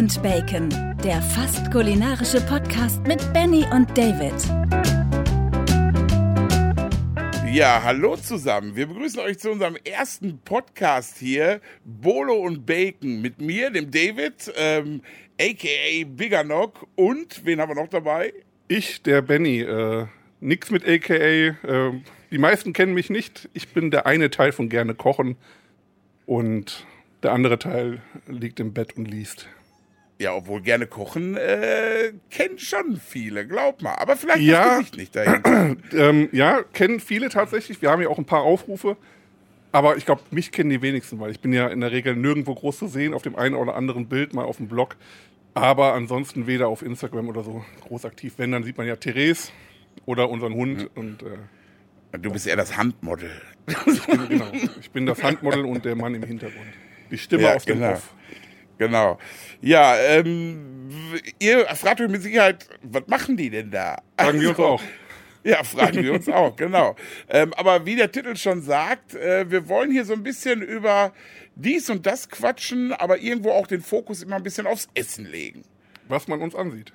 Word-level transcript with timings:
und 0.00 0.22
Bacon, 0.22 0.70
der 1.04 1.20
fast 1.20 1.70
kulinarische 1.70 2.40
Podcast 2.40 3.06
mit 3.06 3.20
Benny 3.34 3.66
und 3.70 3.86
David. 3.98 4.32
Ja, 7.52 7.82
hallo 7.84 8.16
zusammen. 8.16 8.74
Wir 8.74 8.86
begrüßen 8.86 9.20
euch 9.20 9.38
zu 9.38 9.50
unserem 9.50 9.76
ersten 9.84 10.38
Podcast 10.38 11.18
hier, 11.18 11.60
Bolo 11.84 12.32
und 12.32 12.64
Bacon, 12.64 13.20
mit 13.20 13.42
mir, 13.42 13.68
dem 13.68 13.90
David, 13.90 14.50
ähm, 14.56 15.02
aka 15.38 16.06
Bigger 16.06 16.44
Knock 16.44 16.86
und 16.94 17.44
wen 17.44 17.60
haben 17.60 17.68
wir 17.68 17.82
noch 17.82 17.90
dabei? 17.90 18.32
Ich, 18.68 19.02
der 19.02 19.20
Benny, 19.20 19.60
äh, 19.60 20.06
nix 20.40 20.70
mit 20.70 20.88
aka. 20.88 21.12
Äh, 21.12 21.52
die 22.30 22.38
meisten 22.38 22.72
kennen 22.72 22.94
mich 22.94 23.10
nicht. 23.10 23.50
Ich 23.52 23.68
bin 23.68 23.90
der 23.90 24.06
eine 24.06 24.30
Teil 24.30 24.52
von 24.52 24.70
gerne 24.70 24.94
kochen 24.94 25.36
und 26.24 26.86
der 27.22 27.32
andere 27.32 27.58
Teil 27.58 28.00
liegt 28.26 28.60
im 28.60 28.72
Bett 28.72 28.96
und 28.96 29.04
liest. 29.04 29.46
Ja, 30.20 30.34
obwohl 30.34 30.60
gerne 30.60 30.86
kochen 30.86 31.34
äh, 31.38 32.12
kennen 32.28 32.58
schon 32.58 33.00
viele, 33.00 33.46
glaub 33.46 33.80
mal. 33.80 33.94
Aber 33.94 34.16
vielleicht 34.16 34.42
Ja. 34.42 34.64
das 34.64 34.78
Gesicht 34.80 34.96
nicht 34.98 35.16
dahinter. 35.16 35.76
Ähm, 35.94 36.28
ja, 36.32 36.62
kennen 36.74 37.00
viele 37.00 37.30
tatsächlich. 37.30 37.80
Wir 37.80 37.90
haben 37.90 38.02
ja 38.02 38.08
auch 38.08 38.18
ein 38.18 38.26
paar 38.26 38.42
Aufrufe. 38.42 38.98
Aber 39.72 39.96
ich 39.96 40.04
glaube, 40.04 40.20
mich 40.30 40.52
kennen 40.52 40.68
die 40.68 40.82
wenigsten, 40.82 41.20
weil 41.20 41.30
ich 41.30 41.40
bin 41.40 41.52
ja 41.54 41.68
in 41.68 41.80
der 41.80 41.90
Regel 41.90 42.16
nirgendwo 42.16 42.54
groß 42.54 42.76
zu 42.78 42.86
sehen, 42.88 43.14
auf 43.14 43.22
dem 43.22 43.34
einen 43.34 43.54
oder 43.54 43.76
anderen 43.76 44.08
Bild, 44.08 44.34
mal 44.34 44.44
auf 44.44 44.58
dem 44.58 44.68
Blog. 44.68 44.96
Aber 45.54 45.94
ansonsten 45.94 46.46
weder 46.46 46.68
auf 46.68 46.82
Instagram 46.82 47.28
oder 47.28 47.42
so 47.42 47.64
groß 47.88 48.04
aktiv. 48.04 48.34
Wenn, 48.36 48.52
dann 48.52 48.62
sieht 48.62 48.76
man 48.76 48.86
ja 48.86 48.96
Therese 48.96 49.52
oder 50.04 50.28
unseren 50.28 50.52
Hund. 50.54 50.90
Und 50.96 51.22
äh, 51.22 52.18
Du 52.18 52.30
bist 52.30 52.46
eher 52.46 52.56
das 52.56 52.76
Handmodel. 52.76 53.30
genau, 54.28 54.52
ich 54.80 54.90
bin 54.90 55.06
das 55.06 55.22
Handmodel 55.22 55.64
und 55.64 55.84
der 55.84 55.94
Mann 55.96 56.14
im 56.14 56.24
Hintergrund. 56.24 56.66
Die 57.10 57.18
Stimme 57.18 57.44
Ja, 57.44 57.54
aus 57.54 57.64
dem 57.64 57.78
genau. 57.78 57.92
Off. 57.92 58.12
Genau. 58.80 59.18
Ja, 59.60 59.94
ähm, 59.98 60.88
ihr 61.38 61.66
fragt 61.76 62.00
euch 62.00 62.08
mit 62.08 62.22
Sicherheit, 62.22 62.66
was 62.82 63.06
machen 63.08 63.36
die 63.36 63.50
denn 63.50 63.70
da? 63.70 64.00
Fragen 64.18 64.40
wir 64.40 64.48
uns 64.48 64.58
Also, 64.58 64.70
auch. 64.70 64.82
Ja, 65.44 65.62
fragen 65.64 66.02
wir 66.02 66.14
uns 66.14 66.26
auch, 66.30 66.56
genau. 66.56 66.96
Ähm, 67.28 67.52
aber 67.58 67.84
wie 67.84 67.94
der 67.96 68.10
Titel 68.10 68.34
schon 68.36 68.62
sagt, 68.62 69.14
äh, 69.14 69.50
wir 69.50 69.68
wollen 69.68 69.90
hier 69.90 70.06
so 70.06 70.14
ein 70.14 70.22
bisschen 70.22 70.62
über 70.62 71.12
dies 71.56 71.90
und 71.90 72.06
das 72.06 72.30
quatschen, 72.30 72.94
aber 72.94 73.18
irgendwo 73.18 73.50
auch 73.50 73.66
den 73.66 73.82
Fokus 73.82 74.22
immer 74.22 74.36
ein 74.36 74.42
bisschen 74.42 74.66
aufs 74.66 74.88
Essen 74.94 75.26
legen. 75.26 75.62
Was 76.08 76.26
man 76.26 76.40
uns 76.40 76.54
ansieht. 76.54 76.94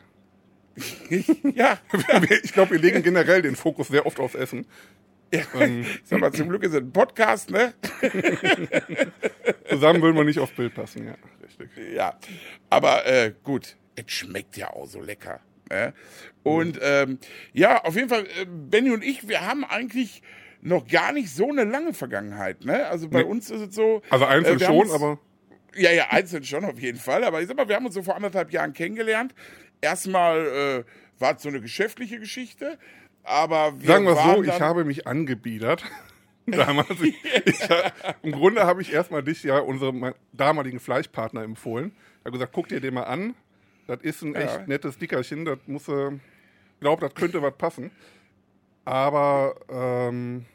Ja, 1.53 1.78
Ich 2.44 2.52
glaube, 2.53 2.72
wir 2.72 2.80
legen 2.80 3.03
generell 3.03 3.44
den 3.44 3.56
Fokus 3.56 3.89
sehr 3.89 4.08
oft 4.08 4.19
aufs 4.19 4.33
Essen. 4.33 4.66
Ähm, 5.59 5.86
sag 6.03 6.19
mal, 6.19 6.31
zum 6.31 6.50
Glück 6.50 6.64
ist 6.64 6.72
es 6.73 6.78
ein 6.78 6.91
Podcast, 6.91 7.50
ne? 7.52 7.73
zusammen 9.69 10.02
würden 10.02 10.16
wir 10.16 10.23
nicht 10.23 10.39
aufs 10.39 10.53
Bild 10.53 10.73
passen, 10.73 11.08
ja. 11.08 11.16
Richtig. 11.47 11.69
Ja, 11.94 12.17
aber 12.69 13.05
äh, 13.05 13.33
gut, 13.44 13.75
es 13.95 14.11
schmeckt 14.11 14.58
ja 14.58 14.72
auch 14.72 14.88
so 14.88 15.02
lecker. 15.02 15.39
Ne? 15.69 15.94
Und 16.44 16.80
ähm, 16.81 17.17
ja, 17.53 17.83
auf 17.83 17.95
jeden 17.95 18.09
Fall, 18.09 18.23
äh, 18.39 18.45
Benny 18.45 18.91
und 18.91 19.03
ich, 19.03 19.28
wir 19.28 19.41
haben 19.41 19.63
eigentlich 19.63 20.22
noch 20.61 20.88
gar 20.88 21.11
nicht 21.11 21.30
so 21.30 21.50
eine 21.50 21.63
lange 21.63 21.94
Vergangenheit. 21.94 22.66
Ne? 22.66 22.86
Also 22.88 23.08
bei 23.09 23.19
Nee. 23.23 23.30
uns 23.30 23.50
ist 23.50 23.61
es 23.61 23.75
so. 23.75 24.02
Also 24.09 24.25
einzeln 24.25 24.58
äh, 24.58 24.59
wir 24.59 24.67
haben 24.67 24.88
schon, 24.88 24.91
aber 24.91 25.19
Ja, 25.75 25.91
ja, 25.91 26.08
einzeln 26.09 26.44
schon 26.44 26.66
auf 26.66 26.80
jeden 26.80 27.00
Fall. 27.00 27.23
Aber 27.23 27.41
ich 27.41 27.47
sag 27.47 27.58
mal, 27.58 27.67
wir 27.67 27.75
haben 27.75 27.86
uns 27.86 27.95
so 27.95 28.03
vor 28.03 28.16
anderthalb 28.16 28.52
Jahren 28.52 28.73
kennengelernt. 28.73 29.33
Erstmal 29.81 30.83
äh, 30.86 31.19
war 31.19 31.36
es 31.36 31.44
so 31.44 31.50
eine 31.50 31.61
geschäftliche 31.61 32.19
Geschichte, 32.19 32.78
aber 33.26 33.80
wir 33.80 33.88
sagen 33.88 34.06
wir 34.06 34.16
so, 34.16 34.44
ich 34.44 34.62
habe 34.62 34.86
mich 34.86 35.08
angebiedert. 35.08 35.84
Damals. 36.48 36.90
Ich, 37.02 37.16
ich, 37.45 37.59
Im 38.22 38.31
Grunde 38.34 38.64
habe 38.66 38.81
ich 38.81 38.94
erstmal 38.94 39.23
dich 39.23 39.44
ja 39.44 39.58
unserem 39.59 40.14
damaligen 40.31 40.80
Fleischpartner 40.80 41.42
empfohlen. 41.44 41.92
Ich 42.20 42.26
habe 42.26 42.31
gesagt, 42.34 42.53
guck 42.53 42.68
dir 42.68 42.80
den 42.80 42.94
mal 42.94 43.03
an. 43.03 43.34
Das 43.88 44.02
ist 44.02 44.22
ein 44.22 44.34
Ja. 44.34 44.42
echt 44.42 44.68
nettes 44.68 44.98
Dickerchen. 45.00 45.46
Das 45.46 45.58
muss, 45.66 45.88
äh, 45.88 46.09
ich 46.12 46.80
glaube, 46.81 47.02
das 47.02 47.16
könnte 47.16 47.41
was 47.41 47.56
passen. 47.58 47.91
Aber 48.84 49.56
ähm, 49.69 50.46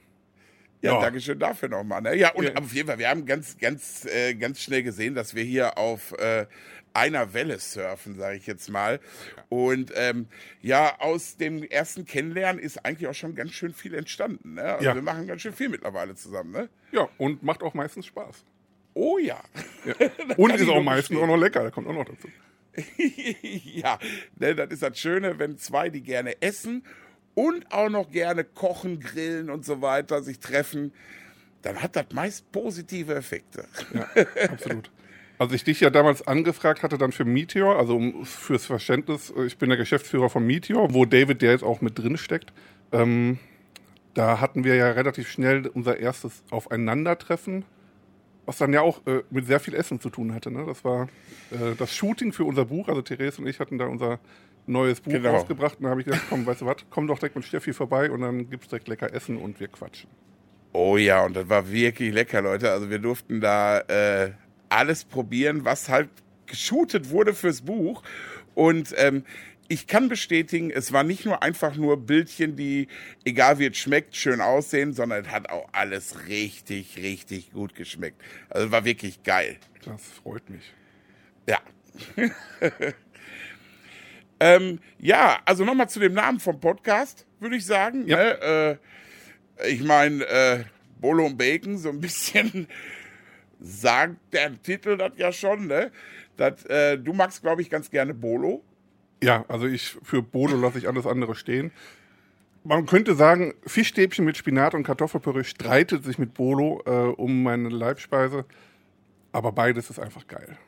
Ja, 0.83 0.93
Ja. 0.95 1.01
danke 1.01 1.21
schön 1.21 1.39
dafür 1.39 1.69
nochmal. 1.69 2.01
Ne? 2.01 2.17
Ja, 2.17 2.33
und 2.33 2.45
Ja. 2.45 2.55
auf 2.55 2.73
jeden 2.73 2.89
Fall, 2.89 2.99
wir 2.99 3.09
haben 3.11 3.27
ganz, 3.27 3.59
ganz, 3.59 4.07
äh, 4.07 4.35
ganz 4.35 4.61
schnell 4.63 4.83
gesehen, 4.83 5.15
dass 5.15 5.35
wir 5.35 5.43
hier 5.45 5.77
auf 5.77 6.13
äh, 6.19 6.47
einer 6.95 7.33
Welle 7.35 7.59
surfen, 7.59 8.17
sage 8.17 8.37
ich 8.37 8.47
jetzt 8.47 8.69
mal. 8.71 9.01
Und 9.49 9.93
ähm, 9.95 10.27
ja, 10.61 10.99
aus 11.01 11.37
dem 11.37 11.63
ersten 11.63 12.05
Kennenlernen 12.05 12.61
ist 12.63 12.85
eigentlich 12.85 13.09
auch 13.09 13.15
schon 13.15 13.35
ganz 13.35 13.53
schön 13.53 13.73
viel 13.73 13.95
entstanden. 13.95 14.55
Ne? 14.55 14.63
Also 14.63 14.85
Ja. 14.85 14.95
wir 14.95 15.03
machen 15.03 15.27
ganz 15.27 15.43
schön 15.43 15.53
viel 15.53 15.69
mittlerweile 15.69 16.15
zusammen. 16.15 16.53
Ne? 16.53 16.69
ja, 16.93 17.09
und 17.19 17.43
macht 17.43 17.63
auch 17.63 17.75
meistens 17.75 18.07
Spaß. 18.07 18.45
Oh 18.95 19.19
ja. 19.19 19.41
Ja. 19.85 19.95
Und 20.37 20.55
ist 20.57 20.69
auch 20.69 20.83
meistens 20.83 21.17
auch 21.19 21.27
noch 21.27 21.37
lecker, 21.37 21.63
da 21.63 21.71
kommt 21.71 21.87
auch 21.87 21.93
noch 21.95 22.05
dazu. 22.07 22.29
ja, 23.65 23.99
ne, 24.37 24.55
das 24.55 24.71
ist 24.71 24.83
das 24.83 24.99
Schöne, 24.99 25.39
wenn 25.39 25.59
zwei, 25.59 25.89
die 25.91 26.03
gerne 26.03 26.41
essen 26.43 26.85
und 27.35 27.71
auch 27.73 27.89
noch 27.89 28.11
gerne 28.11 28.45
kochen, 28.45 29.01
grillen 29.01 29.49
und 29.51 29.65
so 29.65 29.81
weiter, 29.81 30.23
sich 30.23 30.41
treffen, 30.41 30.93
dann 31.63 31.81
hat 31.83 31.95
das 31.97 32.07
meist 32.13 32.51
positive 32.53 33.15
Effekte. 33.15 33.67
Ja, 33.95 34.09
absolut. 34.51 34.91
Als 35.41 35.55
ich 35.55 35.65
dich 35.65 35.81
ja 35.81 35.89
damals 35.89 36.27
angefragt 36.27 36.83
hatte, 36.83 36.99
dann 36.99 37.13
für 37.13 37.25
Meteor, 37.25 37.79
also 37.79 37.97
um, 37.97 38.27
fürs 38.27 38.67
Verständnis, 38.67 39.33
äh, 39.35 39.47
ich 39.47 39.57
bin 39.57 39.71
der 39.71 39.79
Geschäftsführer 39.79 40.29
von 40.29 40.47
Meteor, 40.47 40.93
wo 40.93 41.07
David, 41.07 41.41
der 41.41 41.53
jetzt 41.53 41.65
auch 41.65 41.81
mit 41.81 41.99
drin 41.99 42.19
steckt, 42.19 42.53
ähm, 42.93 43.39
da 44.13 44.43
hatten 44.43 44.65
wir 44.65 44.75
ja 44.75 44.91
relativ 44.91 45.31
schnell 45.31 45.67
unser 45.69 45.99
erstes 45.99 46.43
Aufeinandertreffen, 46.51 47.65
was 48.45 48.59
dann 48.59 48.75
ja 48.75 48.83
auch 48.83 49.01
äh, 49.07 49.23
mit 49.31 49.47
sehr 49.47 49.61
viel 49.61 49.73
Essen 49.73 49.99
zu 49.99 50.11
tun 50.11 50.35
hatte. 50.35 50.51
Ne? 50.51 50.67
Das 50.67 50.85
war 50.85 51.05
äh, 51.53 51.75
das 51.79 51.95
Shooting 51.97 52.35
für 52.35 52.45
unser 52.45 52.67
Buch, 52.67 52.89
also 52.89 53.01
Therese 53.01 53.41
und 53.41 53.47
ich 53.49 53.61
hatten 53.61 53.79
da 53.79 53.87
unser 53.87 54.19
neues 54.67 55.01
Buch 55.01 55.13
Genau. 55.13 55.31
rausgebracht 55.31 55.79
und 55.79 55.85
da 55.85 55.89
habe 55.89 56.03
ich 56.03 56.07
gesagt, 56.07 56.25
komm, 56.29 56.45
weißt 56.45 56.61
du 56.61 56.67
was, 56.67 56.77
komm 56.91 57.07
doch 57.07 57.19
direkt 57.19 57.37
mit 57.37 57.47
Steffi 57.47 57.73
vorbei 57.73 58.11
und 58.11 58.21
dann 58.21 58.51
gibt's 58.51 58.69
direkt 58.69 58.89
lecker 58.89 59.11
Essen 59.15 59.39
und 59.39 59.59
wir 59.59 59.69
quatschen. 59.69 60.11
Oh 60.75 60.99
ja, 60.99 61.25
und 61.25 61.35
das 61.35 61.49
war 61.49 61.73
wirklich 61.73 62.13
lecker, 62.13 62.43
Leute. 62.43 62.71
Also 62.71 62.91
wir 62.91 62.99
durften 62.99 63.41
da 63.41 63.79
äh, 63.81 64.33
alles 64.71 65.05
probieren, 65.05 65.65
was 65.65 65.89
halt 65.89 66.09
geshootet 66.47 67.11
wurde 67.11 67.35
fürs 67.35 67.63
Buch. 67.63 68.03
Und 68.55 68.95
ähm, 68.97 69.25
ich 69.69 69.87
kann 69.87 70.09
bestätigen, 70.09 70.71
es 70.71 70.93
war 70.93 71.05
nicht 71.05 71.25
nur 71.25 71.45
einfach 71.45 71.77
nur 71.77 71.97
Bildchen, 71.97 72.57
die, 72.57 72.89
egal 73.25 73.61
wie 73.61 73.67
es 73.67 73.77
schmeckt, 73.77 74.17
schön 74.17 74.41
aussehen, 74.41 74.93
sondern 74.93 75.25
es 75.25 75.31
hat 75.31 75.49
auch 75.49 75.69
alles 75.71 76.27
richtig, 76.27 76.97
richtig 76.97 77.53
gut 77.53 77.77
geschmeckt. 77.77 78.21
Also 78.49 78.73
war 78.73 78.85
wirklich 78.85 79.23
geil. 79.23 79.59
Das 79.85 80.03
freut 80.03 80.51
mich. 80.51 80.73
Ja. 81.49 81.61
ähm, 84.41 84.81
ja, 84.99 85.39
also 85.45 85.65
nochmal 85.65 85.89
zu 85.89 86.01
dem 86.01 86.15
Namen 86.15 86.41
vom 86.41 86.59
Podcast, 86.59 87.25
würde 87.39 87.55
ich 87.55 87.65
sagen. 87.65 88.09
Ja. 88.09 88.17
Ne? 88.17 88.79
Äh, 89.61 89.69
ich 89.69 89.85
meine, 89.85 90.25
äh, 90.25 90.65
Bolo 91.01 91.27
und 91.27 91.39
Bacon, 91.39 91.79
so 91.79 91.91
ein 91.91 92.01
bisschen 92.01 92.67
sagt 93.61 94.17
der 94.33 94.61
Titel 94.63 94.97
das 94.97 95.13
ja 95.17 95.33
schon, 95.33 95.67
ne? 95.67 95.91
Das, 96.37 96.65
äh, 96.67 96.99
du 96.99 97.13
magst, 97.13 97.43
glaube 97.43 97.63
ich, 97.63 97.71
ganz 97.71 97.91
gerne 97.91 98.15
Bolo. 98.15 98.63
Ja, 99.23 99.45
also 99.49 99.67
ich 99.67 99.99
für 100.03 100.23
Bolo 100.23 100.57
lasse 100.57 100.79
ich 100.79 100.89
alles 100.89 101.07
andere 101.07 101.35
stehen. 101.35 101.71
Man 102.65 102.87
könnte 102.87 103.15
sagen, 103.15 103.55
Fischstäbchen 103.67 104.25
mit 104.25 104.37
Spinat 104.37 104.75
und 104.75 104.83
Kartoffelpüree 104.83 105.45
streitet 105.45 106.05
sich 106.05 106.19
mit 106.19 106.35
Bolo 106.35 106.83
äh, 106.87 106.91
um 106.91 107.43
meine 107.43 107.69
Leibspeise. 107.69 108.45
Aber 109.33 109.53
beides 109.53 109.91
ist 109.91 109.99
einfach 109.99 110.27
geil. 110.27 110.59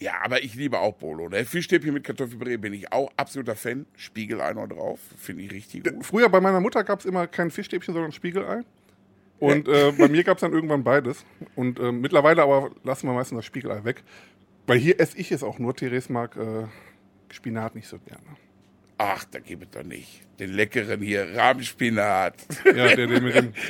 Ja, 0.00 0.12
aber 0.22 0.42
ich 0.42 0.54
liebe 0.54 0.78
auch 0.78 0.94
Bolo. 0.94 1.28
Ne? 1.28 1.44
Fischstäbchen 1.44 1.92
mit 1.92 2.04
Kartoffelpüree 2.04 2.56
bin 2.56 2.72
ich 2.72 2.92
auch 2.92 3.10
absoluter 3.16 3.56
Fan. 3.56 3.86
Spiegelei 3.96 4.52
noch 4.52 4.68
drauf, 4.68 5.00
finde 5.16 5.42
ich 5.42 5.52
richtig 5.52 5.84
gut. 5.84 6.06
Früher 6.06 6.28
bei 6.28 6.40
meiner 6.40 6.60
Mutter 6.60 6.84
gab 6.84 7.00
es 7.00 7.04
immer 7.04 7.26
kein 7.26 7.50
Fischstäbchen, 7.50 7.94
sondern 7.94 8.12
Spiegelei. 8.12 8.62
Und 9.40 9.68
äh, 9.68 9.92
bei 9.92 10.08
mir 10.08 10.24
gab 10.24 10.36
es 10.36 10.40
dann 10.40 10.52
irgendwann 10.52 10.82
beides. 10.82 11.24
Und 11.54 11.78
äh, 11.78 11.92
mittlerweile 11.92 12.42
aber 12.42 12.70
lassen 12.82 13.06
wir 13.06 13.14
meistens 13.14 13.38
das 13.38 13.46
Spiegelei 13.46 13.84
weg. 13.84 14.02
Weil 14.66 14.78
hier 14.78 15.00
esse 15.00 15.16
ich 15.16 15.32
es 15.32 15.42
auch 15.42 15.58
nur. 15.58 15.74
Therese 15.74 16.12
mag 16.12 16.36
äh, 16.36 16.66
Spinat 17.30 17.74
nicht 17.74 17.88
so 17.88 17.98
gerne. 17.98 18.36
Ach, 18.98 19.24
da 19.24 19.38
gibt 19.38 19.64
es 19.64 19.70
doch 19.70 19.86
nicht. 19.86 20.22
Den 20.40 20.52
leckeren 20.52 21.00
hier, 21.00 21.36
Rahmspinat. 21.36 22.34
Ja, 22.64 22.72
der, 22.72 23.06
der 23.06 23.20
mit 23.20 23.34
dem, 23.34 23.52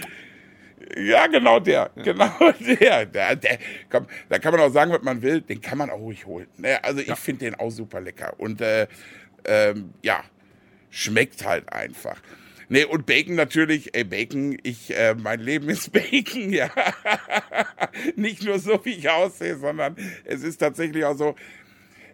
Ja, 0.96 1.26
genau 1.26 1.60
der. 1.60 1.90
Genau 1.96 2.30
der. 2.60 3.06
der, 3.06 3.36
der 3.36 3.58
komm, 3.90 4.06
da 4.28 4.38
kann 4.38 4.52
man 4.52 4.60
auch 4.60 4.72
sagen, 4.72 4.90
was 4.92 5.02
man 5.02 5.20
will. 5.22 5.40
Den 5.40 5.60
kann 5.60 5.78
man 5.78 5.90
auch 5.90 5.98
ruhig 5.98 6.26
holen. 6.26 6.46
Ne? 6.56 6.82
Also 6.82 7.00
ich 7.00 7.14
finde 7.16 7.46
den 7.46 7.54
auch 7.56 7.70
super 7.70 8.00
lecker. 8.00 8.34
Und 8.38 8.60
äh, 8.60 8.86
ähm, 9.44 9.92
ja, 10.02 10.22
schmeckt 10.90 11.44
halt 11.44 11.70
einfach. 11.72 12.20
Nee, 12.70 12.84
und 12.84 13.06
Bacon 13.06 13.34
natürlich, 13.34 13.94
ey, 13.94 14.04
Bacon, 14.04 14.58
ich, 14.62 14.94
äh, 14.94 15.14
mein 15.14 15.40
Leben 15.40 15.68
ist 15.70 15.92
Bacon, 15.92 16.52
ja. 16.52 16.70
Nicht 18.16 18.44
nur 18.44 18.58
so, 18.58 18.84
wie 18.84 18.94
ich 18.94 19.08
aussehe, 19.08 19.56
sondern 19.56 19.96
es 20.24 20.42
ist 20.42 20.58
tatsächlich 20.58 21.04
auch 21.04 21.16
so, 21.16 21.34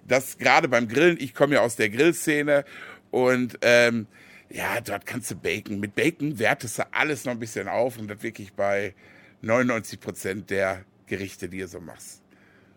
dass 0.06 0.39
gerade 0.39 0.69
beim 0.69 0.87
Grillen, 0.87 1.17
ich 1.19 1.35
komme 1.35 1.55
ja 1.55 1.62
aus 1.62 1.77
der 1.77 1.89
Grillszene 1.91 2.65
und 3.11 3.59
ähm, 3.62 4.06
ja, 4.51 4.81
dort 4.81 5.06
kannst 5.06 5.31
du 5.31 5.35
Bacon, 5.35 5.81
mit 5.81 5.95
Bacon 5.95 6.39
wertest 6.39 6.79
du 6.79 6.83
alles 6.93 7.25
noch 7.25 7.33
ein 7.33 7.41
bisschen 7.41 7.67
auf 7.67 7.99
und 7.99 8.09
das 8.09 8.23
wirklich 8.23 8.53
bei 8.53 8.95
99 9.43 9.99
Prozent 9.99 10.50
der 10.50 10.85
Gerichte, 11.07 11.49
die 11.49 11.59
du 11.59 11.69
so 11.69 11.81
machst. 11.81 12.24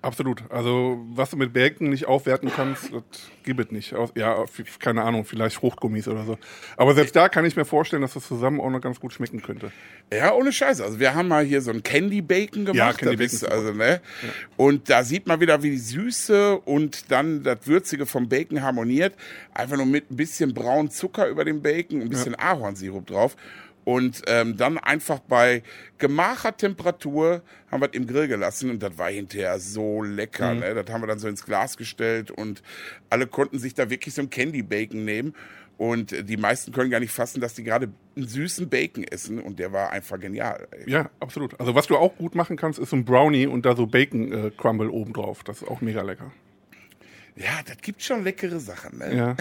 Absolut. 0.08 0.42
Also, 0.50 1.06
was 1.10 1.32
du 1.32 1.36
mit 1.36 1.52
Bacon 1.52 1.90
nicht 1.90 2.06
aufwerten 2.06 2.50
kannst, 2.50 2.94
das 2.94 3.04
gibt 3.44 3.60
es 3.60 3.72
nicht. 3.72 3.94
Ja, 4.16 4.46
keine 4.80 5.04
Ahnung, 5.04 5.26
vielleicht 5.26 5.58
Fruchtgummis 5.58 6.08
oder 6.08 6.24
so. 6.24 6.38
Aber 6.78 6.94
selbst 6.94 7.14
da 7.14 7.28
kann 7.28 7.44
ich 7.44 7.58
mir 7.58 7.66
vorstellen, 7.66 8.04
dass 8.04 8.14
das 8.14 8.26
zusammen 8.26 8.62
auch 8.62 8.70
noch 8.70 8.80
ganz 8.80 9.02
gut 9.02 9.12
schmecken 9.12 9.42
könnte. 9.42 9.70
Ja, 10.14 10.34
ohne 10.34 10.54
Scheiße. 10.54 10.82
Also, 10.82 11.02
wir 11.02 11.14
haben 11.14 11.28
mal 11.28 11.44
hier 11.44 11.62
so 11.62 11.72
ein 11.72 11.84
Candy 11.84 12.22
Bacon 12.22 12.64
gemacht. 12.64 12.78
Ja, 12.78 12.94
Candy 12.94 13.18
Bacon. 13.18 13.50
Also, 13.50 13.74
ne? 13.74 14.00
Und 14.56 14.90
da 14.90 15.04
sieht 15.04 15.28
man 15.28 15.42
wieder, 15.42 15.62
wie 15.62 15.72
die 15.72 15.78
Süße 15.78 16.58
und 16.60 17.12
dann 17.12 17.44
das 17.44 17.68
Würzige 17.68 18.06
vom 18.06 18.30
Bacon 18.30 18.62
harmoniert. 18.62 19.14
Einfach 19.54 19.76
nur 19.76 19.88
mit 19.88 20.10
ein 20.10 20.16
bisschen 20.16 20.54
braunen 20.54 20.90
Zucker 20.90 21.28
über 21.28 21.44
dem 21.44 21.62
Bacon, 21.62 22.02
ein 22.02 22.08
bisschen 22.08 22.34
Ahornsirup 22.34 23.08
drauf. 23.08 23.36
Und 23.88 24.24
ähm, 24.28 24.58
dann 24.58 24.78
einfach 24.78 25.20
bei 25.20 25.64
gemacher 25.98 26.58
Temperatur 26.58 27.42
haben 27.72 27.82
wir 27.82 27.88
es 27.88 27.94
im 27.94 28.06
Grill 28.06 28.28
gelassen 28.28 28.70
und 28.70 28.84
das 28.84 28.98
war 28.98 29.10
hinterher 29.10 29.62
so 29.62 30.04
lecker. 30.04 30.56
Ne? 30.56 30.76
Das 30.76 30.94
haben 30.94 31.02
wir 31.02 31.08
dann 31.08 31.20
so 31.20 31.30
ins 31.30 31.46
Glas 31.46 31.78
gestellt 31.78 32.30
und 32.30 32.62
alle 33.10 33.28
konnten 33.28 33.60
sich 33.60 33.76
da 33.76 33.90
wirklich 33.90 34.14
so 34.14 34.22
ein 34.22 34.30
Candy 34.30 34.62
Bacon 34.62 35.06
nehmen. 35.06 35.34
Und 35.78 36.14
die 36.28 36.36
meisten 36.36 36.74
können 36.74 36.90
gar 36.90 37.00
nicht 37.00 37.14
fassen, 37.14 37.40
dass 37.40 37.54
die 37.54 37.64
gerade 37.64 37.90
einen 38.18 38.28
süßen 38.28 38.68
Bacon 38.68 39.06
essen 39.06 39.40
und 39.40 39.58
der 39.58 39.72
war 39.72 39.92
einfach 39.92 40.20
genial. 40.20 40.68
Ey. 40.72 40.92
Ja, 40.92 41.10
absolut. 41.22 41.58
Also, 41.58 41.74
was 41.74 41.88
du 41.88 41.96
auch 41.96 42.18
gut 42.18 42.36
machen 42.36 42.58
kannst, 42.58 42.80
ist 42.80 42.90
so 42.90 42.98
ein 42.98 43.06
Brownie 43.06 43.48
und 43.48 43.66
da 43.66 43.74
so 43.74 43.88
Bacon 43.88 44.34
äh, 44.34 44.52
Crumble 44.52 44.90
oben 44.90 45.14
drauf. 45.14 45.46
Das 45.46 45.62
ist 45.62 45.68
auch 45.70 45.80
mega 45.80 46.02
lecker. 46.02 46.34
Ja, 47.38 47.62
das 47.66 47.78
gibt 47.78 48.04
schon 48.04 48.26
leckere 48.26 48.60
Sachen. 48.60 48.98
Ne? 48.98 49.16
Ja. 49.16 49.36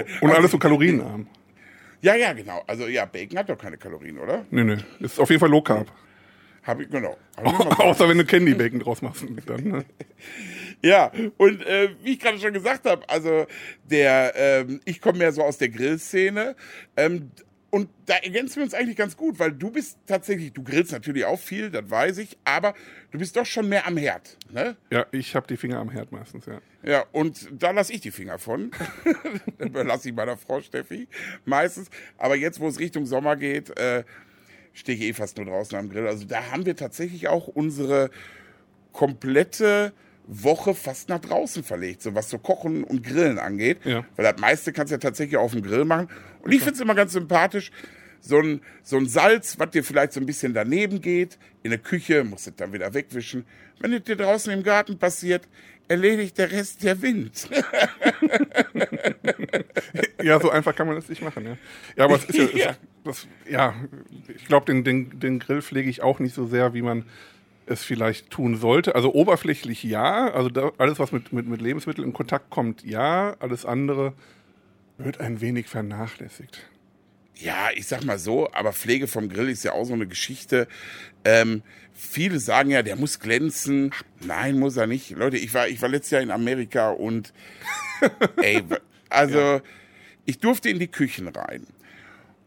und 0.22 0.32
alles 0.32 0.50
so 0.50 0.58
kalorienarm. 0.58 1.28
Ja, 2.04 2.14
ja, 2.16 2.34
genau. 2.34 2.62
Also 2.66 2.86
ja, 2.86 3.06
Bacon 3.06 3.38
hat 3.38 3.48
doch 3.48 3.56
keine 3.56 3.78
Kalorien, 3.78 4.18
oder? 4.18 4.44
Nee, 4.50 4.62
nee. 4.62 4.76
Ist 5.00 5.18
auf 5.18 5.30
jeden 5.30 5.40
Fall 5.40 5.48
Low 5.48 5.62
Carb. 5.62 5.90
Hab 6.62 6.78
ich, 6.78 6.90
genau. 6.90 7.16
Hab 7.34 7.46
ich 7.46 7.78
Außer 7.78 8.06
wenn 8.06 8.18
du 8.18 8.26
Candy 8.26 8.52
Bacon 8.52 8.80
draus 8.80 9.00
machst. 9.00 9.24
Dann, 9.46 9.64
ne? 9.64 9.84
Ja, 10.82 11.10
und 11.38 11.64
äh, 11.64 11.94
wie 12.02 12.12
ich 12.12 12.20
gerade 12.20 12.38
schon 12.38 12.52
gesagt 12.52 12.84
habe, 12.84 13.08
also 13.08 13.46
der, 13.84 14.34
ähm, 14.36 14.80
ich 14.84 15.00
komme 15.00 15.16
mehr 15.16 15.32
so 15.32 15.42
aus 15.42 15.56
der 15.56 15.70
Grillszene. 15.70 16.56
Ähm, 16.94 17.30
und 17.74 17.88
da 18.06 18.14
ergänzen 18.14 18.58
wir 18.58 18.62
uns 18.62 18.72
eigentlich 18.72 18.96
ganz 18.96 19.16
gut, 19.16 19.40
weil 19.40 19.50
du 19.50 19.68
bist 19.68 19.98
tatsächlich, 20.06 20.52
du 20.52 20.62
grillst 20.62 20.92
natürlich 20.92 21.24
auch 21.24 21.40
viel, 21.40 21.72
das 21.72 21.90
weiß 21.90 22.18
ich, 22.18 22.38
aber 22.44 22.72
du 23.10 23.18
bist 23.18 23.34
doch 23.34 23.44
schon 23.44 23.68
mehr 23.68 23.84
am 23.88 23.96
Herd. 23.96 24.38
Ne? 24.48 24.76
Ja, 24.92 25.06
ich 25.10 25.34
habe 25.34 25.48
die 25.48 25.56
Finger 25.56 25.80
am 25.80 25.90
Herd 25.90 26.12
meistens, 26.12 26.46
ja. 26.46 26.60
Ja, 26.84 27.04
und 27.10 27.48
da 27.50 27.72
lasse 27.72 27.92
ich 27.92 28.00
die 28.00 28.12
Finger 28.12 28.38
von. 28.38 28.70
Dann 29.58 29.70
überlasse 29.70 30.08
ich 30.08 30.14
meiner 30.14 30.36
Frau 30.36 30.60
Steffi 30.60 31.08
meistens. 31.46 31.90
Aber 32.16 32.36
jetzt, 32.36 32.60
wo 32.60 32.68
es 32.68 32.78
Richtung 32.78 33.06
Sommer 33.06 33.34
geht, 33.34 33.76
äh, 33.76 34.04
stehe 34.72 34.96
ich 34.96 35.02
eh 35.02 35.12
fast 35.12 35.36
nur 35.36 35.46
draußen 35.46 35.76
am 35.76 35.90
Grill. 35.90 36.06
Also 36.06 36.26
da 36.26 36.52
haben 36.52 36.66
wir 36.66 36.76
tatsächlich 36.76 37.26
auch 37.26 37.48
unsere 37.48 38.10
komplette 38.92 39.92
Woche 40.26 40.74
fast 40.74 41.08
nach 41.08 41.20
draußen 41.20 41.62
verlegt, 41.62 42.02
so 42.02 42.14
was 42.14 42.30
so 42.30 42.38
Kochen 42.38 42.84
und 42.84 43.02
Grillen 43.04 43.38
angeht. 43.38 43.78
Ja. 43.84 44.04
Weil 44.16 44.32
das 44.32 44.40
meiste 44.40 44.72
kannst 44.72 44.90
du 44.90 44.94
ja 44.94 44.98
tatsächlich 44.98 45.36
auf 45.36 45.52
dem 45.52 45.62
Grill 45.62 45.84
machen. 45.84 46.08
Und 46.42 46.52
ich 46.52 46.60
finde 46.60 46.74
es 46.74 46.80
immer 46.80 46.94
ganz 46.94 47.12
sympathisch, 47.12 47.70
so 48.20 48.38
ein, 48.38 48.62
so 48.82 48.96
ein 48.96 49.06
Salz, 49.06 49.58
was 49.58 49.70
dir 49.70 49.84
vielleicht 49.84 50.14
so 50.14 50.20
ein 50.20 50.26
bisschen 50.26 50.54
daneben 50.54 51.02
geht, 51.02 51.38
in 51.62 51.70
der 51.70 51.78
Küche, 51.78 52.24
musst 52.24 52.46
du 52.46 52.52
dann 52.52 52.72
wieder 52.72 52.94
wegwischen. 52.94 53.44
Wenn 53.80 53.92
es 53.92 54.04
dir 54.04 54.16
draußen 54.16 54.50
im 54.52 54.62
Garten 54.62 54.98
passiert, 54.98 55.46
erledigt 55.88 56.38
der 56.38 56.50
Rest 56.50 56.82
der 56.82 57.02
Wind. 57.02 57.48
Ja, 60.22 60.40
so 60.40 60.50
einfach 60.50 60.74
kann 60.74 60.86
man 60.86 60.96
das 60.96 61.10
nicht 61.10 61.20
machen, 61.20 61.44
ja. 61.44 61.56
Ja, 61.96 62.04
aber 62.04 62.16
es 62.16 62.24
ist 62.24 62.38
ja, 62.38 62.44
Ja. 62.54 62.70
es, 62.70 62.76
das, 63.04 63.28
ja 63.46 63.74
ich 64.34 64.46
glaube, 64.46 64.64
den, 64.66 64.82
den, 64.82 65.20
den 65.20 65.38
Grill 65.38 65.60
pflege 65.60 65.90
ich 65.90 66.02
auch 66.02 66.18
nicht 66.18 66.34
so 66.34 66.46
sehr, 66.46 66.72
wie 66.72 66.80
man 66.80 67.04
es 67.66 67.84
vielleicht 67.84 68.30
tun 68.30 68.56
sollte. 68.56 68.94
Also 68.94 69.12
oberflächlich 69.12 69.82
ja, 69.82 70.30
also 70.32 70.48
da, 70.48 70.72
alles, 70.78 70.98
was 70.98 71.12
mit, 71.12 71.32
mit, 71.32 71.46
mit 71.46 71.60
Lebensmitteln 71.60 72.06
in 72.06 72.12
Kontakt 72.12 72.50
kommt, 72.50 72.84
ja. 72.84 73.36
Alles 73.40 73.64
andere 73.64 74.14
wird 74.98 75.20
ein 75.20 75.40
wenig 75.40 75.68
vernachlässigt. 75.68 76.68
Ja, 77.36 77.70
ich 77.74 77.86
sag 77.86 78.04
mal 78.04 78.18
so, 78.18 78.52
aber 78.52 78.72
Pflege 78.72 79.08
vom 79.08 79.28
Grill 79.28 79.48
ist 79.48 79.64
ja 79.64 79.72
auch 79.72 79.84
so 79.84 79.94
eine 79.94 80.06
Geschichte. 80.06 80.68
Ähm, 81.24 81.62
viele 81.92 82.38
sagen 82.38 82.70
ja, 82.70 82.82
der 82.82 82.96
muss 82.96 83.18
glänzen. 83.18 83.92
Nein, 84.20 84.58
muss 84.58 84.76
er 84.76 84.86
nicht. 84.86 85.10
Leute, 85.10 85.36
ich 85.36 85.52
war, 85.52 85.66
ich 85.66 85.82
war 85.82 85.88
letztes 85.88 86.12
Jahr 86.12 86.22
in 86.22 86.30
Amerika 86.30 86.90
und 86.90 87.32
ey, 88.36 88.62
also 89.08 89.60
ich 90.26 90.38
durfte 90.38 90.68
in 90.68 90.78
die 90.78 90.88
Küchen 90.88 91.28
rein. 91.28 91.66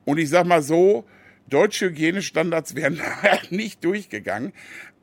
Und 0.05 0.19
ich 0.19 0.29
sag 0.29 0.45
mal 0.45 0.61
so, 0.61 1.05
deutsche 1.49 1.87
Hygienestandards 1.87 2.75
wären 2.75 2.97
da 2.97 3.39
nicht 3.49 3.83
durchgegangen. 3.83 4.53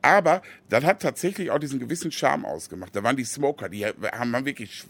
Aber 0.04 0.42
das 0.68 0.84
hat 0.84 1.00
tatsächlich 1.00 1.50
auch 1.50 1.58
diesen 1.58 1.80
gewissen 1.80 2.12
Charme 2.12 2.44
ausgemacht. 2.44 2.94
Da 2.94 3.02
waren 3.02 3.16
die 3.16 3.24
Smoker, 3.24 3.70
die 3.70 3.86
haben 3.86 4.30
man 4.30 4.44
wirklich 4.44 4.84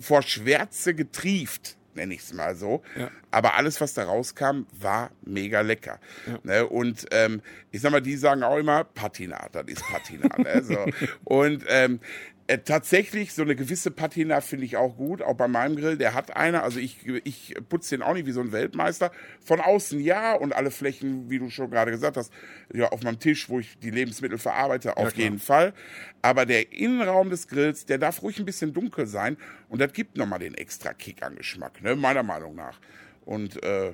vor 0.00 0.20
Schwärze 0.20 0.94
getrieft, 0.94 1.76
nenne 1.94 2.14
ich 2.14 2.22
es 2.22 2.32
mal 2.32 2.56
so. 2.56 2.82
Ja. 2.96 3.08
Aber 3.30 3.54
alles, 3.54 3.80
was 3.80 3.94
da 3.94 4.02
rauskam, 4.02 4.66
war 4.72 5.12
mega 5.22 5.60
lecker. 5.60 6.00
Ne? 6.42 6.66
Und 6.66 7.06
ähm, 7.12 7.40
ich 7.70 7.80
sag 7.80 7.92
mal, 7.92 8.02
die 8.02 8.16
sagen 8.16 8.42
auch 8.42 8.56
immer, 8.56 8.82
Patina, 8.82 9.46
das 9.52 9.66
ist 9.68 9.84
Patina. 9.86 10.28
ne? 10.38 10.64
so. 10.64 10.86
Und 11.24 11.64
ähm, 11.68 12.00
äh, 12.48 12.60
tatsächlich, 12.60 13.34
so 13.34 13.42
eine 13.42 13.54
gewisse 13.54 13.90
Patina 13.90 14.40
finde 14.40 14.64
ich 14.64 14.78
auch 14.78 14.96
gut, 14.96 15.20
auch 15.20 15.34
bei 15.34 15.48
meinem 15.48 15.76
Grill. 15.76 15.98
Der 15.98 16.14
hat 16.14 16.34
eine, 16.34 16.62
also 16.62 16.80
ich, 16.80 17.06
ich 17.24 17.54
putze 17.68 17.94
den 17.94 18.02
auch 18.02 18.14
nicht 18.14 18.24
wie 18.24 18.32
so 18.32 18.40
ein 18.40 18.52
Weltmeister. 18.52 19.12
Von 19.44 19.60
außen 19.60 20.00
ja 20.00 20.34
und 20.34 20.54
alle 20.54 20.70
Flächen, 20.70 21.28
wie 21.28 21.38
du 21.38 21.50
schon 21.50 21.70
gerade 21.70 21.90
gesagt 21.90 22.16
hast, 22.16 22.32
ja, 22.72 22.88
auf 22.88 23.02
meinem 23.02 23.18
Tisch, 23.18 23.50
wo 23.50 23.60
ich 23.60 23.78
die 23.78 23.90
Lebensmittel 23.90 24.38
verarbeite, 24.38 24.96
auf 24.96 25.12
klar. 25.12 25.24
jeden 25.24 25.38
Fall. 25.38 25.74
Aber 26.22 26.46
der 26.46 26.72
Innenraum 26.72 27.28
des 27.28 27.48
Grills, 27.48 27.84
der 27.84 27.98
darf 27.98 28.22
ruhig 28.22 28.38
ein 28.38 28.46
bisschen 28.46 28.72
dunkel 28.72 29.06
sein 29.06 29.36
und 29.68 29.82
das 29.82 29.92
gibt 29.92 30.16
nochmal 30.16 30.38
den 30.38 30.54
extra 30.54 30.94
Kick 30.94 31.22
an 31.22 31.36
Geschmack, 31.36 31.82
ne? 31.82 31.96
meiner 31.96 32.22
Meinung 32.22 32.54
nach. 32.54 32.80
Und 33.26 33.62
äh, 33.62 33.92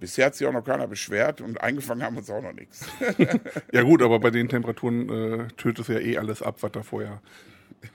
bisher 0.00 0.24
hat 0.24 0.36
sich 0.36 0.46
auch 0.46 0.54
noch 0.54 0.64
keiner 0.64 0.86
beschwert 0.86 1.42
und 1.42 1.60
eingefangen 1.60 2.02
haben 2.02 2.16
uns 2.16 2.30
auch 2.30 2.42
noch 2.42 2.54
nichts. 2.54 2.86
Ja 3.72 3.82
gut, 3.82 4.00
aber 4.00 4.18
bei 4.20 4.30
den 4.30 4.48
Temperaturen 4.48 5.08
äh, 5.10 5.48
tötet 5.58 5.80
es 5.80 5.88
ja 5.88 6.00
eh 6.00 6.16
alles 6.16 6.40
ab, 6.40 6.56
was 6.62 6.72
da 6.72 6.82
vorher 6.82 7.20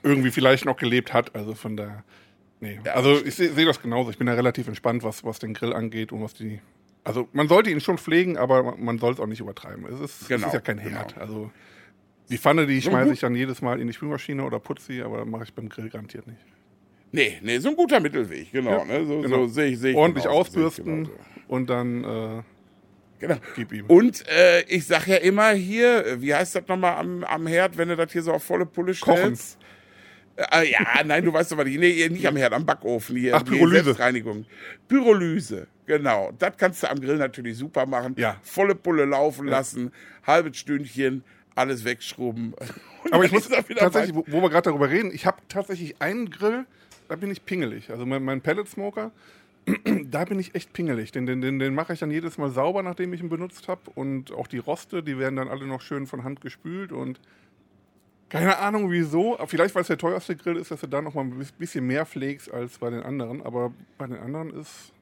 irgendwie 0.02 0.30
vielleicht 0.30 0.64
noch 0.64 0.76
gelebt 0.76 1.12
hat. 1.12 1.34
Also 1.34 1.54
von 1.54 1.76
da. 1.76 2.02
Nee. 2.60 2.80
Also 2.94 3.24
ich 3.24 3.34
sehe 3.34 3.52
seh 3.52 3.64
das 3.64 3.80
genauso. 3.82 4.10
Ich 4.10 4.18
bin 4.18 4.26
da 4.26 4.34
relativ 4.34 4.66
entspannt, 4.68 5.02
was, 5.02 5.24
was 5.24 5.38
den 5.38 5.54
Grill 5.54 5.72
angeht 5.72 6.12
und 6.12 6.22
was 6.22 6.34
die. 6.34 6.60
Also 7.04 7.28
man 7.32 7.48
sollte 7.48 7.70
ihn 7.70 7.80
schon 7.80 7.98
pflegen, 7.98 8.36
aber 8.36 8.76
man- 8.76 8.98
soll 8.98 9.12
es 9.12 9.20
auch 9.20 9.26
nicht 9.26 9.40
übertreiben. 9.40 9.84
Es 9.86 10.00
ist, 10.00 10.22
es 10.22 10.28
Genau, 10.28 10.46
ist 10.48 10.54
ja 10.54 10.60
kein 10.60 10.78
Herd. 10.78 11.14
genau. 11.14 11.20
Also 11.20 11.50
die 12.30 12.38
Pfanne, 12.38 12.66
die 12.66 12.80
So 12.80 12.90
schmeiße 12.90 13.12
ich 13.12 13.20
dann 13.20 13.34
jedes 13.36 13.62
Mal 13.62 13.80
in 13.80 13.86
die 13.86 13.92
Spülmaschine 13.92 14.42
oder 14.42 14.58
putze 14.58 14.86
sie, 14.86 15.02
aber 15.02 15.24
mache 15.24 15.44
ich 15.44 15.54
beim 15.54 15.68
Grill 15.68 15.88
garantiert 15.90 16.26
nicht. 16.26 16.40
nee, 17.12 17.38
nee, 17.42 17.58
so 17.58 17.68
ein 17.68 17.76
guter 17.76 18.00
Mittelweg, 18.00 18.50
genau. 18.50 18.78
Ja, 18.78 18.84
ne? 18.84 19.06
So, 19.06 19.20
genau. 19.20 19.36
so 19.46 19.46
sehe 19.46 19.66
ich, 19.66 19.78
sehe 19.78 19.92
ich 19.92 19.96
Ordentlich 19.96 20.24
ich 20.24 20.30
ausbürsten 20.30 21.04
genauso. 21.04 21.12
und 21.48 21.70
dann 21.70 22.02
äh, 22.04 22.42
Genau. 23.18 23.36
gib 23.54 23.72
ihm. 23.72 23.86
Und 23.86 24.28
äh, 24.28 24.62
ich 24.64 24.84
sag 24.86 25.06
ja 25.06 25.16
immer 25.16 25.50
hier, 25.52 26.20
wie 26.20 26.34
heißt 26.34 26.54
das 26.56 26.66
nochmal 26.68 26.96
am, 26.96 27.22
am 27.24 27.46
Herd, 27.46 27.78
wenn 27.78 27.88
du 27.88 27.96
das 27.96 28.12
hier 28.12 28.22
so 28.22 28.32
auf 28.32 28.42
volle 28.42 28.66
Pulle 28.66 28.92
Kochen. 28.94 29.38
Äh, 30.36 30.70
ja, 30.70 30.80
nein, 31.04 31.24
du 31.24 31.32
weißt 31.32 31.52
doch 31.52 31.56
was 31.56 31.66
ich. 31.66 31.78
Nee, 31.78 32.08
nicht 32.10 32.26
am 32.26 32.36
Herd, 32.36 32.52
am 32.52 32.66
Backofen 32.66 33.16
hier. 33.16 33.34
Ach, 33.34 33.44
Pyrolyse. 33.44 33.84
Selbstreinigung. 33.84 34.44
Pyrolyse, 34.86 35.66
genau. 35.86 36.32
Das 36.38 36.56
kannst 36.58 36.82
du 36.82 36.90
am 36.90 37.00
Grill 37.00 37.16
natürlich 37.16 37.56
super 37.56 37.86
machen. 37.86 38.14
Ja. 38.18 38.36
Volle 38.42 38.74
Pulle 38.74 39.06
laufen 39.06 39.46
lassen, 39.46 39.92
halbes 40.26 40.58
Stündchen, 40.58 41.24
alles 41.54 41.84
wegschrubben. 41.84 42.54
Und 43.04 43.12
Aber 43.14 43.24
ich 43.24 43.32
muss 43.32 43.48
tatsächlich, 43.48 44.14
wo, 44.14 44.24
wo 44.26 44.42
wir 44.42 44.50
gerade 44.50 44.70
darüber 44.70 44.90
reden, 44.90 45.10
ich 45.12 45.24
habe 45.24 45.38
tatsächlich 45.48 46.00
einen 46.00 46.28
Grill, 46.28 46.66
da 47.08 47.16
bin 47.16 47.30
ich 47.30 47.44
pingelig. 47.44 47.90
Also 47.90 48.04
mein, 48.04 48.22
mein 48.22 48.42
Pellet 48.42 48.68
Smoker, 48.68 49.12
da 50.04 50.24
bin 50.24 50.38
ich 50.38 50.54
echt 50.54 50.74
pingelig. 50.74 51.12
Den, 51.12 51.24
den, 51.24 51.40
den, 51.40 51.58
den 51.58 51.74
mache 51.74 51.94
ich 51.94 52.00
dann 52.00 52.10
jedes 52.10 52.36
Mal 52.36 52.50
sauber, 52.50 52.82
nachdem 52.82 53.14
ich 53.14 53.20
ihn 53.20 53.30
benutzt 53.30 53.68
habe. 53.68 53.90
Und 53.94 54.32
auch 54.32 54.48
die 54.48 54.58
Roste, 54.58 55.02
die 55.02 55.18
werden 55.18 55.36
dann 55.36 55.48
alle 55.48 55.66
noch 55.66 55.80
schön 55.80 56.06
von 56.06 56.24
Hand 56.24 56.42
gespült 56.42 56.92
und 56.92 57.20
keine 58.28 58.58
Ahnung 58.58 58.90
wieso. 58.90 59.38
Vielleicht, 59.46 59.74
weil 59.74 59.82
es 59.82 59.88
der 59.88 59.98
teuerste 59.98 60.36
Grill 60.36 60.56
ist, 60.56 60.70
dass 60.70 60.80
du 60.80 60.86
da 60.86 61.00
noch 61.00 61.14
mal 61.14 61.22
ein 61.22 61.46
bisschen 61.58 61.86
mehr 61.86 62.06
pflegst 62.06 62.50
als 62.50 62.78
bei 62.78 62.90
den 62.90 63.02
anderen. 63.02 63.42
Aber 63.42 63.72
bei 63.98 64.06
den 64.06 64.18
anderen 64.18 64.58
ist. 64.58 64.92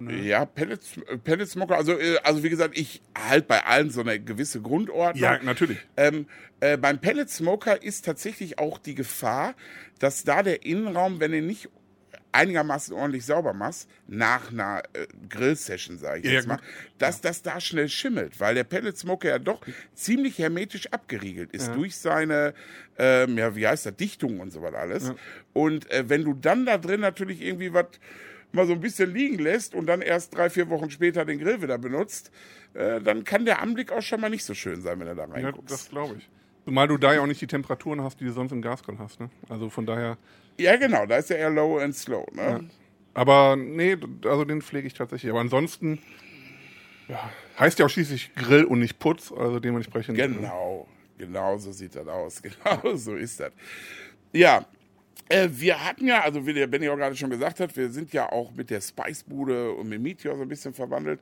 Ja, 0.00 0.44
Pellets, 0.44 0.92
Pellet 1.24 1.48
Smoker, 1.48 1.76
also, 1.76 1.98
äh, 1.98 2.18
also 2.22 2.44
wie 2.44 2.50
gesagt, 2.50 2.78
ich 2.78 3.02
halte 3.16 3.48
bei 3.48 3.64
allen 3.64 3.90
so 3.90 4.00
eine 4.00 4.20
gewisse 4.20 4.60
Grundordnung. 4.60 5.22
Ja, 5.22 5.42
natürlich. 5.42 5.78
Ähm, 5.96 6.26
äh, 6.60 6.76
beim 6.76 7.00
Pellet 7.00 7.28
Smoker 7.28 7.82
ist 7.82 8.04
tatsächlich 8.04 8.60
auch 8.60 8.78
die 8.78 8.94
Gefahr, 8.94 9.54
dass 9.98 10.22
da 10.22 10.44
der 10.44 10.64
Innenraum, 10.64 11.18
wenn 11.18 11.32
du 11.32 11.42
nicht 11.42 11.68
einigermaßen 12.32 12.94
ordentlich 12.94 13.24
sauber 13.24 13.52
machst, 13.54 13.88
nach 14.06 14.50
einer 14.50 14.82
äh, 14.92 15.06
Grill-Session, 15.28 15.98
sage 15.98 16.20
ich 16.20 16.26
Ja, 16.26 16.32
jetzt 16.32 16.46
ja, 16.46 16.56
mal, 16.56 16.60
dass 16.98 17.20
das 17.20 17.42
da 17.42 17.60
schnell 17.60 17.88
schimmelt, 17.88 18.38
weil 18.40 18.54
der 18.54 18.64
Pellet 18.64 18.96
Smoker 18.96 19.28
ja 19.28 19.38
doch 19.38 19.60
ziemlich 19.94 20.38
hermetisch 20.38 20.86
abgeriegelt 20.92 21.52
ist 21.52 21.68
Ja. 21.68 21.74
durch 21.74 21.96
seine, 21.96 22.54
ähm, 22.98 23.38
ja, 23.38 23.54
wie 23.56 23.66
heißt 23.66 23.86
das, 23.86 23.96
Dichtung 23.96 24.40
und 24.40 24.50
so 24.52 24.62
was 24.62 24.74
alles. 24.74 25.12
Und 25.52 25.90
äh, 25.90 26.08
wenn 26.08 26.24
du 26.24 26.34
dann 26.34 26.66
da 26.66 26.78
drin 26.78 27.00
natürlich 27.00 27.40
irgendwie 27.42 27.72
was 27.72 27.86
mal 28.52 28.66
so 28.66 28.72
ein 28.72 28.80
bisschen 28.80 29.12
liegen 29.12 29.38
lässt 29.38 29.74
und 29.74 29.86
dann 29.86 30.00
erst 30.00 30.34
drei, 30.34 30.48
vier 30.48 30.70
Wochen 30.70 30.90
später 30.90 31.24
den 31.24 31.38
Grill 31.38 31.60
wieder 31.60 31.76
benutzt, 31.78 32.30
äh, 32.74 33.00
dann 33.00 33.24
kann 33.24 33.44
der 33.44 33.60
Anblick 33.60 33.92
auch 33.92 34.00
schon 34.02 34.20
mal 34.20 34.30
nicht 34.30 34.44
so 34.44 34.54
schön 34.54 34.80
sein, 34.80 34.98
wenn 35.00 35.06
du 35.06 35.14
da 35.14 35.24
Ja, 35.24 35.30
reinguckst. 35.32 35.70
das 35.70 35.88
glaube 35.90 36.16
ich. 36.16 36.28
Zumal 36.68 36.86
du 36.86 36.98
da 36.98 37.14
ja 37.14 37.22
auch 37.22 37.26
nicht 37.26 37.40
die 37.40 37.46
Temperaturen 37.46 38.02
hast, 38.02 38.20
die 38.20 38.26
du 38.26 38.32
sonst 38.32 38.52
im 38.52 38.60
Gasgrill 38.60 38.98
hast. 38.98 39.20
Ne? 39.20 39.30
Also 39.48 39.70
von 39.70 39.86
daher. 39.86 40.18
Ja, 40.58 40.76
genau, 40.76 41.06
da 41.06 41.16
ist 41.16 41.30
ja 41.30 41.36
eher 41.36 41.48
low 41.48 41.78
and 41.78 41.96
slow. 41.96 42.26
Ne? 42.30 42.42
Ja. 42.42 42.60
Aber 43.14 43.56
nee, 43.56 43.96
also 44.26 44.44
den 44.44 44.60
pflege 44.60 44.86
ich 44.86 44.92
tatsächlich. 44.92 45.30
Aber 45.30 45.40
ansonsten 45.40 45.98
ja, 47.08 47.30
heißt 47.58 47.78
ja 47.78 47.86
auch 47.86 47.88
schließlich 47.88 48.34
Grill 48.34 48.64
und 48.64 48.80
nicht 48.80 48.98
Putz, 48.98 49.32
also 49.32 49.60
dementsprechend. 49.60 50.18
Genau, 50.18 50.86
genau 51.16 51.56
so 51.56 51.72
sieht 51.72 51.96
das 51.96 52.06
aus. 52.06 52.42
Genau 52.42 52.96
so 52.96 53.14
ist 53.14 53.40
das. 53.40 53.52
Ja, 54.34 54.66
äh, 55.28 55.48
wir 55.50 55.84
hatten 55.84 56.06
ja, 56.06 56.22
also 56.22 56.46
wie 56.46 56.54
der 56.54 56.66
Benny 56.66 56.88
auch 56.88 56.96
gerade 56.96 57.16
schon 57.16 57.30
gesagt 57.30 57.60
hat, 57.60 57.76
wir 57.76 57.90
sind 57.90 58.12
ja 58.12 58.30
auch 58.30 58.52
mit 58.52 58.70
der 58.70 58.80
Spicebude 58.80 59.72
und 59.72 59.88
mit 59.88 60.00
Meteor 60.00 60.36
so 60.36 60.42
ein 60.42 60.48
bisschen 60.48 60.74
verwandelt. 60.74 61.20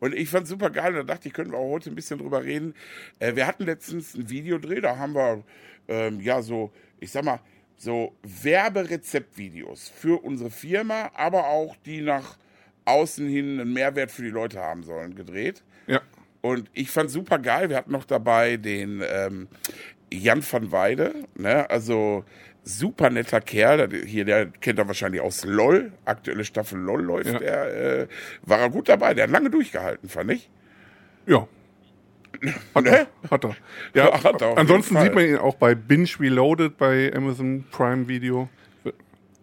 Und 0.00 0.14
ich 0.14 0.28
fand 0.28 0.46
super 0.48 0.70
geil, 0.70 0.92
da 0.92 1.02
dachte 1.02 1.28
ich, 1.28 1.34
können 1.34 1.52
wir 1.52 1.58
auch 1.58 1.70
heute 1.70 1.90
ein 1.90 1.94
bisschen 1.94 2.18
drüber 2.18 2.42
reden. 2.44 2.74
Äh, 3.18 3.36
wir 3.36 3.46
hatten 3.46 3.64
letztens 3.64 4.14
ein 4.14 4.28
Videodreh, 4.28 4.80
da 4.80 4.96
haben 4.96 5.14
wir 5.14 5.44
ähm, 5.88 6.20
ja 6.20 6.42
so, 6.42 6.72
ich 7.00 7.10
sag 7.10 7.24
mal, 7.24 7.40
so 7.76 8.14
Werberezeptvideos 8.22 9.88
für 9.88 10.22
unsere 10.22 10.50
Firma, 10.50 11.10
aber 11.14 11.48
auch 11.48 11.76
die 11.84 12.00
nach 12.00 12.38
außen 12.84 13.28
hin 13.28 13.60
einen 13.60 13.72
Mehrwert 13.72 14.10
für 14.10 14.22
die 14.22 14.30
Leute 14.30 14.60
haben 14.60 14.82
sollen, 14.82 15.14
gedreht. 15.14 15.62
Ja. 15.86 16.00
Und 16.40 16.70
ich 16.74 16.90
fand 16.90 17.10
super 17.10 17.38
geil. 17.38 17.70
Wir 17.70 17.76
hatten 17.76 17.92
noch 17.92 18.04
dabei 18.04 18.56
den 18.56 19.02
ähm, 19.04 19.48
Jan 20.12 20.42
van 20.48 20.72
Weide, 20.72 21.14
ne? 21.34 21.68
Also 21.70 22.24
super 22.64 23.10
netter 23.10 23.40
Kerl. 23.40 23.88
Hier, 24.06 24.24
der 24.24 24.46
kennt 24.46 24.78
er 24.78 24.86
wahrscheinlich 24.86 25.20
aus 25.20 25.44
LOL. 25.44 25.92
Aktuelle 26.04 26.44
Staffel 26.44 26.78
LOL 26.78 27.02
läuft. 27.02 27.32
Ja. 27.32 27.38
Der 27.38 28.00
äh, 28.00 28.08
war 28.42 28.58
er 28.58 28.70
gut 28.70 28.88
dabei. 28.88 29.14
Der 29.14 29.24
hat 29.24 29.30
lange 29.30 29.50
durchgehalten, 29.50 30.08
fand 30.08 30.32
ich. 30.32 30.50
Ja. 31.26 31.46
Hat 32.74 32.86
er. 32.86 33.06
Hat 33.30 33.44
er. 33.44 33.56
Ja, 33.94 34.24
hat 34.24 34.42
er 34.42 34.58
ansonsten 34.58 34.98
sieht 35.00 35.14
man 35.14 35.24
ihn 35.24 35.36
auch 35.36 35.54
bei 35.54 35.76
Binge 35.76 36.08
Reloaded 36.18 36.76
bei 36.76 37.12
Amazon 37.14 37.64
Prime 37.70 38.08
Video. 38.08 38.48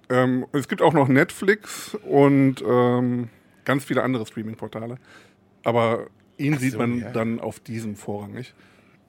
Ähm, 0.09 0.47
es 0.53 0.67
gibt 0.67 0.81
auch 0.81 0.93
noch 0.93 1.07
Netflix 1.07 1.95
und 1.95 2.63
ähm, 2.67 3.29
ganz 3.63 3.85
viele 3.85 4.03
andere 4.03 4.25
Streaming-Portale. 4.25 4.97
Aber 5.63 6.07
ihn 6.37 6.55
so, 6.55 6.59
sieht 6.59 6.77
man 6.77 6.99
ja. 6.99 7.11
dann 7.11 7.39
auf 7.39 7.59
diesem 7.59 7.95
vorrangig. 7.95 8.53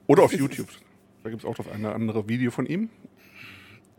Oder 0.06 0.24
auf 0.24 0.32
YouTube. 0.32 0.68
Da 1.22 1.30
gibt 1.30 1.42
es 1.42 1.48
auch 1.48 1.54
das 1.54 1.68
eine 1.68 1.92
andere 1.92 2.28
Video 2.28 2.50
von 2.50 2.66
ihm. 2.66 2.90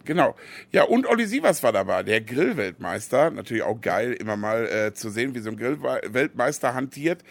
Genau. 0.05 0.35
Ja, 0.71 0.83
und 0.83 1.07
Olli 1.07 1.25
Sievers 1.25 1.63
war 1.63 1.71
dabei, 1.71 2.03
der 2.03 2.21
Grillweltmeister. 2.21 3.31
Natürlich 3.31 3.63
auch 3.63 3.79
geil, 3.81 4.13
immer 4.13 4.37
mal 4.37 4.67
äh, 4.67 4.93
zu 4.93 5.09
sehen, 5.09 5.35
wie 5.35 5.39
so 5.39 5.49
ein 5.49 5.57
Grillweltmeister 5.57 6.73
hantiert. 6.73 7.23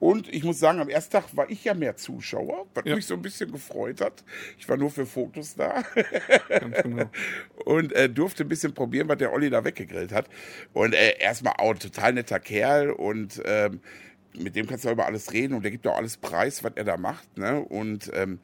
Und 0.00 0.32
ich 0.32 0.44
muss 0.44 0.60
sagen, 0.60 0.80
am 0.80 0.88
ersten 0.88 1.12
Tag 1.12 1.36
war 1.36 1.50
ich 1.50 1.64
ja 1.64 1.74
mehr 1.74 1.96
Zuschauer, 1.96 2.66
was 2.74 2.84
ja. 2.86 2.94
mich 2.94 3.06
so 3.06 3.14
ein 3.14 3.22
bisschen 3.22 3.50
gefreut 3.50 4.00
hat. 4.00 4.24
Ich 4.56 4.68
war 4.68 4.76
nur 4.76 4.90
für 4.90 5.06
Fotos 5.06 5.56
da. 5.56 5.82
Ganz 6.48 6.82
genau. 6.82 7.10
Und 7.64 7.92
äh, 7.92 8.08
durfte 8.08 8.44
ein 8.44 8.48
bisschen 8.48 8.74
probieren, 8.74 9.08
was 9.08 9.18
der 9.18 9.32
Olli 9.32 9.50
da 9.50 9.64
weggegrillt 9.64 10.12
hat. 10.12 10.28
Und 10.72 10.94
äh, 10.94 11.18
erstmal 11.18 11.54
auch 11.58 11.72
ein 11.72 11.80
total 11.80 12.12
netter 12.12 12.38
Kerl 12.38 12.90
und 12.90 13.42
ähm, 13.44 13.80
mit 14.34 14.54
dem 14.54 14.66
kannst 14.66 14.84
du 14.84 14.90
über 14.90 15.06
alles 15.06 15.32
reden 15.32 15.54
und 15.54 15.62
der 15.62 15.72
gibt 15.72 15.86
auch 15.86 15.96
alles 15.96 16.16
preis, 16.16 16.62
was 16.62 16.72
er 16.76 16.84
da 16.84 16.96
macht. 16.96 17.36
Ne? 17.36 17.60
Und 17.60 18.10
ähm, 18.14 18.38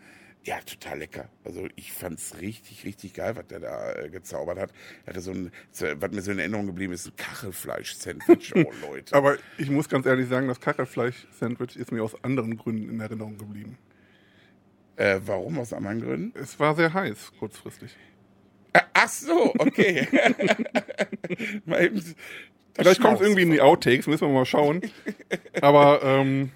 ja, 0.45 0.61
total 0.61 0.99
lecker. 0.99 1.29
Also 1.43 1.67
ich 1.75 1.93
fand 1.93 2.19
es 2.19 2.39
richtig, 2.41 2.85
richtig 2.85 3.15
geil, 3.15 3.35
was 3.37 3.47
der 3.47 3.61
da 3.61 3.93
äh, 3.95 4.11
gezaubert 4.11 4.59
hat. 4.59 4.73
Er 5.05 5.15
hatte 5.15 5.21
so 5.21 5.31
ein, 5.31 5.51
was 5.73 6.11
mir 6.11 6.21
so 6.21 6.33
in 6.33 6.39
Erinnerung 6.39 6.67
geblieben 6.67 6.93
ist, 6.93 7.07
ein 7.07 7.17
Kachelfleisch-Sandwich. 7.17 8.55
Oh, 8.55 8.71
Leute. 8.87 9.15
Aber 9.15 9.37
ich 9.57 9.71
muss 9.71 9.89
ganz 9.89 10.05
ehrlich 10.05 10.29
sagen, 10.29 10.49
das 10.49 10.61
Kachelfleisch-Sandwich 10.61 11.77
ist 11.77 11.93
mir 11.93 12.03
aus 12.03 12.23
anderen 12.23 12.59
Gründen 12.59 12.91
in 12.91 13.01
Erinnerung 13.01 13.39
geblieben. 13.39 13.79
Äh, 14.97 15.21
warum 15.25 15.59
aus 15.59 15.73
anderen 15.73 16.03
Gründen? 16.03 16.39
Es 16.39 16.61
war 16.61 16.77
sehr 16.77 16.93
heiß, 16.93 17.33
kurzfristig. 17.39 17.97
Äh, 18.75 18.81
ach 18.93 19.09
so, 19.09 19.55
okay. 19.59 20.07
Vielleicht 22.77 23.01
kommt 23.01 23.21
es 23.21 23.21
irgendwie 23.23 23.43
in 23.43 23.51
die 23.51 23.61
Outtakes, 23.61 24.07
müssen 24.07 24.29
wir 24.29 24.35
mal 24.35 24.45
schauen. 24.45 24.83
Aber 25.61 26.03
ähm, 26.03 26.51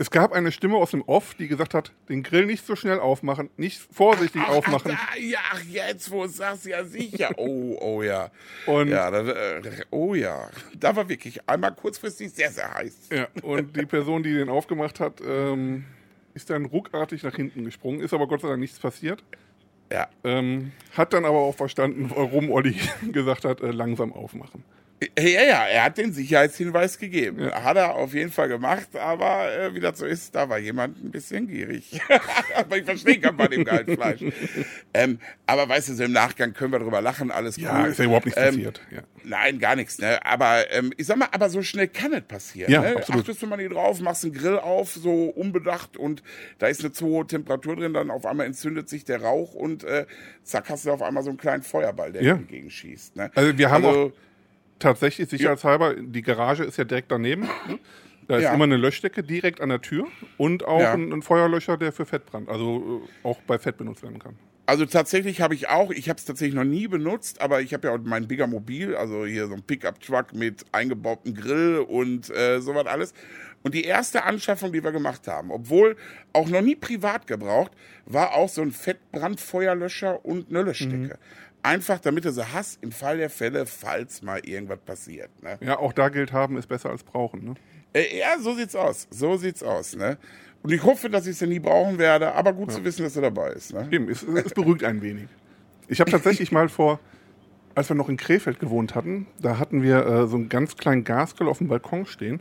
es 0.00 0.12
gab 0.12 0.32
eine 0.32 0.52
Stimme 0.52 0.76
aus 0.76 0.92
dem 0.92 1.02
Off, 1.02 1.34
die 1.34 1.48
gesagt 1.48 1.74
hat, 1.74 1.92
den 2.08 2.22
Grill 2.22 2.46
nicht 2.46 2.64
so 2.64 2.76
schnell 2.76 3.00
aufmachen, 3.00 3.50
nicht 3.56 3.80
vorsichtig 3.92 4.40
ach, 4.44 4.50
aufmachen. 4.50 4.96
Ach, 4.96 5.16
ja, 5.16 5.40
jetzt 5.68 6.10
wo 6.10 6.22
du 6.22 6.28
sagst, 6.28 6.66
ja 6.66 6.84
sicher. 6.84 7.30
Oh, 7.36 7.76
oh 7.80 8.02
ja. 8.02 8.30
Und 8.66 8.88
ja, 8.88 9.10
das, 9.10 9.28
äh, 9.28 9.84
oh 9.90 10.14
ja. 10.14 10.48
Da 10.78 10.94
war 10.94 11.08
wirklich 11.08 11.40
einmal 11.48 11.74
kurzfristig 11.74 12.30
sehr, 12.30 12.50
sehr 12.52 12.72
heiß. 12.72 13.08
Ja, 13.12 13.26
und 13.42 13.76
die 13.76 13.86
Person, 13.86 14.22
die 14.22 14.34
den 14.34 14.48
aufgemacht 14.48 15.00
hat, 15.00 15.20
ähm, 15.26 15.84
ist 16.32 16.48
dann 16.48 16.66
ruckartig 16.66 17.24
nach 17.24 17.34
hinten 17.34 17.64
gesprungen, 17.64 18.00
ist 18.00 18.14
aber 18.14 18.28
Gott 18.28 18.42
sei 18.42 18.48
Dank 18.48 18.60
nichts 18.60 18.78
passiert. 18.78 19.24
Ja. 19.90 20.08
Ähm, 20.22 20.70
hat 20.96 21.12
dann 21.12 21.24
aber 21.24 21.38
auch 21.38 21.56
verstanden, 21.56 22.10
warum 22.14 22.50
Olli 22.50 22.76
gesagt 23.12 23.44
hat, 23.44 23.60
äh, 23.62 23.72
langsam 23.72 24.12
aufmachen. 24.12 24.62
Ja, 25.16 25.42
ja, 25.42 25.66
er 25.66 25.84
hat 25.84 25.98
den 25.98 26.12
Sicherheitshinweis 26.12 26.98
gegeben. 26.98 27.44
Ja. 27.44 27.62
Hat 27.62 27.76
er 27.76 27.94
auf 27.94 28.14
jeden 28.14 28.32
Fall 28.32 28.48
gemacht, 28.48 28.96
aber 28.96 29.52
äh, 29.52 29.72
wie 29.74 29.78
das 29.78 29.98
so 29.98 30.06
ist, 30.06 30.34
da 30.34 30.48
war 30.48 30.58
jemand 30.58 31.02
ein 31.02 31.12
bisschen 31.12 31.46
gierig. 31.46 32.00
aber 32.56 32.78
ich 32.78 32.84
verstehe 32.84 33.20
kann 33.20 33.36
bei 33.36 33.46
dem 33.46 33.64
Gehaltfleisch. 33.64 34.24
ähm, 34.94 35.20
aber 35.46 35.68
weißt 35.68 35.90
du, 35.90 35.94
so 35.94 36.02
im 36.02 36.12
Nachgang 36.12 36.52
können 36.52 36.72
wir 36.72 36.80
drüber 36.80 37.00
lachen, 37.00 37.30
alles 37.30 37.56
ja, 37.56 37.80
cool. 37.80 37.90
ist 37.90 37.98
ja 37.98 38.06
überhaupt 38.06 38.26
nichts 38.26 38.40
ähm, 38.40 38.46
passiert. 38.46 38.80
Ja. 38.90 39.02
Nein, 39.22 39.60
gar 39.60 39.76
nichts. 39.76 39.98
Ne? 39.98 40.24
Aber 40.26 40.70
ähm, 40.72 40.92
ich 40.96 41.06
sag 41.06 41.16
mal, 41.16 41.28
aber 41.30 41.48
so 41.48 41.62
schnell 41.62 41.86
kann 41.86 42.12
es 42.12 42.22
passieren. 42.22 42.72
Ja, 42.72 42.80
ne? 42.80 42.96
absolut. 42.96 43.22
Achtest 43.22 43.42
du 43.42 43.46
mal 43.46 43.56
nicht 43.56 43.72
drauf, 43.72 44.00
machst 44.00 44.24
einen 44.24 44.34
Grill 44.34 44.58
auf, 44.58 44.92
so 44.92 45.26
unbedacht 45.26 45.96
und 45.96 46.24
da 46.58 46.66
ist 46.66 46.80
eine 46.80 46.90
zu 46.90 47.06
hohe 47.06 47.26
Temperatur 47.26 47.76
drin, 47.76 47.92
dann 47.92 48.10
auf 48.10 48.26
einmal 48.26 48.46
entzündet 48.46 48.88
sich 48.88 49.04
der 49.04 49.22
Rauch 49.22 49.54
und 49.54 49.84
äh, 49.84 50.06
zack, 50.42 50.70
hast 50.70 50.86
du 50.86 50.90
auf 50.90 51.02
einmal 51.02 51.22
so 51.22 51.28
einen 51.28 51.38
kleinen 51.38 51.62
Feuerball, 51.62 52.10
der 52.10 52.22
ja. 52.22 52.34
entgegen 52.34 52.70
schießt. 52.70 53.14
Ne? 53.14 53.30
Also 53.36 53.56
wir 53.56 53.70
haben 53.70 53.84
also, 53.84 54.06
auch 54.06 54.12
tatsächlich 54.78 55.28
sicherheitshalber, 55.28 55.94
die 55.94 56.22
Garage 56.22 56.64
ist 56.64 56.76
ja 56.76 56.84
direkt 56.84 57.10
daneben. 57.10 57.42
Ne? 57.68 57.78
Da 58.28 58.36
ist 58.36 58.42
ja. 58.44 58.52
immer 58.52 58.64
eine 58.64 58.76
Löschdecke 58.76 59.22
direkt 59.22 59.62
an 59.62 59.70
der 59.70 59.80
Tür 59.80 60.06
und 60.36 60.62
auch 60.64 60.80
ja. 60.80 60.92
ein, 60.92 61.12
ein, 61.12 61.22
Feuerlöscher, 61.22 61.78
der 61.78 61.92
für 61.92 62.04
Fettbrand, 62.04 62.50
also 62.50 63.02
äh, 63.02 63.26
auch 63.26 63.40
bei 63.46 63.58
Fett 63.58 63.78
benutzt 63.78 64.02
werden 64.02 64.18
kann. 64.18 64.36
Also 64.66 64.84
tatsächlich 64.84 65.40
habe 65.40 65.54
ich 65.54 65.70
auch, 65.70 65.90
ich 65.90 66.10
habe 66.10 66.18
es 66.18 66.26
tatsächlich 66.26 66.54
noch 66.54 66.64
nie 66.64 66.88
benutzt, 66.88 67.40
aber 67.40 67.62
ich 67.62 67.72
habe 67.72 67.88
ja 67.88 67.94
auch 67.94 67.98
mein 68.02 68.28
Bigger 68.28 68.46
Mobil, 68.46 68.94
also 68.94 69.24
hier 69.24 69.46
so 69.46 69.54
ein 69.54 69.62
Pickup-Truck 69.62 70.34
mit 70.34 70.66
eingebautem 70.72 71.34
Grill 71.34 71.78
und 71.78 72.28
äh, 72.28 72.60
sowas 72.60 72.86
alles. 72.86 73.14
Und 73.62 73.74
die 73.74 73.84
erste 73.84 74.24
Anschaffung, 74.24 74.70
die 74.74 74.84
wir 74.84 74.92
gemacht 74.92 75.26
haben, 75.26 75.50
obwohl 75.50 75.96
auch 76.34 76.48
noch 76.48 76.60
nie 76.60 76.76
privat 76.76 77.26
gebraucht, 77.26 77.72
war 78.04 78.34
auch 78.34 78.50
so 78.50 78.60
ein 78.60 78.70
Fettbrandfeuerlöscher 78.70 80.22
und 80.22 80.50
eine 80.50 80.62
Löschdecke. 80.62 80.96
Mhm. 80.96 81.47
Einfach 81.62 81.98
damit 81.98 82.24
du 82.24 82.32
sie 82.32 82.52
hast 82.52 82.82
im 82.82 82.92
Fall 82.92 83.18
der 83.18 83.30
Fälle, 83.30 83.66
falls 83.66 84.22
mal 84.22 84.40
irgendwas 84.44 84.78
passiert. 84.78 85.30
Ne? 85.42 85.58
Ja, 85.60 85.78
auch 85.78 85.92
da 85.92 86.08
gilt 86.08 86.32
haben 86.32 86.56
ist 86.56 86.68
besser 86.68 86.90
als 86.90 87.02
brauchen. 87.02 87.44
Ne? 87.44 87.54
Äh, 87.92 88.18
ja, 88.18 88.38
so 88.38 88.54
sieht's 88.54 88.76
aus. 88.76 89.08
So 89.10 89.36
sieht's 89.36 89.62
aus. 89.62 89.96
Ne? 89.96 90.18
Und 90.62 90.72
ich 90.72 90.82
hoffe, 90.82 91.10
dass 91.10 91.26
ich 91.26 91.36
sie 91.36 91.46
nie 91.46 91.58
brauchen 91.58 91.98
werde, 91.98 92.34
aber 92.34 92.52
gut 92.52 92.70
ja. 92.70 92.76
zu 92.76 92.84
wissen, 92.84 93.02
dass 93.02 93.16
er 93.16 93.22
dabei 93.22 93.50
ist. 93.50 93.72
Ne? 93.72 93.88
Eben, 93.90 94.08
es, 94.08 94.22
es 94.22 94.54
beruhigt 94.54 94.84
ein 94.84 95.02
wenig. 95.02 95.28
Ich 95.88 96.00
habe 96.00 96.10
tatsächlich 96.10 96.52
mal 96.52 96.68
vor, 96.68 97.00
als 97.74 97.88
wir 97.88 97.96
noch 97.96 98.08
in 98.08 98.16
Krefeld 98.16 98.60
gewohnt 98.60 98.94
hatten, 98.94 99.26
da 99.40 99.58
hatten 99.58 99.82
wir 99.82 100.04
äh, 100.06 100.26
so 100.26 100.36
einen 100.36 100.48
ganz 100.48 100.76
kleinen 100.76 101.04
Gasgrill 101.04 101.48
auf 101.48 101.58
dem 101.58 101.68
Balkon 101.68 102.06
stehen. 102.06 102.40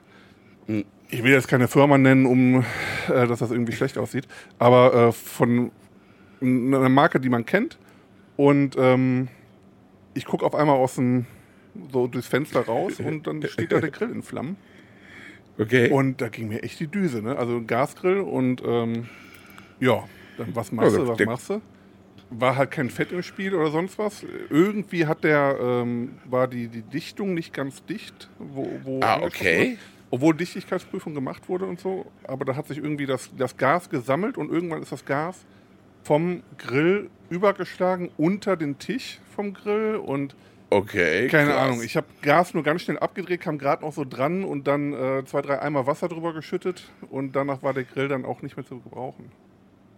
Hm. 0.66 0.84
Ich 1.10 1.24
will 1.24 1.32
jetzt 1.32 1.48
keine 1.48 1.68
Firma 1.68 1.98
nennen, 1.98 2.26
um 2.26 2.66
äh, 3.08 3.28
dass 3.28 3.40
das 3.40 3.52
irgendwie 3.52 3.72
schlecht 3.72 3.98
aussieht, 3.98 4.28
aber 4.60 4.94
äh, 4.94 5.12
von 5.12 5.72
einer 6.42 6.90
Marke, 6.90 7.20
die 7.20 7.30
man 7.30 7.46
kennt. 7.46 7.78
Und 8.38 8.76
ähm, 8.78 9.28
ich 10.14 10.26
gucke 10.26 10.46
auf 10.46 10.56
einmal 10.56 10.78
aus 10.78 10.96
dem, 10.96 11.26
so 11.92 12.08
durchs 12.08 12.28
Fenster 12.28 12.62
raus 12.62 13.00
und 13.06 13.28
dann 13.28 13.42
steht 13.44 13.72
da 13.72 13.82
der 13.82 13.92
Grill 13.92 14.12
in 14.12 14.24
Flammen. 14.24 14.56
Okay. 15.60 15.90
Und 15.90 16.22
da 16.22 16.30
ging 16.30 16.48
mir 16.50 16.64
echt 16.64 16.80
die 16.80 16.88
Düse, 16.88 17.22
ne? 17.22 17.36
Also 17.36 17.62
Gasgrill 17.66 18.20
und 18.20 18.62
ähm, 18.64 19.10
ja, 19.80 20.04
dann 20.38 20.56
was 20.56 20.72
machst 20.72 20.96
du, 20.96 21.08
was 21.08 21.20
machst 21.20 21.50
du? 21.50 21.62
War 22.30 22.58
halt 22.58 22.72
kein 22.72 22.90
Fett 22.90 23.12
im 23.12 23.24
Spiel 23.24 23.56
oder 23.56 23.72
sonst 23.72 23.98
was. 23.98 24.24
Irgendwie 24.50 25.08
hat 25.08 25.24
der, 25.24 25.58
ähm, 25.60 26.16
war 26.26 26.48
die, 26.48 26.68
die 26.68 26.84
Dichtung 26.84 27.34
nicht 27.34 27.54
ganz 27.54 27.84
dicht, 27.86 28.30
wo, 28.38 28.70
wo 28.84 29.00
Ah, 29.02 29.22
okay. 29.22 29.78
Obwohl 30.12 30.36
Dichtigkeitsprüfung 30.36 31.14
gemacht 31.14 31.50
wurde 31.50 31.66
und 31.66 31.80
so, 31.80 32.06
aber 32.24 32.46
da 32.46 32.56
hat 32.56 32.68
sich 32.68 32.78
irgendwie 32.78 33.06
das, 33.06 33.30
das 33.36 33.58
Gas 33.58 33.90
gesammelt 33.90 34.38
und 34.38 34.52
irgendwann 34.52 34.82
ist 34.82 34.92
das 34.92 35.06
Gas 35.06 35.46
vom 36.08 36.42
Grill 36.58 37.10
übergeschlagen 37.30 38.10
unter 38.18 38.56
den 38.56 38.80
Tisch 38.80 39.20
vom 39.36 39.54
Grill 39.54 39.98
und 39.98 40.36
Okay. 40.70 41.28
Keine 41.28 41.52
krass. 41.52 41.62
Ahnung. 41.62 41.82
Ich 41.82 41.96
habe 41.96 42.08
Gas 42.22 42.54
nur 42.54 42.62
ganz 42.62 42.82
schnell 42.82 43.00
abgedreht, 43.00 43.40
kam 43.40 43.58
gerade 43.58 43.84
noch 43.84 43.94
so 43.94 44.04
dran 44.04 44.44
und 44.44 44.68
dann 44.68 44.92
äh, 44.92 45.24
zwei, 45.26 45.42
drei 45.42 45.62
Eimer 45.62 45.88
Wasser 45.88 46.10
drüber 46.10 46.34
geschüttet 46.34 46.92
und 47.10 47.38
danach 47.38 47.64
war 47.64 47.74
der 47.74 47.86
Grill 47.86 48.10
dann 48.10 48.26
auch 48.26 48.42
nicht 48.42 48.58
mehr 48.58 48.66
zu 48.66 48.80
gebrauchen. 48.80 49.32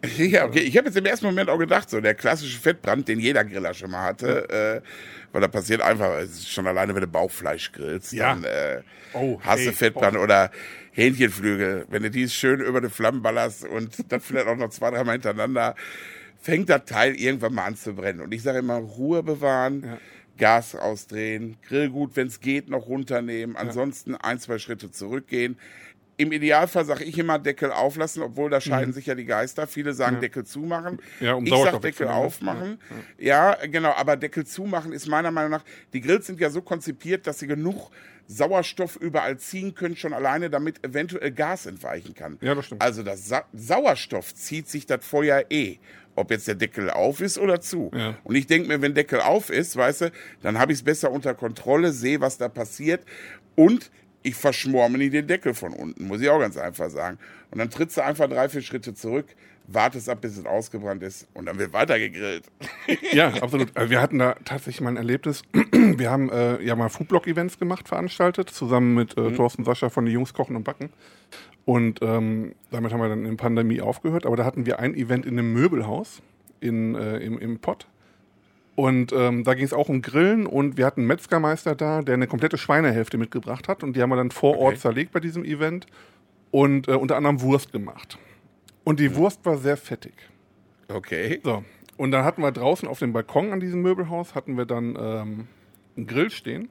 Ja, 0.17 0.45
okay. 0.45 0.59
Ich 0.59 0.77
habe 0.77 0.87
jetzt 0.87 0.95
im 0.95 1.05
ersten 1.05 1.25
Moment 1.25 1.49
auch 1.49 1.57
gedacht, 1.57 1.89
so 1.89 1.99
der 1.99 2.13
klassische 2.15 2.57
Fettbrand, 2.57 3.07
den 3.07 3.19
jeder 3.19 3.43
Griller 3.43 3.73
schon 3.73 3.91
mal 3.91 4.03
hatte, 4.03 4.47
ja. 4.49 4.75
äh, 4.75 4.81
weil 5.33 5.41
da 5.41 5.49
passiert 5.49 5.81
einfach, 5.81 6.21
schon 6.47 6.67
alleine, 6.67 6.95
wenn 6.95 7.01
du 7.01 7.07
Bauchfleisch 7.07 7.73
grillst, 7.73 8.13
ja. 8.13 8.29
dann 8.29 8.45
äh, 8.45 8.81
oh, 9.13 9.39
hast 9.41 9.65
du 9.65 9.73
Fettbrand 9.73 10.15
oh. 10.15 10.21
oder 10.21 10.51
Hähnchenflügel, 10.99 11.85
wenn 11.89 12.03
du 12.03 12.11
die 12.11 12.27
schön 12.27 12.59
über 12.59 12.81
die 12.81 12.89
Flammen 12.89 13.21
ballerst 13.21 13.65
und 13.65 14.11
dann 14.11 14.19
vielleicht 14.19 14.47
auch 14.47 14.57
noch 14.57 14.69
zwei, 14.69 14.91
dreimal 14.91 15.13
hintereinander 15.13 15.75
fängt 16.41 16.69
das 16.69 16.85
Teil 16.85 17.15
irgendwann 17.15 17.53
mal 17.53 17.65
an 17.65 17.75
zu 17.75 17.93
brennen. 17.93 18.21
Und 18.21 18.33
ich 18.33 18.43
sage 18.43 18.59
immer, 18.59 18.75
Ruhe 18.75 19.23
bewahren, 19.23 19.83
Ja. 19.83 19.97
Gas 20.37 20.73
ausdrehen, 20.73 21.57
Grillgut, 21.67 22.15
wenn 22.15 22.27
es 22.27 22.39
geht, 22.39 22.69
noch 22.69 22.87
runternehmen, 22.87 23.57
ansonsten 23.57 24.15
ein, 24.15 24.39
zwei 24.39 24.57
Schritte 24.57 24.89
zurückgehen. 24.89 25.57
Im 26.19 26.33
Idealfall 26.33 26.83
sage 26.83 27.05
ich 27.05 27.17
immer 27.17 27.39
Deckel 27.39 27.71
auflassen, 27.71 28.21
obwohl 28.21 28.49
da 28.49 28.59
scheiden 28.59 28.91
sich 28.93 29.05
ja 29.05 29.15
die 29.15 29.23
Geister. 29.23 29.67
Viele 29.67 29.93
sagen 29.93 30.15
Ja. 30.17 30.19
Deckel 30.19 30.45
zumachen. 30.45 30.99
Ja, 31.21 31.33
um 31.35 31.45
ich 31.45 31.49
sag 31.49 31.57
Sauerstoff 31.59 31.81
Deckel 31.81 32.07
wegzunehmen. 32.07 32.25
aufmachen. 32.25 32.79
Ja, 33.17 33.57
genau, 33.67 33.93
aber 33.95 34.17
Deckel 34.17 34.45
zumachen 34.45 34.91
ist 34.91 35.07
meiner 35.07 35.31
Meinung 35.31 35.51
nach, 35.51 35.63
die 35.93 36.01
Grills 36.01 36.27
sind 36.27 36.39
ja 36.41 36.49
so 36.49 36.61
konzipiert, 36.61 37.25
dass 37.25 37.39
sie 37.39 37.47
genug 37.47 37.89
Sauerstoff 38.27 38.97
überall 38.97 39.37
ziehen 39.37 39.73
können, 39.75 39.95
schon 39.95 40.11
alleine, 40.13 40.49
damit 40.49 40.85
eventuell 40.85 41.31
Gas 41.31 41.65
entweichen 41.65 42.13
kann. 42.13 42.37
Ja, 42.41 42.53
das 42.53 42.65
stimmt. 42.65 42.81
Also 42.81 43.01
das 43.01 43.27
Sa 43.27 43.45
Sauerstoff 43.53 44.35
zieht 44.35 44.67
sich 44.67 44.85
das 44.85 45.05
Feuer 45.05 45.45
eh. 45.49 45.77
Ob 46.15 46.31
jetzt 46.31 46.49
der 46.49 46.55
Deckel 46.55 46.89
auf 46.89 47.21
ist 47.21 47.37
oder 47.37 47.61
zu. 47.61 47.91
Ja. 47.95 48.17
Und 48.25 48.35
ich 48.35 48.45
denke 48.45 48.67
mir, 48.67 48.81
wenn 48.81 48.93
Deckel 48.93 49.21
auf 49.21 49.49
ist, 49.49 49.77
weißt 49.77 50.01
du, 50.01 50.11
dann 50.41 50.59
habe 50.59 50.73
ich 50.73 50.79
es 50.79 50.83
besser 50.83 51.11
unter 51.11 51.33
Kontrolle, 51.33 51.93
sehe, 51.93 52.19
was 52.19 52.37
da 52.37 52.49
passiert 52.49 53.05
und 53.55 53.89
ich 54.23 54.35
verschmorme 54.35 54.97
nie 54.97 55.09
den 55.09 55.27
Deckel 55.27 55.53
von 55.53 55.73
unten, 55.73 56.07
muss 56.07 56.21
ich 56.21 56.29
auch 56.29 56.39
ganz 56.39 56.57
einfach 56.57 56.89
sagen. 56.89 57.17
Und 57.51 57.59
dann 57.59 57.69
trittst 57.69 57.97
du 57.97 58.03
einfach 58.03 58.27
drei, 58.27 58.49
vier 58.49 58.61
Schritte 58.61 58.93
zurück, 58.93 59.25
wartest 59.67 60.09
ab, 60.09 60.21
bis 60.21 60.37
es 60.37 60.45
ausgebrannt 60.45 61.03
ist 61.03 61.27
und 61.33 61.45
dann 61.45 61.57
wird 61.59 61.73
weiter 61.73 61.97
gegrillt. 61.99 62.43
Ja, 63.13 63.29
absolut. 63.41 63.75
Also 63.75 63.89
wir 63.91 64.01
hatten 64.01 64.19
da 64.19 64.35
tatsächlich 64.45 64.81
mal 64.81 64.89
ein 64.89 64.97
Erlebnis. 64.97 65.43
Wir 65.73 66.09
haben 66.11 66.29
äh, 66.29 66.61
ja 66.63 66.75
mal 66.75 66.89
Foodblog-Events 66.89 67.57
gemacht, 67.59 67.87
veranstaltet, 67.87 68.49
zusammen 68.49 68.93
mit 68.95 69.15
Mhm. 69.17 69.27
äh, 69.27 69.31
Thorsten 69.35 69.63
Sascha 69.63 69.89
von 69.89 70.05
die 70.05 70.11
Jungs 70.11 70.33
Kochen 70.33 70.55
und 70.55 70.63
Backen. 70.63 70.89
Und 71.65 71.99
ähm, 72.01 72.53
damit 72.71 72.91
haben 72.93 72.99
wir 72.99 73.09
dann 73.09 73.19
in 73.25 73.31
der 73.31 73.43
Pandemie 73.43 73.79
aufgehört. 73.81 74.25
Aber 74.25 74.35
da 74.35 74.43
hatten 74.45 74.65
wir 74.65 74.79
ein 74.79 74.95
Event 74.95 75.25
in 75.25 75.37
einem 75.37 75.53
Möbelhaus 75.53 76.21
in, 76.61 76.95
äh, 76.95 77.17
im, 77.17 77.37
im 77.39 77.59
Pott. 77.59 77.87
Und 78.79 79.11
ähm, 79.11 79.43
da 79.43 79.55
ging 79.55 79.65
es 79.65 79.73
auch 79.73 79.89
um 79.89 80.01
Grillen 80.01 80.45
und 80.45 80.77
wir 80.77 80.85
hatten 80.85 81.01
einen 81.01 81.09
Metzgermeister 81.09 81.75
da, 81.75 82.01
der 82.01 82.13
eine 82.13 82.27
komplette 82.27 82.57
Schweinehälfte 82.57 83.17
mitgebracht 83.17 83.67
hat. 83.67 83.83
Und 83.83 83.93
die 83.93 84.01
haben 84.01 84.09
wir 84.09 84.15
dann 84.15 84.31
vor 84.31 84.57
Ort 84.57 84.75
Okay. 84.75 84.79
zerlegt 84.79 85.11
bei 85.11 85.19
diesem 85.19 85.43
Event 85.43 85.85
und 86.51 86.87
äh, 86.87 86.93
unter 86.93 87.17
anderem 87.17 87.41
Wurst 87.41 87.73
gemacht. 87.73 88.17
Und 88.85 89.01
die 89.01 89.13
Wurst 89.15 89.45
war 89.45 89.57
sehr 89.57 89.75
fettig. 89.75 90.13
Okay. 90.87 91.41
So, 91.43 91.65
und 91.97 92.11
dann 92.11 92.23
hatten 92.23 92.41
wir 92.41 92.53
draußen 92.53 92.87
auf 92.87 92.99
dem 92.99 93.11
Balkon 93.11 93.51
an 93.51 93.59
diesem 93.59 93.81
Möbelhaus, 93.81 94.33
hatten 94.33 94.55
wir 94.55 94.63
dann 94.65 94.95
ähm, 94.97 95.47
einen 95.97 96.07
Grill 96.07 96.31
stehen. 96.31 96.69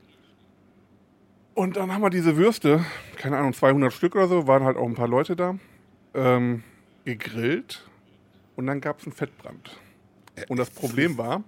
Und 1.52 1.76
dann 1.76 1.92
haben 1.92 2.00
wir 2.00 2.08
diese 2.08 2.38
Würste, 2.38 2.86
keine 3.16 3.36
Ahnung, 3.36 3.52
200 3.52 3.92
Stück 3.92 4.14
oder 4.14 4.28
so, 4.28 4.46
waren 4.46 4.64
halt 4.64 4.78
auch 4.78 4.86
ein 4.86 4.94
paar 4.94 5.08
Leute 5.08 5.36
da, 5.36 5.58
ähm, 6.14 6.62
gegrillt. 7.04 7.86
Und 8.56 8.66
dann 8.66 8.80
gab 8.80 9.00
es 9.00 9.04
einen 9.04 9.12
Fettbrand. 9.12 9.78
Und 10.48 10.56
das 10.56 10.70
Problem 10.70 11.18
war, 11.18 11.44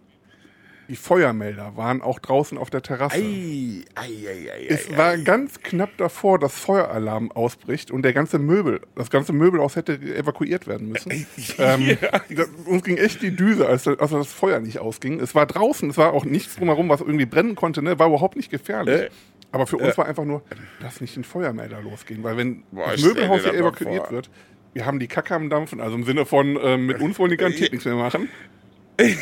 die 0.91 0.97
Feuermelder 0.97 1.77
waren 1.77 2.03
auch 2.03 2.19
draußen 2.19 2.59
auf 2.59 2.69
der 2.69 2.83
Terrasse. 2.83 3.15
Ei, 3.15 3.85
ei, 3.95 4.09
ei, 4.27 4.53
ei, 4.53 4.67
Es 4.69 4.97
war 4.97 5.17
ganz 5.19 5.61
knapp 5.61 5.97
davor, 5.99 6.41
dass 6.41 6.59
Feueralarm 6.59 7.31
ausbricht 7.31 7.93
und 7.93 8.03
der 8.03 8.13
ganze 8.13 8.41
Möbel, 8.41 8.81
das 8.97 9.09
ganze 9.09 9.33
Möbelhaus 9.33 9.77
hätte 9.77 9.93
evakuiert 9.93 10.67
werden 10.67 10.89
müssen. 10.89 11.13
ähm, 11.59 11.97
da, 12.29 12.45
uns 12.67 12.83
ging 12.83 12.97
echt 12.97 13.23
die 13.23 13.31
Düse, 13.31 13.69
als, 13.69 13.87
als 13.87 14.11
das 14.11 14.33
Feuer 14.33 14.59
nicht 14.59 14.81
ausging. 14.81 15.21
Es 15.21 15.33
war 15.37 15.47
draußen, 15.47 15.89
es 15.91 15.97
war 15.97 16.13
auch 16.13 16.25
nichts 16.25 16.57
drumherum, 16.57 16.89
was 16.89 17.01
irgendwie 17.01 17.27
brennen 17.27 17.55
konnte, 17.55 17.83
ne? 17.83 18.01
war 18.01 18.09
überhaupt 18.09 18.35
nicht 18.35 18.51
gefährlich. 18.51 19.03
Äh. 19.03 19.11
Aber 19.53 19.69
für 19.69 19.77
uns 19.77 19.97
war 19.97 20.07
einfach 20.07 20.25
nur, 20.25 20.43
lass 20.81 21.01
nicht 21.01 21.15
den 21.15 21.25
Feuermelder 21.25 21.81
losgehen, 21.83 22.25
weil 22.25 22.37
wenn 22.37 22.65
Boah, 22.73 22.91
das 22.91 23.03
Möbelhaus 23.03 23.43
das 23.43 23.53
hier 23.53 23.61
evakuiert 23.61 24.11
wird, 24.11 24.31
wir 24.73 24.87
haben 24.87 24.99
die 24.99 25.09
Kacke 25.09 25.35
am 25.35 25.51
Dampfen, 25.51 25.81
also 25.81 25.97
im 25.97 26.05
Sinne 26.05 26.27
von 26.27 26.59
ähm, 26.61 26.87
mit 26.87 27.01
uns 27.01 27.19
wollen 27.19 27.31
die 27.31 27.37
garantiert 27.37 27.73
nichts 27.73 27.85
mehr 27.85 27.97
machen. 27.97 28.29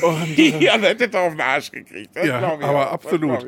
Und, 0.03 0.39
äh, 0.39 0.59
ja, 0.65 0.77
das 0.79 0.91
hätte 1.01 1.17
er 1.17 1.23
auf 1.23 1.33
den 1.33 1.41
Arsch 1.41 1.71
gekriegt. 1.71 2.11
Das 2.15 2.27
Ja, 2.27 2.39
ich 2.39 2.65
aber 2.65 2.89
auch. 2.89 2.93
absolut. 2.93 3.47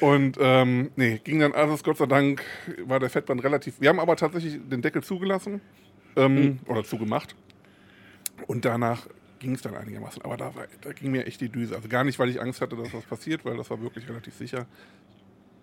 Und 0.00 0.36
ähm, 0.40 0.90
nee, 0.96 1.20
ging 1.22 1.38
dann 1.38 1.52
alles, 1.52 1.84
Gott 1.84 1.98
sei 1.98 2.06
Dank, 2.06 2.42
war 2.84 2.98
der 2.98 3.10
Fettbrand 3.10 3.44
relativ. 3.44 3.80
Wir 3.80 3.88
haben 3.90 4.00
aber 4.00 4.16
tatsächlich 4.16 4.58
den 4.68 4.82
Deckel 4.82 5.02
zugelassen 5.02 5.60
ähm, 6.16 6.34
Mhm. 6.34 6.58
oder 6.66 6.82
zugemacht. 6.84 7.36
Und 8.46 8.64
danach 8.64 9.06
ging 9.38 9.54
es 9.54 9.62
dann 9.62 9.76
einigermaßen. 9.76 10.22
Aber 10.22 10.36
da, 10.36 10.54
war, 10.54 10.66
da 10.80 10.92
ging 10.92 11.10
mir 11.12 11.26
echt 11.26 11.40
die 11.40 11.48
Düse. 11.48 11.76
Also 11.76 11.88
gar 11.88 12.02
nicht, 12.04 12.18
weil 12.18 12.28
ich 12.28 12.40
Angst 12.40 12.60
hatte, 12.60 12.76
dass 12.76 12.92
was 12.92 13.04
passiert, 13.04 13.44
weil 13.44 13.56
das 13.56 13.70
war 13.70 13.80
wirklich 13.82 14.08
relativ 14.08 14.34
sicher. 14.34 14.60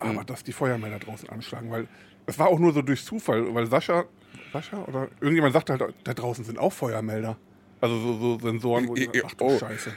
Mhm. 0.02 0.10
Aber 0.12 0.24
dass 0.24 0.44
die 0.44 0.54
Feuermelder 0.54 1.00
draußen 1.00 1.28
anschlagen, 1.30 1.70
weil 1.72 1.88
es 2.26 2.38
war 2.40 2.48
auch 2.48 2.60
nur 2.60 2.72
so 2.74 2.82
durch 2.82 3.04
Zufall, 3.04 3.54
weil 3.54 3.66
Sascha, 3.66 4.06
Sascha 4.54 4.84
oder 4.86 5.10
irgendjemand 5.20 5.54
sagte 5.54 5.74
halt, 5.78 5.94
da 6.04 6.14
draußen 6.14 6.46
sind 6.46 6.58
auch 6.60 6.72
Feuermelder. 6.72 7.38
Also 7.82 7.98
so, 8.00 8.18
so 8.20 8.40
Sensoren, 8.40 8.88
wo 8.88 8.96
ich 8.96 9.10
ach 9.26 9.34
du 9.34 9.46
Oh. 9.46 9.60
Scheiße. 9.60 9.92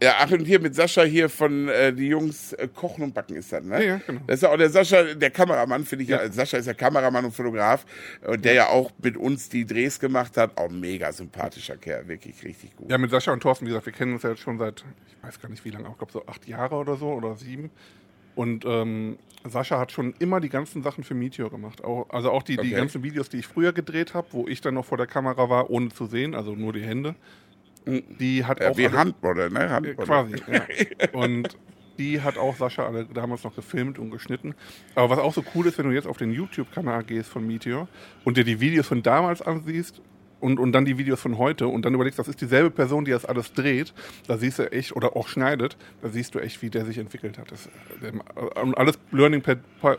Ja, 0.00 0.14
ach, 0.20 0.30
und 0.30 0.44
hier 0.44 0.60
mit 0.60 0.76
Sascha 0.76 1.02
hier 1.02 1.28
von 1.28 1.66
äh, 1.68 1.92
die 1.92 2.06
Jungs 2.06 2.52
äh, 2.52 2.68
Kochen 2.72 3.02
und 3.02 3.14
Backen 3.14 3.34
ist 3.34 3.52
das, 3.52 3.64
ne? 3.64 3.84
Ja, 3.84 3.94
ja, 3.94 4.00
genau. 4.06 4.20
Das 4.28 4.36
ist 4.36 4.42
ja 4.42 4.50
auch 4.50 4.56
der 4.56 4.70
Sascha, 4.70 5.02
der 5.14 5.30
Kameramann, 5.30 5.84
finde 5.84 6.04
ich 6.04 6.10
ja. 6.10 6.22
Ja. 6.22 6.30
Sascha 6.30 6.56
ist 6.58 6.66
ja 6.66 6.74
Kameramann 6.74 7.24
und 7.24 7.32
Fotograf 7.32 7.84
und 8.24 8.44
der 8.44 8.52
ja 8.52 8.68
auch 8.68 8.92
mit 9.02 9.16
uns 9.16 9.48
die 9.48 9.66
Drehs 9.66 9.98
gemacht 9.98 10.36
hat. 10.36 10.56
Auch 10.56 10.70
mega 10.70 11.12
sympathischer 11.12 11.76
Kerl, 11.76 12.06
wirklich 12.06 12.44
richtig 12.44 12.76
gut. 12.76 12.88
Ja, 12.88 12.96
mit 12.96 13.10
Sascha 13.10 13.32
und 13.32 13.40
Thorsten, 13.40 13.66
wie 13.66 13.70
gesagt, 13.70 13.86
wir 13.86 13.92
kennen 13.92 14.12
uns 14.12 14.22
ja 14.22 14.30
jetzt 14.30 14.40
schon 14.40 14.56
seit, 14.56 14.84
ich 15.08 15.26
weiß 15.26 15.40
gar 15.40 15.48
nicht 15.48 15.64
wie 15.64 15.70
lange, 15.70 15.88
ich 15.90 15.98
glaube 15.98 16.12
so 16.12 16.24
acht 16.26 16.46
Jahre 16.46 16.76
oder 16.76 16.94
so 16.94 17.08
oder 17.08 17.34
sieben. 17.34 17.70
Und 18.38 18.64
ähm, 18.64 19.18
Sascha 19.44 19.80
hat 19.80 19.90
schon 19.90 20.14
immer 20.20 20.38
die 20.38 20.48
ganzen 20.48 20.80
Sachen 20.84 21.02
für 21.02 21.14
Meteor 21.14 21.50
gemacht. 21.50 21.82
Auch, 21.82 22.08
also 22.10 22.30
auch 22.30 22.44
die, 22.44 22.54
die 22.56 22.68
Okay. 22.68 22.70
ganzen 22.70 23.02
Videos, 23.02 23.28
die 23.28 23.38
ich 23.38 23.48
früher 23.48 23.72
gedreht 23.72 24.14
habe, 24.14 24.28
wo 24.30 24.46
ich 24.46 24.60
dann 24.60 24.74
noch 24.74 24.84
vor 24.84 24.96
der 24.96 25.08
Kamera 25.08 25.50
war, 25.50 25.70
ohne 25.70 25.88
zu 25.88 26.06
sehen, 26.06 26.36
also 26.36 26.54
nur 26.54 26.72
die 26.72 26.82
Hände. 26.82 27.16
Die 27.84 28.44
hat 28.44 28.60
Ja, 28.60 28.70
auch 28.70 28.76
wie 28.76 28.88
Handmodel, 28.88 29.50
ne? 29.50 29.70
Handmodel. 29.70 30.04
quasi. 30.04 30.36
Ja. 30.46 30.66
Und 31.12 31.58
die 31.98 32.20
hat 32.20 32.38
auch 32.38 32.54
Sascha 32.54 32.86
alle 32.86 33.06
damals 33.06 33.42
noch 33.42 33.56
gefilmt 33.56 33.98
und 33.98 34.12
geschnitten. 34.12 34.54
Aber 34.94 35.10
was 35.10 35.18
auch 35.18 35.34
so 35.34 35.42
cool 35.56 35.66
ist, 35.66 35.78
wenn 35.78 35.86
du 35.88 35.92
jetzt 35.92 36.06
auf 36.06 36.16
den 36.16 36.30
YouTube-Kanal 36.30 37.02
gehst 37.02 37.28
von 37.28 37.44
Meteor 37.44 37.88
und 38.22 38.36
dir 38.36 38.44
die 38.44 38.60
Videos 38.60 38.86
von 38.86 39.02
damals 39.02 39.42
ansiehst 39.42 40.00
und, 40.40 40.58
und 40.58 40.72
dann 40.72 40.84
die 40.84 40.98
Videos 40.98 41.20
von 41.20 41.38
heute 41.38 41.68
und 41.68 41.84
dann 41.84 41.94
überlegst, 41.94 42.18
das 42.18 42.28
ist 42.28 42.40
dieselbe 42.40 42.70
Person, 42.70 43.04
die 43.04 43.10
das 43.10 43.24
alles 43.24 43.52
dreht, 43.52 43.92
da 44.26 44.38
siehst 44.38 44.58
du 44.58 44.70
echt, 44.70 44.94
oder 44.94 45.16
auch 45.16 45.28
schneidet, 45.28 45.76
da 46.02 46.08
siehst 46.08 46.34
du 46.34 46.38
echt, 46.38 46.62
wie 46.62 46.70
der 46.70 46.84
sich 46.84 46.98
entwickelt 46.98 47.38
hat. 47.38 47.50
Das, 47.50 47.68
und 48.62 48.76
alles 48.76 48.98
Learning 49.10 49.42
per, 49.42 49.56
per 49.80 49.98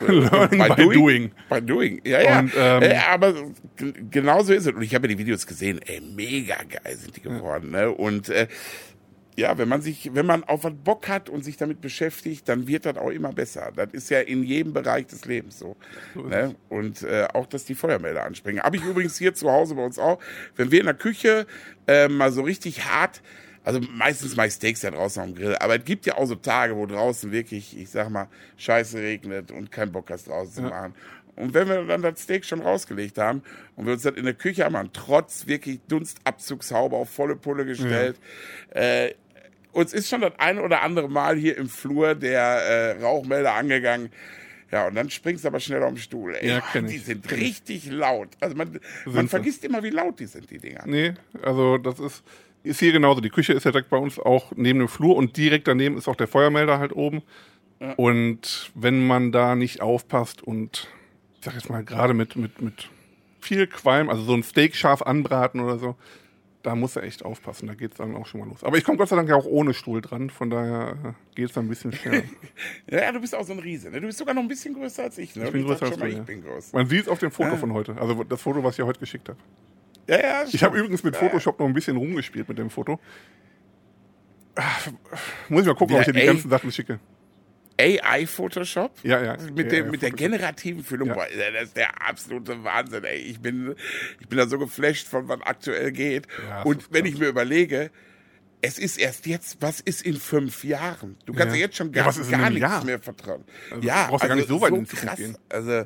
Learning 0.00 0.76
by, 0.76 0.94
doing. 0.94 1.30
By 1.48 1.60
doing, 1.60 2.00
ja, 2.04 2.22
ja. 2.22 2.38
Und, 2.40 2.52
ähm, 2.56 2.82
äh, 2.82 2.96
aber 3.10 3.34
genau 4.10 4.42
so 4.42 4.52
ist 4.52 4.66
es. 4.66 4.72
Und 4.72 4.82
ich 4.82 4.94
habe 4.94 5.06
ja 5.06 5.14
die 5.14 5.18
Videos 5.18 5.46
gesehen, 5.46 5.78
ey, 5.84 6.00
mega 6.00 6.56
geil 6.56 6.96
sind 6.96 7.16
die 7.16 7.20
geworden. 7.20 7.70
Ne? 7.70 7.90
Und 7.90 8.30
äh, 8.30 8.46
ja, 9.36 9.56
wenn 9.58 9.68
man 9.68 9.80
sich, 9.80 10.14
wenn 10.14 10.26
man 10.26 10.44
auf 10.44 10.64
was 10.64 10.74
Bock 10.84 11.08
hat 11.08 11.28
und 11.28 11.44
sich 11.44 11.56
damit 11.56 11.80
beschäftigt, 11.80 12.48
dann 12.48 12.66
wird 12.66 12.86
das 12.86 12.96
auch 12.96 13.10
immer 13.10 13.32
besser. 13.32 13.72
Das 13.74 13.88
ist 13.92 14.10
ja 14.10 14.20
in 14.20 14.42
jedem 14.42 14.72
Bereich 14.72 15.06
des 15.06 15.24
Lebens 15.24 15.58
so. 15.58 15.76
ne? 16.14 16.54
Und 16.68 17.02
äh, 17.02 17.28
auch, 17.32 17.46
dass 17.46 17.64
die 17.64 17.74
Feuermelder 17.74 18.24
anspringen. 18.24 18.62
Habe 18.62 18.76
ich 18.76 18.84
übrigens 18.84 19.16
hier 19.16 19.34
zu 19.34 19.50
Hause 19.50 19.74
bei 19.74 19.84
uns 19.84 19.98
auch. 19.98 20.18
Wenn 20.56 20.70
wir 20.70 20.80
in 20.80 20.86
der 20.86 20.94
Küche 20.94 21.46
äh, 21.86 22.08
mal 22.08 22.32
so 22.32 22.42
richtig 22.42 22.84
hart, 22.84 23.22
also 23.62 23.80
meistens 23.92 24.36
mache 24.36 24.48
ich 24.48 24.54
Steaks 24.54 24.82
ja 24.82 24.90
draußen 24.90 25.22
am 25.22 25.34
Grill, 25.34 25.54
aber 25.56 25.76
es 25.76 25.84
gibt 25.84 26.06
ja 26.06 26.16
auch 26.16 26.26
so 26.26 26.34
Tage, 26.34 26.76
wo 26.76 26.86
draußen 26.86 27.30
wirklich, 27.30 27.78
ich 27.78 27.90
sag 27.90 28.08
mal, 28.08 28.28
scheiße 28.56 28.98
regnet 28.98 29.50
und 29.50 29.70
kein 29.70 29.92
Bock 29.92 30.10
hast 30.10 30.28
draußen 30.28 30.54
zu 30.54 30.62
machen. 30.62 30.94
Und 31.40 31.54
wenn 31.54 31.68
wir 31.68 31.84
dann 31.84 32.02
das 32.02 32.22
Steak 32.22 32.44
schon 32.44 32.60
rausgelegt 32.60 33.18
haben 33.18 33.42
und 33.76 33.86
wir 33.86 33.94
uns 33.94 34.02
das 34.02 34.14
in 34.14 34.24
der 34.24 34.34
Küche 34.34 34.64
haben, 34.64 34.90
trotz 34.92 35.46
wirklich 35.46 35.80
Dunstabzugshaube 35.88 36.96
auf 36.96 37.10
volle 37.10 37.36
Pulle 37.36 37.64
gestellt, 37.64 38.18
äh, 38.70 39.14
uns 39.72 39.92
ist 39.92 40.08
schon 40.08 40.20
das 40.20 40.32
ein 40.38 40.58
oder 40.58 40.82
andere 40.82 41.08
Mal 41.08 41.36
hier 41.36 41.56
im 41.56 41.68
Flur 41.68 42.14
der 42.14 42.42
äh, 42.42 43.02
Rauchmelder 43.02 43.54
angegangen. 43.54 44.10
Ja, 44.72 44.86
und 44.86 44.94
dann 44.94 45.10
springst 45.10 45.44
du 45.44 45.48
aber 45.48 45.58
schnell 45.58 45.82
auf 45.82 45.90
den 45.90 45.98
Stuhl. 45.98 46.34
Ey. 46.36 46.48
Ja, 46.48 46.60
kenn 46.60 46.86
die 46.86 46.96
ich, 46.96 47.04
sind 47.04 47.30
richtig 47.32 47.90
laut. 47.90 48.28
Also 48.38 48.56
man, 48.56 48.78
man 49.04 49.28
vergisst 49.28 49.64
immer, 49.64 49.82
wie 49.82 49.90
laut 49.90 50.20
die 50.20 50.26
sind, 50.26 50.48
die 50.50 50.58
Dinger. 50.58 50.84
Nee, 50.86 51.14
also 51.42 51.76
das 51.76 51.98
ist, 51.98 52.22
ist 52.62 52.78
hier 52.78 52.92
genauso. 52.92 53.20
Die 53.20 53.30
Küche 53.30 53.52
ist 53.52 53.64
ja 53.64 53.72
direkt 53.72 53.90
bei 53.90 53.96
uns 53.96 54.18
auch 54.18 54.52
neben 54.54 54.78
dem 54.78 54.88
Flur 54.88 55.16
und 55.16 55.36
direkt 55.36 55.66
daneben 55.66 55.96
ist 55.96 56.06
auch 56.06 56.16
der 56.16 56.28
Feuermelder 56.28 56.78
halt 56.78 56.92
oben. 56.92 57.22
Und 57.96 58.70
wenn 58.74 59.06
man 59.06 59.32
da 59.32 59.54
nicht 59.54 59.80
aufpasst 59.80 60.42
und 60.42 60.88
ich 61.40 61.44
sag 61.46 61.54
jetzt 61.54 61.70
mal 61.70 61.82
gerade 61.82 62.12
mit, 62.12 62.36
mit, 62.36 62.60
mit 62.60 62.90
viel 63.40 63.66
Qualm, 63.66 64.10
also 64.10 64.22
so 64.22 64.34
ein 64.34 64.42
Steak 64.42 64.76
scharf 64.76 65.00
anbraten 65.00 65.60
oder 65.60 65.78
so, 65.78 65.96
da 66.62 66.74
muss 66.74 66.96
er 66.96 67.04
echt 67.04 67.24
aufpassen. 67.24 67.66
Da 67.66 67.74
geht's 67.74 67.96
dann 67.96 68.14
auch 68.14 68.26
schon 68.26 68.40
mal 68.40 68.48
los. 68.48 68.62
Aber 68.62 68.76
ich 68.76 68.84
komme 68.84 68.98
Gott 68.98 69.08
sei 69.08 69.16
Dank 69.16 69.26
ja 69.30 69.36
auch 69.36 69.46
ohne 69.46 69.72
Stuhl 69.72 70.02
dran, 70.02 70.28
von 70.28 70.50
daher 70.50 70.96
äh, 71.02 71.34
geht's 71.34 71.54
dann 71.54 71.64
ein 71.64 71.68
bisschen 71.70 71.92
schneller. 71.92 72.24
Ja, 72.90 73.00
ja, 73.04 73.12
du 73.12 73.20
bist 73.20 73.34
auch 73.34 73.46
so 73.46 73.54
ein 73.54 73.58
Riese. 73.58 73.90
Ne? 73.90 74.02
Du 74.02 74.06
bist 74.06 74.18
sogar 74.18 74.34
noch 74.34 74.42
ein 74.42 74.48
bisschen 74.48 74.74
größer 74.74 75.04
als 75.04 75.16
ich. 75.16 75.34
Ne? 75.34 75.46
Ich 75.46 75.52
bin 75.52 75.64
größer 75.64 75.86
als 75.86 75.96
du, 75.96 76.06
ja. 76.06 76.22
Groß. 76.22 76.74
Man 76.74 76.86
sieht 76.86 77.02
es 77.02 77.08
auf 77.08 77.18
dem 77.18 77.30
Foto 77.30 77.56
von 77.56 77.72
heute. 77.72 77.96
Also 77.96 78.22
das 78.24 78.42
Foto, 78.42 78.62
was 78.62 78.74
ich 78.74 78.78
ja 78.78 78.84
heute 78.84 79.00
geschickt 79.00 79.30
habe. 79.30 79.38
Ja, 80.06 80.18
ja, 80.18 80.44
Ich 80.52 80.62
habe 80.62 80.76
übrigens 80.76 81.02
mit 81.02 81.16
Photoshop 81.16 81.58
noch 81.58 81.66
ein 81.66 81.72
bisschen 81.72 81.96
rumgespielt 81.96 82.48
mit 82.48 82.58
dem 82.58 82.68
Foto. 82.68 83.00
Ah, 84.56 84.62
Muss 85.48 85.62
ich 85.62 85.68
mal 85.68 85.74
gucken, 85.74 85.94
ob 85.94 86.00
ich 86.02 86.06
dir 86.08 86.12
die 86.12 86.26
ganzen 86.26 86.50
Sachen 86.50 86.70
schicke. 86.70 86.98
AI 87.80 88.26
Photoshop. 88.26 88.92
Ja, 89.02 89.22
ja. 89.22 89.36
Mit, 89.54 89.72
dem, 89.72 89.86
AI 89.86 89.90
mit 89.90 90.02
der 90.02 90.10
generativen 90.10 90.84
Füllung. 90.84 91.08
Ja. 91.08 91.14
Boah, 91.14 91.26
das 91.54 91.64
ist 91.68 91.76
der 91.76 92.06
absolute 92.08 92.62
Wahnsinn, 92.64 93.04
ey. 93.04 93.18
Ich 93.18 93.40
bin, 93.40 93.74
ich 94.20 94.28
bin 94.28 94.38
da 94.38 94.46
so 94.46 94.58
geflasht 94.58 95.08
von 95.08 95.28
was 95.28 95.40
aktuell 95.42 95.92
geht. 95.92 96.26
Ja, 96.48 96.62
Und 96.62 96.92
wenn 96.92 97.06
ich 97.06 97.18
mir 97.18 97.28
überlege, 97.28 97.90
es 98.62 98.78
ist 98.78 98.98
erst 98.98 99.24
jetzt, 99.26 99.56
was 99.60 99.80
ist 99.80 100.02
in 100.02 100.16
fünf 100.16 100.64
Jahren? 100.64 101.16
Du 101.24 101.32
kannst 101.32 101.54
Ja. 101.54 101.60
ja, 101.60 101.66
jetzt 101.66 101.76
schon 101.76 101.92
Ja, 101.94 102.04
gar, 102.04 102.16
in 102.16 102.30
gar 102.30 102.50
nichts 102.50 102.60
Jahr? 102.60 102.84
mehr 102.84 102.98
vertrauen. 102.98 103.44
Also, 103.70 103.86
ja, 103.86 104.04
du 104.04 104.10
brauchst 104.10 104.22
ja 104.22 104.28
gar 104.28 104.34
nicht 104.36 104.48
so 104.48 104.60
weit 104.60 104.68
Zukunft 104.70 104.96
krass. 104.96 105.16
gehen. 105.16 105.38
Also 105.48 105.84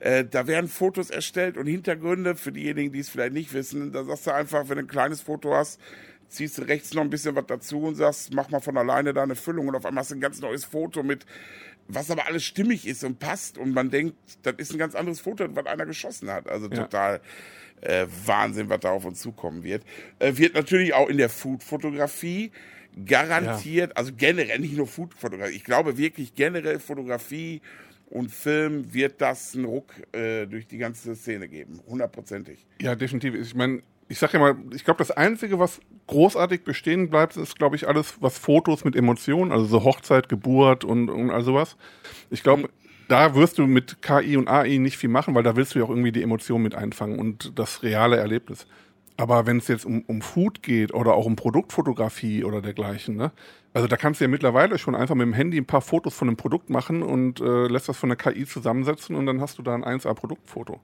äh, 0.00 0.24
da 0.24 0.46
werden 0.46 0.68
Fotos 0.68 1.08
erstellt 1.10 1.56
und 1.56 1.66
Hintergründe 1.66 2.36
für 2.36 2.52
diejenigen, 2.52 2.92
die 2.92 3.00
es 3.00 3.08
vielleicht 3.08 3.32
nicht 3.32 3.52
wissen. 3.54 3.92
Da 3.92 4.04
sagst 4.04 4.26
du 4.26 4.32
einfach, 4.34 4.68
wenn 4.68 4.76
du 4.76 4.84
ein 4.84 4.88
kleines 4.88 5.22
Foto 5.22 5.54
hast, 5.54 5.80
ziehst 6.30 6.58
du 6.58 6.62
rechts 6.62 6.94
noch 6.94 7.02
ein 7.02 7.10
bisschen 7.10 7.36
was 7.36 7.46
dazu 7.46 7.82
und 7.82 7.96
sagst, 7.96 8.32
mach 8.32 8.48
mal 8.50 8.60
von 8.60 8.76
alleine 8.78 9.12
da 9.12 9.22
eine 9.22 9.34
Füllung 9.36 9.68
und 9.68 9.74
auf 9.74 9.84
einmal 9.84 10.02
hast 10.02 10.10
du 10.12 10.14
ein 10.14 10.20
ganz 10.20 10.40
neues 10.40 10.64
Foto 10.64 11.02
mit, 11.02 11.26
was 11.88 12.10
aber 12.10 12.26
alles 12.26 12.44
stimmig 12.44 12.86
ist 12.86 13.04
und 13.04 13.18
passt 13.18 13.58
und 13.58 13.72
man 13.74 13.90
denkt, 13.90 14.16
das 14.42 14.54
ist 14.58 14.72
ein 14.72 14.78
ganz 14.78 14.94
anderes 14.94 15.20
Foto, 15.20 15.44
was 15.54 15.66
einer 15.66 15.86
geschossen 15.86 16.30
hat. 16.30 16.48
Also 16.48 16.68
Ja. 16.68 16.76
total 16.84 17.20
äh, 17.82 18.06
Wahnsinn, 18.26 18.68
was 18.68 18.80
da 18.80 18.90
auf 18.90 19.04
uns 19.04 19.20
zukommen 19.20 19.64
wird. 19.64 19.82
Äh, 20.18 20.36
wird 20.36 20.54
natürlich 20.54 20.94
auch 20.94 21.08
in 21.08 21.16
der 21.16 21.30
Food-Fotografie 21.30 22.52
garantiert, 23.06 23.96
also 23.96 24.12
generell 24.16 24.58
nicht 24.58 24.76
nur 24.76 24.86
Food-Fotografie, 24.86 25.54
ich 25.56 25.64
glaube 25.64 25.96
wirklich 25.96 26.34
generell 26.34 26.78
Fotografie 26.78 27.60
und 28.10 28.30
Film 28.30 28.92
wird 28.92 29.20
das 29.20 29.54
einen 29.54 29.64
Ruck 29.64 29.94
äh, 30.12 30.46
durch 30.46 30.66
die 30.66 30.78
ganze 30.78 31.14
Szene 31.14 31.48
geben, 31.48 31.80
hundertprozentig. 31.86 32.66
Ja, 32.80 32.94
definitiv. 32.96 33.34
Ich 33.34 33.54
meine, 33.54 33.82
ich 34.10 34.18
sag 34.18 34.32
ja 34.32 34.40
mal, 34.40 34.56
ich 34.74 34.84
glaube, 34.84 34.98
das 34.98 35.12
Einzige, 35.12 35.60
was 35.60 35.80
großartig 36.08 36.64
bestehen 36.64 37.10
bleibt, 37.10 37.36
ist, 37.36 37.56
glaube 37.56 37.76
ich, 37.76 37.86
alles, 37.86 38.20
was 38.20 38.38
Fotos 38.38 38.84
mit 38.84 38.96
Emotionen, 38.96 39.52
also 39.52 39.64
so 39.64 39.84
Hochzeit, 39.84 40.28
Geburt 40.28 40.84
und, 40.84 41.08
und 41.08 41.30
all 41.30 41.42
sowas. 41.42 41.76
Ich 42.28 42.42
glaube, 42.42 42.68
da 43.06 43.36
wirst 43.36 43.58
du 43.58 43.68
mit 43.68 44.02
KI 44.02 44.36
und 44.36 44.48
AI 44.48 44.78
nicht 44.78 44.96
viel 44.96 45.08
machen, 45.08 45.36
weil 45.36 45.44
da 45.44 45.54
willst 45.54 45.74
du 45.74 45.78
ja 45.78 45.84
auch 45.84 45.90
irgendwie 45.90 46.10
die 46.10 46.24
Emotionen 46.24 46.64
mit 46.64 46.74
einfangen 46.74 47.20
und 47.20 47.56
das 47.56 47.84
reale 47.84 48.16
Erlebnis. 48.16 48.66
Aber 49.16 49.46
wenn 49.46 49.58
es 49.58 49.68
jetzt 49.68 49.84
um, 49.84 50.02
um 50.08 50.22
Food 50.22 50.62
geht 50.62 50.92
oder 50.92 51.14
auch 51.14 51.26
um 51.26 51.36
Produktfotografie 51.36 52.42
oder 52.42 52.60
dergleichen, 52.62 53.16
ne? 53.16 53.30
Also 53.72 53.86
da 53.86 53.96
kannst 53.96 54.20
du 54.20 54.24
ja 54.24 54.28
mittlerweile 54.28 54.78
schon 54.78 54.96
einfach 54.96 55.14
mit 55.14 55.24
dem 55.24 55.34
Handy 55.34 55.56
ein 55.56 55.66
paar 55.66 55.82
Fotos 55.82 56.14
von 56.14 56.26
einem 56.26 56.36
Produkt 56.36 56.70
machen 56.70 57.04
und 57.04 57.40
äh, 57.40 57.68
lässt 57.68 57.88
das 57.88 57.96
von 57.96 58.08
der 58.08 58.16
KI 58.16 58.44
zusammensetzen 58.44 59.14
und 59.14 59.26
dann 59.26 59.40
hast 59.40 59.58
du 59.58 59.62
da 59.62 59.74
ein 59.74 59.84
1A-Produktfoto. 59.84 60.80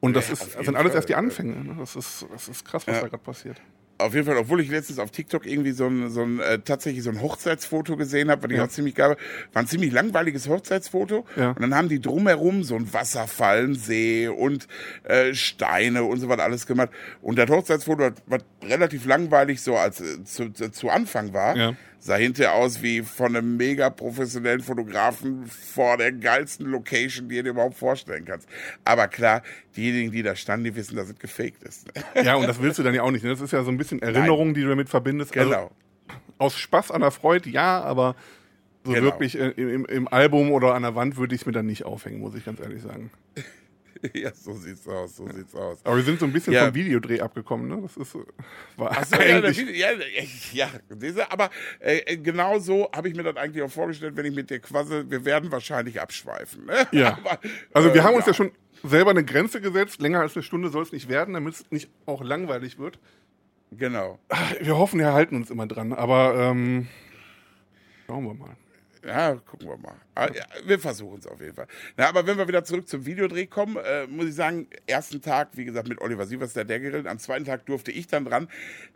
Und 0.00 0.14
das 0.16 0.28
Ja, 0.28 0.32
ist, 0.34 0.52
sind 0.64 0.76
alles 0.76 0.90
Fall. 0.92 0.96
erst 0.96 1.08
die 1.10 1.14
Anfänge. 1.14 1.56
Ne? 1.64 1.76
Das, 1.78 1.94
ist, 1.96 2.26
das 2.32 2.48
ist 2.48 2.64
krass, 2.64 2.86
was 2.86 2.96
Ja. 2.96 3.02
da 3.02 3.08
gerade 3.08 3.22
passiert. 3.22 3.60
Auf 3.98 4.14
jeden 4.14 4.24
Fall, 4.26 4.38
obwohl 4.38 4.62
ich 4.62 4.70
letztens 4.70 4.98
auf 4.98 5.10
TikTok 5.10 5.44
irgendwie 5.44 5.72
so 5.72 5.86
ein, 5.86 6.08
so 6.08 6.22
ein 6.22 6.40
äh, 6.40 6.58
tatsächlich 6.60 7.02
so 7.04 7.10
ein 7.10 7.20
Hochzeitsfoto 7.20 7.98
gesehen 7.98 8.30
habe, 8.30 8.44
was 8.44 8.50
ich 8.50 8.56
Ja. 8.56 8.64
auch 8.64 8.68
ziemlich 8.68 8.94
geil 8.94 9.10
war. 9.10 9.16
War 9.52 9.62
ein 9.62 9.66
ziemlich 9.66 9.92
langweiliges 9.92 10.48
Hochzeitsfoto. 10.48 11.26
Ja. 11.36 11.50
Und 11.50 11.60
dann 11.60 11.74
haben 11.74 11.90
die 11.90 12.00
drumherum 12.00 12.62
so 12.64 12.76
ein 12.76 12.90
Wasserfall, 12.94 13.58
einen 13.64 13.74
See 13.74 14.26
und 14.28 14.68
äh, 15.04 15.34
Steine 15.34 16.04
und 16.04 16.18
so 16.18 16.30
was 16.30 16.38
alles 16.38 16.66
gemacht. 16.66 16.88
Und 17.20 17.38
das 17.38 17.50
Hochzeitsfoto, 17.50 18.12
was- 18.26 18.44
relativ 18.62 19.04
langweilig 19.04 19.60
so 19.60 19.76
als 19.76 20.00
äh, 20.00 20.24
zu, 20.24 20.48
zu, 20.50 20.70
zu 20.70 20.88
Anfang 20.88 21.34
war, 21.34 21.54
Ja. 21.54 21.74
Sah 22.00 22.16
hinterher 22.16 22.54
aus 22.54 22.82
wie 22.82 23.02
von 23.02 23.36
einem 23.36 23.56
mega 23.56 23.90
professionellen 23.90 24.60
Fotografen 24.60 25.46
vor 25.46 25.98
der 25.98 26.12
geilsten 26.12 26.66
Location, 26.66 27.28
die 27.28 27.36
du 27.36 27.42
dir 27.44 27.50
überhaupt 27.50 27.76
vorstellen 27.76 28.24
kannst. 28.24 28.48
Aber 28.84 29.06
klar, 29.06 29.42
diejenigen, 29.76 30.10
die 30.10 30.22
da 30.22 30.34
standen, 30.34 30.64
die 30.64 30.74
wissen, 30.74 30.96
dass 30.96 31.08
es 31.10 31.18
gefaked 31.18 31.62
ist. 31.62 31.88
Ja, 32.24 32.34
und 32.34 32.48
das 32.48 32.60
willst 32.60 32.78
du 32.78 32.82
dann 32.82 32.94
ja 32.94 33.02
auch 33.02 33.10
nicht. 33.10 33.22
Ne? 33.22 33.30
Das 33.30 33.40
ist 33.40 33.52
ja 33.52 33.62
so 33.62 33.70
ein 33.70 33.76
bisschen 33.76 34.02
Erinnerung, 34.02 34.54
die 34.54 34.62
du 34.62 34.68
damit 34.68 34.88
verbindest. 34.88 35.36
Also 35.36 35.50
genau. 35.50 35.70
aus 36.38 36.56
Spaß 36.56 36.90
an 36.90 37.02
der 37.02 37.10
Freude, 37.10 37.48
ja, 37.50 37.80
aber 37.82 38.16
so 38.84 38.92
Genau. 38.92 39.04
wirklich 39.04 39.38
äh, 39.38 39.50
im, 39.50 39.84
im 39.84 40.08
Album 40.08 40.52
oder 40.52 40.74
an 40.74 40.82
der 40.82 40.94
Wand 40.94 41.16
würde 41.16 41.34
ich 41.34 41.42
es 41.42 41.46
mir 41.46 41.52
dann 41.52 41.66
nicht 41.66 41.84
aufhängen, 41.84 42.20
muss 42.20 42.34
ich 42.34 42.44
ganz 42.44 42.60
ehrlich 42.60 42.82
sagen. 42.82 43.10
ja, 44.14 44.32
so 44.34 44.52
sieht's 44.54 44.86
aus, 44.88 45.16
so 45.16 45.26
sieht's 45.28 45.54
aus. 45.54 45.78
Aber 45.84 45.96
wir 45.96 46.02
sind 46.02 46.18
so 46.20 46.26
ein 46.26 46.32
bisschen 46.32 46.52
Ja. 46.52 46.66
vom 46.66 46.74
Videodreh 46.74 47.20
abgekommen, 47.20 47.68
ne? 47.68 47.80
Das 47.82 47.96
ist 47.96 48.14
äh, 48.14 48.18
war 48.76 48.90
Ach 48.92 49.04
so, 49.04 49.16
ja, 49.16 49.36
eigentlich. 49.36 49.78
Ja, 49.78 49.88
ja, 50.52 50.68
diese, 50.90 51.30
aber 51.30 51.50
äh, 51.80 52.16
genau 52.16 52.58
so 52.58 52.88
habe 52.94 53.08
ich 53.08 53.14
mir 53.14 53.22
das 53.22 53.36
eigentlich 53.36 53.62
auch 53.62 53.70
vorgestellt, 53.70 54.16
wenn 54.16 54.24
ich 54.26 54.34
mit 54.34 54.50
dir 54.50 54.58
quassel. 54.60 55.10
Wir 55.10 55.24
werden 55.24 55.50
wahrscheinlich 55.52 56.00
abschweifen. 56.00 56.66
Ne? 56.66 56.86
Ja. 56.92 57.18
Aber, 57.24 57.38
Also 57.72 57.94
wir 57.94 58.00
äh, 58.00 58.04
haben 58.04 58.14
uns 58.14 58.26
ja 58.26 58.34
schon 58.34 58.52
selber 58.82 59.10
eine 59.10 59.24
Grenze 59.24 59.60
gesetzt. 59.60 60.00
Länger 60.00 60.20
als 60.20 60.34
eine 60.36 60.42
Stunde 60.42 60.70
soll 60.70 60.82
es 60.82 60.92
nicht 60.92 61.08
werden, 61.08 61.34
damit 61.34 61.54
es 61.54 61.70
nicht 61.70 61.90
auch 62.06 62.22
langweilig 62.22 62.78
wird. 62.78 62.98
Genau. 63.72 64.18
Wir 64.60 64.76
hoffen, 64.78 64.98
wir 64.98 65.12
halten 65.12 65.36
uns 65.36 65.50
immer 65.50 65.66
dran, 65.66 65.92
aber 65.92 66.34
ähm, 66.36 66.88
schauen 68.06 68.24
wir 68.24 68.34
mal. 68.34 68.56
Ja, 69.04 69.34
gucken 69.34 69.66
wir 69.66 69.78
mal. 69.78 69.94
Ah, 70.14 70.28
ja, 70.34 70.44
wir 70.66 70.78
versuchen 70.78 71.20
es 71.20 71.26
auf 71.26 71.40
jeden 71.40 71.54
Fall. 71.54 71.66
Na, 71.96 72.08
aber 72.08 72.26
wenn 72.26 72.36
wir 72.36 72.46
wieder 72.46 72.64
zurück 72.64 72.86
zum 72.86 73.06
Videodreh 73.06 73.46
kommen, 73.46 73.76
äh, 73.76 74.06
muss 74.06 74.26
ich 74.26 74.34
sagen, 74.34 74.68
ersten 74.86 75.22
Tag, 75.22 75.50
wie 75.54 75.64
gesagt, 75.64 75.88
mit 75.88 76.00
Oliver 76.02 76.26
Sievers, 76.26 76.52
der 76.52 76.66
der 76.66 76.80
gerillt, 76.80 77.06
am 77.06 77.18
zweiten 77.18 77.46
Tag 77.46 77.64
durfte 77.64 77.92
ich 77.92 78.08
dann 78.08 78.26
dran. 78.26 78.48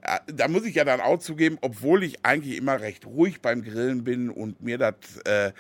Äh, 0.03 0.19
da 0.27 0.49
muss 0.49 0.67
ich 0.67 0.75
ja 0.75 0.85
dann 0.85 1.01
auch 1.01 1.19
zugeben, 1.21 1.57
obwohl 1.63 2.05
ich 2.05 2.25
eigentlich 2.25 2.59
immer 2.59 2.81
recht 2.81 3.07
ruhig 3.07 3.41
beim 3.41 3.63
Grillen 3.63 4.05
bin 4.05 4.29
und 4.29 4.61
mir 4.61 4.77
das, 4.77 4.95
äh, 5.25 5.53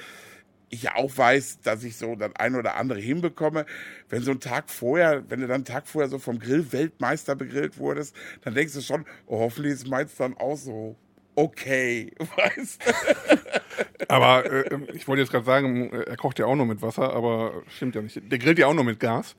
ich 0.69 0.83
ja 0.83 0.95
auch 0.97 1.17
weiß, 1.17 1.61
dass 1.61 1.83
ich 1.83 1.97
so 1.97 2.15
das 2.15 2.33
ein 2.37 2.55
oder 2.55 2.77
andere 2.77 3.01
hinbekomme. 3.01 3.65
Wenn 4.11 4.23
so 4.23 4.33
ein 4.33 4.41
Tag 4.41 4.69
vorher, 4.69 5.25
wenn 5.31 5.41
du 5.41 5.47
dann 5.47 5.57
einen 5.57 5.65
Tag 5.65 5.87
vorher 5.89 6.11
so 6.11 6.19
vom 6.19 6.39
Grill-Weltmeister 6.39 7.35
begrillt 7.35 7.79
wurdest, 7.79 8.15
dann 8.43 8.55
denkst 8.55 8.75
du 8.75 8.83
schon, 8.83 9.07
oh, 9.27 9.39
hoffentlich 9.39 9.73
ist 9.73 9.89
meins 9.89 10.17
dann 10.17 10.37
auch 10.37 10.57
so 10.57 10.97
okay, 11.35 12.13
weißt 12.37 12.83
du? 12.87 14.05
Aber 14.09 14.45
äh, 14.51 14.79
ich 14.93 15.07
wollte 15.09 15.23
jetzt 15.23 15.31
gerade 15.31 15.45
sagen, 15.45 15.93
äh, 15.93 16.03
er 16.03 16.17
kocht 16.17 16.39
ja 16.39 16.47
auch 16.47 16.57
nur 16.57 16.67
mit 16.67 16.83
Wasser, 16.83 17.13
aber 17.13 17.63
stimmt 17.69 17.95
ja 17.95 18.03
nicht. 18.03 18.21
Der 18.31 18.39
grillt 18.39 18.59
ja 18.59 18.67
auch 18.67 18.75
nur 18.75 18.85
mit 18.85 19.01
Gas. 19.01 19.35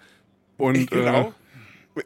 Und 0.58 0.90
Genau. 0.92 1.34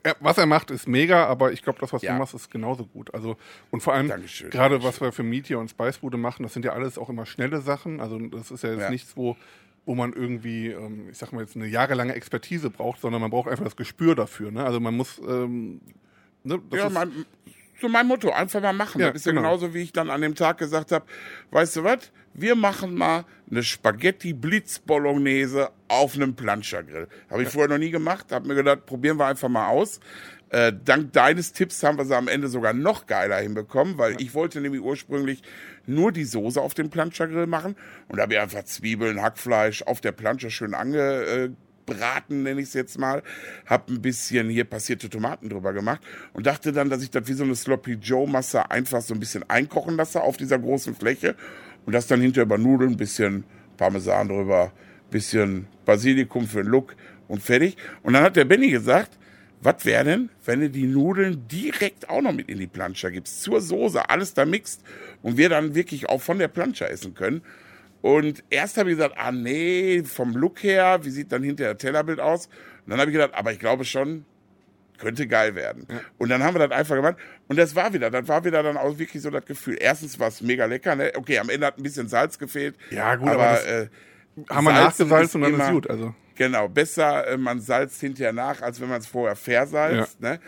äh, 0.04 0.14
was 0.20 0.38
er 0.38 0.46
macht, 0.46 0.72
ist 0.72 0.88
mega, 0.88 1.26
aber 1.26 1.52
ich 1.52 1.64
glaube, 1.64 1.80
das, 1.80 1.92
was 1.94 2.02
Ja. 2.02 2.14
du 2.14 2.20
machst, 2.20 2.34
ist 2.34 2.52
genauso 2.52 2.86
gut. 2.86 3.14
Also 3.14 3.38
und 3.72 3.82
vor 3.82 3.94
allem 3.94 4.12
gerade 4.52 4.84
was 4.84 5.02
wir 5.02 5.12
für 5.12 5.24
Meteor 5.24 5.60
und 5.62 5.70
Spicebude 5.70 6.18
machen, 6.18 6.44
das 6.44 6.54
sind 6.54 6.66
ja 6.66 6.74
alles 6.74 6.98
auch 6.98 7.10
immer 7.10 7.26
schnelle 7.26 7.62
Sachen. 7.62 8.00
Also 8.00 8.20
das 8.20 8.52
ist 8.52 8.64
ja 8.64 8.72
jetzt 8.72 8.82
Ja. 8.82 8.90
nichts, 8.90 9.16
wo 9.18 9.36
wo 9.86 9.96
man 9.96 10.14
irgendwie, 10.14 10.68
ähm, 10.68 11.08
ich 11.10 11.18
sag 11.18 11.32
mal 11.32 11.42
jetzt 11.42 11.56
eine 11.56 11.66
jahrelange 11.66 12.14
Expertise 12.14 12.70
braucht, 12.70 13.02
sondern 13.02 13.22
man 13.22 13.32
braucht 13.32 13.50
einfach 13.50 13.64
das 13.64 13.76
Gespür 13.76 14.14
dafür. 14.14 14.52
Ne? 14.52 14.64
Also 14.64 14.80
man 14.80 14.96
muss 14.96 15.20
ähm, 15.28 15.82
ne, 16.44 16.62
das 16.70 16.80
ja, 16.80 16.90
mein, 16.90 17.12
so 17.80 17.90
mein 17.90 18.08
Motto, 18.08 18.32
einfach 18.32 18.62
mal 18.62 18.74
machen. 18.74 19.02
Ja, 19.02 19.08
das 19.08 19.22
ist 19.22 19.26
ja 19.26 19.32
genau. 19.32 19.44
genauso, 19.44 19.74
wie 19.74 19.82
ich 19.82 19.94
dann 19.94 20.10
an 20.10 20.22
dem 20.22 20.36
Tag 20.36 20.58
gesagt 20.58 20.92
habe, 20.92 21.06
weißt 21.52 21.78
du 21.78 21.84
was, 21.84 22.12
wir 22.34 22.56
machen 22.56 22.96
mal 22.96 23.26
eine 23.50 23.64
Spaghetti 23.64 24.34
Blitz 24.34 24.80
Bolognese 24.80 25.72
auf 25.88 26.16
einem 26.16 26.36
Planschergrill. 26.36 27.08
Habe 27.30 27.44
ich 27.44 27.50
vorher 27.50 27.70
noch 27.70 27.78
nie 27.78 27.92
gemacht, 27.92 28.32
habe 28.32 28.48
mir 28.48 28.56
gedacht, 28.56 28.86
probieren 28.86 29.18
wir 29.18 29.26
einfach 29.26 29.50
mal 29.50 29.68
aus. 29.68 30.00
Äh, 30.52 30.74
dank 30.84 31.14
deines 31.14 31.54
Tipps 31.54 31.84
haben 31.84 31.98
wir 31.98 32.06
sie 32.06 32.16
am 32.16 32.28
Ende 32.28 32.48
sogar 32.48 32.74
noch 32.74 33.06
geiler 33.06 33.38
hinbekommen, 33.38 34.00
weil 34.00 34.20
ich 34.20 34.34
wollte 34.34 34.62
nämlich 34.62 34.82
ursprünglich 34.82 35.44
nur 35.86 36.12
die 36.12 36.24
Soße 36.24 36.60
auf 36.60 36.74
dem 36.74 36.90
Planschergrill 36.90 37.46
machen 37.46 37.76
und 38.08 38.18
da 38.18 38.24
habe 38.24 38.34
ich 38.34 38.40
einfach 38.40 38.64
Zwiebeln, 38.64 39.22
Hackfleisch 39.22 39.84
auf 39.84 40.02
der 40.02 40.12
Plansche 40.12 40.50
schön 40.50 40.74
ange, 40.74 41.52
äh, 41.90 41.96
braten, 41.96 42.44
nenne 42.44 42.62
ich 42.62 42.68
es 42.68 42.74
jetzt 42.74 43.00
mal. 43.00 43.24
Hab 43.66 43.90
ein 43.90 44.02
bisschen 44.02 44.50
hier 44.50 44.66
passierte 44.66 45.10
Tomaten 45.10 45.50
drüber 45.50 45.74
gemacht 45.74 46.02
und 46.34 46.46
dachte 46.46 46.72
dann, 46.72 46.90
dass 46.90 47.04
ich 47.04 47.12
das 47.12 47.28
wie 47.28 47.34
so 47.34 47.44
eine 47.44 47.56
Sloppy 47.56 47.94
Joe 47.94 48.28
Masse 48.28 48.70
einfach 48.70 49.02
so 49.02 49.14
ein 49.14 49.20
bisschen 49.20 49.50
einkochen 49.50 49.96
lasse 49.96 50.22
auf 50.22 50.38
dieser 50.38 50.60
großen 50.60 50.96
Fläche 50.96 51.36
und 51.86 51.94
das 51.94 52.08
dann 52.08 52.22
hinterher 52.22 52.46
über 52.46 52.58
Nudeln, 52.58 52.92
ein 52.92 52.98
bisschen 52.98 53.44
Parmesan 53.78 54.28
drüber, 54.28 54.72
bisschen 55.10 55.68
Basilikum 55.86 56.48
für 56.48 56.64
den 56.64 56.72
Look 56.72 56.96
und 57.28 57.42
fertig. 57.42 57.78
Und 58.04 58.14
dann 58.14 58.24
hat 58.24 58.36
der 58.36 58.46
Benny 58.46 58.70
gesagt, 58.70 59.18
was 59.62 59.84
wäre 59.86 60.06
denn, 60.06 60.30
wenn 60.46 60.62
du 60.62 60.70
die 60.70 60.88
Nudeln 60.88 61.48
direkt 61.48 62.10
auch 62.10 62.22
noch 62.22 62.32
mit 62.32 62.50
in 62.50 62.60
die 62.60 62.68
Planscher 62.68 63.12
gibst, 63.12 63.42
zur 63.42 63.60
Soße, 63.60 64.10
alles 64.10 64.34
da 64.34 64.46
mixt 64.46 64.84
und 65.22 65.38
wir 65.38 65.50
dann 65.50 65.76
wirklich 65.76 66.08
auch 66.08 66.22
von 66.22 66.40
der 66.40 66.48
Planscher 66.48 66.90
essen 66.90 67.14
können. 67.14 67.42
Und 68.02 68.44
erst 68.50 68.78
habe 68.78 68.92
ich 68.92 68.98
gesagt, 68.98 69.16
ah 69.18 69.32
nee, 69.32 70.04
vom 70.04 70.34
Look 70.34 70.64
her, 70.64 71.00
wie 71.04 71.10
sieht 71.10 71.32
dann 71.32 71.44
hinterher 71.44 71.74
das 71.74 71.82
Tellerbild 71.82 72.20
aus? 72.20 72.48
Und 72.86 72.92
dann 72.92 73.00
habe 73.00 73.12
ich 73.12 73.14
gedacht, 73.18 73.34
aber 73.34 73.52
ich 73.52 73.60
glaube 73.60 73.84
schon, 73.86 74.26
könnte 74.98 75.28
geil 75.28 75.56
werden. 75.56 75.86
Und 76.18 76.30
dann 76.30 76.44
haben 76.44 76.56
wir 76.56 76.68
das 76.68 76.78
einfach 76.78 76.96
gemacht. 76.96 77.16
Und 77.48 77.58
das 77.58 77.76
war 77.76 77.94
wieder, 77.94 78.10
das 78.10 78.28
war 78.28 78.44
wieder 78.44 78.64
dann 78.64 78.78
auch 78.78 78.98
wirklich 79.00 79.22
so 79.22 79.30
das 79.30 79.46
Gefühl. 79.46 79.78
Erstens 79.80 80.20
war 80.20 80.28
es 80.28 80.42
mega 80.42 80.66
lecker, 80.66 80.96
ne? 80.96 81.12
Okay, 81.16 81.40
am 81.40 81.50
Ende 81.50 81.68
hat 81.68 81.78
ein 81.78 81.84
bisschen 81.84 82.08
Salz 82.08 82.38
gefehlt. 82.38 82.76
Ja, 82.90 83.16
gut, 83.16 83.30
aber, 83.30 83.44
aber 83.50 83.66
äh, 83.68 83.88
haben 84.50 84.66
wir 84.66 84.74
Salzen 84.74 85.08
nachgesalzen 85.08 85.44
und 85.44 85.52
dann 85.52 85.54
immer- 85.54 85.66
ist 85.68 85.72
gut. 85.74 85.90
Also 85.90 86.16
Genau, 86.36 86.70
besser 86.70 87.28
äh, 87.28 87.38
man 87.38 87.60
salzt 87.60 88.00
hinterher 88.00 88.32
nach, 88.32 88.62
als 88.62 88.80
wenn 88.80 88.88
man 88.88 89.00
es 89.00 89.08
vorher 89.08 89.36
versalzt. 89.36 90.22
Ne? 90.22 90.40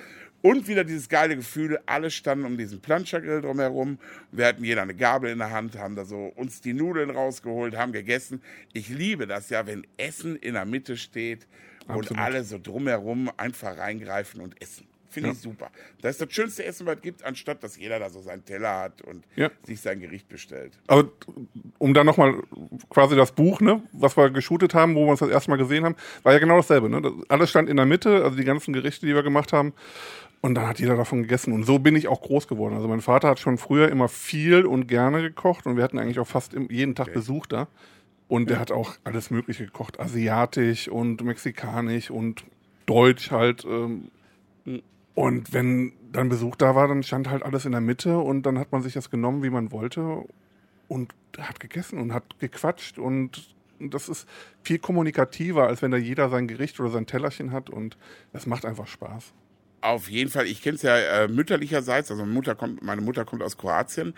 Und 0.42 0.68
wieder 0.68 0.84
dieses 0.84 1.08
geile 1.08 1.36
Gefühl, 1.36 1.80
alle 1.86 2.10
standen 2.10 2.46
um 2.46 2.58
diesen 2.58 2.82
Planschergrill 2.82 3.42
drumherum. 3.42 4.00
Wir 4.32 4.48
hatten 4.48 4.64
jeder 4.64 4.82
eine 4.82 4.96
Gabel 4.96 5.32
in 5.32 5.38
der 5.38 5.52
Hand, 5.52 5.78
haben 5.78 5.96
da 5.96 6.06
so 6.06 6.32
uns 6.36 6.62
die 6.62 6.74
Nudeln 6.74 7.12
rausgeholt, 7.12 7.78
haben 7.78 7.92
gegessen. 7.92 8.42
Ich 8.74 8.90
liebe 8.90 9.28
das 9.28 9.50
ja, 9.50 9.68
wenn 9.68 9.86
Essen 9.98 10.36
in 10.36 10.56
der 10.56 10.66
Mitte 10.66 10.98
steht 10.98 11.48
und 11.88 11.96
Absolut. 12.00 12.24
alle 12.24 12.44
so 12.44 12.58
drumherum 12.62 13.30
einfach 13.38 13.78
reingreifen 13.78 14.42
und 14.42 14.60
essen. 14.62 14.88
Finde 15.12 15.30
Ja. 15.30 15.34
ich 15.34 15.42
super. 15.42 15.70
Das 16.02 16.12
ist 16.12 16.22
das 16.22 16.34
schönste 16.34 16.64
Essen, 16.64 16.88
was 16.88 16.96
es 16.96 17.02
gibt, 17.02 17.26
anstatt 17.26 17.62
dass 17.64 17.78
jeder 17.78 18.00
da 18.00 18.10
so 18.10 18.22
seinen 18.22 18.46
Teller 18.46 18.80
hat 18.80 19.02
und 19.02 19.26
Ja. 19.36 19.52
sich 19.64 19.82
sein 19.82 20.00
Gericht 20.00 20.30
bestellt. 20.30 20.80
Aber 20.88 21.10
um 21.80 21.94
dann 21.94 22.06
nochmal 22.06 22.42
quasi 22.90 23.18
das 23.18 23.34
Buch, 23.34 23.60
ne, 23.60 23.84
was 23.92 24.16
wir 24.16 24.30
geshootet 24.30 24.74
haben, 24.74 24.96
wo 24.96 25.06
wir 25.06 25.12
uns 25.12 25.20
das 25.20 25.30
erste 25.30 25.52
Mal 25.52 25.58
gesehen 25.58 25.84
haben, 25.84 25.98
war 26.24 26.32
ja 26.32 26.40
genau 26.40 26.56
dasselbe. 26.56 26.90
Ne? 26.90 27.02
Das, 27.02 27.12
alles 27.28 27.50
stand 27.50 27.68
in 27.70 27.76
der 27.76 27.86
Mitte, 27.86 28.24
also 28.24 28.38
die 28.38 28.46
ganzen 28.46 28.72
Gerichte, 28.74 29.06
die 29.06 29.14
wir 29.14 29.22
gemacht 29.22 29.52
haben. 29.52 29.74
Und 30.42 30.56
dann 30.56 30.68
hat 30.68 30.80
jeder 30.80 30.98
davon 30.98 31.22
gegessen. 31.22 31.54
Und 31.54 31.64
so 31.64 31.78
bin 31.78 31.96
ich 31.96 32.08
auch 32.08 32.22
groß 32.22 32.48
geworden. 32.48 32.76
Also 32.76 32.88
mein 32.88 33.02
Vater 33.02 33.30
hat 33.30 33.40
schon 33.40 33.60
früher 33.60 33.90
immer 33.90 34.08
viel 34.08 34.66
und 34.66 34.88
gerne 34.88 35.22
gekocht 35.22 35.68
und 35.68 35.78
wir 35.78 35.84
hatten 35.84 36.00
eigentlich 36.00 36.20
auch 36.20 36.28
fast 36.28 36.54
jeden 36.70 36.96
Tag 36.96 37.14
Besuch 37.14 37.46
da. 37.46 37.68
Und 38.28 38.50
der 38.50 38.60
hat 38.60 38.72
auch 38.72 38.96
alles 39.04 39.30
Mögliche 39.30 39.66
gekocht. 39.66 40.00
Asiatisch 40.00 40.88
und 40.88 41.24
mexikanisch 41.24 42.10
und 42.10 42.46
deutsch 42.86 43.30
halt. 43.30 43.66
Ähm, 43.66 44.10
und 45.14 45.54
wenn 45.54 45.94
dann 46.12 46.30
Besuch 46.30 46.56
da 46.56 46.76
war, 46.76 46.88
dann 46.88 47.04
stand 47.04 47.30
halt 47.30 47.44
alles 47.44 47.66
in 47.66 47.74
der 47.74 47.82
Mitte 47.82 48.18
und 48.18 48.44
dann 48.44 48.58
hat 48.58 48.72
man 48.72 48.82
sich 48.82 48.94
das 48.94 49.10
genommen, 49.10 49.44
wie 49.44 49.50
man 49.50 49.72
wollte 49.72 50.26
und 50.88 51.14
hat 51.38 51.60
gegessen 51.60 52.00
und 52.00 52.14
hat 52.14 52.40
gequatscht 52.40 52.98
und 52.98 53.54
das 53.80 54.10
ist 54.10 54.28
viel 54.62 54.80
kommunikativer, 54.80 55.68
als 55.68 55.82
wenn 55.82 55.92
da 55.92 55.98
jeder 55.98 56.30
sein 56.30 56.48
Gericht 56.48 56.80
oder 56.80 56.90
sein 56.90 57.08
Tellerchen 57.08 57.52
hat 57.52 57.70
und 57.70 57.98
das 58.34 58.46
macht 58.46 58.66
einfach 58.66 58.88
Spaß. 58.88 59.34
Auf 59.82 60.10
jeden 60.10 60.30
Fall, 60.30 60.46
ich 60.46 60.62
kenne 60.62 60.76
es 60.76 60.84
ja 60.84 60.96
äh, 60.96 61.28
mütterlicherseits, 61.28 62.12
also 62.12 62.24
meine 62.24 62.34
Mutter, 62.34 62.54
kommt, 62.54 62.84
meine 62.84 63.02
Mutter 63.02 63.26
kommt 63.26 63.42
aus 63.42 63.58
Kroatien 63.58 64.14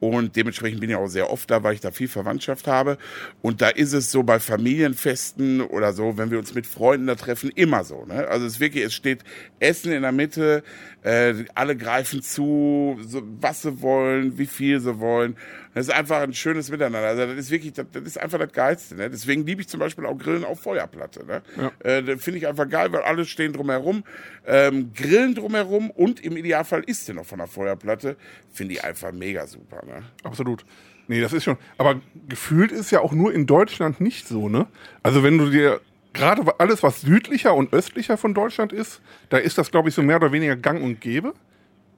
und 0.00 0.36
dementsprechend 0.36 0.80
bin 0.80 0.88
ich 0.88 0.96
auch 0.96 1.06
sehr 1.06 1.30
oft 1.30 1.50
da, 1.50 1.62
weil 1.62 1.74
ich 1.74 1.80
da 1.80 1.90
viel 1.90 2.08
Verwandtschaft 2.08 2.66
habe. 2.66 2.96
Und 3.42 3.60
da 3.60 3.68
ist 3.68 3.92
es 3.92 4.10
so 4.10 4.22
bei 4.22 4.40
Familienfesten 4.40 5.60
oder 5.60 5.92
so, 5.92 6.16
wenn 6.16 6.30
wir 6.30 6.38
uns 6.38 6.54
mit 6.54 6.66
Freunden 6.66 7.06
da 7.06 7.14
treffen, 7.14 7.50
immer 7.54 7.84
so. 7.84 8.06
Ne? 8.06 8.26
Also 8.26 8.46
es 8.46 8.54
ist 8.54 8.60
wirklich, 8.60 8.84
es 8.84 8.94
steht 8.94 9.22
Essen 9.60 9.92
in 9.92 10.00
der 10.00 10.12
Mitte, 10.12 10.64
äh, 11.02 11.44
alle 11.54 11.76
greifen 11.76 12.22
zu, 12.22 12.98
so, 13.02 13.22
was 13.40 13.62
sie 13.62 13.82
wollen, 13.82 14.38
wie 14.38 14.46
viel 14.46 14.80
sie 14.80 14.98
wollen. 14.98 15.36
Das 15.74 15.88
ist 15.88 15.94
einfach 15.94 16.20
ein 16.20 16.34
schönes 16.34 16.70
Miteinander. 16.70 17.08
Also 17.08 17.26
das 17.26 17.36
ist 17.36 17.50
wirklich, 17.50 17.72
das, 17.72 17.86
das 17.92 18.02
ist 18.02 18.18
einfach 18.18 18.38
das 18.38 18.52
Geilste. 18.52 18.94
Ne? 18.94 19.08
Deswegen 19.08 19.46
liebe 19.46 19.62
ich 19.62 19.68
zum 19.68 19.80
Beispiel 19.80 20.04
auch 20.04 20.16
Grillen 20.18 20.44
auf 20.44 20.60
Feuerplatte. 20.60 21.24
Ne? 21.24 21.42
Ja. 21.56 21.72
Äh, 21.80 22.02
das 22.02 22.22
finde 22.22 22.38
ich 22.38 22.46
einfach 22.46 22.68
geil, 22.68 22.92
weil 22.92 23.02
alle 23.02 23.24
stehen 23.24 23.52
drumherum, 23.52 24.04
ähm, 24.46 24.92
grillen 24.92 25.34
drumherum 25.34 25.90
und 25.90 26.20
im 26.20 26.36
Idealfall 26.36 26.82
isst 26.84 27.08
du 27.08 27.14
noch 27.14 27.24
von 27.24 27.38
der 27.38 27.46
Feuerplatte. 27.46 28.16
Finde 28.50 28.74
ich 28.74 28.84
einfach 28.84 29.12
mega 29.12 29.46
super. 29.46 29.82
Ne? 29.86 30.02
Absolut. 30.22 30.64
Nee, 31.08 31.20
das 31.20 31.32
ist 31.32 31.44
schon. 31.44 31.56
Aber 31.78 32.00
gefühlt 32.28 32.70
ist 32.72 32.90
ja 32.90 33.00
auch 33.00 33.12
nur 33.12 33.32
in 33.32 33.46
Deutschland 33.46 34.00
nicht 34.00 34.28
so, 34.28 34.48
ne? 34.48 34.66
Also 35.02 35.22
wenn 35.22 35.36
du 35.36 35.50
dir 35.50 35.80
gerade 36.12 36.42
alles, 36.58 36.82
was 36.82 37.00
südlicher 37.00 37.54
und 37.54 37.72
östlicher 37.72 38.16
von 38.16 38.34
Deutschland 38.34 38.72
ist, 38.72 39.00
da 39.28 39.38
ist 39.38 39.58
das, 39.58 39.70
glaube 39.70 39.88
ich, 39.88 39.94
so 39.94 40.02
mehr 40.02 40.16
oder 40.16 40.32
weniger 40.32 40.56
gang 40.56 40.82
und 40.82 41.00
gäbe. 41.00 41.34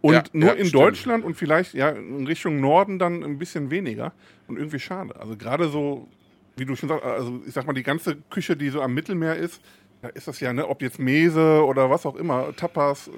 Und 0.05 0.13
Ja, 0.13 0.23
nur 0.35 0.49
ja, 0.51 0.53
in 0.57 0.67
stimmt. 0.67 0.83
Deutschland 0.83 1.25
und 1.25 1.35
vielleicht 1.35 1.73
ja 1.73 1.89
in 1.89 2.27
Richtung 2.27 2.61
Norden 2.61 2.99
dann 2.99 3.25
ein 3.25 3.39
bisschen 3.39 3.71
weniger. 3.71 4.13
Und 4.47 4.59
irgendwie 4.59 4.79
schade. 4.79 5.17
Also 5.19 5.35
gerade 5.35 5.71
so, 5.71 6.07
wie 6.59 6.67
du 6.67 6.77
schon 6.77 6.91
sagst, 6.91 7.03
also 7.07 7.41
ich 7.47 7.55
sag 7.55 7.67
mal, 7.67 7.73
die 7.73 7.83
ganze 7.83 8.17
Küche, 8.29 8.55
die 8.55 8.69
so 8.69 8.83
am 8.83 8.93
Mittelmeer 8.93 9.35
ist, 9.37 9.63
da 10.03 10.09
ist 10.11 10.29
das 10.29 10.41
ja, 10.41 10.53
ne, 10.53 10.69
ob 10.69 10.83
jetzt 10.83 10.99
Mese 10.99 11.65
oder 11.65 11.89
was 11.89 12.05
auch 12.05 12.17
immer, 12.17 12.55
Tapas, 12.55 13.09
äh, 13.09 13.13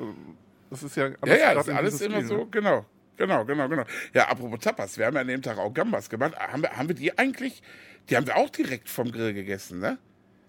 das 0.71 0.85
ist 0.85 0.95
ja 0.97 1.09
Ja, 1.09 1.15
ja, 1.25 1.37
grad 1.55 1.57
das 1.57 1.67
ist 1.67 1.75
alles 1.75 2.01
immer 2.03 2.17
Stil, 2.19 2.27
so, 2.29 2.37
ne? 2.37 2.47
genau. 2.53 2.87
Genau, 3.17 3.45
genau, 3.45 3.69
genau. 3.69 3.85
Ja, 4.15 4.29
apropos 4.29 4.61
Tapas, 4.61 4.97
wir 4.97 5.07
haben 5.07 5.15
ja 5.17 5.23
an 5.23 5.27
dem 5.27 5.43
Tag 5.43 5.59
auch 5.59 5.75
Gambas 5.75 6.09
gemacht. 6.09 6.37
Haben 6.39 6.63
wir, 6.63 6.71
haben 6.77 6.87
wir 6.87 6.95
die 6.95 7.19
eigentlich, 7.19 7.63
die 8.09 8.17
haben 8.17 8.29
wir 8.29 8.37
auch 8.37 8.51
direkt 8.51 8.89
vom 8.89 9.11
Grill 9.11 9.35
gegessen, 9.35 9.81
ne? 9.81 9.99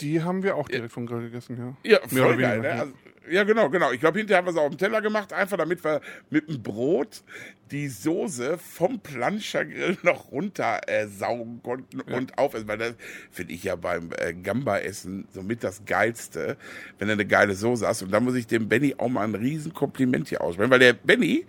Die 0.01 0.21
haben 0.21 0.43
wir 0.43 0.55
auch 0.55 0.69
direkt 0.69 0.91
vom 0.91 1.07
Grill 1.07 1.21
gegessen, 1.21 1.57
ja. 1.83 1.91
Ja, 1.93 2.07
voll 2.07 2.37
geil, 2.37 2.59
ne? 2.59 2.67
ja. 2.67 2.73
Also, 2.81 2.93
ja, 3.29 3.43
genau, 3.43 3.69
genau. 3.69 3.91
Ich 3.91 3.99
glaube, 3.99 4.19
hinterher 4.19 4.39
haben 4.39 4.47
wir 4.47 4.51
es 4.51 4.57
auch 4.57 4.63
auf 4.63 4.69
dem 4.69 4.77
Teller 4.77 5.01
gemacht, 5.01 5.33
einfach 5.33 5.57
damit 5.57 5.83
wir 5.83 6.01
mit 6.29 6.47
dem 6.47 6.61
Brot 6.61 7.23
die 7.71 7.87
Soße 7.87 8.57
vom 8.57 8.99
Planschergrill 8.99 9.97
noch 10.03 10.31
runter 10.31 10.81
äh, 10.87 11.07
saugen 11.07 11.61
konnten 11.63 12.01
und 12.01 12.37
aufessen. 12.37 12.67
Weil 12.67 12.77
das 12.77 12.93
finde 13.31 13.53
ich 13.53 13.63
ja 13.63 13.75
beim 13.75 14.11
äh, 14.17 14.33
Gamba-Essen 14.33 15.27
somit 15.33 15.63
das 15.63 15.85
Geilste, 15.85 16.57
wenn 16.97 17.07
du 17.07 17.13
eine 17.13 17.25
geile 17.25 17.55
Soße 17.55 17.87
hast. 17.87 18.03
Und 18.03 18.11
da 18.11 18.19
muss 18.19 18.35
ich 18.35 18.47
dem 18.47 18.69
Benny 18.69 18.95
auch 18.97 19.09
mal 19.09 19.23
ein 19.23 19.35
Riesenkompliment 19.35 20.29
hier 20.29 20.41
aussprechen. 20.41 20.71
Weil 20.71 20.79
der 20.79 20.93
Benny, 20.93 21.45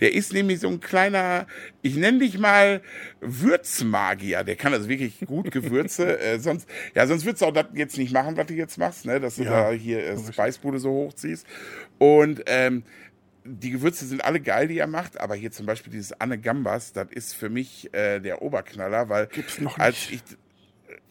der 0.00 0.12
ist 0.12 0.32
nämlich 0.32 0.60
so 0.60 0.68
ein 0.68 0.80
kleiner, 0.80 1.46
ich 1.80 1.96
nenne 1.96 2.18
dich 2.18 2.38
mal 2.38 2.82
Würzmagier. 3.20 4.44
Der 4.44 4.56
kann 4.56 4.74
also 4.74 4.88
wirklich 4.88 5.20
gut 5.20 5.50
Gewürze. 5.50 6.18
äh, 6.20 6.38
sonst, 6.38 6.68
ja, 6.94 7.06
sonst 7.06 7.24
würdest 7.24 7.42
du 7.42 7.46
auch 7.46 7.52
das 7.52 7.66
jetzt 7.74 7.96
nicht 7.96 8.12
machen, 8.12 8.36
was 8.36 8.46
du 8.46 8.54
jetzt 8.54 8.78
machst, 8.78 9.06
ne? 9.06 9.20
Dass 9.20 9.36
du 9.36 9.44
Ja, 9.44 9.70
da 9.70 9.70
hier 9.70 10.04
äh, 10.04 10.32
Speisbude 10.32 10.78
so 10.78 11.10
hochziehst. 11.22 11.46
Und 11.98 12.42
ähm, 12.46 12.84
die 13.44 13.70
Gewürze 13.70 14.06
sind 14.06 14.24
alle 14.24 14.40
geil, 14.40 14.68
die 14.68 14.78
er 14.78 14.86
macht, 14.86 15.18
aber 15.20 15.34
hier 15.34 15.50
zum 15.50 15.66
Beispiel 15.66 15.92
dieses 15.92 16.12
Anne 16.20 16.38
Gambas, 16.38 16.92
das 16.92 17.08
ist 17.10 17.34
für 17.34 17.48
mich 17.48 17.92
äh, 17.92 18.20
der 18.20 18.42
Oberknaller, 18.42 19.08
weil 19.08 19.26
Gibt's 19.26 19.60
noch 19.60 19.78
als 19.78 20.10
nicht. 20.10 20.24
ich 20.30 20.36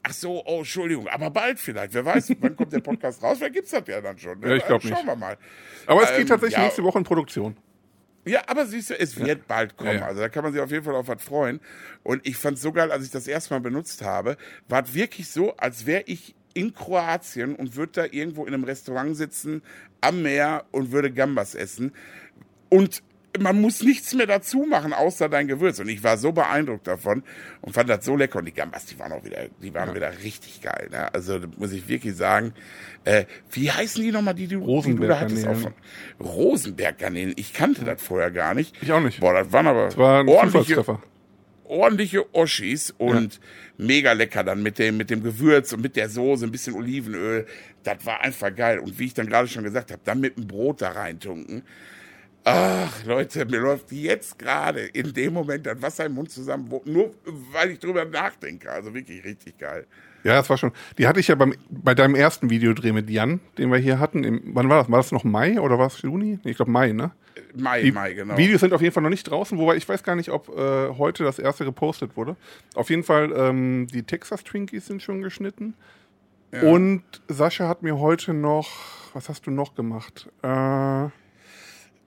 Ach 0.04 0.14
so, 0.14 0.44
oh, 0.48 0.60
Entschuldigung, 0.60 1.08
aber 1.10 1.30
bald 1.30 1.60
vielleicht. 1.60 1.94
Wer 1.94 2.04
weiß, 2.04 2.34
wann 2.40 2.56
kommt 2.56 2.74
der 2.74 2.80
Podcast 2.80 3.22
raus? 3.22 3.38
Vielleicht 3.38 3.54
gibt's 3.54 3.70
das 3.70 3.84
ja 3.86 4.02
dann 4.02 4.18
schon. 4.18 4.40
ne? 4.40 4.50
Ja, 4.50 4.56
ich 4.56 4.66
glaub 4.66 4.82
Schauen 4.82 4.94
nicht. 4.94 5.06
wir 5.06 5.16
mal. 5.16 5.38
Aber 5.86 6.02
es 6.02 6.10
geht 6.10 6.22
Ähm, 6.22 6.28
tatsächlich 6.28 6.58
ja. 6.58 6.64
nächste 6.64 6.84
Woche 6.84 6.98
in 6.98 7.04
Produktion. 7.04 7.56
Ja, 8.26 8.42
aber 8.48 8.66
siehst 8.66 8.90
du, 8.90 9.00
es 9.00 9.16
wird 9.20 9.48
bald 9.48 9.78
kommen. 9.78 9.92
Ja, 9.92 10.00
ja. 10.00 10.06
Also 10.08 10.22
da 10.22 10.30
kann 10.30 10.44
man 10.44 10.54
sich 10.54 10.62
auf 10.62 10.72
jeden 10.72 10.84
Fall 10.84 10.96
auf 10.96 11.08
was 11.08 11.22
freuen. 11.24 11.60
Und 12.02 12.26
ich 12.26 12.36
fand's 12.36 12.62
so 12.64 12.72
geil, 12.72 12.92
als 12.92 13.06
ich 13.06 13.12
das 13.12 13.28
erste 13.28 13.54
Mal 13.54 13.60
benutzt 13.60 14.02
habe, 14.02 14.38
war 14.68 14.84
es 14.84 14.94
wirklich 14.96 15.30
so, 15.30 15.56
als 15.58 15.86
wäre 15.86 16.04
ich 16.08 16.34
in 16.54 16.74
Kroatien 16.74 17.56
und 17.56 17.76
würde 17.76 17.92
da 17.94 18.06
irgendwo 18.06 18.46
in 18.46 18.54
einem 18.54 18.64
Restaurant 18.64 19.16
sitzen 19.16 19.62
am 20.02 20.22
Meer 20.22 20.66
und 20.72 20.92
würde 20.92 21.12
Gambas 21.12 21.56
essen. 21.56 21.94
Und 22.70 23.04
man 23.40 23.62
muss 23.62 23.82
nichts 23.82 24.14
mehr 24.14 24.28
dazu 24.28 24.66
machen, 24.70 24.94
außer 24.94 25.30
dein 25.30 25.48
Gewürz. 25.48 25.80
Und 25.80 25.88
ich 25.90 26.04
war 26.04 26.18
so 26.18 26.32
beeindruckt 26.32 26.88
davon 26.88 27.24
und 27.62 27.74
fand 27.74 27.90
das 27.90 28.04
so 28.04 28.16
lecker. 28.16 28.40
Und 28.40 28.46
die 28.46 28.54
Gambas, 28.54 28.86
die 28.86 29.00
waren 29.00 29.12
auch 29.14 29.24
wieder, 29.24 29.48
die 29.62 29.74
waren 29.74 29.96
wieder 29.96 30.12
richtig 30.24 30.62
geil. 30.62 30.90
Ne? 30.92 31.14
Also 31.14 31.40
muss 31.58 31.72
ich 31.72 31.88
wirklich 31.88 32.16
sagen. 32.16 32.54
Äh, 33.04 33.26
wie 33.52 33.72
heißen 33.72 34.04
die 34.04 34.12
nochmal, 34.12 34.36
die, 34.36 34.48
die, 34.48 34.58
die 34.58 34.96
du 34.96 35.08
da 35.08 35.20
hattest? 35.20 35.48
Auch 35.48 35.56
Rosenberg-Garnelen. 35.56 35.74
von 36.20 36.28
Rosenberg-Garnelen. 36.28 37.34
Ich 37.38 37.54
kannte 37.54 37.86
das 37.86 38.02
vorher 38.02 38.32
gar 38.32 38.54
nicht. 38.54 38.76
Ich 38.82 38.92
auch 38.92 39.02
nicht. 39.02 39.20
Boah, 39.20 39.34
das 39.34 39.52
waren 39.52 39.68
aber 39.68 39.86
Das 39.86 39.98
war 39.98 40.20
ein 40.20 40.28
ordentliche. 40.28 40.84
Ordentliche 41.72 42.34
Oschis 42.36 42.94
und 42.98 43.40
mega 43.78 44.12
lecker 44.12 44.44
dann 44.44 44.62
mit 44.62 44.78
dem, 44.78 44.98
mit 44.98 45.10
dem 45.10 45.24
Gewürz 45.24 45.74
und 45.74 45.82
mit 45.82 45.96
der 45.96 46.10
Soße, 46.10 46.46
ein 46.46 46.52
bisschen 46.52 46.76
Olivenöl. 46.76 47.48
Das 47.84 48.06
war 48.06 48.22
einfach 48.22 48.54
geil. 48.56 48.80
Und 48.80 49.00
wie 49.00 49.06
ich 49.06 49.14
dann 49.14 49.28
gerade 49.28 49.48
schon 49.48 49.64
gesagt 49.64 49.92
habe, 49.92 50.02
dann 50.04 50.20
mit 50.20 50.38
dem 50.38 50.48
Brot 50.48 50.82
da 50.82 50.92
reintunken. 50.92 51.64
Ach, 52.44 53.06
Leute, 53.06 53.46
mir 53.46 53.60
läuft 53.60 53.92
jetzt 53.92 54.38
gerade 54.40 54.82
in 54.82 55.14
dem 55.14 55.34
Moment 55.34 55.66
das 55.66 55.82
Wasser 55.82 56.08
im 56.08 56.14
Mund 56.14 56.32
zusammen, 56.32 56.70
nur 56.86 57.14
weil 57.52 57.72
ich 57.72 57.80
drüber 57.80 58.04
nachdenke. 58.04 58.72
Also 58.72 58.94
wirklich 58.94 59.24
richtig 59.24 59.58
geil. 59.60 59.86
Ja, 60.24 60.36
das 60.36 60.50
war 60.50 60.58
schon. 60.58 60.72
Die 60.98 61.08
hatte 61.08 61.20
ich 61.20 61.28
ja 61.28 61.36
beim, 61.36 61.54
bei 61.70 61.96
deinem 61.96 62.16
ersten 62.16 62.50
Videodreh 62.50 62.92
mit 62.92 63.10
Jan, 63.10 63.40
den 63.58 63.72
wir 63.72 63.78
hier 63.78 64.00
hatten. 64.00 64.24
Im, 64.24 64.42
wann 64.56 64.70
war 64.70 64.80
das? 64.80 64.92
War 64.92 65.00
das 65.00 65.12
noch 65.12 65.24
Mai 65.24 65.60
oder 65.60 65.78
war 65.80 65.88
es 65.88 66.02
Juni? 66.02 66.40
Ich 66.44 66.58
glaube 66.58 66.72
Mai, 66.72 66.92
ne? 66.92 67.12
Mai, 67.56 67.82
Die 67.82 67.92
Mai, 67.92 68.14
genau. 68.14 68.38
Videos 68.38 68.62
sind 68.62 68.74
auf 68.74 68.82
jeden 68.82 68.94
Fall 68.94 69.04
noch 69.04 69.10
nicht 69.10 69.24
draußen, 69.30 69.58
wobei 69.58 69.76
ich 69.76 69.88
weiß 69.88 70.04
gar 70.04 70.16
nicht, 70.16 70.30
ob 70.30 70.50
äh, 70.50 70.90
heute 70.98 71.24
das 71.24 71.40
erste 71.40 71.66
gepostet 71.66 72.16
wurde. 72.18 72.36
Auf 72.76 72.90
jeden 72.90 73.04
Fall, 73.04 73.32
ähm, 73.36 73.88
die 73.88 74.04
Texas 74.04 74.44
Twinkies 74.44 74.88
sind 74.88 75.02
schon 75.02 75.22
geschnitten. 75.22 75.74
Und 76.64 77.04
Sascha 77.30 77.70
hat 77.70 77.82
mir 77.82 77.98
heute 77.98 78.34
noch, 78.34 78.68
was 79.14 79.30
hast 79.30 79.48
du 79.48 79.52
noch 79.52 79.74
gemacht? 79.74 80.30
Äh, 80.44 80.48
ah 80.48 81.12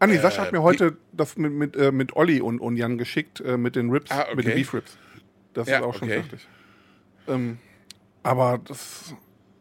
nee, 0.06 0.18
Sascha 0.18 0.42
hat 0.42 0.52
mir 0.52 0.62
heute 0.62 0.98
das 1.12 1.38
mit, 1.38 1.50
mit, 1.52 1.76
äh, 1.76 1.90
mit 1.92 2.14
Olli 2.14 2.42
und, 2.42 2.60
und 2.60 2.76
Jan 2.76 2.98
geschickt, 2.98 3.40
äh, 3.40 3.56
mit 3.56 3.74
den 3.74 3.88
Rips, 3.90 4.10
Ah, 4.10 4.24
okay. 4.26 4.36
mit 4.36 4.46
den 4.46 4.54
Beef 4.56 4.74
Rips. 4.74 4.98
Das 5.54 5.66
Ja, 5.66 5.78
ist 5.78 5.84
auch 5.84 5.94
schon 5.94 6.08
okay. 6.08 6.20
fertig. 6.22 6.46
Ähm, 7.26 7.56
aber 8.22 8.60
das, 8.62 9.14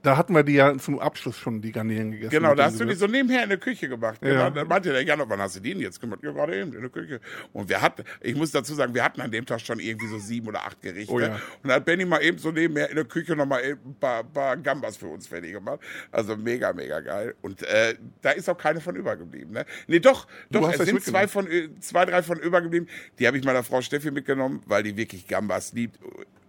da 0.03 0.17
hatten 0.17 0.33
wir 0.35 0.43
die 0.43 0.53
ja 0.53 0.77
zum 0.77 0.99
Abschluss 0.99 1.37
schon, 1.37 1.61
die 1.61 1.71
Garnelen 1.71 2.11
gegessen. 2.11 2.29
Genau, 2.31 2.53
da 2.53 2.65
hast 2.65 2.79
du 2.79 2.85
die 2.85 2.93
so 2.93 3.07
nebenher 3.07 3.43
in 3.43 3.49
der 3.49 3.57
Küche 3.57 3.87
gemacht. 3.87 4.19
Genau, 4.21 4.33
Ja. 4.33 4.49
dann 4.49 4.67
meinte 4.67 4.91
der 4.91 5.01
Jan, 5.03 5.21
wann 5.25 5.39
hast 5.39 5.55
du 5.55 5.61
die 5.61 5.71
denn 5.71 5.81
jetzt 5.81 6.01
gemacht? 6.01 6.19
Ja, 6.21 6.31
gerade 6.31 6.59
eben 6.59 6.73
in 6.73 6.81
der 6.81 6.89
Küche. 6.89 7.21
Und 7.53 7.69
wir 7.69 7.81
hatten, 7.81 8.03
ich 8.21 8.35
muss 8.35 8.51
dazu 8.51 8.73
sagen, 8.75 8.93
wir 8.93 9.01
hatten 9.03 9.21
an 9.21 9.31
dem 9.31 9.45
Tag 9.45 9.61
schon 9.61 9.79
irgendwie 9.79 10.07
so 10.07 10.19
sieben 10.19 10.47
oder 10.49 10.65
acht 10.65 10.81
Gerichte. 10.81 11.11
Oh 11.13 11.19
ja. 11.21 11.27
Und 11.35 11.39
dann 11.63 11.71
hat 11.73 11.85
Benny 11.85 12.03
mal 12.05 12.21
eben 12.21 12.37
so 12.37 12.51
nebenher 12.51 12.89
in 12.89 12.97
der 12.97 13.05
Küche 13.05 13.33
nochmal 13.35 13.63
eben 13.63 13.79
ein 13.91 13.95
paar, 13.95 14.23
paar 14.25 14.57
Gambas 14.57 14.97
für 14.97 15.07
uns 15.07 15.25
fertig 15.27 15.53
gemacht. 15.53 15.79
Also 16.11 16.35
mega, 16.35 16.73
mega 16.73 16.99
geil. 16.99 17.35
Und 17.41 17.63
äh, 17.63 17.95
da 18.21 18.31
ist 18.31 18.49
auch 18.49 18.57
keine 18.57 18.81
von 18.81 18.97
übergeblieben. 18.97 19.53
Ne? 19.53 19.65
Nee, 19.87 19.99
doch, 20.01 20.27
doch, 20.51 20.69
es 20.69 20.85
sind 20.85 21.01
zwei, 21.01 21.29
von, 21.29 21.47
äh, 21.49 21.69
zwei, 21.79 22.03
drei 22.05 22.21
von 22.23 22.37
übergeblieben. 22.39 22.89
Die 23.19 23.25
habe 23.27 23.37
ich 23.37 23.45
meiner 23.45 23.63
Frau 23.63 23.81
Steffi 23.81 24.11
mitgenommen, 24.11 24.61
weil 24.65 24.83
die 24.83 24.97
wirklich 24.97 25.27
Gambas 25.27 25.71
liebt. 25.71 25.97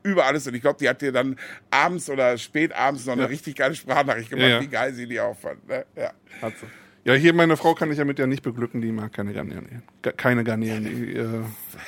Über 0.05 0.27
alles. 0.27 0.47
Und 0.47 0.55
ich 0.55 0.61
glaube, 0.61 0.79
die 0.79 0.89
hat 0.89 1.01
dir 1.03 1.11
dann 1.13 1.37
abends 1.71 2.09
oder 2.09 2.39
spät 2.39 2.73
abends 2.73 3.07
noch 3.07 3.15
eine 3.15 3.29
richtig 3.29 3.57
geile 3.57 3.75
Sprachnachricht 3.75 4.31
gemacht, 4.31 4.43
Ja, 4.49 4.57
ja. 4.57 4.61
wie 4.61 4.69
geil 4.69 4.93
sie 4.95 5.07
die 5.09 5.19
auch 5.19 5.37
fand. 5.37 5.67
Ne? 5.67 5.85
Ja. 5.97 6.13
Hat 6.43 6.53
sie. 6.61 6.67
Ja, 7.07 7.13
hier 7.15 7.35
meine 7.35 7.57
Frau 7.59 7.75
kann 7.75 7.91
ich 7.93 7.99
ja 7.99 8.05
mit 8.07 8.19
ja 8.19 8.27
nicht 8.27 8.43
beglücken, 8.43 8.81
die 8.81 8.91
mag 8.93 9.13
keine 9.13 9.33
Garnelen. 9.35 9.83
Ga- 10.01 10.13
Keine 10.13 10.43
Garnelen. 10.45 10.85
Die, 10.85 11.13
äh, 11.17 11.27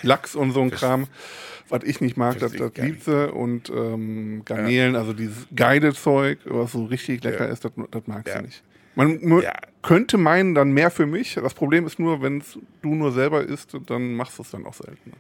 Lachs 0.03 0.35
und 0.35 0.53
so 0.53 0.61
ein 0.61 0.71
Kram, 0.71 1.07
was 1.71 1.85
ich 1.85 2.03
nicht 2.03 2.19
mag, 2.19 2.39
das, 2.39 2.53
das 2.53 2.73
liebt 2.77 3.05
sie. 3.05 3.31
Und 3.33 3.71
ähm, 3.71 4.43
Garnelen, 4.45 4.95
also 4.97 5.15
dieses 5.15 5.47
geile 5.57 5.95
Zeug, 5.95 6.39
was 6.45 6.73
so 6.73 6.85
richtig 6.85 7.25
lecker 7.25 7.47
Ja. 7.47 7.53
ist, 7.53 7.65
das, 7.65 7.73
das 7.91 8.07
mag 8.07 8.27
Ja. 8.29 8.39
sie 8.41 8.43
nicht. 8.45 8.63
Man 8.95 9.41
Ja. 9.43 9.53
könnte 9.83 10.19
meinen, 10.19 10.55
dann 10.55 10.73
mehr 10.73 10.91
für 10.91 11.07
mich. 11.07 11.35
Das 11.35 11.55
Problem 11.55 11.87
ist 11.87 11.99
nur, 11.99 12.21
wenn 12.23 12.43
du 12.83 12.95
nur 12.95 13.13
selber 13.13 13.43
isst, 13.43 13.75
dann 13.87 14.15
machst 14.17 14.39
du 14.39 14.43
es 14.43 14.51
dann 14.51 14.67
auch 14.67 14.75
selten. 14.75 15.13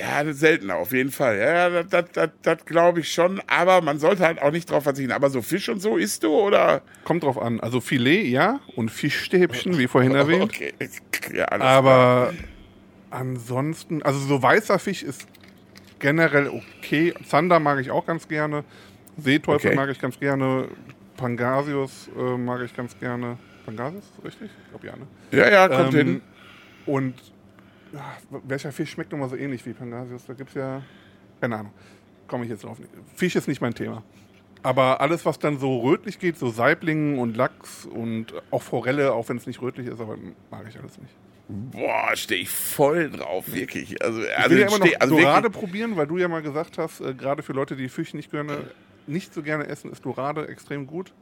Ja, 0.00 0.32
seltener, 0.32 0.76
auf 0.76 0.92
jeden 0.92 1.10
Fall. 1.10 1.38
Ja, 1.38 1.68
das, 1.70 1.88
das, 1.88 2.04
das, 2.12 2.30
das 2.42 2.64
glaube 2.64 3.00
ich 3.00 3.12
schon. 3.12 3.40
Aber 3.46 3.80
man 3.80 3.98
sollte 3.98 4.24
halt 4.24 4.40
auch 4.40 4.50
nicht 4.52 4.70
drauf 4.70 4.84
verzichten. 4.84 5.12
Aber 5.12 5.28
so 5.30 5.42
Fisch 5.42 5.68
und 5.68 5.80
so 5.80 5.96
isst 5.96 6.22
du, 6.22 6.28
oder? 6.34 6.82
Kommt 7.04 7.24
drauf 7.24 7.40
an. 7.40 7.60
Also 7.60 7.80
Filet, 7.80 8.22
ja, 8.28 8.60
und 8.76 8.90
Fischstäbchen, 8.90 9.78
wie 9.78 9.86
vorhin 9.88 10.14
erwähnt. 10.16 10.44
Okay. 10.44 10.72
Ja, 11.34 11.44
alles 11.46 11.62
klar. 11.62 11.76
Aber 11.76 12.32
ansonsten, 13.10 14.02
also 14.02 14.18
so 14.20 14.42
weißer 14.42 14.78
Fisch 14.78 15.02
ist 15.02 15.26
generell 15.98 16.48
okay. 16.48 17.14
Zander 17.26 17.60
mag 17.60 17.80
ich 17.80 17.90
auch 17.90 18.06
ganz 18.06 18.26
gerne. 18.28 18.64
Seeteufel 19.18 19.70
Okay. 19.70 19.76
mag 19.76 19.90
ich 19.90 19.98
ganz 20.00 20.18
gerne. 20.18 20.68
Pangasius 21.16 22.08
äh, 22.18 22.36
mag 22.36 22.62
ich 22.62 22.74
ganz 22.74 22.98
gerne. 22.98 23.36
Pangasius, 23.66 24.04
richtig? 24.24 24.50
Ich 24.64 24.70
glaube 24.70 24.86
ja, 24.86 24.96
ne? 24.96 25.06
Ja, 25.30 25.50
ja, 25.50 25.68
kommt 25.68 25.94
Ähm, 25.94 26.06
hin. 26.06 26.20
Und 26.86 27.14
ach, 27.96 28.40
welcher 28.44 28.72
Fisch 28.72 28.90
schmeckt 28.90 29.12
nochmal 29.12 29.28
so 29.28 29.36
ähnlich 29.36 29.64
wie 29.66 29.72
Pangasius? 29.72 30.26
Da 30.26 30.34
gibt 30.34 30.50
es 30.50 30.54
ja, 30.54 30.82
keine 31.40 31.56
Ahnung, 31.56 31.72
komme 32.26 32.44
ich 32.44 32.50
jetzt 32.50 32.64
drauf. 32.64 32.78
Fisch 33.14 33.36
ist 33.36 33.48
nicht 33.48 33.60
mein 33.60 33.74
Thema. 33.74 34.02
Aber 34.62 35.00
alles, 35.00 35.26
was 35.26 35.38
dann 35.38 35.58
so 35.58 35.80
rötlich 35.80 36.18
geht, 36.20 36.38
so 36.38 36.48
Saiblingen 36.48 37.18
und 37.18 37.36
Lachs 37.36 37.84
und 37.84 38.32
auch 38.50 38.62
Forelle, 38.62 39.12
auch 39.12 39.28
wenn 39.28 39.36
es 39.36 39.46
nicht 39.46 39.60
rötlich 39.60 39.88
ist, 39.88 40.00
aber 40.00 40.16
mag 40.50 40.66
ich 40.68 40.78
alles 40.78 40.98
nicht. 40.98 41.12
Boah, 41.48 42.14
stehe 42.14 42.42
ich 42.42 42.48
voll 42.48 43.10
drauf, 43.10 43.52
wirklich. 43.52 44.00
Also, 44.02 44.22
Ich 44.22 44.36
also, 44.38 44.50
will 44.50 44.58
ja 44.60 44.66
immer 44.68 44.78
noch 44.78 45.00
also 45.00 45.18
Dorade 45.18 45.44
wirklich, 45.46 45.60
probieren, 45.60 45.96
weil 45.96 46.06
du 46.06 46.16
ja 46.16 46.28
mal 46.28 46.42
gesagt 46.42 46.78
hast, 46.78 47.00
äh, 47.00 47.14
gerade 47.14 47.42
für 47.42 47.52
Leute, 47.52 47.76
die 47.76 47.88
Fisch 47.88 48.14
nicht 48.14 48.30
gerne, 48.30 48.70
nicht 49.06 49.34
so 49.34 49.42
gerne 49.42 49.66
essen, 49.66 49.90
ist 49.90 50.04
Dorade 50.04 50.46
extrem 50.48 50.86
gut. 50.86 51.12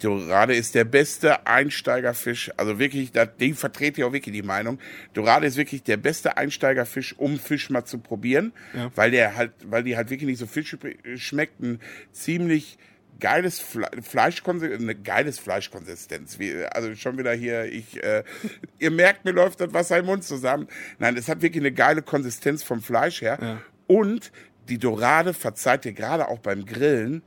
Dorade 0.00 0.54
ist 0.54 0.74
der 0.74 0.84
beste 0.84 1.46
Einsteigerfisch. 1.46 2.50
Also 2.56 2.78
wirklich, 2.78 3.12
da, 3.12 3.26
den 3.26 3.54
vertrete 3.54 4.00
ich 4.00 4.04
auch 4.04 4.12
wirklich 4.12 4.34
die 4.34 4.42
Meinung. 4.42 4.78
Dorade 5.14 5.46
ist 5.46 5.56
wirklich 5.56 5.82
der 5.82 5.96
beste 5.96 6.36
Einsteigerfisch, 6.36 7.14
um 7.18 7.38
Fisch 7.38 7.70
mal 7.70 7.84
zu 7.84 7.98
probieren, 7.98 8.52
Ja. 8.74 8.90
weil 8.94 9.10
der 9.10 9.36
halt, 9.36 9.52
weil 9.64 9.82
die 9.84 9.96
halt 9.96 10.10
wirklich 10.10 10.28
nicht 10.28 10.38
so 10.38 10.46
Fisch 10.46 10.76
schmeckt. 11.16 11.60
Ein 11.60 11.80
ziemlich 12.12 12.78
geiles 13.20 13.58
Fle 13.58 13.88
Fleischkonsistenz, 14.00 14.82
eine 14.82 14.94
geiles 14.94 15.38
Fleischkonsistenz. 15.38 16.38
Wie, 16.38 16.54
also 16.64 16.94
schon 16.94 17.18
wieder 17.18 17.32
hier, 17.32 17.64
ich, 17.64 18.02
äh, 18.02 18.22
ihr 18.78 18.90
merkt, 18.90 19.24
mir 19.24 19.32
läuft 19.32 19.60
das 19.60 19.72
Wasser 19.74 19.98
im 19.98 20.06
Mund 20.06 20.24
zusammen. 20.24 20.68
Nein, 20.98 21.16
es 21.16 21.28
hat 21.28 21.42
wirklich 21.42 21.62
eine 21.62 21.72
geile 21.72 22.02
Konsistenz 22.02 22.62
vom 22.62 22.80
Fleisch 22.80 23.20
her. 23.22 23.38
Ja. 23.40 23.60
Und 23.86 24.30
die 24.68 24.78
Dorade 24.78 25.34
verzeiht 25.34 25.84
dir 25.84 25.92
gerade 25.92 26.28
auch 26.28 26.38
beim 26.40 26.64
Grillen 26.66 27.22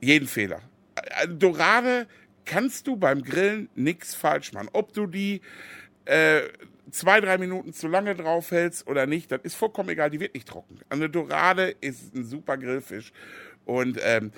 jeden 0.00 0.26
Fehler. 0.28 0.60
Also 1.16 1.34
Dorade 1.34 2.06
kannst 2.44 2.86
du 2.86 2.96
beim 2.96 3.22
Grillen 3.22 3.68
nichts 3.74 4.14
falsch 4.14 4.52
machen. 4.52 4.68
Ob 4.72 4.92
du 4.92 5.06
die 5.06 5.40
äh, 6.04 6.42
zwei, 6.90 7.20
drei 7.20 7.38
Minuten 7.38 7.72
zu 7.72 7.88
lange 7.88 8.14
draufhältst 8.14 8.86
oder 8.86 9.06
nicht, 9.06 9.30
das 9.32 9.40
ist 9.42 9.56
vollkommen 9.56 9.88
egal, 9.88 10.10
die 10.10 10.20
wird 10.20 10.34
nicht 10.34 10.48
trocken. 10.48 10.78
Eine 10.88 11.10
Dorade 11.10 11.74
ist 11.80 12.14
ein 12.14 12.24
super 12.24 12.56
Grillfisch. 12.56 13.12
Und, 13.64 13.98
ähm, 14.02 14.30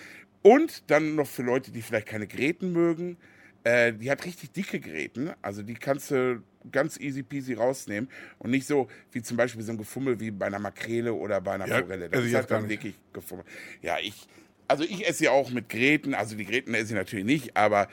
und 0.43 0.91
dann 0.91 1.15
noch 1.17 1.27
für 1.27 1.43
Leute, 1.43 1.71
die 1.71 1.83
vielleicht 1.83 2.07
keine 2.07 2.27
Gräten 2.27 2.73
mögen, 2.73 3.19
äh, 3.65 3.93
die 3.93 4.11
hat 4.11 4.25
richtig 4.25 4.53
dicke 4.53 4.81
Gräten, 4.81 5.33
also 5.43 5.63
die 5.63 5.75
kannst 5.75 6.11
du 6.11 6.43
ganz 6.73 6.99
easy 6.99 7.23
peasy 7.23 7.55
rausnehmen 7.55 8.09
und 8.39 8.51
nicht 8.51 8.67
so 8.67 8.89
wie 9.13 9.21
zum 9.21 9.37
Beispiel 9.37 9.63
so 9.63 9.73
ein 9.73 9.79
Gefummel 9.79 10.21
wie 10.21 10.31
bei 10.31 10.47
einer 10.47 10.59
Makrele 10.59 11.13
oder 11.13 11.41
bei 11.41 11.53
einer 11.53 11.67
Ja, 11.67 11.79
Forelle. 11.81 12.07
esse 12.07 12.21
ich 12.23 12.29
ist 12.29 12.35
halt 12.35 12.51
dann 12.51 12.69
wirklich 12.69 12.95
gefummelt. 13.13 13.47
Ja, 13.83 13.97
ich, 14.01 14.27
also 14.69 14.85
ich 14.85 15.07
esse 15.09 15.25
ja 15.25 15.31
auch 15.33 15.51
mit 15.51 15.69
Gräten, 15.69 16.15
also 16.15 16.37
die 16.37 16.45
Gräten 16.45 16.75
esse 16.75 16.89
ich 16.93 16.99
natürlich 16.99 17.25
nicht, 17.25 17.57
aber 17.57 17.89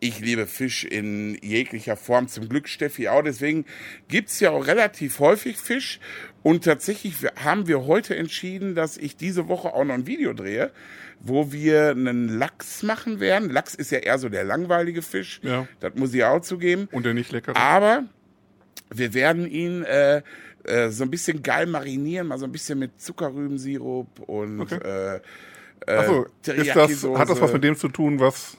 ich 0.00 0.20
liebe 0.20 0.46
Fisch 0.46 0.84
in 0.84 1.38
jeglicher 1.42 1.96
Form. 1.96 2.28
Zum 2.28 2.48
Glück 2.48 2.68
Steffi 2.68 3.08
auch. 3.08 3.22
Deswegen 3.22 3.64
gibt's 4.08 4.40
ja 4.40 4.50
auch 4.50 4.66
relativ 4.66 5.20
häufig 5.20 5.56
Fisch. 5.56 6.00
Und 6.42 6.64
tatsächlich 6.64 7.14
haben 7.42 7.66
wir 7.66 7.86
heute 7.86 8.14
entschieden, 8.14 8.74
dass 8.74 8.98
ich 8.98 9.16
diese 9.16 9.48
Woche 9.48 9.72
auch 9.72 9.84
noch 9.84 9.94
ein 9.94 10.06
Video 10.06 10.34
drehe, 10.34 10.70
wo 11.20 11.50
wir 11.50 11.90
einen 11.90 12.28
Lachs 12.28 12.82
machen 12.82 13.20
werden. 13.20 13.48
Lachs 13.50 13.74
ist 13.74 13.90
ja 13.90 13.98
eher 13.98 14.18
so 14.18 14.28
der 14.28 14.44
langweilige 14.44 15.00
Fisch. 15.00 15.40
Ja. 15.42 15.66
Das 15.80 15.94
muss 15.94 16.12
ich 16.12 16.22
auch 16.24 16.40
zugeben. 16.42 16.88
Und 16.92 17.06
der 17.06 17.14
nicht 17.14 17.32
lecker. 17.32 17.56
Aber 17.56 18.04
wir 18.94 19.14
werden 19.14 19.50
ihn 19.50 19.82
äh, 19.82 20.22
äh, 20.64 20.90
so 20.90 21.04
ein 21.04 21.10
bisschen 21.10 21.42
geil 21.42 21.66
marinieren, 21.66 22.26
mal 22.26 22.38
so 22.38 22.44
ein 22.44 22.52
bisschen 22.52 22.78
mit 22.78 23.00
Zuckerrübensirup 23.00 24.20
und 24.20 24.60
Okay. 24.60 24.76
äh, 25.16 25.20
äh, 25.86 25.92
Achso, 25.92 26.26
hat 27.18 27.28
das 27.28 27.40
was 27.40 27.52
mit 27.52 27.64
dem 27.64 27.76
zu 27.76 27.88
tun, 27.88 28.18
was. 28.20 28.56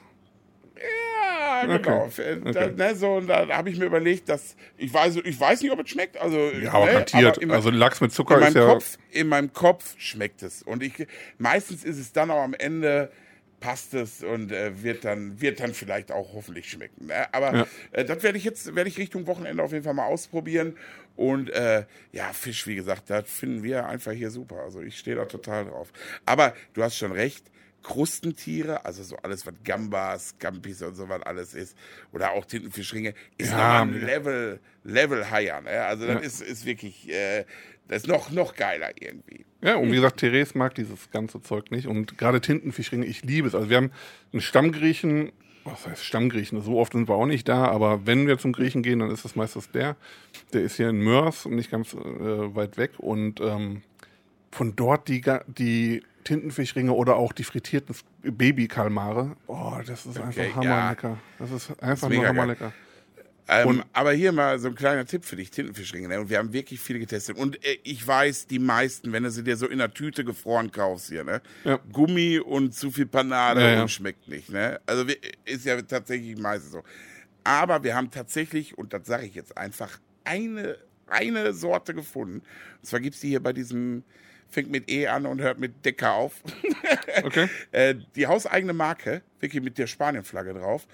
Ja, 1.64 1.78
genau. 1.78 2.06
Okay. 2.06 2.40
Da, 2.44 2.50
Okay. 2.50 2.74
ne, 2.76 2.96
so, 2.96 3.16
und 3.16 3.28
da 3.28 3.48
habe 3.48 3.70
ich 3.70 3.78
mir 3.80 3.86
überlegt, 3.86 4.30
dass 4.30 4.56
ich 4.78 4.94
weiß, 4.94 5.18
ich 5.24 5.40
weiß 5.40 5.62
nicht, 5.62 5.72
ob 5.72 5.80
es 5.84 5.90
schmeckt. 5.90 6.18
Also, 6.18 6.38
Ja, 6.38 6.72
aber 6.74 6.86
ne, 6.86 6.92
garantiert. 6.92 7.44
aber 7.44 7.54
also 7.54 7.70
Lachs 7.72 8.00
mit 8.02 8.12
Zucker 8.12 8.36
meinem 8.38 8.50
ist 8.50 8.56
ja. 8.56 8.66
Kopf, 8.68 8.98
in 9.12 9.28
meinem 9.28 9.52
Kopf 9.54 9.96
schmeckt 9.98 10.44
es. 10.44 10.62
Und 10.62 10.84
ich 10.84 11.08
meistens 11.38 11.84
ist 11.84 11.98
es 11.98 12.12
dann 12.12 12.30
auch 12.32 12.42
am 12.44 12.54
Ende 12.54 13.12
passt 13.60 13.96
es 13.96 14.24
und 14.24 14.52
äh, 14.52 14.84
wird 14.84 15.04
dann 15.04 15.42
wird 15.42 15.60
dann 15.60 15.74
vielleicht 15.74 16.12
auch 16.12 16.34
hoffentlich 16.36 16.70
schmecken. 16.70 17.08
Ne? 17.08 17.34
Aber 17.34 17.56
Ja. 17.56 17.68
äh, 17.92 18.06
das 18.06 18.22
werde 18.22 18.38
ich 18.38 18.44
jetzt 18.44 18.76
werde 18.76 18.88
ich 18.88 19.00
Richtung 19.00 19.26
Wochenende 19.26 19.64
auf 19.64 19.72
jeden 19.72 19.84
Fall 19.84 19.96
mal 19.96 20.06
ausprobieren. 20.06 20.78
Und 21.18 21.50
äh, 21.50 21.86
ja, 22.14 22.32
Fisch, 22.32 22.66
wie 22.68 22.76
gesagt, 22.76 23.10
das 23.10 23.30
finden 23.30 23.64
wir 23.64 23.86
einfach 23.88 24.14
hier 24.14 24.32
super. 24.32 24.62
Also 24.62 24.82
ich 24.82 24.98
stehe 24.98 25.18
da 25.18 25.26
total 25.26 25.66
drauf. 25.66 25.92
Aber 26.26 26.54
du 26.74 26.84
hast 26.84 26.96
schon 26.98 27.12
recht. 27.12 27.44
Krustentiere, 27.84 28.84
also 28.86 29.02
so 29.02 29.16
alles, 29.18 29.46
was 29.46 29.54
Gambas, 29.64 30.36
Gampis 30.40 30.82
und 30.82 30.96
so 30.96 31.08
was 31.08 31.22
alles 31.24 31.54
ist, 31.54 31.78
oder 32.12 32.32
auch 32.32 32.44
Tintenfischringe, 32.46 33.14
ist 33.38 33.52
Ja, 33.52 33.58
nochmal 33.58 33.82
ein. 33.98 34.06
Level, 34.06 34.60
Level 34.84 35.32
higher. 35.32 35.62
Ne? 35.62 35.70
Also 35.86 36.06
das 36.06 36.16
Ja. 36.16 36.20
ist, 36.22 36.42
ist 36.42 36.66
wirklich, 36.66 37.10
äh, 37.10 37.46
das 37.88 38.04
ist 38.04 38.08
noch, 38.08 38.30
noch 38.32 38.56
geiler 38.56 38.92
irgendwie. 39.00 39.46
Ja, 39.62 39.76
und 39.78 39.90
wie 39.92 39.96
gesagt, 39.96 40.20
Therese 40.20 40.58
mag 40.58 40.76
dieses 40.76 41.10
ganze 41.12 41.42
Zeug 41.42 41.72
nicht. 41.72 41.88
Und 41.88 42.18
gerade 42.18 42.42
Tintenfischringe, 42.42 43.06
ich 43.06 43.24
liebe 43.24 43.48
es. 43.48 43.56
Also 43.56 43.70
wir 43.70 43.78
haben 43.78 43.92
einen 44.34 44.42
Stammgriechen, 44.42 45.32
was 45.72 45.88
heißt 45.88 46.04
Stammgriechen? 46.04 46.62
So 46.62 46.80
oft 46.80 46.94
sind 46.94 47.08
wir 47.08 47.16
auch 47.16 47.26
nicht 47.26 47.48
da, 47.48 47.66
aber 47.66 48.06
wenn 48.06 48.28
wir 48.28 48.38
zum 48.38 48.54
Griechen 48.54 48.84
gehen, 48.84 49.00
dann 49.00 49.12
ist 49.12 49.26
es 49.26 49.36
meistens 49.36 49.70
der. 49.72 49.96
Der 50.54 50.62
ist 50.62 50.78
hier 50.78 50.90
in 50.90 51.00
Mörs 51.00 51.46
und 51.46 51.56
nicht 51.56 51.72
ganz 51.72 51.94
äh, 51.94 52.56
weit 52.56 52.78
weg. 52.78 52.92
Und 52.98 53.40
ähm, 53.42 53.82
von 54.52 54.76
dort 54.76 55.08
die, 55.08 55.22
die 55.48 56.04
Tintenfischringe 56.24 56.92
oder 56.92 57.16
auch 57.16 57.34
die 57.34 57.44
frittierten 57.44 57.96
Babykalmare. 58.24 59.36
Oh, 59.48 59.74
das 59.86 60.06
ist 60.06 60.20
Okay, 60.20 60.26
einfach 60.26 60.64
ja. 60.64 60.70
hammerlecker. 60.72 61.18
Das 61.40 61.52
ist 61.52 61.84
einfach 61.84 62.10
mega 62.10 62.34
nur 62.34 62.56
geil. 62.56 62.74
Ähm, 63.50 63.84
aber 63.94 64.12
hier 64.12 64.32
mal 64.32 64.60
so 64.60 64.68
ein 64.68 64.76
kleiner 64.76 65.06
Tipp 65.06 65.24
für 65.24 65.36
dich, 65.36 65.52
Tintenfischringe. 65.52 66.08
Ne? 66.08 66.20
Und 66.20 66.30
wir 66.30 66.38
haben 66.38 66.52
wirklich 66.54 66.80
viele 66.80 67.00
getestet. 67.00 67.38
Und 67.38 67.64
äh, 67.66 67.78
ich 67.84 68.06
weiß, 68.06 68.48
die 68.48 68.60
meisten, 68.60 69.14
wenn 69.14 69.24
du 69.24 69.32
sie 69.32 69.44
dir 69.44 69.56
so 69.56 69.68
in 69.68 69.78
der 69.78 69.94
Tüte 69.94 70.26
gefroren 70.26 70.72
kaufst 70.72 71.10
hier, 71.10 71.24
ne? 71.24 71.42
Ja. 71.64 71.80
Gummi 71.92 72.40
und 72.40 72.74
zu 72.74 72.92
viel 72.92 73.06
Panade 73.06 73.62
Ja, 73.62 73.70
ja. 73.76 73.82
und 73.82 73.90
schmeckt 73.90 74.28
nicht. 74.28 74.50
Ne? 74.50 74.80
Also 74.86 75.08
wir, 75.08 75.16
ist 75.46 75.66
ja 75.66 75.82
tatsächlich 75.82 76.38
meistens 76.38 76.74
so. 76.74 76.84
Aber 77.44 77.84
wir 77.84 77.96
haben 77.96 78.12
tatsächlich, 78.12 78.78
und 78.78 78.92
das 78.92 79.08
sage 79.08 79.26
ich 79.26 79.36
jetzt 79.36 79.58
einfach, 79.58 80.00
eine, 80.26 80.78
eine 81.10 81.54
Sorte 81.54 81.94
gefunden. 81.94 82.38
Und 82.38 82.86
zwar 82.86 83.00
gibt's 83.00 83.20
die 83.20 83.30
hier 83.30 83.42
bei 83.42 83.54
diesem, 83.54 84.04
fängt 84.50 84.70
mit 84.70 84.90
E 84.90 85.08
an 85.08 85.26
und 85.26 85.42
hört 85.42 85.60
mit 85.60 85.86
Decker 85.86 86.14
auf. 86.14 86.42
Okay. 87.24 87.50
Äh, 87.72 87.96
die 88.16 88.28
hauseigene 88.28 88.74
Marke, 88.74 89.22
wirklich 89.40 89.64
mit 89.64 89.78
der 89.78 89.88
Spanien-Flagge 89.88 90.54
drauf, 90.54 90.88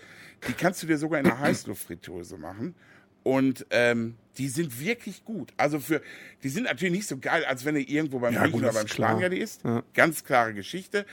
die 0.48 0.54
kannst 0.54 0.82
du 0.82 0.88
dir 0.88 0.98
sogar 0.98 1.20
in 1.20 1.26
einer 1.26 1.40
Heißluftfritteuse 1.40 2.38
machen. 2.38 2.76
Und 3.24 3.66
ähm, 3.70 4.16
die 4.38 4.48
sind 4.48 4.80
wirklich 4.80 5.24
gut. 5.26 5.54
Also 5.58 5.80
für, 5.80 6.02
die 6.44 6.50
sind 6.50 6.64
natürlich 6.64 6.94
nicht 6.94 7.08
so 7.08 7.18
geil, 7.18 7.46
als 7.46 7.66
wenn 7.66 7.76
du 7.76 7.82
irgendwo 7.82 8.20
beim 8.20 8.34
Ja, 8.34 8.48
gut, 8.48 8.64
oder 8.64 8.74
beim. 8.74 8.88
Spanier 8.88 9.30
die 9.30 9.40
isst. 9.40 9.64
Ja. 9.64 9.84
Ganz 9.94 10.24
klare 10.24 10.54
Geschichte. 10.54 11.06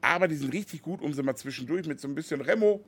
Aber 0.00 0.26
die 0.26 0.36
sind 0.36 0.52
richtig 0.52 0.82
gut, 0.82 1.00
um 1.02 1.12
sie 1.12 1.22
mal 1.22 1.36
zwischendurch 1.36 1.86
mit 1.86 2.00
so 2.00 2.08
ein 2.08 2.14
bisschen 2.14 2.40
Remo, 2.40 2.82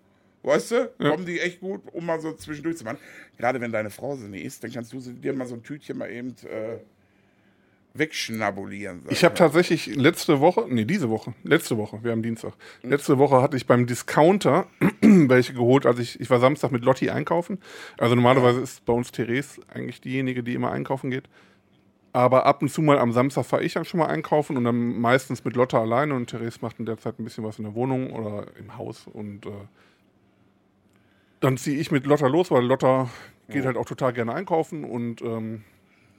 weißt 0.45 0.71
du, 0.71 0.91
kommen 0.99 1.27
die 1.27 1.41
echt 1.41 1.61
gut, 1.61 1.83
um 1.93 2.07
mal 2.07 2.21
so 2.21 2.33
zwischendurch 2.33 2.77
zu 2.77 2.85
machen. 2.85 2.99
Gerade 3.39 3.61
wenn 3.61 3.73
deine 3.73 3.91
Frau 3.91 4.17
sie 4.17 4.29
nicht 4.29 4.45
isst, 4.45 4.63
dann 4.65 4.73
kannst 4.73 4.93
du 4.93 5.01
dir 5.01 5.33
mal 5.33 5.47
so 5.47 5.55
ein 5.55 5.63
Tütchen 5.63 5.99
mal 5.99 6.11
eben 6.11 6.35
äh, 6.45 6.79
wegschnabulieren. 7.95 9.03
Ich 9.09 9.25
habe 9.25 9.35
tatsächlich 9.35 9.87
letzte 9.95 10.41
Woche, 10.41 10.67
nee, 10.69 10.85
diese 10.85 11.11
Woche, 11.11 11.33
letzte 11.45 11.77
Woche, 11.79 12.03
wir 12.03 12.11
haben 12.11 12.23
Dienstag. 12.23 12.55
Letzte 12.83 13.19
Woche 13.19 13.41
hatte 13.41 13.57
ich 13.57 13.67
beim 13.67 13.87
Discounter 13.87 14.67
welche 15.01 15.55
geholt, 15.55 15.87
als 15.87 16.01
ich, 16.01 16.21
ich 16.21 16.29
war 16.29 16.41
Samstag 16.41 16.73
mit 16.73 16.85
Lotti 16.85 17.11
einkaufen. 17.11 17.59
Also 17.97 18.17
normalerweise 18.17 18.61
ist 18.61 18.85
bei 18.85 18.93
uns 18.93 19.13
Therese 19.13 19.61
eigentlich 19.73 20.01
diejenige, 20.01 20.43
die 20.43 20.55
immer 20.55 20.73
einkaufen 20.73 21.11
geht. 21.11 21.29
Aber 22.13 22.47
ab 22.47 22.63
und 22.63 22.69
zu 22.69 22.83
mal 22.83 22.99
am 22.99 23.13
Samstag 23.13 23.45
fahre 23.45 23.65
ich 23.65 23.75
dann 23.75 23.85
schon 23.85 23.99
mal 23.99 24.07
einkaufen 24.07 24.57
und 24.57 24.65
dann 24.65 25.01
meistens 25.01 25.45
mit 25.45 25.57
Lotta 25.57 25.81
alleine 25.81 26.15
und 26.15 26.29
Therese 26.29 26.59
macht 26.63 26.79
in 26.79 26.87
der 26.87 26.99
Zeit 26.99 27.19
ein 27.19 27.25
bisschen 27.25 27.45
was 27.45 27.59
in 27.59 27.65
der 27.65 27.75
Wohnung 27.75 28.13
oder 28.13 28.47
im 28.59 28.77
Haus 28.77 29.07
und 29.13 29.47
äh, 29.47 29.51
dann 31.45 31.57
ziehe 31.59 31.79
ich 31.79 31.91
mit 31.91 32.07
Lotta 32.07 32.27
los, 32.27 32.51
weil 32.51 32.65
Lotta 32.65 33.11
geht 33.49 33.65
halt 33.67 33.77
auch 33.77 33.85
total 33.85 34.13
gerne 34.13 34.33
einkaufen 34.35 34.85
und 34.85 35.21
ähm, 35.23 35.63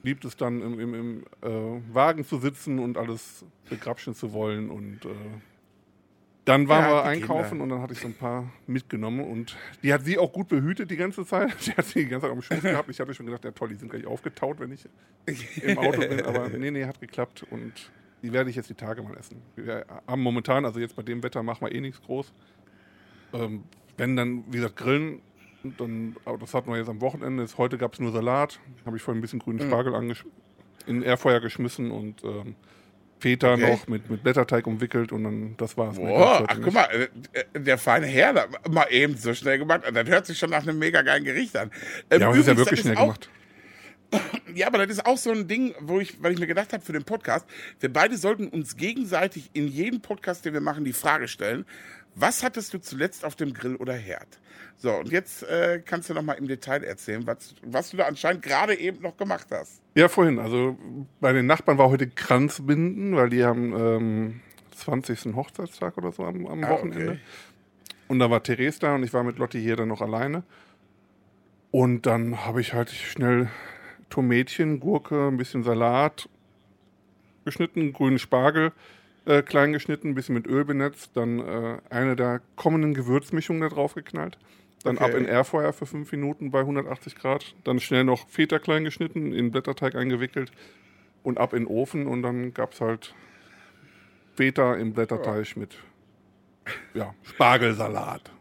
liebt 0.03 0.23
es 0.25 0.37
dann 0.37 0.61
im, 0.61 0.79
im, 0.79 0.93
im 0.93 1.23
äh, 1.41 1.93
Wagen 1.93 2.23
zu 2.23 2.37
sitzen 2.37 2.77
und 2.79 2.97
alles 2.97 3.43
begrapschen 3.69 4.13
zu 4.13 4.33
wollen 4.33 4.69
und 4.69 5.03
äh, 5.05 5.09
Dann 6.45 6.67
waren 6.69 6.83
Ja, 6.83 6.89
wir 6.91 7.03
einkaufen 7.05 7.49
Kinder. 7.49 7.63
und 7.63 7.69
dann 7.71 7.81
hatte 7.81 7.93
ich 7.93 7.99
so 8.01 8.07
ein 8.07 8.13
paar 8.13 8.51
mitgenommen 8.67 9.21
und 9.21 9.57
die 9.81 9.91
hat 9.91 10.05
sie 10.05 10.19
auch 10.19 10.31
gut 10.31 10.47
behütet 10.47 10.91
die 10.91 10.95
ganze 10.95 11.25
Zeit. 11.25 11.55
Die 11.65 11.71
hat 11.71 11.85
sie 11.87 12.03
die 12.03 12.09
ganze 12.09 12.27
Zeit 12.27 12.31
am 12.35 12.41
Schoß 12.43 12.61
gehabt. 12.61 12.89
Ich 12.91 12.99
hatte 12.99 13.15
schon 13.15 13.25
gedacht, 13.25 13.43
ja 13.45 13.51
toll, 13.51 13.69
die 13.69 13.75
sind 13.75 13.89
gleich 13.89 14.05
aufgetaut, 14.05 14.59
wenn 14.59 14.71
ich 14.71 14.87
im 15.63 15.79
Auto 15.79 16.01
bin. 16.01 16.21
Aber 16.23 16.49
nee, 16.55 16.69
nee, 16.69 16.85
hat 16.85 16.99
geklappt 17.01 17.47
und 17.49 17.73
die 18.21 18.31
werde 18.31 18.51
ich 18.51 18.55
jetzt 18.55 18.69
die 18.69 18.75
Tage 18.75 19.01
mal 19.01 19.17
essen. 19.17 19.41
Wir 19.55 19.87
haben 20.05 20.21
momentan, 20.21 20.65
also 20.65 20.79
jetzt 20.79 20.95
bei 20.95 21.01
dem 21.01 21.23
Wetter 21.23 21.41
machen 21.41 21.65
wir 21.65 21.73
eh 21.73 21.81
nichts 21.81 21.99
groß. 22.03 22.31
Ähm, 23.33 23.63
wenn 23.97 24.15
dann, 24.15 24.43
wie 24.47 24.57
gesagt, 24.57 24.75
grillen, 24.77 25.21
dann, 25.77 26.15
das 26.39 26.53
hatten 26.53 26.69
wir 26.69 26.77
jetzt 26.77 26.89
am 26.89 27.01
Wochenende. 27.01 27.43
Jetzt, 27.43 27.57
heute 27.57 27.77
gab 27.77 27.93
es 27.93 27.99
nur 27.99 28.11
Salat. 28.11 28.59
Habe 28.85 28.97
ich 28.97 29.03
vorhin 29.03 29.19
ein 29.19 29.21
bisschen 29.21 29.39
grünen 29.39 29.59
Mhm. 29.59 29.69
Spargel 29.69 29.95
angesch 29.95 30.25
in 30.87 31.01
Airfeuer 31.01 31.39
geschmissen 31.39 31.89
und 31.89 32.23
ähm, 32.23 32.55
Feta 33.19 33.53
Okay. 33.53 33.71
noch 33.71 33.87
mit, 33.87 34.07
mit 34.09 34.21
Blätterteig 34.21 34.67
umwickelt 34.67 35.11
und 35.11 35.23
dann 35.23 35.57
das 35.57 35.75
war's. 35.77 35.95
Boah, 35.97 36.45
ach 36.47 36.59
guck 36.61 36.73
mal, 36.73 36.87
äh, 37.33 37.59
der 37.59 37.77
feine 37.79 38.05
Herr, 38.05 38.33
da, 38.33 38.45
mal 38.69 38.85
eben 38.91 39.15
so 39.17 39.33
schnell 39.33 39.57
gemacht. 39.57 39.81
Das 39.91 40.07
hört 40.07 40.25
sich 40.27 40.37
schon 40.37 40.51
nach 40.51 40.61
einem 40.61 40.77
mega 40.77 41.01
geilen 41.01 41.23
Gericht 41.23 41.57
an. 41.57 41.71
Ähm, 42.11 42.21
Ja, 42.21 42.27
aber 42.27 42.35
das 42.37 42.41
ist 42.41 42.47
ja 42.47 42.53
übrigens, 42.53 42.57
wirklich 42.67 42.79
schnell 42.81 42.97
auch, 42.97 43.01
gemacht. 43.01 43.29
Ja, 44.53 44.67
aber 44.67 44.77
das 44.85 44.97
ist 44.97 45.05
auch 45.05 45.17
so 45.17 45.31
ein 45.31 45.47
Ding, 45.47 45.73
wo 45.81 45.99
ich, 45.99 46.21
weil 46.21 46.31
ich 46.33 46.39
mir 46.39 46.47
gedacht 46.47 46.71
habe 46.71 46.83
für 46.85 46.93
den 46.93 47.03
Podcast, 47.03 47.45
wir 47.79 47.91
beide 47.91 48.15
sollten 48.15 48.47
uns 48.47 48.77
gegenseitig 48.77 49.49
in 49.53 49.67
jedem 49.67 49.99
Podcast, 50.01 50.45
den 50.45 50.53
wir 50.53 50.61
machen, 50.61 50.85
die 50.85 50.93
Frage 50.93 51.27
stellen, 51.27 51.65
was 52.15 52.43
hattest 52.43 52.73
du 52.73 52.79
zuletzt 52.79 53.23
auf 53.25 53.35
dem 53.35 53.53
Grill 53.53 53.75
oder 53.75 53.93
Herd? 53.93 54.39
So, 54.77 54.91
und 54.93 55.09
jetzt 55.11 55.43
äh, 55.43 55.81
kannst 55.85 56.09
du 56.09 56.13
noch 56.13 56.21
mal 56.21 56.33
im 56.33 56.47
Detail 56.47 56.83
erzählen, 56.83 57.25
was, 57.27 57.55
was 57.63 57.91
du 57.91 57.97
da 57.97 58.05
anscheinend 58.05 58.41
gerade 58.41 58.75
eben 58.77 59.01
noch 59.01 59.15
gemacht 59.17 59.47
hast. 59.51 59.81
Ja, 59.95 60.07
vorhin. 60.09 60.39
Also 60.39 60.77
bei 61.21 61.31
den 61.33 61.45
Nachbarn 61.45 61.77
war 61.77 61.89
heute 61.89 62.07
Kranzbinden, 62.09 63.15
weil 63.15 63.29
die 63.29 63.43
haben 63.45 63.73
ähm, 63.77 64.41
20. 64.75 65.35
Hochzeitstag 65.35 65.97
oder 65.97 66.11
so 66.11 66.23
am, 66.25 66.45
am 66.47 66.63
Ah, 66.63 66.69
Wochenende. 66.71 67.11
okay. 67.11 67.19
Und 68.07 68.19
da 68.19 68.29
war 68.29 68.43
Therese 68.43 68.79
da 68.79 68.95
und 68.95 69.03
ich 69.03 69.13
war 69.13 69.23
mit 69.23 69.37
Lotti 69.37 69.59
hier 69.61 69.75
dann 69.77 69.87
noch 69.87 70.01
alleine. 70.01 70.43
Und 71.71 72.05
dann 72.05 72.45
habe 72.45 72.61
ich 72.61 72.73
halt 72.73 72.89
schnell 72.89 73.49
Tomätchen, 74.09 74.79
Gurke, 74.79 75.27
ein 75.27 75.37
bisschen 75.37 75.63
Salat 75.63 76.29
geschnitten, 77.45 77.93
grünen 77.93 78.19
Spargel 78.19 78.71
äh, 79.25 79.41
klein 79.41 79.73
geschnitten, 79.73 80.09
ein 80.09 80.15
bisschen 80.15 80.35
mit 80.35 80.47
Öl 80.47 80.65
benetzt, 80.65 81.11
dann 81.15 81.39
äh, 81.39 81.77
eine 81.89 82.15
der 82.15 82.41
kommenden 82.55 82.93
Gewürzmischungen 82.93 83.61
da 83.61 83.69
drauf 83.69 83.95
geknallt. 83.95 84.37
Dann 84.83 84.97
Okay. 84.97 85.05
ab 85.05 85.15
in 85.15 85.25
Airfeuer 85.25 85.73
für 85.73 85.87
fünf 85.87 86.11
Minuten 86.11 86.51
bei 86.51 86.59
180 86.59 87.15
Grad. 87.15 87.55
Dann 87.63 87.79
schnell 87.79 88.03
noch 88.03 88.29
Feta 88.29 88.59
klein 88.59 88.83
geschnitten, 88.83 89.33
in 89.33 89.51
Blätterteig 89.51 89.95
eingewickelt 89.95 90.51
und 91.23 91.39
ab 91.39 91.53
in 91.53 91.63
den 91.63 91.67
Ofen. 91.67 92.05
Und 92.05 92.21
dann 92.21 92.53
gab 92.53 92.73
es 92.73 92.81
halt 92.81 93.15
Feta 94.35 94.75
im 94.75 94.93
Blätterteig 94.93 95.57
mit 95.57 95.75
ja, 96.93 97.15
Spargelsalat. 97.23 98.31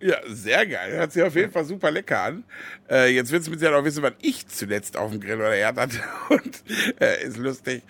Ja, 0.00 0.16
sehr 0.26 0.66
geil. 0.66 0.92
Hört 0.92 1.12
sich 1.12 1.22
auf 1.22 1.34
jeden 1.34 1.50
Fall 1.52 1.64
super 1.64 1.90
lecker 1.90 2.20
an. 2.20 2.44
Äh, 2.90 3.14
jetzt 3.14 3.32
willst 3.32 3.46
du 3.46 3.50
mit 3.50 3.60
Sicherheit 3.60 3.80
auch 3.80 3.84
wissen, 3.84 4.02
was 4.02 4.12
ich 4.20 4.46
zuletzt 4.48 4.96
auf 4.96 5.10
dem 5.10 5.20
Grill 5.20 5.36
oder 5.36 5.52
Herd 5.54 5.78
hatte. 5.78 5.98
Und 6.28 6.62
äh, 7.00 7.24
ist 7.24 7.38
lustig. 7.38 7.82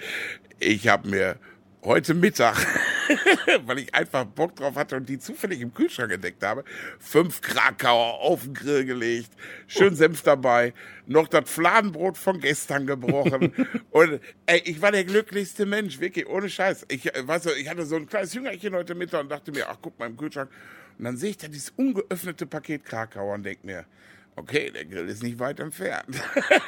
Ich 0.61 0.87
habe 0.89 1.09
mir 1.09 1.37
heute 1.85 2.15
Mittag, 2.15 2.57
weil 3.67 3.81
ich 3.81 3.95
einfach 3.95 4.25
Bock 4.25 4.57
drauf 4.57 4.77
hatte 4.77 4.97
und 4.97 5.09
die 5.09 5.19
zufällig 5.19 5.61
im 5.61 5.75
Kühlschrank 5.75 6.13
entdeckt 6.13 6.43
habe, 6.43 6.65
fünf 6.99 7.41
Krakauer 7.41 8.21
auf 8.21 8.43
den 8.43 8.55
Grill 8.55 8.85
gelegt, 8.85 9.31
schön 9.67 9.95
Senf 9.95 10.23
dabei, 10.23 10.73
noch 11.07 11.29
das 11.29 11.49
Fladenbrot 11.51 12.17
von 12.17 12.41
gestern 12.41 12.87
gebrochen 12.87 13.53
und 13.91 14.21
ey, 14.47 14.63
ich 14.65 14.81
war 14.81 14.93
der 14.93 15.05
glücklichste 15.05 15.67
Mensch, 15.67 16.01
wirklich, 16.01 16.27
ohne 16.27 16.49
Scheiß. 16.49 16.87
Ich, 16.89 17.05
weißt 17.05 17.47
du, 17.47 17.51
ich 17.51 17.69
hatte 17.69 17.85
so 17.85 17.97
ein 17.97 18.07
kleines 18.07 18.33
Jüngerchen 18.35 18.75
heute 18.75 18.95
Mittag 18.95 19.21
und 19.21 19.29
dachte 19.31 19.53
mir, 19.53 19.69
ach 19.69 19.77
guck 19.81 19.99
mal 19.99 20.07
im 20.07 20.17
Kühlschrank 20.17 20.51
und 20.99 21.05
dann 21.05 21.17
sehe 21.17 21.31
ich 21.31 21.39
da 21.39 21.49
dieses 21.49 21.71
ungeöffnete 21.71 22.47
Paket 22.47 22.85
Krakauer 22.85 23.35
und 23.35 23.43
denke 23.43 23.67
mir, 23.67 23.85
okay, 24.37 24.71
der 24.71 24.85
Grill 24.85 25.09
ist 25.09 25.23
nicht 25.23 25.39
weit 25.39 25.61
entfernt. 25.61 26.23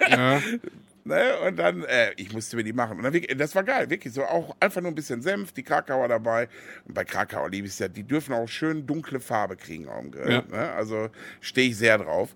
Ja, 0.08 0.42
Ne? 1.06 1.38
Und 1.46 1.56
dann, 1.56 1.84
äh, 1.84 2.12
ich 2.16 2.32
musste 2.32 2.56
mir 2.56 2.64
die 2.64 2.72
machen. 2.72 2.98
Und 2.98 3.04
dann, 3.04 3.38
das 3.38 3.54
war 3.54 3.62
geil, 3.62 3.88
wirklich 3.88 4.12
so. 4.12 4.24
Auch 4.24 4.56
einfach 4.58 4.80
nur 4.80 4.90
ein 4.90 4.94
bisschen 4.96 5.22
Senf, 5.22 5.52
die 5.52 5.62
Krakauer 5.62 6.08
dabei. 6.08 6.48
Und 6.84 6.94
bei 6.94 7.04
Krakauer 7.04 7.48
liebe 7.48 7.68
ich 7.68 7.74
es 7.74 7.78
ja, 7.78 7.86
die 7.86 8.02
dürfen 8.02 8.34
auch 8.34 8.48
schön 8.48 8.86
dunkle 8.86 9.20
Farbe 9.20 9.56
kriegen 9.56 9.88
auf 9.88 10.00
dem 10.00 10.10
Grill. 10.10 10.32
Ja. 10.32 10.42
Ne? 10.50 10.72
Also 10.72 11.08
stehe 11.40 11.70
ich 11.70 11.76
sehr 11.76 11.98
drauf. 11.98 12.34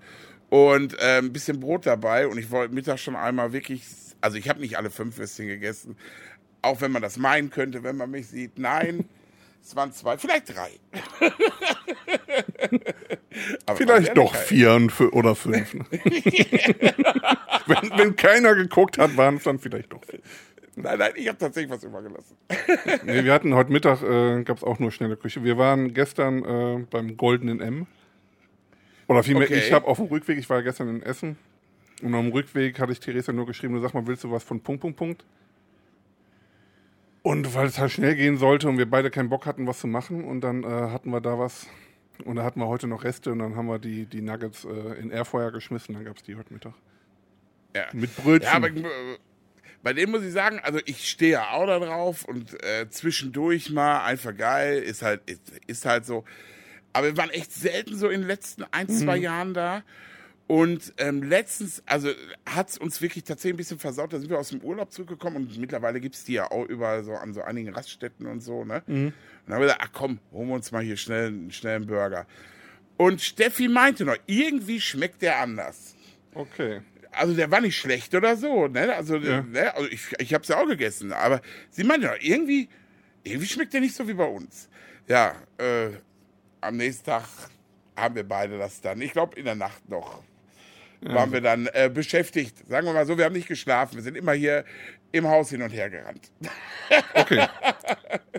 Und 0.50 0.96
äh, 1.00 1.18
ein 1.18 1.32
bisschen 1.32 1.58
Brot 1.58 1.84
dabei. 1.84 2.28
Und 2.28 2.38
ich 2.38 2.52
wollte 2.52 2.72
Mittag 2.72 3.00
schon 3.00 3.16
einmal 3.16 3.52
wirklich, 3.52 3.84
also 4.20 4.36
ich 4.36 4.48
habe 4.48 4.60
nicht 4.60 4.78
alle 4.78 4.90
fünf 4.90 5.18
Würstchen 5.18 5.48
gegessen. 5.48 5.96
Auch 6.62 6.80
wenn 6.80 6.92
man 6.92 7.02
das 7.02 7.16
meinen 7.16 7.50
könnte, 7.50 7.82
wenn 7.82 7.96
man 7.96 8.12
mich 8.12 8.28
sieht. 8.28 8.56
Nein, 8.56 9.04
es 9.62 9.76
waren 9.76 9.92
zwei, 9.92 10.18
vielleicht 10.18 10.54
drei. 10.54 10.70
Vielleicht 13.76 14.16
doch 14.16 14.34
vier 14.34 14.88
oder 15.12 15.34
fünf. 15.34 15.74
ne? 15.74 15.84
wenn, 17.66 17.90
wenn 17.98 18.16
keiner 18.16 18.54
geguckt 18.54 18.98
hat, 18.98 19.16
waren 19.16 19.36
es 19.36 19.44
dann 19.44 19.58
vielleicht 19.58 19.92
doch 19.92 20.04
vier. 20.04 20.20
Nein, 20.76 20.98
nein, 20.98 21.12
ich 21.14 21.28
habe 21.28 21.38
tatsächlich 21.38 21.70
was 21.70 21.84
übergelassen. 21.84 22.36
Nee, 23.04 23.24
wir 23.24 23.32
hatten 23.32 23.54
heute 23.54 23.72
Mittag, 23.72 24.02
äh, 24.02 24.42
gab 24.42 24.56
es 24.56 24.64
auch 24.64 24.78
nur 24.78 24.90
schnelle 24.90 25.16
Küche. 25.16 25.44
Wir 25.44 25.56
waren 25.58 25.94
gestern 25.94 26.44
äh, 26.44 26.84
beim 26.90 27.16
Goldenen 27.16 27.60
M. 27.60 27.86
Oder 29.08 29.22
vielmehr, 29.22 29.46
Okay. 29.48 29.58
ich 29.58 29.72
habe 29.72 29.86
auf 29.86 29.98
dem 29.98 30.06
Rückweg, 30.06 30.38
ich 30.38 30.48
war 30.48 30.62
gestern 30.62 30.88
in 30.88 31.02
Essen. 31.02 31.36
Und 32.02 32.14
auf 32.14 32.22
dem 32.22 32.32
Rückweg 32.32 32.78
hatte 32.78 32.92
ich 32.92 33.00
Theresa 33.00 33.32
nur 33.32 33.46
geschrieben, 33.46 33.74
du 33.74 33.80
sag 33.80 33.94
mal, 33.94 34.06
willst 34.06 34.24
du 34.24 34.30
was 34.30 34.42
von 34.42 34.60
Punkt, 34.60 34.80
Punkt, 34.80 34.96
Punkt? 34.96 35.24
Und 37.22 37.54
weil 37.54 37.66
es 37.66 37.78
halt 37.78 37.90
schnell 37.90 38.14
gehen 38.16 38.38
sollte 38.38 38.68
und 38.68 38.78
wir 38.78 38.88
beide 38.88 39.10
keinen 39.10 39.28
Bock 39.28 39.46
hatten, 39.46 39.66
was 39.66 39.80
zu 39.80 39.86
machen. 39.86 40.24
Und 40.24 40.40
dann 40.40 40.64
äh, 40.64 40.66
hatten 40.66 41.10
wir 41.10 41.20
da 41.20 41.38
was. 41.38 41.66
Und 42.24 42.36
da 42.36 42.44
hatten 42.44 42.60
wir 42.60 42.66
heute 42.66 42.86
noch 42.86 43.04
Reste 43.04 43.32
und 43.32 43.38
dann 43.38 43.56
haben 43.56 43.66
wir 43.66 43.78
die, 43.78 44.06
die 44.06 44.20
Nuggets 44.20 44.64
äh, 44.64 45.00
in 45.00 45.10
Airfeuer 45.10 45.52
geschmissen. 45.52 45.94
Dann 45.94 46.04
gab 46.04 46.16
es 46.16 46.22
die 46.22 46.36
heute 46.36 46.52
Mittag. 46.52 46.74
Ja. 47.74 47.84
Mit 47.92 48.14
Brötchen. 48.16 48.48
Ja, 48.48 48.56
aber 48.56 48.68
äh, 48.68 49.18
bei 49.82 49.92
denen 49.92 50.12
muss 50.12 50.22
ich 50.22 50.32
sagen, 50.32 50.60
also 50.62 50.80
ich 50.84 51.08
stehe 51.08 51.32
ja 51.32 51.50
auch 51.50 51.66
da 51.66 51.78
drauf 51.78 52.24
und 52.24 52.62
äh, 52.62 52.88
zwischendurch 52.90 53.70
mal 53.70 54.04
einfach 54.04 54.36
geil, 54.36 54.82
ist 54.82 55.02
halt, 55.02 55.22
ist, 55.28 55.40
ist 55.66 55.86
halt 55.86 56.04
so. 56.04 56.24
Aber 56.92 57.06
wir 57.06 57.16
waren 57.16 57.30
echt 57.30 57.52
selten 57.52 57.96
so 57.96 58.08
in 58.08 58.20
den 58.20 58.28
letzten 58.28 58.64
ein, 58.72 58.88
zwei 58.88 59.16
Jahren 59.16 59.54
da. 59.54 59.82
Und 60.50 60.94
ähm, 60.98 61.22
letztens, 61.22 61.80
also 61.86 62.10
hat's 62.44 62.76
uns 62.76 63.00
wirklich 63.00 63.22
tatsächlich 63.22 63.54
ein 63.54 63.56
bisschen 63.58 63.78
versaut. 63.78 64.12
Da 64.12 64.18
sind 64.18 64.30
wir 64.30 64.38
aus 64.40 64.48
dem 64.48 64.60
Urlaub 64.62 64.90
zurückgekommen 64.90 65.36
und 65.36 65.56
mittlerweile 65.58 66.00
gibt's 66.00 66.24
die 66.24 66.32
ja 66.32 66.50
auch 66.50 66.64
überall 66.64 67.04
so 67.04 67.12
an 67.14 67.32
so 67.32 67.42
einigen 67.42 67.72
Raststätten 67.72 68.26
und 68.26 68.40
so, 68.40 68.64
ne? 68.64 68.82
Und 68.88 69.12
dann 69.46 69.54
haben 69.54 69.60
wir 69.60 69.66
gesagt, 69.66 69.80
ach 69.84 69.92
komm, 69.92 70.18
holen 70.32 70.48
wir 70.48 70.54
uns 70.56 70.72
mal 70.72 70.82
hier 70.82 70.96
schnell, 70.96 71.32
schnell 71.52 71.76
einen 71.76 71.86
Burger. 71.86 72.26
Und 72.96 73.20
Steffi 73.20 73.68
meinte 73.68 74.04
noch, 74.04 74.16
irgendwie 74.26 74.80
schmeckt 74.80 75.22
der 75.22 75.38
anders 75.38 75.94
okay. 76.34 76.80
also 77.12 77.32
der 77.34 77.48
war 77.52 77.60
nicht 77.60 77.76
schlecht 77.78 78.12
oder 78.16 78.34
so, 78.36 78.66
ne? 78.66 78.92
Also, 78.92 79.18
Ja. 79.18 79.42
ne? 79.42 79.72
also 79.72 79.88
ich, 79.88 80.00
ich 80.18 80.34
habe 80.34 80.42
es 80.42 80.48
ja 80.48 80.60
auch 80.60 80.66
gegessen, 80.66 81.12
aber 81.12 81.42
sie 81.70 81.84
meinte 81.84 82.08
doch, 82.08 82.16
irgendwie, 82.18 82.68
irgendwie 83.22 83.46
schmeckt 83.46 83.72
der 83.72 83.82
nicht 83.82 83.94
so 83.94 84.08
wie 84.08 84.14
bei 84.14 84.26
uns. 84.26 84.68
Ja, 85.06 85.36
äh, 85.58 85.90
am 86.60 86.76
nächsten 86.76 87.04
Tag 87.04 87.28
haben 87.96 88.16
wir 88.16 88.24
beide 88.24 88.58
das 88.58 88.80
dann. 88.80 89.00
Ich 89.00 89.12
glaube, 89.12 89.38
in 89.38 89.44
der 89.44 89.54
Nacht 89.54 89.88
noch 89.88 90.24
waren 91.02 91.32
wir 91.32 91.40
dann 91.40 91.68
äh, 91.72 91.90
beschäftigt. 91.92 92.56
Sagen 92.68 92.86
wir 92.86 92.92
mal 92.92 93.06
so, 93.06 93.16
wir 93.16 93.24
haben 93.24 93.34
nicht 93.34 93.48
geschlafen. 93.48 93.96
Wir 93.96 94.02
sind 94.02 94.16
immer 94.16 94.32
hier 94.32 94.64
im 95.12 95.26
Haus 95.26 95.50
hin 95.50 95.62
und 95.62 95.70
her 95.70 95.90
gerannt. 95.90 96.30
Okay. 97.14 97.46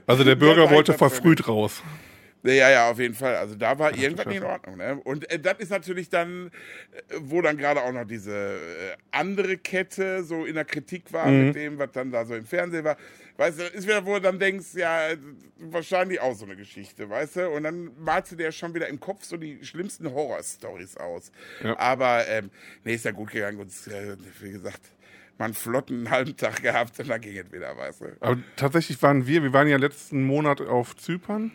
Also 0.07 0.24
der 0.24 0.36
Bürger 0.36 0.70
wollte 0.72 0.93
verfrüht 0.93 1.47
raus. 1.47 1.84
Ja, 2.43 2.70
ja, 2.70 2.89
auf 2.89 2.99
jeden 2.99 3.14
Fall. 3.14 3.36
Also 3.36 3.55
da 3.55 3.78
war 3.78 3.95
irgendwas 3.95 4.26
nicht 4.26 4.38
in 4.38 4.43
Ordnung. 4.43 4.78
Ne? 4.78 4.99
Und 5.03 5.30
äh, 5.32 5.39
das 5.39 5.59
ist 5.59 5.70
natürlich 5.70 6.09
dann, 6.09 6.47
äh, 6.47 7.16
wo 7.20 7.41
dann 7.41 7.57
gerade 7.57 7.82
auch 7.84 7.91
noch 7.91 8.05
diese 8.05 8.34
äh, 8.34 8.57
andere 9.12 9.57
Kette 9.57 10.24
so 10.24 10.45
in 10.45 10.55
der 10.55 10.66
Kritik 10.66 11.14
war 11.14 11.28
mit 11.28 11.55
dem, 11.55 11.78
was 11.78 11.91
dann 11.91 12.12
da 12.12 12.26
so 12.26 12.36
im 12.36 12.45
Fernsehen 12.45 12.84
war. 12.84 12.97
Weißt 13.42 13.60
du, 13.60 13.64
ist 13.64 13.88
wieder, 13.88 14.06
wo 14.06 14.14
du 14.14 14.22
dann 14.22 14.38
denkst, 14.38 14.76
ja, 14.76 15.16
wahrscheinlich 15.58 16.22
auch 16.22 16.36
so 16.36 16.46
eine 16.46 16.56
Geschichte, 16.56 17.10
weißt 17.10 17.38
du? 17.38 17.50
Und 17.50 17.64
dann 17.64 17.89
malst 17.98 18.32
du 18.32 18.36
dir 18.36 18.52
schon 18.52 18.76
wieder 18.76 18.88
im 18.88 19.00
Kopf 19.00 19.24
so 19.24 19.36
die 19.36 19.66
schlimmsten 19.66 20.14
Horror-Stories 20.14 20.98
aus. 20.98 21.32
Ja. 21.64 21.76
Aber, 21.80 22.28
ähm, 22.28 22.52
nee, 22.84 22.94
ist 22.94 23.06
ja 23.06 23.10
gut 23.10 23.32
gegangen. 23.32 23.60
Und 23.60 23.72
äh, 23.88 24.16
wie 24.42 24.52
gesagt, 24.52 24.82
mal 25.39 25.46
einen 25.46 25.56
flotten 25.56 26.08
halben 26.12 26.38
Tag 26.38 26.62
gehabt 26.62 27.00
und 27.00 27.10
dann 27.10 27.20
ging 27.20 27.36
es 27.36 27.52
wieder, 27.52 27.76
weißt 27.76 28.02
du? 28.02 28.06
Aber 28.20 28.38
tatsächlich 28.58 29.02
waren 29.02 29.26
wir, 29.26 29.42
wir 29.42 29.54
waren 29.54 29.68
ja 29.68 29.78
letzten 29.78 30.24
Monat 30.24 30.62
auf 30.62 30.96
Zypern 30.96 31.52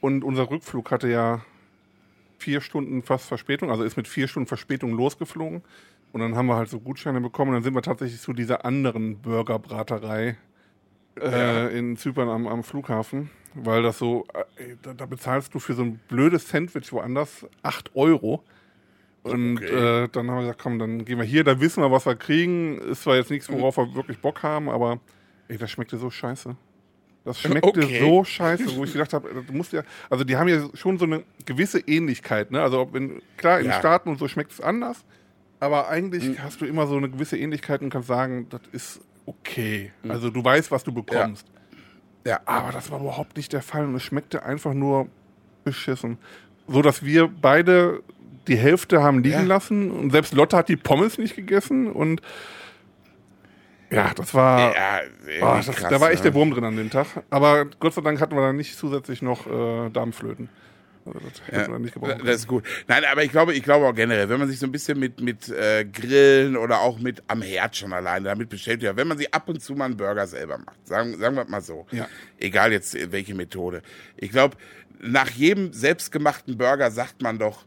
und 0.00 0.24
unser 0.24 0.50
Rückflug 0.50 0.90
hatte 0.90 1.06
ja 1.06 1.44
vier 2.40 2.60
Stunden 2.60 3.04
fast 3.04 3.26
Verspätung, 3.26 3.70
also 3.70 3.84
ist 3.84 3.96
mit 3.96 4.08
vier 4.08 4.26
Stunden 4.26 4.48
Verspätung 4.48 4.90
losgeflogen. 4.90 5.62
Und 6.10 6.20
dann 6.20 6.34
haben 6.34 6.46
wir 6.46 6.56
halt 6.56 6.68
so 6.68 6.80
Gutscheine 6.80 7.20
bekommen 7.20 7.50
und 7.50 7.58
dann 7.58 7.62
sind 7.62 7.74
wir 7.74 7.82
tatsächlich 7.82 8.20
zu 8.20 8.32
dieser 8.32 8.64
anderen 8.64 9.20
Burgerbraterei 9.20 10.36
äh, 11.22 11.78
in 11.78 11.96
Zypern 11.96 12.28
am, 12.28 12.46
am 12.46 12.62
Flughafen, 12.64 13.30
weil 13.54 13.82
das 13.82 13.98
so, 13.98 14.26
äh, 14.56 14.76
da, 14.82 14.94
da 14.94 15.06
bezahlst 15.06 15.54
du 15.54 15.58
für 15.58 15.74
so 15.74 15.82
ein 15.82 15.98
blödes 16.08 16.48
Sandwich 16.48 16.92
woanders 16.92 17.46
8 17.62 17.94
Euro. 17.94 18.42
Und 19.22 19.56
Okay. 19.58 20.04
äh, 20.04 20.08
dann 20.08 20.30
haben 20.30 20.36
wir 20.36 20.42
gesagt, 20.42 20.60
komm, 20.62 20.78
dann 20.78 21.04
gehen 21.04 21.18
wir 21.18 21.24
hier, 21.24 21.44
da 21.44 21.60
wissen 21.60 21.82
wir, 21.82 21.90
was 21.90 22.06
wir 22.06 22.16
kriegen. 22.16 22.78
Ist 22.78 23.02
zwar 23.02 23.16
jetzt 23.16 23.30
nichts, 23.30 23.50
worauf 23.50 23.76
wir 23.76 23.94
wirklich 23.94 24.18
Bock 24.20 24.42
haben, 24.42 24.68
aber 24.70 25.00
ey, 25.48 25.58
das 25.58 25.70
schmeckte 25.70 25.98
so 25.98 26.08
scheiße. 26.10 26.56
Das 27.24 27.40
schmeckte 27.40 27.68
Okay. 27.68 27.98
so 28.00 28.24
scheiße, 28.24 28.74
wo 28.76 28.84
ich 28.84 28.92
gedacht 28.92 29.12
habe, 29.12 29.44
du 29.46 29.52
musst 29.52 29.72
ja, 29.72 29.82
also 30.08 30.24
die 30.24 30.36
haben 30.36 30.48
ja 30.48 30.66
schon 30.74 30.96
so 30.98 31.04
eine 31.04 31.24
gewisse 31.44 31.80
Ähnlichkeit, 31.80 32.50
ne? 32.52 32.62
Also 32.62 32.80
ob 32.80 32.94
in, 32.96 33.20
klar, 33.36 33.60
in 33.60 33.66
Ja. 33.66 33.72
Staaten 33.72 34.08
und 34.08 34.18
so 34.18 34.28
schmeckt 34.28 34.52
es 34.52 34.60
anders, 34.62 35.04
aber 35.60 35.88
eigentlich 35.88 36.24
Mhm. 36.24 36.42
hast 36.42 36.60
du 36.62 36.64
immer 36.64 36.86
so 36.86 36.96
eine 36.96 37.10
gewisse 37.10 37.36
Ähnlichkeit 37.36 37.82
und 37.82 37.90
kannst 37.90 38.08
sagen, 38.08 38.48
das 38.48 38.62
ist 38.72 39.00
okay. 39.28 39.92
Also 40.08 40.30
du 40.30 40.42
weißt, 40.44 40.70
was 40.70 40.84
du 40.84 40.92
bekommst. 40.92 41.46
Ja. 42.26 42.40
Aber 42.44 42.72
das 42.72 42.90
war 42.90 43.00
überhaupt 43.00 43.36
nicht 43.36 43.52
der 43.52 43.62
Fall 43.62 43.84
und 43.84 43.94
es 43.94 44.02
schmeckte 44.02 44.42
einfach 44.42 44.74
nur 44.74 45.08
beschissen. 45.64 46.18
So 46.66 46.82
dass 46.82 47.02
wir 47.04 47.28
beide 47.28 48.02
die 48.46 48.56
Hälfte 48.56 49.02
haben 49.02 49.22
liegen 49.22 49.40
Ja. 49.40 49.42
lassen 49.44 49.90
und 49.90 50.10
selbst 50.10 50.34
Lotte 50.34 50.56
hat 50.56 50.68
die 50.68 50.76
Pommes 50.76 51.18
nicht 51.18 51.36
gegessen 51.36 51.90
und 51.90 52.20
ja, 53.90 54.12
das 54.14 54.34
war. 54.34 54.74
Ja, 54.74 55.00
Oh, 55.40 55.54
das, 55.56 55.66
krass, 55.74 55.90
da 55.90 56.00
war 56.00 56.10
echt 56.10 56.22
ne? 56.24 56.30
der 56.30 56.34
Wurm 56.34 56.50
drin 56.50 56.64
an 56.64 56.76
dem 56.76 56.90
Tag. 56.90 57.06
Aber 57.30 57.64
Gott 57.80 57.94
sei 57.94 58.02
Dank 58.02 58.20
hatten 58.20 58.34
wir 58.34 58.42
dann 58.42 58.56
nicht 58.56 58.76
zusätzlich 58.76 59.22
noch 59.22 59.46
äh, 59.46 59.88
Darmflöten. 59.90 60.48
Das 61.50 61.92
gebraucht. 61.92 62.20
Das 62.24 62.36
ist 62.36 62.46
gut. 62.46 62.64
Nein, 62.86 63.04
aber 63.10 63.24
ich 63.24 63.30
glaube, 63.30 63.54
ich 63.54 63.62
glaube 63.62 63.86
auch 63.86 63.94
generell, 63.94 64.28
wenn 64.28 64.38
man 64.38 64.48
sich 64.48 64.58
so 64.58 64.66
ein 64.66 64.72
bisschen 64.72 64.98
mit, 64.98 65.20
mit 65.20 65.48
äh, 65.48 65.84
Grillen 65.84 66.56
oder 66.56 66.80
auch 66.80 66.98
mit 66.98 67.22
am 67.26 67.42
Herd 67.42 67.76
schon 67.76 67.92
alleine 67.92 68.26
damit 68.26 68.48
beschäftigt, 68.48 68.84
ja, 68.84 68.96
wenn 68.96 69.08
man 69.08 69.18
sich 69.18 69.32
ab 69.32 69.48
und 69.48 69.62
zu 69.62 69.74
mal 69.74 69.86
einen 69.86 69.96
Burger 69.96 70.26
selber 70.26 70.58
macht, 70.58 70.86
sagen, 70.86 71.18
sagen 71.18 71.36
wir 71.36 71.44
mal 71.44 71.62
so. 71.62 71.86
Ja. 71.90 72.08
Egal 72.38 72.72
jetzt 72.72 72.96
welche 73.12 73.34
Methode. 73.34 73.82
Ich 74.16 74.30
glaube, 74.30 74.56
nach 75.00 75.30
jedem 75.30 75.72
selbstgemachten 75.72 76.58
Burger 76.58 76.90
sagt 76.90 77.22
man 77.22 77.38
doch, 77.38 77.64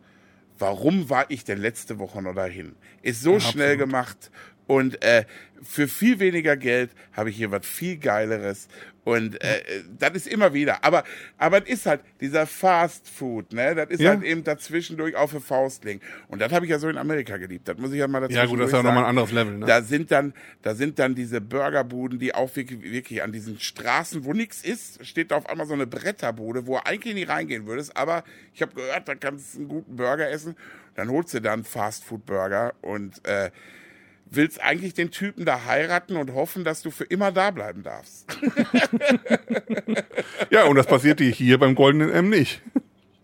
warum 0.60 1.10
war 1.10 1.26
ich 1.30 1.44
denn 1.44 1.60
letzte 1.60 2.00
Woche 2.00 2.22
noch 2.22 2.36
dahin? 2.36 2.76
Ist 3.02 3.22
so 3.22 3.39
schnell 3.39 3.74
absolut. 3.74 3.80
gemacht 3.80 4.32
und 4.68 5.02
äh, 5.04 5.26
für 5.62 5.88
viel 5.88 6.20
weniger 6.20 6.56
Geld 6.56 6.92
habe 7.14 7.30
ich 7.30 7.36
hier 7.36 7.52
was 7.52 7.66
viel 7.66 7.98
Geileres. 7.98 8.68
Und 9.04 9.41
äh, 9.43 9.64
das 9.97 10.12
ist 10.12 10.28
immer 10.28 10.54
wieder. 10.54 10.84
Aber, 10.84 11.04
aber 11.38 11.64
es 11.64 11.70
ist 11.70 11.86
halt 11.88 12.02
dieser 12.20 12.45
Fast 12.45 13.10
Food, 13.10 13.52
ne? 13.52 13.74
Das 13.74 13.89
ist 13.89 13.99
Ja. 13.99 14.12
halt 14.12 14.24
eben 14.24 14.43
dazwischendurch 14.43 15.16
auf 15.16 15.32
eine 15.32 15.41
Faust 15.41 15.84
legen. 15.86 16.02
Und 16.28 16.39
das 16.39 16.52
habe 16.52 16.66
ich 16.66 16.72
ja 16.72 16.78
so 16.78 16.88
in 16.88 16.97
Amerika 16.97 17.38
geliebt. 17.38 17.68
Das 17.68 17.78
muss 17.78 17.91
ich 17.91 17.97
ja 17.97 18.08
mal 18.08 18.20
dazu 18.22 18.36
Ja, 18.36 18.45
gut, 18.45 18.60
das 18.60 18.68
ist 18.68 18.74
ja 18.74 18.84
nochmal 18.84 19.04
ein 19.04 19.10
anderes 19.10 19.32
Level, 19.32 19.58
ne? 19.58 19.66
Da 19.66 19.82
sind 19.82 20.12
dann, 20.12 20.34
da 20.62 20.76
sind 20.76 20.99
dann 20.99 21.16
diese 21.16 21.41
Burgerbuden, 21.41 22.20
die 22.20 22.36
auch 22.36 22.56
wirklich, 22.56 22.84
wirklich 22.84 23.24
an 23.24 23.32
diesen 23.32 23.60
Straßen, 23.60 24.24
wo 24.24 24.34
nichts 24.34 24.62
ist, 24.64 25.04
steht 25.06 25.32
da 25.32 25.38
auf 25.38 25.49
einmal 25.49 25.66
so 25.66 25.74
eine 25.74 25.88
Bretterbude, 25.88 26.68
wo 26.68 26.78
du 26.78 26.86
eigentlich 26.86 27.16
nie 27.16 27.24
reingehen 27.24 27.66
würdest. 27.66 27.97
Aber 27.97 28.24
ich 28.54 28.62
habe 28.62 28.76
gehört, 28.76 29.08
da 29.08 29.16
kannst 29.16 29.56
du 29.56 29.60
einen 29.60 29.68
guten 29.68 29.95
Burger 29.95 30.30
essen. 30.30 30.56
Dann 30.93 31.10
holst 31.10 31.34
du 31.34 31.39
dann 31.41 31.64
Fast 31.64 32.04
Food 32.04 32.26
Burger 32.28 32.74
und 32.82 33.26
äh, 33.28 33.49
willst 34.32 34.62
eigentlich 34.62 34.94
den 34.94 35.12
Typen 35.12 35.46
da 35.46 35.66
heiraten 35.66 36.16
und 36.16 36.34
hoffen, 36.34 36.64
dass 36.64 36.82
du 36.82 36.90
für 36.90 37.04
immer 37.04 37.32
da 37.32 37.52
bleiben 37.52 37.84
darfst. 37.84 38.26
Ja, 40.50 40.66
und 40.66 40.76
das 40.76 40.86
passiert 40.88 41.20
dir 41.20 41.30
hier 41.30 41.58
beim 41.58 41.76
Goldenen 41.76 42.10
M 42.10 42.30
nicht. 42.30 42.62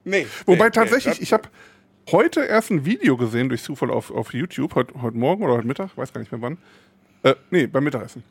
Nee. 0.05 0.25
Wobei 0.45 0.65
nee, 0.65 0.71
tatsächlich, 0.71 1.17
nee, 1.17 1.23
ich 1.23 1.33
habe 1.33 1.49
heute 2.11 2.41
erst 2.41 2.71
ein 2.71 2.85
Video 2.85 3.17
gesehen 3.17 3.49
durch 3.49 3.63
Zufall 3.63 3.91
auf, 3.91 4.11
auf 4.11 4.33
YouTube, 4.33 4.75
heute, 4.75 5.01
heute 5.01 5.17
Morgen 5.17 5.43
oder 5.43 5.53
heute 5.55 5.67
Mittag, 5.67 5.97
weiß 5.97 6.13
gar 6.13 6.21
nicht 6.21 6.31
mehr 6.31 6.41
wann. 6.41 6.57
Äh, 7.23 7.35
nee, 7.51 7.67
beim 7.67 7.83
Mittagessen. 7.83 8.23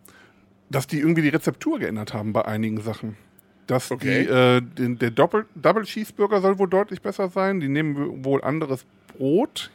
Dass 0.70 0.86
die 0.86 0.98
irgendwie 0.98 1.22
die 1.22 1.28
Rezeptur 1.28 1.78
geändert 1.78 2.14
haben 2.14 2.32
bei 2.32 2.44
einigen 2.44 2.80
Sachen. 2.80 3.16
Dass 3.66 3.90
Okay. 3.90 4.24
die, 4.24 4.30
äh, 4.30 4.60
den, 4.62 4.98
der 4.98 5.10
Doppel, 5.10 5.46
Double 5.54 5.84
Cheeseburger 5.84 6.40
soll 6.40 6.58
wohl 6.58 6.68
deutlich 6.68 7.02
besser 7.02 7.28
sein. 7.28 7.60
Die 7.60 7.68
nehmen 7.68 8.24
wohl 8.24 8.42
anderes 8.42 8.86
Brot. 9.08 9.70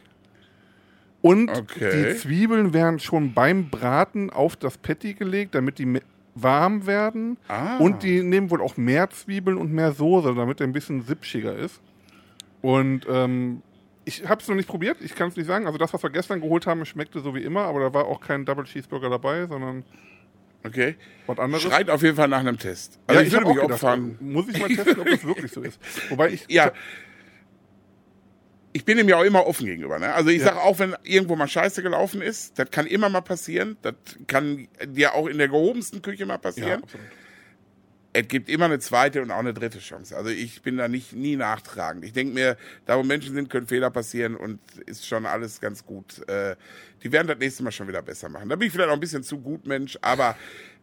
Und 1.22 1.48
Okay. 1.50 2.10
die 2.12 2.16
Zwiebeln 2.18 2.74
werden 2.74 2.98
schon 2.98 3.32
beim 3.32 3.70
Braten 3.70 4.28
auf 4.30 4.56
das 4.56 4.76
Patty 4.76 5.14
gelegt, 5.14 5.54
damit 5.54 5.78
die 5.78 6.00
warm 6.34 6.86
werden. 6.86 7.36
Ah. 7.48 7.76
Und 7.78 8.02
die 8.02 8.22
nehmen 8.22 8.50
wohl 8.50 8.60
auch 8.60 8.76
mehr 8.76 9.08
Zwiebeln 9.10 9.56
und 9.56 9.72
mehr 9.72 9.92
Soße, 9.92 10.34
damit 10.34 10.60
er 10.60 10.66
ein 10.66 10.72
bisschen 10.72 11.02
sipschiger 11.02 11.54
ist. 11.56 11.80
Und 12.60 13.06
ähm, 13.08 13.62
ich 14.04 14.28
habe 14.28 14.40
es 14.40 14.48
noch 14.48 14.56
nicht 14.56 14.68
probiert, 14.68 14.96
ich 15.00 15.14
kann 15.14 15.28
es 15.28 15.36
nicht 15.36 15.46
sagen. 15.46 15.66
Also 15.66 15.78
das, 15.78 15.92
was 15.94 16.02
wir 16.02 16.10
gestern 16.10 16.40
geholt 16.40 16.66
haben, 16.66 16.84
schmeckte 16.84 17.20
so 17.20 17.34
wie 17.34 17.42
immer, 17.42 17.62
aber 17.62 17.80
da 17.80 17.94
war 17.94 18.06
auch 18.06 18.20
kein 18.20 18.44
Double 18.44 18.64
Cheeseburger 18.64 19.10
dabei, 19.10 19.46
sondern 19.46 19.84
Okay. 20.64 20.94
was 21.26 21.38
anderes. 21.38 21.62
Schreit 21.62 21.90
auf 21.90 22.02
jeden 22.02 22.16
Fall 22.16 22.28
nach 22.28 22.38
einem 22.40 22.58
Test. 22.58 22.98
Also 23.06 23.20
ja, 23.20 23.26
ich, 23.26 23.28
ich 23.28 23.32
würde 23.34 23.46
mich 23.48 23.58
auch 23.58 23.62
gedacht, 23.62 23.82
opfern. 23.82 24.16
muss 24.20 24.48
ich 24.48 24.58
mal 24.60 24.68
testen, 24.68 25.00
ob 25.00 25.06
das 25.10 25.24
wirklich 25.24 25.50
so 25.52 25.60
ist. 25.62 25.80
Wobei 26.10 26.30
ich, 26.30 26.46
Ja. 26.48 26.68
Ich 26.68 26.72
bin 28.84 28.98
ihm 28.98 29.08
ja 29.08 29.16
auch 29.18 29.24
immer 29.24 29.46
offen 29.46 29.66
gegenüber. 29.66 29.98
Ne? 29.98 30.12
Also 30.14 30.30
ich 30.30 30.38
Ja. 30.38 30.46
sage 30.46 30.60
auch, 30.62 30.78
wenn 30.78 30.96
irgendwo 31.02 31.36
mal 31.36 31.48
Scheiße 31.48 31.82
gelaufen 31.82 32.22
ist, 32.22 32.58
das 32.58 32.70
kann 32.70 32.86
immer 32.86 33.08
mal 33.08 33.20
passieren. 33.20 33.76
Das 33.82 33.94
kann 34.26 34.68
dir 34.86 35.14
auch 35.14 35.26
in 35.26 35.38
der 35.38 35.48
gehobensten 35.48 36.00
Küche 36.02 36.24
mal 36.26 36.34
ja, 36.34 36.38
passieren. 36.38 36.82
absolut. 36.82 37.06
es 38.14 38.28
gibt 38.28 38.48
immer 38.50 38.66
eine 38.66 38.78
zweite 38.78 39.22
und 39.22 39.30
auch 39.30 39.38
eine 39.38 39.54
dritte 39.54 39.78
Chance. 39.78 40.16
Also 40.16 40.30
ich 40.30 40.62
bin 40.62 40.76
da 40.76 40.88
nicht 40.88 41.12
nie 41.14 41.36
nachtragend. 41.36 42.04
Ich 42.04 42.12
denke 42.12 42.34
mir, 42.34 42.56
da 42.86 42.98
wo 42.98 43.02
Menschen 43.02 43.34
sind, 43.34 43.48
können 43.50 43.66
Fehler 43.66 43.90
passieren 43.90 44.36
und 44.36 44.58
ist 44.86 45.06
schon 45.06 45.24
alles 45.26 45.60
ganz 45.60 45.84
gut. 45.86 46.26
Äh, 46.28 46.56
die 47.02 47.10
werden 47.12 47.26
das 47.28 47.38
nächste 47.38 47.62
Mal 47.62 47.72
schon 47.72 47.88
wieder 47.88 48.02
besser 48.02 48.28
machen. 48.28 48.48
Da 48.48 48.56
bin 48.56 48.66
ich 48.68 48.72
vielleicht 48.72 48.90
auch 48.90 48.94
ein 48.94 49.00
bisschen 49.00 49.22
zu 49.22 49.38
gut 49.38 49.66
Mensch, 49.66 49.98
aber 50.02 50.36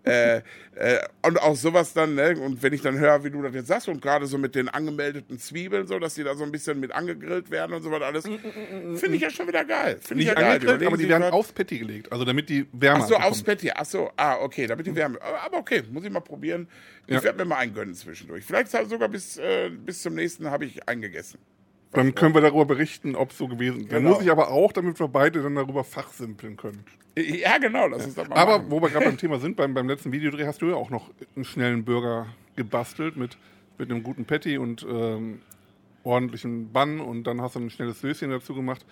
äh, 0.05 0.37
äh, 0.75 0.99
und 1.25 1.41
auch 1.41 1.55
sowas 1.55 1.93
dann, 1.93 2.15
ne? 2.15 2.39
Und 2.39 2.63
wenn 2.63 2.71
ich 2.73 2.81
dann 2.81 2.97
höre, 2.97 3.23
wie 3.23 3.29
du 3.31 3.41
das 3.41 3.53
jetzt 3.53 3.67
sagst, 3.67 3.87
und 3.89 4.01
gerade 4.01 4.25
so 4.27 4.37
mit 4.37 4.55
den 4.55 4.69
angemeldeten 4.69 5.37
Zwiebeln, 5.39 5.87
so, 5.87 5.99
dass 5.99 6.13
die 6.15 6.23
da 6.23 6.35
so 6.35 6.43
ein 6.45 6.51
bisschen 6.51 6.79
mit 6.79 6.91
angegrillt 6.93 7.51
werden 7.51 7.73
und 7.73 7.81
so 7.83 7.91
was 7.91 8.01
alles, 8.01 8.23
finde 8.25 9.15
ich 9.15 9.21
ja 9.21 9.29
schon 9.29 9.47
wieder 9.47 9.65
geil. 9.65 9.97
Finde 10.01 10.23
ich 10.23 10.27
Nicht 10.29 10.37
ja 10.37 10.41
geil. 10.41 10.53
angegrillt, 10.53 10.83
aber 10.85 10.97
die 10.97 11.09
werden 11.09 11.23
was- 11.23 11.33
aufs 11.33 11.51
Patty 11.51 11.79
gelegt, 11.79 12.11
also 12.11 12.23
damit 12.23 12.47
die 12.49 12.65
Wärme 12.71 13.03
Ach 13.03 13.07
so, 13.07 13.15
abbekommen. 13.15 13.31
aufs 13.31 13.43
Patty. 13.43 13.71
Ach 13.75 13.85
so, 13.85 14.11
ah, 14.15 14.37
okay, 14.39 14.67
damit 14.67 14.87
die 14.87 14.95
Wärme. 14.95 15.21
Aber 15.21 15.41
aber 15.43 15.57
okay, 15.57 15.83
muss 15.91 16.03
ich 16.05 16.11
mal 16.11 16.21
probieren. 16.21 16.67
Ich 17.07 17.15
Ja. 17.15 17.23
werde 17.23 17.39
mir 17.39 17.45
mal 17.45 17.57
einen 17.57 17.73
gönnen 17.73 17.93
zwischendurch. 17.95 18.45
Vielleicht 18.45 18.71
sogar 18.71 19.09
bis, 19.09 19.37
äh, 19.37 19.69
bis 19.69 20.01
zum 20.01 20.15
nächsten 20.15 20.49
habe 20.49 20.65
ich 20.65 20.87
eingegessen. 20.87 21.39
Dann 21.91 22.13
können 22.13 22.35
wir 22.35 22.41
darüber 22.41 22.65
berichten, 22.65 23.15
ob 23.15 23.31
es 23.31 23.37
so 23.37 23.47
gewesen 23.47 23.81
ist. 23.81 23.91
Dann 23.91 24.03
Genau. 24.03 24.15
muss 24.15 24.23
ich 24.23 24.29
aber 24.31 24.49
auch, 24.51 24.71
damit 24.71 24.99
wir 24.99 25.07
beide 25.07 25.41
dann 25.41 25.55
darüber 25.55 25.83
fachsimpeln 25.83 26.55
können. 26.55 26.83
Ja, 27.17 27.57
genau, 27.57 27.87
lass 27.87 28.05
uns 28.05 28.15
das 28.15 28.29
mal 28.29 28.35
Aber 28.37 28.59
machen. 28.59 28.71
wo 28.71 28.81
wir 28.81 28.89
gerade 28.89 29.05
beim 29.05 29.17
Thema 29.17 29.39
sind, 29.39 29.55
beim, 29.57 29.73
beim 29.73 29.87
letzten 29.89 30.11
Videodreh 30.11 30.45
hast 30.45 30.61
du 30.61 30.67
ja 30.69 30.75
auch 30.75 30.89
noch 30.91 31.09
einen 31.35 31.45
schnellen 31.45 31.83
Burger 31.83 32.27
gebastelt 32.55 33.17
mit, 33.17 33.37
mit 33.79 33.89
einem 33.89 34.03
guten 34.03 34.25
Patty 34.25 34.57
und 34.59 34.85
ähm, 34.89 35.41
ordentlichen 36.03 36.71
Bun 36.71 36.99
und 36.99 37.23
dann 37.25 37.41
hast 37.41 37.55
du 37.55 37.59
ein 37.59 37.69
schnelles 37.69 38.01
Söschen 38.01 38.29
dazu 38.29 38.53
gemacht. 38.53 38.85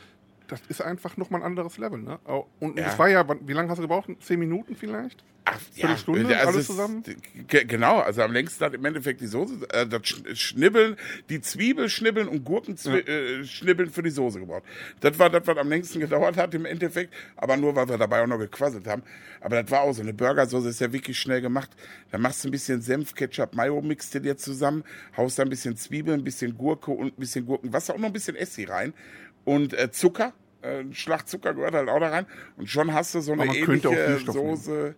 Das 0.48 0.62
ist 0.70 0.82
einfach 0.82 1.18
nochmal 1.18 1.42
ein 1.42 1.46
anderes 1.46 1.78
Level, 1.78 2.00
ne? 2.02 2.20
Und 2.60 2.78
Ja. 2.80 2.88
es 2.88 2.98
war 3.00 3.10
ja, 3.10 3.26
wie 3.46 3.54
lange 3.54 3.70
hast 3.70 3.78
du 3.80 3.82
gebraucht? 3.82 4.10
Zehn 4.22 4.40
Minuten 4.40 4.76
vielleicht? 4.76 5.24
Ach, 5.50 5.58
Viertelstunde, 5.74 6.36
also 6.36 6.48
alles 6.50 6.56
es- 6.62 6.68
zusammen? 6.68 7.04
ge- 7.48 7.64
Genau, 7.64 8.00
also 8.00 8.22
am 8.22 8.34
längsten 8.34 8.66
hat 8.66 8.74
im 8.74 8.84
Endeffekt 8.84 9.22
die 9.22 9.28
Soße, 9.28 9.66
äh, 9.72 9.88
das 9.88 10.02
Sch- 10.02 10.36
Schnibbeln, 10.36 10.98
die 11.30 11.40
Zwiebel 11.40 11.88
schnibbeln 11.88 12.28
und 12.28 12.44
Gurken 12.44 12.76
äh, 12.76 13.46
schnibbeln 13.46 13.90
für 13.90 14.04
die 14.04 14.10
Soße 14.10 14.42
gebraucht. 14.42 14.64
Das 15.00 15.18
war 15.20 15.30
das, 15.30 15.48
was 15.48 15.58
am 15.58 15.70
längsten 15.70 16.02
gedauert 16.02 16.36
hat 16.36 16.54
im 16.54 16.66
Endeffekt, 16.66 17.14
aber 17.38 17.56
nur, 17.56 17.74
weil 17.78 17.88
wir 17.88 17.98
dabei 17.98 18.24
auch 18.24 18.28
noch 18.28 18.40
gequasselt 18.40 18.88
haben. 18.88 19.04
Aber 19.40 19.62
das 19.62 19.72
war 19.72 19.82
auch 19.84 19.94
so 19.94 20.02
eine 20.02 20.14
Burgersoße, 20.14 20.68
ist 20.68 20.82
ja 20.82 20.92
wirklich 20.92 21.18
schnell 21.18 21.40
gemacht. 21.40 21.70
Da 22.12 22.18
machst 22.18 22.44
du 22.44 22.50
ein 22.50 22.52
bisschen 22.52 22.82
Senf, 22.82 23.16
Ketchup, 23.16 23.56
Mayo, 23.56 23.82
mixt 23.82 24.14
du 24.16 24.20
dir 24.20 24.36
zusammen, 24.36 24.84
haust 25.16 25.40
da 25.40 25.44
ein 25.44 25.50
bisschen 25.50 25.78
Zwiebeln, 25.78 26.20
ein 26.20 26.24
bisschen 26.26 26.58
Gurke 26.58 26.92
und 26.92 27.08
ein 27.14 27.20
bisschen 27.22 27.46
Gurkenwasser 27.46 27.96
und 27.96 28.02
noch 28.02 28.08
ein 28.10 28.14
bisschen 28.14 28.36
Essig 28.36 28.70
rein 28.70 28.94
und 29.48 29.74
äh, 29.74 29.90
Zucker. 29.92 30.34
Äh, 30.62 30.82
ein 30.82 30.94
Schlag 30.94 31.26
Zucker 31.26 31.54
gehört 31.54 31.74
halt 31.74 31.88
auch 31.88 32.02
da 32.02 32.10
rein. 32.10 32.26
Und 32.58 32.70
schon 32.70 32.94
hast 32.94 33.16
du 33.16 33.22
so 33.22 33.32
eine 33.32 33.46
ähnliche 33.46 33.68
Süßstoff 34.18 34.36
nehmen. 34.36 34.56
Soße. 34.58 34.96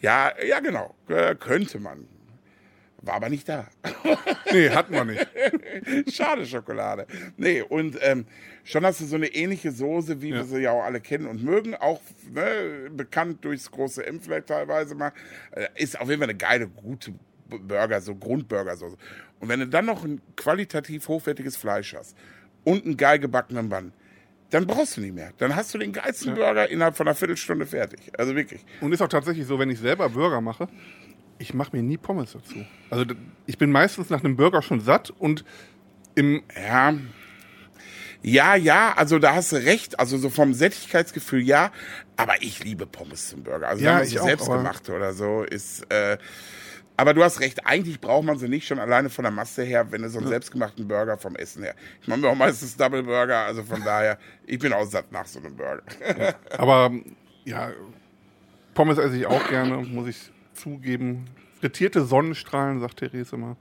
Ja, 0.00 0.32
ja, 0.44 0.58
genau. 0.58 0.96
Äh, 1.08 1.36
könnte 1.36 1.78
man. 1.78 2.08
War 3.02 3.14
aber 3.14 3.28
nicht 3.28 3.48
da. 3.48 3.68
Nee, 4.52 4.70
hatten 4.70 4.92
wir 4.94 5.04
nicht. 5.04 5.26
Schade 6.14 6.46
Schokolade. 6.46 7.06
Nee, 7.36 7.62
und 7.62 7.96
ähm, 8.00 8.26
schon 8.64 8.84
hast 8.84 9.00
du 9.00 9.04
so 9.04 9.16
eine 9.16 9.26
ähnliche 9.26 9.70
Soße, 9.70 10.20
wie 10.22 10.30
Ja. 10.30 10.36
wir 10.36 10.44
sie 10.44 10.60
ja 10.62 10.70
auch 10.72 10.82
alle 10.84 11.00
kennen 11.00 11.26
und 11.26 11.44
mögen. 11.44 11.74
Auch 11.76 12.00
ne, 12.32 12.88
bekannt 12.90 13.44
durchs 13.44 13.70
große 13.70 14.04
M 14.04 14.20
vielleicht 14.20 14.46
teilweise 14.48 14.94
mal. 14.96 15.12
Äh, 15.52 15.66
ist 15.76 16.00
auf 16.00 16.08
jeden 16.08 16.20
Fall 16.20 16.30
eine 16.30 16.38
geile, 16.38 16.66
gute 16.68 17.12
Burger, 17.48 18.00
so 18.00 18.14
Grundburgersoße. 18.16 18.96
Und 19.40 19.48
wenn 19.48 19.60
du 19.60 19.68
dann 19.68 19.86
noch 19.86 20.04
ein 20.04 20.20
qualitativ 20.36 21.06
hochwertiges 21.08 21.56
Fleisch 21.56 21.94
hast 21.94 22.16
und 22.66 22.84
einen 22.84 22.96
geil 22.96 23.20
gebackenen 23.20 23.68
Bun, 23.68 23.92
dann 24.50 24.66
brauchst 24.66 24.96
du 24.96 25.00
nicht 25.00 25.14
mehr. 25.14 25.32
Dann 25.38 25.54
hast 25.54 25.72
du 25.72 25.78
den 25.78 25.92
geilsten 25.92 26.34
Burger 26.34 26.68
innerhalb 26.68 26.96
von 26.96 27.06
einer 27.06 27.14
Viertelstunde 27.14 27.64
fertig. 27.64 28.00
Also 28.18 28.34
wirklich. 28.34 28.64
Und 28.80 28.92
ist 28.92 29.00
auch 29.00 29.08
tatsächlich 29.08 29.46
so, 29.46 29.58
wenn 29.58 29.70
ich 29.70 29.78
selber 29.78 30.08
Burger 30.08 30.40
mache, 30.40 30.68
ich 31.38 31.54
mache 31.54 31.76
mir 31.76 31.82
nie 31.82 31.96
Pommes 31.96 32.32
dazu. 32.32 32.64
Also 32.90 33.04
ich 33.46 33.56
bin 33.56 33.70
meistens 33.70 34.10
nach 34.10 34.24
einem 34.24 34.36
Burger 34.36 34.62
schon 34.62 34.80
satt 34.80 35.10
und 35.10 35.44
im 36.14 36.42
Ja. 36.54 36.94
Ja, 38.22 38.56
ja, 38.56 38.94
also 38.96 39.20
da 39.20 39.34
hast 39.34 39.52
du 39.52 39.56
recht. 39.56 40.00
Also 40.00 40.18
so 40.18 40.30
vom 40.30 40.52
Sättigkeitsgefühl 40.54 41.42
ja. 41.42 41.70
Aber 42.16 42.34
ich 42.40 42.64
liebe 42.64 42.86
Pommes 42.86 43.28
zum 43.28 43.44
Burger. 43.44 43.68
Also 43.68 43.84
Ja, 43.84 44.02
ich 44.02 44.10
so 44.10 44.20
auch, 44.20 44.24
selbstgemacht 44.24 44.90
oder 44.90 45.12
so 45.12 45.44
ist. 45.44 45.88
Äh, 45.92 46.18
aber 46.96 47.14
du 47.14 47.22
hast 47.22 47.40
recht, 47.40 47.66
eigentlich 47.66 48.00
braucht 48.00 48.24
man 48.24 48.38
sie 48.38 48.48
nicht 48.48 48.66
schon 48.66 48.78
alleine 48.78 49.10
von 49.10 49.22
der 49.24 49.32
Masse 49.32 49.62
her, 49.64 49.90
wenn 49.92 50.02
du 50.02 50.08
so 50.08 50.18
einen 50.18 50.28
selbstgemachten 50.28 50.86
Burger 50.88 51.18
vom 51.18 51.36
Essen 51.36 51.62
her. 51.62 51.74
Ich 52.00 52.08
mache 52.08 52.20
mir 52.20 52.28
auch 52.28 52.36
meistens 52.36 52.76
Double 52.76 53.02
Burger, 53.02 53.38
also 53.40 53.62
von 53.62 53.82
daher, 53.84 54.18
ich 54.46 54.58
bin 54.58 54.72
auch 54.72 54.84
satt 54.86 55.12
nach 55.12 55.26
so 55.26 55.38
einem 55.38 55.56
Burger. 55.56 55.82
Aber 56.56 56.90
ja, 57.44 57.70
Pommes 58.74 58.98
esse 58.98 59.16
ich 59.16 59.26
auch 59.26 59.48
gerne, 59.48 59.76
muss 59.78 60.08
ich 60.08 60.30
zugeben. 60.54 61.24
frittierte 61.60 62.04
Sonnenstrahlen, 62.04 62.80
sagt 62.80 62.98
Therese 62.98 63.36
mal. 63.36 63.56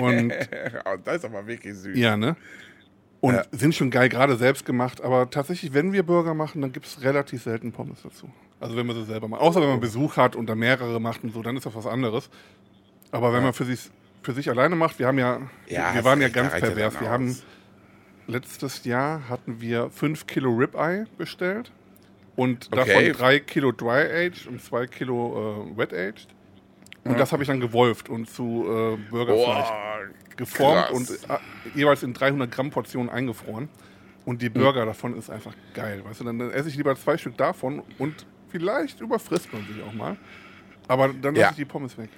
Und 0.00 0.32
Oh, 0.84 0.96
das 1.02 1.16
ist 1.16 1.24
aber 1.24 1.46
wirklich 1.46 1.74
süß. 1.74 1.96
ja, 1.98 2.16
ne? 2.16 2.36
Und 3.20 3.34
Ja. 3.36 3.42
sind 3.52 3.74
schon 3.74 3.90
geil, 3.90 4.10
gerade 4.10 4.36
selbst 4.36 4.66
gemacht. 4.66 5.00
Aber 5.02 5.30
tatsächlich, 5.30 5.72
wenn 5.72 5.94
wir 5.94 6.02
Burger 6.02 6.34
machen, 6.34 6.60
dann 6.60 6.72
gibt 6.72 6.84
es 6.84 7.00
relativ 7.00 7.42
selten 7.42 7.72
Pommes 7.72 8.02
dazu. 8.02 8.30
Also 8.60 8.76
wenn 8.76 8.86
man 8.86 8.96
sie 8.96 9.04
selber 9.04 9.28
macht. 9.28 9.40
Außer 9.42 9.60
wenn 9.60 9.68
man 9.68 9.80
Besuch 9.80 10.16
hat 10.16 10.36
und 10.36 10.46
da 10.46 10.54
mehrere 10.54 11.00
macht 11.00 11.22
und 11.24 11.32
so, 11.32 11.42
dann 11.42 11.56
ist 11.56 11.66
das 11.66 11.74
was 11.74 11.86
anderes. 11.86 12.30
Aber 13.10 13.32
wenn 13.32 13.42
man 13.42 13.52
für 13.52 13.64
sich, 13.64 13.90
für 14.22 14.32
sich 14.32 14.48
alleine 14.48 14.74
macht, 14.76 14.98
wir 14.98 15.06
haben 15.06 15.18
ja, 15.18 15.40
Ja, 15.68 15.94
wir 15.94 16.04
waren 16.04 16.20
ja 16.20 16.28
ganz 16.28 16.52
pervers. 16.52 17.00
Wir 17.00 17.10
haben 17.10 17.36
letztes 18.26 18.84
Jahr 18.84 19.28
hatten 19.28 19.60
wir 19.60 19.90
5 19.90 20.26
Kilo 20.26 20.50
Ribeye 20.54 21.04
bestellt 21.18 21.70
und 22.36 22.68
Okay. 22.72 22.76
davon 22.86 23.12
3 23.12 23.38
Kilo 23.40 23.72
Dry 23.72 24.02
Aged 24.26 24.46
und 24.46 24.62
2 24.62 24.86
Kilo 24.86 25.68
äh, 25.72 25.76
Wet 25.78 25.92
Aged. 25.92 26.28
Und 27.04 27.20
das 27.20 27.32
habe 27.32 27.42
ich 27.42 27.48
dann 27.48 27.60
gewolft 27.60 28.08
und 28.08 28.30
zu 28.30 28.64
äh, 28.66 28.96
Burgerfleisch 29.10 29.68
Boah, 29.68 30.00
geformt 30.36 30.86
krass. 30.86 30.90
und 30.96 31.10
äh, 31.10 31.38
jeweils 31.78 32.02
in 32.02 32.14
300 32.14 32.50
Gramm 32.50 32.70
Portionen 32.70 33.10
eingefroren. 33.10 33.68
Und 34.24 34.40
die 34.40 34.48
Burger 34.48 34.86
davon 34.86 35.14
ist 35.18 35.28
einfach 35.28 35.52
geil. 35.74 36.02
Weißt 36.02 36.20
du, 36.20 36.24
dann, 36.24 36.38
dann 36.38 36.50
esse 36.50 36.70
ich 36.70 36.76
lieber 36.76 36.96
zwei 36.96 37.18
Stück 37.18 37.36
davon 37.36 37.82
und 37.98 38.24
vielleicht 38.54 39.00
überfrisst 39.00 39.52
man 39.52 39.66
sich 39.66 39.82
auch 39.82 39.92
mal. 39.92 40.16
Aber 40.86 41.08
dann 41.08 41.34
lasse 41.34 41.40
Ja. 41.40 41.50
ich 41.50 41.56
die 41.56 41.64
Pommes 41.64 41.98
weg. 41.98 42.08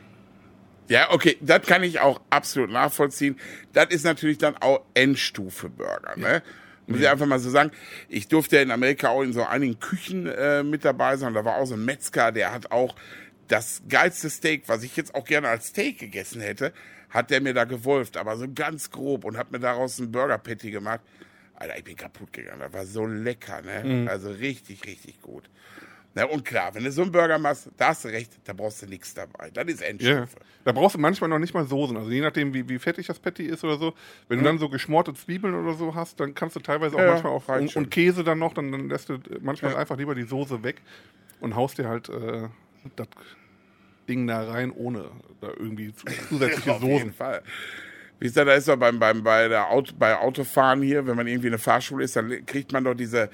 Ja, 0.88 1.10
okay, 1.12 1.38
das 1.40 1.62
kann 1.66 1.82
ich 1.82 1.98
auch 2.00 2.20
absolut 2.28 2.70
nachvollziehen. 2.70 3.38
Das 3.72 3.86
ist 3.86 4.04
natürlich 4.04 4.36
dann 4.38 4.54
auch 4.58 4.82
Endstufe 4.94 5.70
Burger, 5.70 6.14
ne? 6.16 6.42
Muss 6.86 7.00
ich 7.00 7.08
einfach 7.08 7.26
mal 7.26 7.38
so 7.40 7.50
sagen. 7.50 7.72
Ich 8.08 8.28
durfte 8.28 8.56
ja 8.56 8.62
in 8.62 8.70
Amerika 8.70 9.08
auch 9.08 9.22
in 9.22 9.32
so 9.32 9.42
einigen 9.44 9.80
Küchen 9.80 10.26
äh, 10.26 10.62
mit 10.62 10.84
dabei 10.84 11.16
sein. 11.16 11.32
Da 11.34 11.44
war 11.44 11.56
auch 11.56 11.66
so 11.66 11.74
ein 11.74 11.84
Metzger, 11.84 12.30
der 12.30 12.52
hat 12.52 12.70
auch 12.70 12.94
das 13.48 13.82
geilste 13.88 14.28
Steak, 14.30 14.64
was 14.68 14.82
ich 14.84 14.94
jetzt 14.96 15.14
auch 15.14 15.24
gerne 15.24 15.48
als 15.48 15.68
Steak 15.68 15.98
gegessen 15.98 16.40
hätte, 16.40 16.72
hat 17.10 17.30
der 17.30 17.40
mir 17.40 17.54
da 17.54 17.64
gewolft, 17.64 18.16
aber 18.16 18.36
so 18.36 18.46
ganz 18.54 18.90
grob 18.90 19.24
und 19.24 19.36
hat 19.38 19.50
mir 19.50 19.58
daraus 19.60 19.98
einen 19.98 20.12
Burger 20.12 20.38
Patty 20.38 20.70
gemacht. 20.70 21.00
Alter, 21.54 21.78
ich 21.78 21.84
bin 21.84 21.96
kaputt 21.96 22.32
gegangen. 22.32 22.60
Das 22.60 22.72
war 22.72 22.84
so 22.84 23.06
lecker, 23.06 23.62
ne? 23.62 24.06
Also 24.10 24.30
richtig, 24.30 24.84
richtig 24.86 25.20
gut. 25.22 25.48
Na, 26.16 26.24
und 26.24 26.46
klar, 26.46 26.74
wenn 26.74 26.82
du 26.82 26.90
so 26.90 27.02
einen 27.02 27.12
Burger 27.12 27.38
machst, 27.38 27.68
da 27.76 27.88
hast 27.88 28.02
du 28.06 28.08
recht, 28.08 28.32
da 28.44 28.54
brauchst 28.54 28.80
du 28.80 28.86
nichts 28.86 29.12
dabei. 29.12 29.50
Das 29.50 29.66
ist 29.66 29.82
Ja. 29.82 29.86
Endstufe. 29.88 30.38
Da 30.64 30.72
brauchst 30.72 30.96
du 30.96 30.98
manchmal 30.98 31.28
noch 31.28 31.38
nicht 31.38 31.52
mal 31.52 31.66
Soßen. 31.66 31.94
Also 31.94 32.10
je 32.10 32.22
nachdem, 32.22 32.54
wie, 32.54 32.66
wie 32.70 32.78
fettig 32.78 33.06
das 33.06 33.18
Patty 33.18 33.44
ist 33.44 33.62
oder 33.64 33.76
so. 33.76 33.92
Wenn 34.26 34.38
du 34.38 34.44
dann 34.44 34.58
so 34.58 34.70
geschmorte 34.70 35.12
Zwiebeln 35.12 35.54
oder 35.54 35.74
so 35.74 35.94
hast, 35.94 36.18
dann 36.18 36.34
kannst 36.34 36.56
du 36.56 36.60
teilweise 36.60 36.96
auch 36.96 37.00
Ja, 37.00 37.08
manchmal 37.08 37.32
auch 37.34 37.46
und, 37.48 37.76
und 37.76 37.90
Käse 37.90 38.24
dann 38.24 38.38
noch, 38.38 38.54
dann, 38.54 38.72
dann 38.72 38.88
lässt 38.88 39.10
du 39.10 39.18
manchmal 39.42 39.72
Ja. 39.72 39.78
einfach 39.78 39.98
lieber 39.98 40.14
die 40.14 40.22
Soße 40.22 40.62
weg 40.62 40.80
und 41.38 41.54
haust 41.54 41.76
dir 41.76 41.86
halt 41.86 42.08
äh, 42.08 42.48
das 42.96 43.08
Ding 44.08 44.26
da 44.26 44.42
rein, 44.48 44.70
ohne 44.70 45.10
da 45.42 45.48
irgendwie 45.48 45.92
zu, 45.92 46.06
zusätzliche 46.30 46.70
Auf 46.76 46.82
jeden 46.82 46.98
Soßen. 46.98 47.12
Fall. 47.12 47.42
Wie 48.18 48.26
ist 48.28 48.36
das, 48.36 48.46
da 48.46 48.54
ist 48.54 48.66
doch 48.66 48.76
beim, 48.76 48.98
beim, 48.98 49.22
bei, 49.22 49.46
der 49.48 49.68
Auto, 49.68 49.92
bei 49.98 50.16
Autofahren 50.16 50.80
hier, 50.80 51.06
wenn 51.06 51.16
man 51.16 51.26
irgendwie 51.26 51.48
eine 51.48 51.58
Fahrschule 51.58 52.02
ist, 52.04 52.16
dann 52.16 52.46
kriegt 52.46 52.72
man 52.72 52.82
doch 52.84 52.94
diese, 52.94 53.28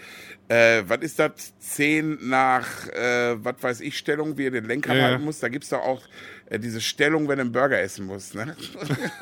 äh, 0.49 0.83
was 0.87 0.99
ist 1.03 1.20
das, 1.20 1.57
10 1.61 2.28
nach, 2.28 2.89
äh, 2.89 3.37
was 3.45 3.62
weiß 3.62 3.80
ich, 3.80 3.97
Stellung, 3.97 4.37
wie 4.39 4.47
er 4.47 4.51
den 4.51 4.64
Lenker 4.64 4.93
Ja, 4.93 4.99
ja. 4.99 5.05
halten 5.11 5.24
muss. 5.24 5.39
Da 5.39 5.49
gibt's 5.49 5.68
doch 5.68 5.83
auch 5.83 6.03
äh, 6.51 6.59
diese 6.59 6.80
Stellung, 6.80 7.28
wenn 7.28 7.37
du 7.37 7.43
einen 7.43 7.53
Burger 7.53 7.80
essen 7.80 8.07
musst. 8.07 8.35
Ne? 8.35 8.57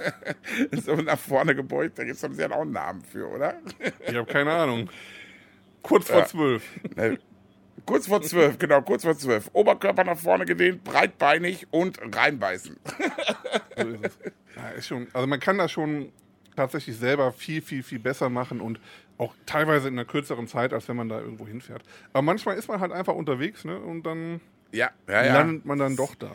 so 0.85 0.97
nach 0.97 1.19
vorne 1.19 1.55
gebeugt, 1.55 1.99
da 1.99 2.05
gibt's 2.05 2.23
doch 2.23 2.31
auch 2.31 2.63
einen 2.63 2.73
Namen 2.73 3.03
für, 3.05 3.29
oder? 3.29 3.55
Ich 4.07 4.15
habe 4.15 4.27
keine 4.33 4.53
Ahnung. 4.53 4.89
Kurz 5.83 6.09
vor 6.09 6.21
Ja. 6.21 6.27
zwölf. 6.27 6.63
Ne? 6.97 7.19
Kurz 7.87 8.07
vor 8.07 8.23
zwölf, 8.23 8.59
genau, 8.59 8.83
kurz 8.83 9.05
vor 9.05 9.17
zwölf. 9.17 9.51
Oberkörper 9.53 10.05
nach 10.05 10.19
vorne 10.19 10.45
gedehnt, 10.45 10.85
breitbeinig 10.85 11.67
und 11.71 11.99
reinbeißen. 12.15 12.77
So 13.77 13.89
ist 13.89 14.05
es. 14.05 14.33
Ja, 14.57 14.69
ist 14.71 14.87
schon, 14.87 15.09
also 15.13 15.27
man 15.27 15.41
kann 15.41 15.59
das 15.59 15.73
schon 15.73 16.13
tatsächlich 16.57 16.97
selber 16.97 17.33
viel, 17.33 17.63
viel, 17.63 17.83
viel 17.83 17.99
besser 17.99 18.29
machen 18.29 18.61
und 18.61 18.81
auch 19.19 19.35
teilweise 19.47 19.89
in 19.89 19.95
einer 19.95 20.05
kürzeren 20.05 20.47
Zeit, 20.47 20.73
als 20.73 20.89
wenn 20.89 20.97
man 20.97 21.09
da 21.09 21.21
irgendwo 21.21 21.47
hinfährt. 21.47 21.83
Aber 22.13 22.23
manchmal 22.23 22.57
ist 22.57 22.69
man 22.69 22.81
halt 22.81 22.93
einfach 22.93 23.15
unterwegs 23.15 23.65
ne, 23.65 23.79
und 23.79 24.03
dann 24.05 24.41
Ja, 24.73 24.91
ja, 25.09 25.25
ja. 25.25 25.35
landet 25.35 25.65
man 25.65 25.79
dann 25.79 25.97
doch 25.97 26.15
da. 26.15 26.31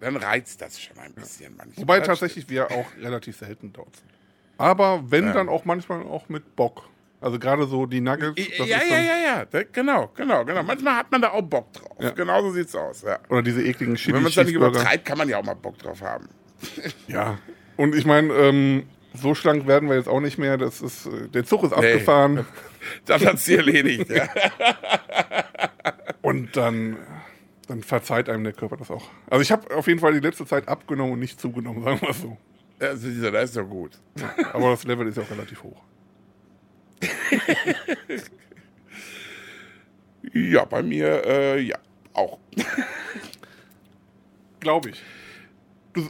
Dann 0.00 0.16
reizt 0.16 0.60
das 0.60 0.80
schon 0.80 0.98
ein 0.98 1.14
bisschen 1.14 1.56
manchmal. 1.56 1.82
Wobei 1.82 2.00
tatsächlich 2.00 2.48
wir 2.48 2.70
auch 2.70 2.86
relativ 3.00 3.36
selten 3.36 3.72
dort 3.72 3.96
sind. 3.96 4.10
Aber 4.58 5.10
wenn, 5.10 5.32
dann 5.32 5.48
auch 5.48 5.64
manchmal 5.64 6.02
auch 6.02 6.28
mit 6.28 6.56
Bock. 6.56 6.88
Also 7.24 7.38
gerade 7.38 7.66
so 7.66 7.86
die 7.86 8.02
Nuggets. 8.02 8.34
Ja, 8.36 8.42
ist 8.76 8.90
ja, 8.90 8.98
ja, 8.98 9.16
ja, 9.16 9.44
da- 9.46 9.62
genau, 9.72 10.10
genau, 10.14 10.44
genau. 10.44 10.62
Manchmal 10.62 10.96
hat 10.96 11.10
man 11.10 11.22
da 11.22 11.30
auch 11.30 11.40
Bock 11.40 11.72
drauf. 11.72 11.96
Ja. 11.98 12.10
Genau 12.10 12.42
so 12.42 12.50
sieht's 12.50 12.76
aus, 12.76 13.00
ja. 13.00 13.18
Oder 13.30 13.40
diese 13.40 13.62
ekligen 13.64 13.94
Chili 13.94 14.14
Wenn 14.16 14.24
man 14.24 14.28
es 14.28 14.34
dann 14.36 14.44
nicht 14.44 14.54
übertreibt, 14.54 15.06
kann 15.06 15.16
man 15.16 15.26
ja 15.30 15.38
auch 15.38 15.42
mal 15.42 15.54
Bock 15.54 15.78
drauf 15.78 16.02
haben. 16.02 16.28
Ja. 17.08 17.38
Und 17.78 17.94
ich 17.94 18.04
meine, 18.04 18.30
ähm, 18.34 18.82
so 19.14 19.34
schlank 19.34 19.66
werden 19.66 19.88
wir 19.88 19.96
jetzt 19.96 20.06
auch 20.08 20.20
nicht 20.20 20.36
mehr. 20.36 20.58
Das 20.58 20.82
ist, 20.82 21.06
äh, 21.06 21.28
der 21.30 21.44
Zug 21.46 21.62
ist 21.64 21.72
abgefahren. 21.72 22.44
Das 23.06 23.24
hat's 23.24 23.46
dir 23.46 23.56
erledigt, 23.60 24.10
ja. 24.10 24.28
Und 26.20 26.54
dann, 26.58 26.98
dann 27.68 27.82
verzeiht 27.82 28.28
einem 28.28 28.44
der 28.44 28.52
Körper 28.52 28.76
das 28.76 28.90
auch. 28.90 29.08
Also 29.30 29.40
ich 29.40 29.50
habe 29.50 29.74
auf 29.74 29.86
jeden 29.86 29.98
Fall 30.00 30.12
die 30.12 30.20
letzte 30.20 30.44
Zeit 30.44 30.68
abgenommen 30.68 31.14
und 31.14 31.20
nicht 31.20 31.40
zugenommen, 31.40 31.82
sagen 31.82 32.02
wir 32.02 32.08
mal 32.08 32.14
so. 32.14 32.36
Also 32.78 33.08
dieser, 33.08 33.30
das 33.30 33.44
ist 33.44 33.56
doch 33.56 33.64
gut. 33.64 33.92
Aber 34.52 34.70
das 34.72 34.84
Level 34.84 35.06
ist 35.08 35.16
ja 35.16 35.22
auch 35.22 35.30
relativ 35.30 35.62
hoch. 35.62 35.80
Ja, 40.32 40.64
bei 40.64 40.82
mir, 40.82 41.22
äh, 41.26 41.60
ja, 41.60 41.76
auch. 42.14 42.38
Glaube 44.60 44.90
ich. 44.90 45.02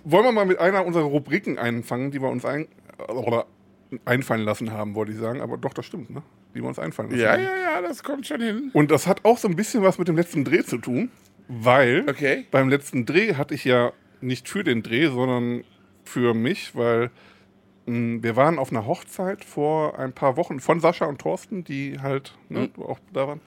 Wollen 0.04 0.24
wir 0.24 0.32
mal 0.32 0.46
mit 0.46 0.58
einer 0.60 0.86
unserer 0.86 1.04
Rubriken 1.04 1.58
einfangen, 1.58 2.10
die 2.10 2.22
wir 2.22 2.28
uns 2.28 2.44
ein, 2.44 2.68
oder 3.08 3.46
einfallen 4.06 4.44
lassen 4.44 4.72
haben, 4.72 4.94
wollte 4.94 5.12
ich 5.12 5.18
sagen. 5.18 5.40
Aber 5.40 5.58
doch, 5.58 5.74
das 5.74 5.84
stimmt, 5.84 6.10
ne? 6.10 6.22
Die 6.54 6.60
wir 6.62 6.68
uns 6.68 6.78
einfallen 6.78 7.10
lassen 7.10 7.20
Ja, 7.22 7.32
haben. 7.32 7.42
ja, 7.42 7.56
ja, 7.74 7.82
das 7.82 8.02
kommt 8.02 8.26
schon 8.26 8.40
hin. 8.40 8.70
Und 8.72 8.90
das 8.90 9.06
hat 9.06 9.24
auch 9.24 9.36
so 9.36 9.48
ein 9.48 9.56
bisschen 9.56 9.82
was 9.82 9.98
mit 9.98 10.08
dem 10.08 10.16
letzten 10.16 10.44
Dreh 10.44 10.62
zu 10.62 10.78
tun, 10.78 11.10
weil 11.48 12.04
Okay. 12.08 12.46
beim 12.50 12.68
letzten 12.70 13.04
Dreh 13.04 13.34
hatte 13.34 13.54
ich 13.54 13.64
ja 13.64 13.92
nicht 14.20 14.48
für 14.48 14.64
den 14.64 14.82
Dreh, 14.82 15.08
sondern 15.08 15.64
für 16.04 16.32
mich, 16.32 16.74
weil 16.76 17.10
wir 17.86 18.36
waren 18.36 18.58
auf 18.58 18.70
einer 18.70 18.86
Hochzeit 18.86 19.44
vor 19.44 19.98
ein 19.98 20.12
paar 20.12 20.36
Wochen 20.36 20.60
von 20.60 20.80
Sascha 20.80 21.04
und 21.04 21.20
Thorsten, 21.20 21.64
die 21.64 22.00
halt 22.00 22.36
ne, 22.48 22.70
auch 22.78 22.98
da 23.12 23.28
waren, 23.28 23.40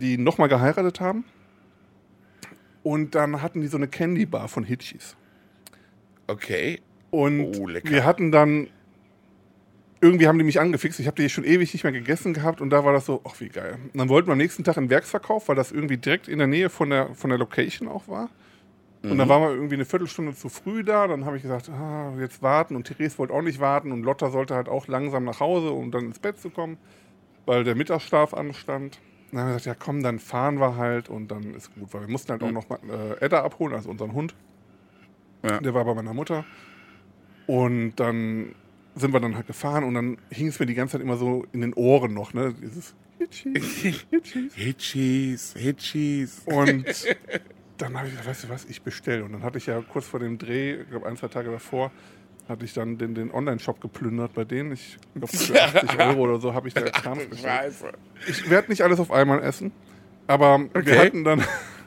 die 0.00 0.16
nochmal 0.16 0.48
geheiratet 0.48 1.00
haben. 1.00 1.24
Und 2.82 3.14
dann 3.14 3.42
hatten 3.42 3.60
die 3.60 3.66
so 3.66 3.76
eine 3.76 3.88
Candy 3.88 4.26
Bar 4.26 4.48
von 4.48 4.64
Hitchis. 4.64 5.16
Okay. 6.26 6.80
Und 7.10 7.56
Oh, 7.56 7.68
wir 7.68 8.04
hatten 8.04 8.32
dann, 8.32 8.68
irgendwie 10.00 10.26
haben 10.26 10.38
die 10.38 10.44
mich 10.44 10.60
angefixt. 10.60 11.00
Ich 11.00 11.06
habe 11.06 11.20
die 11.20 11.28
schon 11.28 11.44
ewig 11.44 11.72
nicht 11.72 11.84
mehr 11.84 11.92
gegessen 11.92 12.32
gehabt 12.32 12.60
und 12.60 12.70
da 12.70 12.84
war 12.84 12.92
das 12.92 13.06
so, 13.06 13.20
ach 13.24 13.40
wie 13.40 13.48
geil. 13.48 13.78
Und 13.92 13.98
dann 13.98 14.08
wollten 14.08 14.28
wir 14.28 14.32
am 14.32 14.38
nächsten 14.38 14.64
Tag 14.64 14.78
einen 14.78 14.90
Werksverkauf, 14.90 15.48
weil 15.48 15.56
das 15.56 15.72
irgendwie 15.72 15.96
direkt 15.96 16.28
in 16.28 16.38
der 16.38 16.46
Nähe 16.46 16.70
von 16.70 16.90
der, 16.90 17.14
von 17.14 17.30
der 17.30 17.38
Location 17.38 17.88
auch 17.88 18.08
war. 18.08 18.30
Und 19.02 19.12
Mhm. 19.14 19.18
dann 19.18 19.28
waren 19.28 19.42
wir 19.42 19.50
irgendwie 19.50 19.74
eine 19.74 19.84
Viertelstunde 19.84 20.34
zu 20.34 20.48
früh 20.48 20.82
da. 20.82 21.06
Dann 21.06 21.24
habe 21.24 21.36
ich 21.36 21.42
gesagt, 21.42 21.68
ah, 21.68 22.12
jetzt 22.18 22.42
warten. 22.42 22.74
Und 22.76 22.84
Therese 22.86 23.18
wollte 23.18 23.32
auch 23.34 23.42
nicht 23.42 23.60
warten. 23.60 23.92
Und 23.92 24.02
Lotta 24.02 24.30
sollte 24.30 24.54
halt 24.54 24.68
auch 24.68 24.88
langsam 24.88 25.24
nach 25.24 25.40
Hause, 25.40 25.70
um 25.70 25.90
dann 25.90 26.06
ins 26.06 26.18
Bett 26.18 26.38
zu 26.38 26.50
kommen, 26.50 26.76
weil 27.44 27.62
der 27.64 27.74
Mittagsschlaf 27.74 28.34
anstand. 28.34 28.98
Dann 29.30 29.40
haben 29.40 29.48
wir 29.48 29.54
gesagt, 29.56 29.66
ja 29.66 29.74
komm, 29.84 30.02
dann 30.02 30.18
fahren 30.18 30.58
wir 30.60 30.76
halt 30.76 31.08
und 31.08 31.30
dann 31.30 31.54
ist 31.54 31.74
gut. 31.74 31.92
Weil 31.92 32.02
wir 32.02 32.08
mussten 32.08 32.30
halt 32.32 32.42
auch 32.42 32.50
noch 32.50 32.68
mal, 32.68 32.78
äh, 33.20 33.24
Edda 33.24 33.42
abholen, 33.44 33.74
also 33.74 33.90
unseren 33.90 34.12
Hund. 34.12 34.34
Ja. 35.44 35.60
Der 35.60 35.74
war 35.74 35.84
bei 35.84 35.94
meiner 35.94 36.14
Mutter. 36.14 36.44
Und 37.46 37.96
dann 37.96 38.54
sind 38.94 39.12
wir 39.12 39.20
dann 39.20 39.36
halt 39.36 39.46
gefahren 39.46 39.84
und 39.84 39.94
dann 39.94 40.16
hing 40.30 40.48
es 40.48 40.58
mir 40.58 40.66
die 40.66 40.74
ganze 40.74 40.92
Zeit 40.92 41.02
immer 41.02 41.16
so 41.16 41.44
in 41.52 41.60
den 41.60 41.74
Ohren 41.74 42.14
noch, 42.14 42.32
ne? 42.34 42.54
Dieses 42.60 42.94
Hitchis, 43.18 44.06
Hitchis. 44.10 44.54
Hitchis, 44.54 45.54
Hitchis. 45.56 46.42
Und 46.46 46.86
dann 47.78 47.96
habe 47.96 48.06
ich 48.08 48.12
gesagt, 48.12 48.28
weißt 48.28 48.44
du 48.44 48.48
was, 48.48 48.64
ich 48.66 48.82
bestelle. 48.82 49.24
Und 49.24 49.32
dann 49.32 49.42
hatte 49.42 49.58
ich 49.58 49.66
ja 49.66 49.80
kurz 49.80 50.06
vor 50.06 50.20
dem 50.20 50.38
Dreh, 50.38 50.74
ich 50.82 50.88
glaube 50.90 51.06
ein, 51.06 51.16
zwei 51.16 51.28
Tage 51.28 51.50
davor, 51.50 51.90
hatte 52.48 52.64
ich 52.64 52.72
dann 52.74 52.96
den, 52.98 53.14
den 53.14 53.30
Online-Shop 53.32 53.80
geplündert 53.80 54.34
bei 54.34 54.44
denen. 54.44 54.72
Ich 54.72 54.98
glaube, 55.14 55.28
für 55.36 55.62
80 55.62 55.98
Euro 55.98 56.20
oder 56.22 56.40
so 56.40 56.54
habe 56.54 56.68
ich 56.68 56.74
da 56.74 56.82
Kram 56.82 57.18
bestellt. 57.28 57.74
Ich 58.28 58.48
werde 58.50 58.68
nicht 58.70 58.82
alles 58.82 59.00
auf 59.00 59.10
einmal 59.10 59.42
essen, 59.42 59.72
aber 60.26 60.60
wir 60.60 60.74
Okay. 60.80 60.98
hatten 60.98 61.24
dann, 61.24 61.42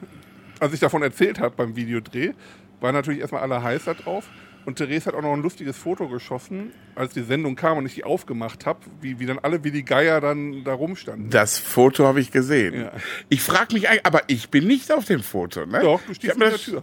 als 0.60 0.72
ich 0.74 0.80
davon 0.80 1.02
erzählt 1.02 1.40
habe 1.40 1.54
beim 1.56 1.76
Videodreh, 1.76 2.32
waren 2.80 2.94
natürlich 2.94 3.20
erstmal 3.20 3.42
alle 3.42 3.62
heiß 3.62 3.84
da 3.84 3.94
drauf. 3.94 4.30
Und 4.66 4.76
Therese 4.76 5.06
hat 5.06 5.14
auch 5.14 5.22
noch 5.22 5.32
ein 5.32 5.42
lustiges 5.42 5.76
Foto 5.78 6.08
geschossen, 6.08 6.72
als 6.94 7.14
die 7.14 7.22
Sendung 7.22 7.56
kam 7.56 7.78
und 7.78 7.86
ich 7.86 7.94
die 7.94 8.04
aufgemacht 8.04 8.66
habe, 8.66 8.80
wie, 9.00 9.18
wie 9.18 9.26
dann 9.26 9.38
alle 9.38 9.64
wie 9.64 9.70
die 9.70 9.84
Geier 9.84 10.20
dann 10.20 10.64
da 10.64 10.74
rumstanden. 10.74 11.30
Das 11.30 11.58
Foto 11.58 12.06
habe 12.06 12.20
ich 12.20 12.30
gesehen. 12.30 12.82
Ja. 12.82 12.92
Ich 13.28 13.42
frage 13.42 13.74
mich 13.74 13.88
eigentlich, 13.88 14.04
aber 14.06 14.22
ich 14.26 14.50
bin 14.50 14.66
nicht 14.66 14.92
auf 14.92 15.06
dem 15.06 15.22
Foto, 15.22 15.64
ne? 15.66 15.80
Doch, 15.80 16.00
du 16.06 16.14
stehst 16.14 16.34
in 16.34 16.40
der 16.40 16.54
Tür. 16.56 16.82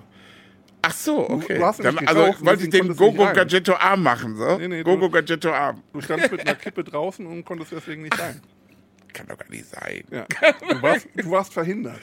Ach 0.81 0.91
so, 0.93 1.29
okay. 1.29 1.57
du 1.57 1.65
hast 1.65 1.79
Dann, 1.79 1.95
nämlich 1.95 2.09
also 2.09 2.21
gekauft, 2.21 2.45
wollte 2.45 2.63
ich 2.63 2.69
den 2.69 2.87
du 2.87 2.95
Gogo 2.95 3.23
rein. 3.23 3.35
Gadgetto 3.35 3.73
Arm 3.75 4.03
machen, 4.03 4.35
so? 4.37 4.57
Nee, 4.57 4.67
nee, 4.67 4.83
du- 4.83 4.91
Gogo 4.91 5.09
Gadgetto 5.09 5.51
Arm. 5.51 5.83
Du 5.93 6.01
standst 6.01 6.31
mit 6.31 6.41
einer 6.41 6.55
Kippe 6.55 6.83
draußen 6.83 7.25
und 7.25 7.43
konntest 7.45 7.71
deswegen 7.71 8.03
nicht 8.03 8.19
rein. 8.19 8.41
Kann 9.13 9.27
doch 9.27 9.37
gar 9.37 9.49
nicht 9.49 9.65
sein. 9.65 10.03
Ja. 10.11 10.25
Du, 10.69 10.81
warst, 10.81 11.07
du 11.15 11.29
warst 11.31 11.53
verhindert. 11.53 11.99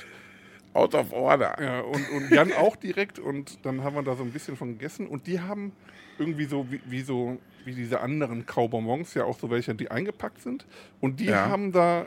Out 0.74 0.94
of 0.94 1.12
order. 1.12 1.56
Ja, 1.62 1.80
und, 1.80 2.08
und 2.10 2.30
Jan 2.30 2.52
auch 2.52 2.76
direkt 2.76 3.18
und 3.18 3.64
dann 3.64 3.82
haben 3.82 3.96
wir 3.96 4.02
da 4.02 4.14
so 4.16 4.22
ein 4.22 4.30
bisschen 4.32 4.56
von 4.56 4.72
gegessen 4.72 5.06
und 5.06 5.26
die 5.26 5.40
haben 5.40 5.72
irgendwie 6.18 6.44
so 6.44 6.66
wie, 6.70 6.80
wie 6.86 7.00
so 7.00 7.38
wie 7.64 7.74
diese 7.74 8.00
anderen 8.00 8.44
Kaubonbons 8.44 9.14
ja 9.14 9.24
auch 9.24 9.38
so 9.38 9.50
welche, 9.50 9.74
die 9.74 9.90
eingepackt 9.90 10.42
sind 10.42 10.66
und 11.00 11.20
die 11.20 11.26
Ja. 11.26 11.48
haben 11.48 11.72
da 11.72 12.06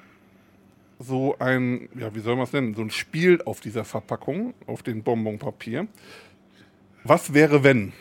so 0.99 1.36
ein, 1.39 1.89
ja, 1.95 2.13
wie 2.15 2.20
soll 2.20 2.36
man 2.36 2.43
es 2.45 2.53
nennen, 2.53 2.74
so 2.76 2.82
ein 2.82 2.89
Spiel 2.91 3.41
auf 3.43 3.59
dieser 3.59 3.86
Verpackung, 3.86 4.53
auf 4.65 4.84
dem 4.84 5.03
Bonbonpapier. 5.03 5.88
Was 7.03 7.34
wäre, 7.34 7.63
wenn? 7.63 7.93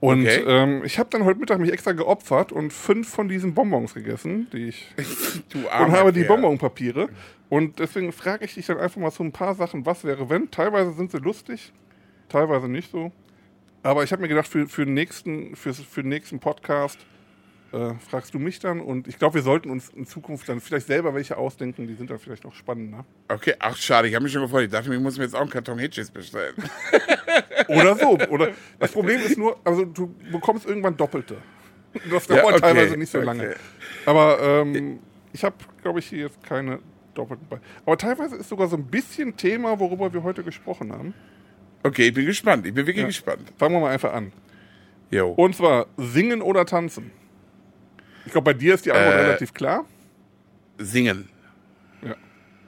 Und 0.00 0.22
Okay. 0.22 0.44
ähm, 0.46 0.82
ich 0.84 0.98
habe 0.98 1.10
dann 1.10 1.24
heute 1.24 1.40
Mittag 1.40 1.58
mich 1.58 1.72
extra 1.72 1.92
geopfert 1.92 2.52
und 2.52 2.72
fünf 2.72 3.08
von 3.08 3.28
diesen 3.28 3.54
Bonbons 3.54 3.94
gegessen, 3.94 4.46
die 4.52 4.68
ich 4.68 4.94
Du 5.48 5.58
und 5.58 5.68
armer 5.68 5.92
habe 5.98 6.12
die. 6.12 6.24
Bonbonpapiere. 6.24 7.08
Und 7.48 7.78
deswegen 7.80 8.12
frage 8.12 8.44
ich 8.44 8.54
dich 8.54 8.66
dann 8.66 8.78
einfach 8.78 9.00
mal 9.00 9.10
so 9.10 9.24
ein 9.24 9.32
paar 9.32 9.54
Sachen, 9.54 9.86
was 9.86 10.04
wäre, 10.04 10.28
wenn. 10.30 10.50
Teilweise 10.50 10.92
sind 10.92 11.10
sie 11.10 11.18
lustig, 11.18 11.72
teilweise 12.28 12.68
nicht 12.68 12.90
so. 12.92 13.10
Aber 13.82 14.04
ich 14.04 14.12
habe 14.12 14.22
mir 14.22 14.28
gedacht, 14.28 14.46
für, 14.46 14.66
für, 14.68 14.84
den 14.84 14.94
nächsten, 14.94 15.56
für, 15.56 15.72
für 15.72 16.02
den 16.02 16.10
nächsten 16.10 16.38
Podcast 16.40 16.98
äh, 17.72 17.94
fragst 18.08 18.32
du 18.34 18.38
mich 18.38 18.58
dann. 18.60 18.80
Und 18.80 19.08
ich 19.08 19.18
glaube, 19.18 19.34
wir 19.36 19.42
sollten 19.42 19.70
uns 19.70 19.90
in 19.90 20.06
Zukunft 20.06 20.48
dann 20.48 20.60
vielleicht 20.60 20.86
selber 20.86 21.14
welche 21.14 21.36
ausdenken, 21.36 21.86
die 21.86 21.94
sind 21.94 22.10
dann 22.10 22.18
vielleicht 22.18 22.44
noch 22.44 22.54
spannender. 22.54 23.04
Okay, 23.28 23.54
ach 23.58 23.76
schade, 23.76 24.08
ich 24.08 24.14
habe 24.14 24.22
mich 24.24 24.32
schon 24.32 24.42
gefreut. 24.42 24.64
Ich 24.64 24.70
dachte, 24.70 24.92
ich 24.92 25.00
muss 25.00 25.18
mir 25.18 25.24
jetzt 25.24 25.34
auch 25.34 25.40
einen 25.42 25.50
Karton 25.50 25.78
Hitchis 25.78 26.10
bestellen. 26.10 26.54
Oder 27.68 27.96
so. 27.96 28.18
Oder 28.30 28.52
das 28.78 28.92
Problem 28.92 29.20
ist 29.20 29.36
nur, 29.36 29.58
also 29.64 29.84
du 29.84 30.14
bekommst 30.32 30.66
irgendwann 30.66 30.96
Doppelte. 30.96 31.36
Das 32.10 32.26
Ja, 32.28 32.36
dauert 32.36 32.54
okay, 32.54 32.60
teilweise 32.60 32.96
nicht 32.96 33.10
so 33.10 33.18
okay. 33.18 33.26
lange. 33.26 33.56
Aber 34.06 34.38
ähm, 34.40 35.00
ich 35.32 35.44
habe, 35.44 35.56
glaube 35.82 35.98
ich, 35.98 36.06
hier 36.06 36.20
jetzt 36.26 36.42
keine 36.42 36.78
doppelten 37.14 37.46
bei. 37.48 37.58
Aber 37.84 37.98
teilweise 37.98 38.36
ist 38.36 38.48
sogar 38.48 38.68
so 38.68 38.76
ein 38.76 38.84
bisschen 38.86 39.36
Thema, 39.36 39.78
worüber 39.80 40.12
wir 40.12 40.22
heute 40.22 40.42
gesprochen 40.42 40.92
haben. 40.92 41.14
Okay, 41.82 42.08
ich 42.08 42.14
bin 42.14 42.26
gespannt. 42.26 42.66
Ich 42.66 42.74
bin 42.74 42.86
wirklich 42.86 43.02
Ja. 43.02 43.06
gespannt. 43.08 43.52
Fangen 43.58 43.74
wir 43.74 43.80
mal 43.80 43.90
einfach 43.92 44.12
an. 44.12 44.32
Jo. 45.10 45.30
Und 45.32 45.56
zwar 45.56 45.86
singen 45.96 46.42
oder 46.42 46.66
tanzen. 46.66 47.10
Ich 48.28 48.32
glaube, 48.32 48.44
bei 48.44 48.52
dir 48.52 48.74
ist 48.74 48.84
die 48.84 48.92
Antwort 48.92 49.14
Äh. 49.14 49.20
relativ 49.22 49.54
klar. 49.54 49.86
Singen. 50.76 51.30
Ja. 52.02 52.14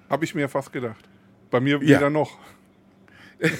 Habe 0.08 0.24
ich 0.24 0.34
mir 0.34 0.48
fast 0.48 0.72
gedacht. 0.72 1.06
Bei 1.50 1.60
mir 1.60 1.76
Ja. 1.82 1.98
weder 1.98 2.08
noch. 2.08 2.38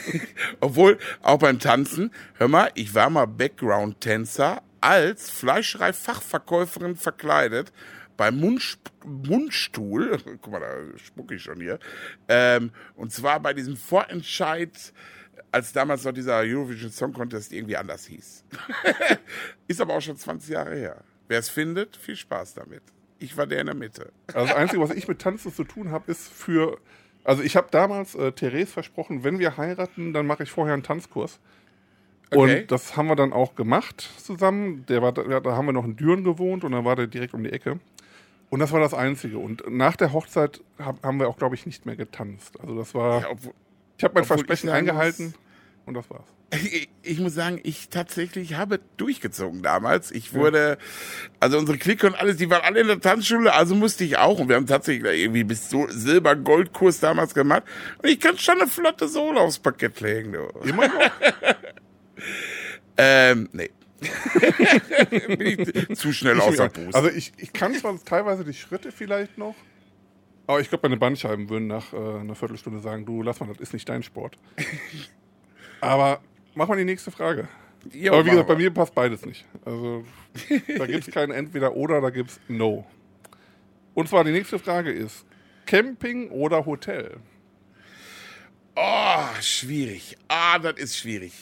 Obwohl, 0.61 0.99
auch 1.21 1.39
beim 1.39 1.59
Tanzen, 1.59 2.11
hör 2.39 2.49
mal, 2.49 2.71
ich 2.75 2.95
war 2.95 3.11
mal 3.11 3.27
Background-Tänzer 3.27 4.63
als 4.81 5.29
Fleischereifachverkäuferin 5.29 6.97
verkleidet 6.97 7.71
beim 8.17 8.41
Mund, 8.41 8.79
Mundstuhl. 9.05 10.17
Guck 10.41 10.53
mal, 10.53 10.61
da 10.61 10.99
spucke 10.99 11.35
ich 11.35 11.43
schon 11.43 11.61
hier. 11.61 11.79
Ähm, 12.29 12.71
und 12.95 13.13
zwar 13.13 13.41
bei 13.41 13.53
diesem 13.53 13.77
Vorentscheid, 13.77 14.95
als 15.53 15.75
damals 15.75 16.05
noch 16.05 16.13
dieser 16.13 16.39
Eurovision 16.39 16.91
Song 16.93 17.13
Contest 17.13 17.53
irgendwie 17.53 17.77
anders 17.77 18.07
hieß. 18.07 18.45
Ist 19.69 19.83
aber 19.83 19.95
auch 19.97 20.01
schon 20.01 20.17
20 20.17 20.49
Jahre 20.49 20.75
her. 20.77 21.05
Wer 21.31 21.39
es 21.39 21.49
findet, 21.49 21.97
viel 21.97 22.17
Spaß 22.17 22.55
damit. 22.55 22.83
Ich 23.21 23.37
war 23.37 23.47
der 23.47 23.61
in 23.61 23.67
der 23.67 23.77
Mitte. 23.77 24.11
Also 24.35 24.49
das 24.49 24.57
Einzige, 24.57 24.83
was 24.83 24.91
ich 24.91 25.07
mit 25.07 25.21
Tanzen 25.21 25.55
zu 25.55 25.63
tun 25.63 25.93
habe, 25.93 26.11
ist 26.11 26.27
für. 26.29 26.77
Also 27.23 27.45
ich 27.45 27.55
habe 27.55 27.69
damals 27.71 28.17
äh, 28.17 28.33
Therese 28.33 28.73
versprochen, 28.73 29.23
wenn 29.23 29.39
wir 29.39 29.57
heiraten, 29.57 30.13
dann 30.13 30.27
mache 30.27 30.43
ich 30.43 30.51
vorher 30.51 30.75
einen 30.75 30.83
Tanzkurs. 30.83 31.39
Okay. 32.33 32.63
Und 32.63 32.73
das 32.73 32.97
haben 32.97 33.07
wir 33.07 33.15
dann 33.15 33.33
auch 33.33 33.55
gemacht 33.55 34.11
zusammen. 34.19 34.85
Der 34.87 35.03
war, 35.03 35.13
da, 35.13 35.39
da 35.39 35.53
haben 35.57 35.67
wir 35.67 35.73
noch 35.73 35.85
in 35.85 35.95
Düren 35.95 36.25
gewohnt 36.25 36.65
und 36.65 36.73
dann 36.73 36.85
war 36.85 36.97
der 36.97 37.07
direkt 37.07 37.33
um 37.33 37.45
die 37.45 37.53
Ecke. 37.53 37.79
Und 38.49 38.59
das 38.59 38.73
war 38.73 38.81
das 38.81 38.93
Einzige. 38.93 39.39
Und 39.39 39.63
nach 39.71 39.95
der 39.95 40.13
Hochzeit 40.13 40.61
hab, 40.81 41.01
haben 41.05 41.21
wir 41.21 41.29
auch, 41.29 41.37
glaube 41.37 41.55
ich, 41.55 41.65
nicht 41.65 41.87
mehr 41.87 41.95
getanzt. 41.95 42.59
Also 42.59 42.77
das 42.77 42.93
war. 42.93 43.21
Ja, 43.21 43.31
obwohl, 43.31 43.53
ich 43.99 44.03
habe 44.03 44.15
mein 44.15 44.25
Versprechen 44.25 44.69
eingehalten 44.69 45.27
muss- 45.27 45.35
und 45.91 45.95
das 45.95 46.09
war's. 46.11 46.25
Ich, 46.53 46.89
ich 47.03 47.19
muss 47.19 47.35
sagen, 47.35 47.61
ich 47.63 47.89
tatsächlich 47.91 48.55
habe 48.55 48.81
durchgezogen 48.97 49.63
damals. 49.63 50.11
Ich 50.11 50.35
wurde, 50.35 50.79
also 51.39 51.59
unsere 51.59 51.79
Clique 51.79 52.07
und 52.07 52.15
alles, 52.15 52.37
die 52.37 52.49
waren 52.49 52.63
alle 52.63 52.81
in 52.81 52.87
der 52.87 53.01
Tanzschule, 53.01 53.53
also 53.53 53.75
musste 53.75 54.05
ich 54.05 54.17
auch. 54.19 54.39
Und 54.39 54.49
wir 54.49 54.57
haben 54.57 54.67
tatsächlich 54.67 55.21
irgendwie 55.21 55.45
bis 55.45 55.69
so 55.71 55.87
Silber-Gold-Kurs 55.89 57.01
damals 57.01 57.35
gemacht. 57.35 57.65
Und 58.03 58.09
ich 58.09 58.19
kann 58.19 58.39
schon 58.39 58.61
eine 58.61 58.69
flotte 58.69 59.09
Sohle 59.09 59.41
aufs 59.41 59.59
Parkett 59.59 60.01
legen, 60.01 60.33
du. 60.33 60.49
Immer 60.69 60.89
noch? 60.89 61.11
Ähm, 63.03 63.49
nee. 63.53 63.71
Bin 65.11 65.41
ich 65.41 65.99
zu 65.99 66.13
schnell 66.13 66.39
außer 66.39 66.69
Boost. 66.69 66.95
Also 66.95 67.09
ich, 67.09 67.33
ich 67.39 67.51
kann 67.55 67.75
zwar 67.75 67.99
teilweise 68.05 68.45
die 68.45 68.53
Schritte 68.53 68.93
vielleicht 68.93 69.39
noch, 69.39 69.55
aber 70.51 70.61
ich 70.61 70.69
glaube, 70.69 70.89
meine 70.89 70.97
Bandscheiben 70.97 71.49
würden 71.49 71.69
nach 71.69 71.93
äh, 71.93 71.97
einer 71.97 72.35
Viertelstunde 72.35 72.81
sagen, 72.81 73.07
du 73.07 73.23
lass 73.23 73.39
mal, 73.39 73.47
das 73.47 73.59
ist 73.59 73.73
nicht 73.73 73.89
dein 73.89 74.03
Sport. 74.03 74.37
aber 75.81 76.21
mach 76.55 76.69
mal 76.69 76.77
die 76.77 76.85
nächste 76.85 77.11
Frage. 77.11 77.49
Jo, 77.93 78.13
aber 78.13 78.27
wie 78.27 78.31
gesagt, 78.31 78.49
bei 78.49 78.57
mir 78.57 78.71
passt 78.71 78.95
beides 78.95 79.25
nicht. 79.25 79.45
Also 79.65 80.05
da 80.79 80.87
gibt 80.87 81.09
es 81.09 81.15
kein 81.15 81.31
Entweder 81.31 81.75
oder, 81.75 82.01
da 82.01 82.11
gibt 82.11 82.31
es 82.31 82.41
No. 82.49 82.87
Und 83.95 84.09
zwar 84.09 84.25
die 84.25 84.33
nächste 84.33 84.59
Frage 84.59 84.93
ist, 84.93 85.25
Camping 85.67 86.31
oder 86.31 86.67
Hotel? 86.67 87.17
Oh, 88.77 89.25
schwierig. 89.41 90.17
Ah, 90.29 90.59
das 90.59 90.79
ist 90.79 90.97
schwierig. 90.97 91.33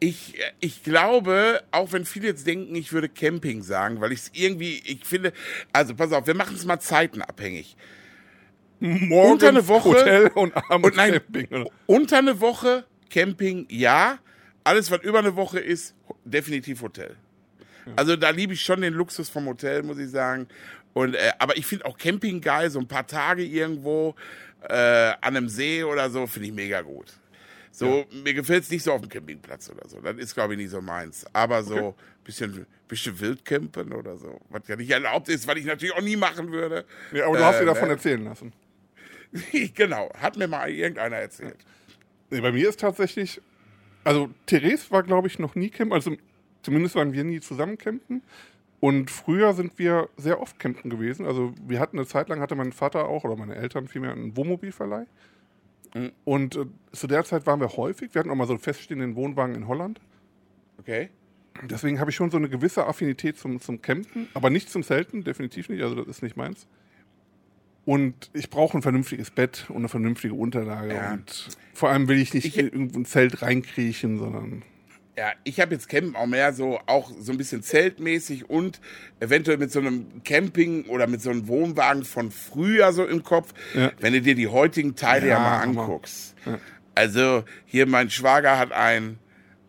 Ich, 0.00 0.34
ich 0.60 0.82
glaube, 0.84 1.62
auch 1.72 1.92
wenn 1.92 2.04
viele 2.04 2.28
jetzt 2.28 2.46
denken, 2.46 2.74
ich 2.76 2.92
würde 2.92 3.08
Camping 3.08 3.62
sagen, 3.62 4.00
weil 4.00 4.12
ich 4.12 4.20
es 4.20 4.30
irgendwie, 4.32 4.80
ich 4.84 5.04
finde, 5.04 5.32
also 5.72 5.94
pass 5.94 6.12
auf, 6.12 6.26
wir 6.26 6.34
machen 6.34 6.54
es 6.54 6.64
mal 6.64 6.78
zeitenabhängig. 6.78 7.76
Morgens 8.80 9.32
Unter 9.32 9.48
eine 9.48 9.66
Woche 9.68 9.88
Hotel 9.88 10.28
und 10.28 10.56
abends 10.56 10.88
Und 10.88 10.96
nein, 10.96 11.12
Camping. 11.14 11.46
Oder? 11.48 11.70
unter 11.86 12.18
eine 12.18 12.40
Woche 12.40 12.84
Camping, 13.10 13.66
ja. 13.70 14.18
Alles, 14.64 14.90
was 14.90 15.02
über 15.02 15.18
eine 15.20 15.34
Woche 15.36 15.58
ist, 15.60 15.94
definitiv 16.24 16.82
Hotel. 16.82 17.16
Also 17.96 18.16
da 18.16 18.30
liebe 18.30 18.52
ich 18.52 18.60
schon 18.60 18.82
den 18.82 18.92
Luxus 18.92 19.30
vom 19.30 19.46
Hotel, 19.46 19.82
muss 19.82 19.98
ich 19.98 20.10
sagen. 20.10 20.46
Und, 20.92 21.14
äh, 21.14 21.32
aber 21.38 21.56
ich 21.56 21.64
finde 21.66 21.86
auch 21.86 21.96
Camping 21.96 22.40
geil, 22.40 22.70
so 22.70 22.78
ein 22.78 22.86
paar 22.88 23.06
Tage 23.06 23.42
irgendwo 23.44 24.14
äh, 24.68 24.74
an 24.74 25.36
einem 25.36 25.48
See 25.48 25.82
oder 25.84 26.10
so, 26.10 26.26
finde 26.26 26.48
ich 26.48 26.54
mega 26.54 26.82
gut. 26.82 27.14
So, 27.70 28.06
mir 28.24 28.34
gefällt 28.34 28.64
es 28.64 28.70
nicht 28.70 28.82
so 28.82 28.92
auf 28.92 29.00
dem 29.00 29.08
Campingplatz 29.08 29.70
oder 29.70 29.88
so. 29.88 30.00
Das 30.00 30.16
ist, 30.16 30.34
glaube 30.34 30.54
ich, 30.54 30.58
nicht 30.58 30.70
so 30.70 30.80
meins. 30.82 31.24
Aber 31.32 31.62
so 31.62 31.74
Okay. 31.78 31.94
bisschen, 32.24 32.66
bisschen 32.88 33.18
Wildcampen 33.20 33.92
oder 33.92 34.16
so, 34.18 34.38
was 34.50 34.62
ja 34.66 34.76
nicht 34.76 34.90
erlaubt 34.90 35.28
ist, 35.28 35.46
was 35.46 35.56
ich 35.56 35.64
natürlich 35.64 35.94
auch 35.94 36.02
nie 36.02 36.16
machen 36.16 36.50
würde. 36.52 36.84
Ja, 37.12 37.26
aber 37.26 37.36
du 37.38 37.44
hast 37.44 37.56
Äh, 37.56 37.60
dir 37.60 37.66
davon 37.66 37.88
ne? 37.88 37.94
erzählen 37.94 38.24
lassen. 38.24 38.52
genau, 39.74 40.10
hat 40.18 40.36
mir 40.36 40.48
mal 40.48 40.68
irgendeiner 40.70 41.16
erzählt. 41.16 41.56
Nee, 42.30 42.40
bei 42.40 42.52
mir 42.52 42.68
ist 42.68 42.80
tatsächlich, 42.80 43.40
also 44.04 44.30
Therese 44.46 44.90
war, 44.90 45.02
glaube 45.02 45.28
ich, 45.28 45.38
noch 45.38 45.54
nie 45.54 45.70
campen, 45.70 45.94
also 45.94 46.16
zumindest 46.62 46.94
waren 46.94 47.12
wir 47.12 47.24
nie 47.24 47.40
zusammen 47.40 47.78
campen. 47.78 48.22
Und 48.80 49.10
früher 49.10 49.54
sind 49.54 49.78
wir 49.78 50.08
sehr 50.16 50.40
oft 50.40 50.58
campen 50.60 50.88
gewesen. 50.88 51.26
Also 51.26 51.52
wir 51.66 51.80
hatten 51.80 51.98
eine 51.98 52.06
Zeit 52.06 52.28
lang, 52.28 52.40
hatte 52.40 52.54
mein 52.54 52.72
Vater 52.72 53.08
auch, 53.08 53.24
oder 53.24 53.34
meine 53.34 53.56
Eltern 53.56 53.88
vielmehr, 53.88 54.12
einen 54.12 54.36
Wohnmobilverleih. 54.36 55.06
Mhm. 55.94 56.12
Und 56.24 56.56
äh, 56.56 56.66
zu 56.92 57.06
der 57.06 57.24
Zeit 57.24 57.46
waren 57.46 57.60
wir 57.60 57.76
häufig. 57.76 58.14
Wir 58.14 58.20
hatten 58.20 58.30
auch 58.30 58.36
mal 58.36 58.46
so 58.46 58.52
einen 58.52 58.60
feststehenden 58.60 59.16
Wohnwagen 59.16 59.56
in 59.56 59.66
Holland. 59.66 60.00
Okay? 60.78 61.10
Deswegen 61.64 61.98
habe 61.98 62.10
ich 62.10 62.16
schon 62.16 62.30
so 62.30 62.36
eine 62.36 62.48
gewisse 62.48 62.86
Affinität 62.86 63.36
zum, 63.36 63.60
zum 63.60 63.82
Campen, 63.82 64.28
aber 64.32 64.48
nicht 64.48 64.70
zum 64.70 64.84
Zelten, 64.84 65.24
definitiv 65.24 65.68
nicht. 65.68 65.82
Also 65.82 65.96
das 65.96 66.06
ist 66.06 66.22
nicht 66.22 66.36
meins. 66.36 66.68
Und 67.88 68.28
ich 68.34 68.50
brauche 68.50 68.76
ein 68.76 68.82
vernünftiges 68.82 69.30
Bett 69.30 69.64
und 69.70 69.76
eine 69.78 69.88
vernünftige 69.88 70.34
Unterlage. 70.34 70.92
Ja. 70.92 71.12
Und 71.14 71.48
vor 71.72 71.88
allem 71.88 72.06
will 72.06 72.18
ich 72.20 72.34
nicht 72.34 72.44
Ich- 72.44 72.58
in 72.58 72.66
irgendein 72.66 73.06
Zelt 73.06 73.40
reinkriechen, 73.40 74.18
sondern 74.18 74.62
Ja, 75.16 75.32
ich 75.42 75.58
habe 75.58 75.74
jetzt 75.74 75.88
Campen 75.88 76.14
auch 76.14 76.26
mehr 76.26 76.52
so, 76.52 76.78
auch 76.84 77.10
so 77.18 77.32
ein 77.32 77.38
bisschen 77.38 77.62
zeltmäßig 77.62 78.50
und 78.50 78.80
eventuell 79.20 79.56
mit 79.56 79.72
so 79.72 79.78
einem 79.80 80.22
Camping 80.22 80.84
oder 80.84 81.06
mit 81.06 81.22
so 81.22 81.30
einem 81.30 81.48
Wohnwagen 81.48 82.04
von 82.04 82.30
früher 82.30 82.92
so 82.92 83.06
im 83.06 83.22
Kopf, 83.24 83.54
Ja. 83.74 83.90
wenn 84.00 84.12
du 84.12 84.20
dir 84.20 84.34
die 84.34 84.48
heutigen 84.48 84.94
Teile 84.94 85.26
ja, 85.28 85.32
Ja, 85.32 85.40
mal 85.40 85.60
anguckst. 85.62 86.34
Also 86.94 87.42
hier 87.64 87.86
mein 87.86 88.10
Schwager 88.10 88.58
hat 88.58 88.70
ein, 88.70 89.18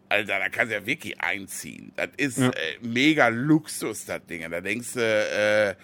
Alter, 0.10 0.40
da 0.40 0.50
kannst 0.50 0.72
du 0.74 0.76
ja 0.78 0.86
wirklich 0.86 1.22
einziehen. 1.22 1.94
Das 1.96 2.10
ist 2.18 2.38
äh, 2.40 2.52
mega 2.82 3.30
Luxus, 3.30 4.06
das 4.06 4.26
Ding. 4.26 4.44
Da 4.52 4.60
denkst 4.60 4.94
du, 4.96 5.00
äh, 5.00 5.76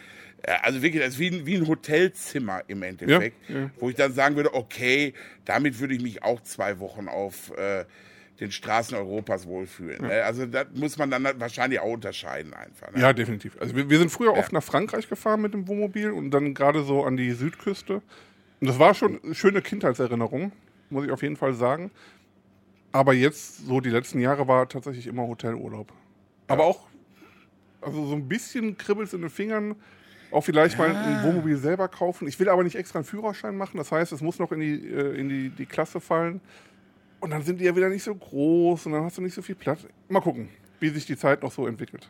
also 0.62 0.82
wirklich, 0.82 1.02
das 1.02 1.14
ist 1.14 1.20
wie 1.20 1.28
ein, 1.28 1.46
wie 1.46 1.56
ein 1.56 1.68
Hotelzimmer 1.68 2.62
im 2.68 2.84
Endeffekt, 2.84 3.38
Ja, 3.50 3.56
ja. 3.56 3.70
wo 3.80 3.90
ich 3.90 3.96
dann 3.96 4.14
sagen 4.14 4.36
würde, 4.36 4.54
okay, 4.54 5.14
damit 5.46 5.80
würde 5.80 5.96
ich 5.96 6.02
mich 6.02 6.24
auch 6.24 6.42
zwei 6.42 6.80
Wochen 6.80 7.08
auf 7.08 7.52
äh, 7.58 7.86
den 8.40 8.52
Straßen 8.52 8.98
Europas 8.98 9.48
wohlfühlen. 9.48 10.02
Ne? 10.08 10.24
Also 10.24 10.46
das 10.46 10.68
muss 10.74 10.98
man 10.98 11.10
dann 11.10 11.24
wahrscheinlich 11.40 11.80
auch 11.80 11.94
unterscheiden 11.94 12.54
einfach. 12.54 12.92
Ne? 12.92 13.02
Ja, 13.02 13.14
definitiv. 13.14 13.58
Also 13.60 13.76
wir, 13.76 13.90
wir 13.90 13.98
sind 13.98 14.12
früher 14.12 14.34
oft 14.34 14.52
nach 14.52 14.64
Frankreich 14.64 15.08
gefahren 15.08 15.42
mit 15.42 15.54
dem 15.54 15.68
Wohnmobil 15.68 16.12
und 16.12 16.32
dann 16.32 16.54
gerade 16.54 16.84
so 16.84 17.04
an 17.04 17.18
die 17.18 17.32
Südküste. 17.32 18.02
Und 18.60 18.68
das 18.68 18.80
war 18.80 18.94
schon 18.94 19.22
eine 19.24 19.36
schöne 19.36 19.62
Kindheitserinnerung, 19.62 20.52
muss 20.90 21.06
ich 21.06 21.12
auf 21.12 21.22
jeden 21.22 21.38
Fall 21.38 21.54
sagen. 21.54 21.92
Aber 22.92 23.14
jetzt, 23.14 23.66
so 23.66 23.82
die 23.82 23.90
letzten 23.90 24.20
Jahre, 24.20 24.48
war 24.48 24.68
tatsächlich 24.70 25.08
immer 25.08 25.28
Hotelurlaub. 25.28 25.92
Aber 26.48 26.64
auch, 26.64 26.88
also 27.82 28.06
so 28.06 28.16
ein 28.16 28.28
bisschen 28.28 28.78
kribbelt 28.78 29.12
in 29.14 29.22
den 29.22 29.30
Fingern, 29.30 29.76
Auch 30.36 30.42
vielleicht 30.44 30.78
mal 30.78 30.94
ein 30.94 31.24
Wohnmobil 31.24 31.56
selber 31.56 31.88
kaufen. 31.88 32.28
Ich 32.28 32.38
will 32.42 32.50
aber 32.50 32.62
nicht 32.64 32.76
extra 32.76 33.00
einen 33.00 33.06
Führerschein 33.06 33.56
machen. 33.56 33.78
Das 33.78 33.94
heißt, 33.94 34.12
es 34.12 34.20
muss 34.20 34.38
noch 34.38 34.52
in 34.52 34.60
die, 34.60 34.74
äh, 34.86 35.18
in 35.18 35.30
die, 35.30 35.50
die 35.50 35.66
Klasse 35.66 36.02
fallen. 36.02 36.42
Und 37.22 37.30
dann 37.30 37.42
sind 37.42 37.62
die 37.62 37.64
ja 37.64 37.74
wieder 37.74 37.88
nicht 37.88 38.04
so 38.04 38.14
groß 38.14 38.86
und 38.88 38.92
dann 38.92 39.06
hast 39.06 39.18
du 39.18 39.22
nicht 39.22 39.34
so 39.34 39.42
viel 39.42 39.56
Platz. 39.56 39.88
Mal 40.10 40.20
gucken, 40.20 40.50
wie 40.82 40.90
sich 40.90 41.06
die 41.06 41.16
Zeit 41.16 41.42
noch 41.42 41.54
so 41.54 41.68
entwickelt. 41.68 42.10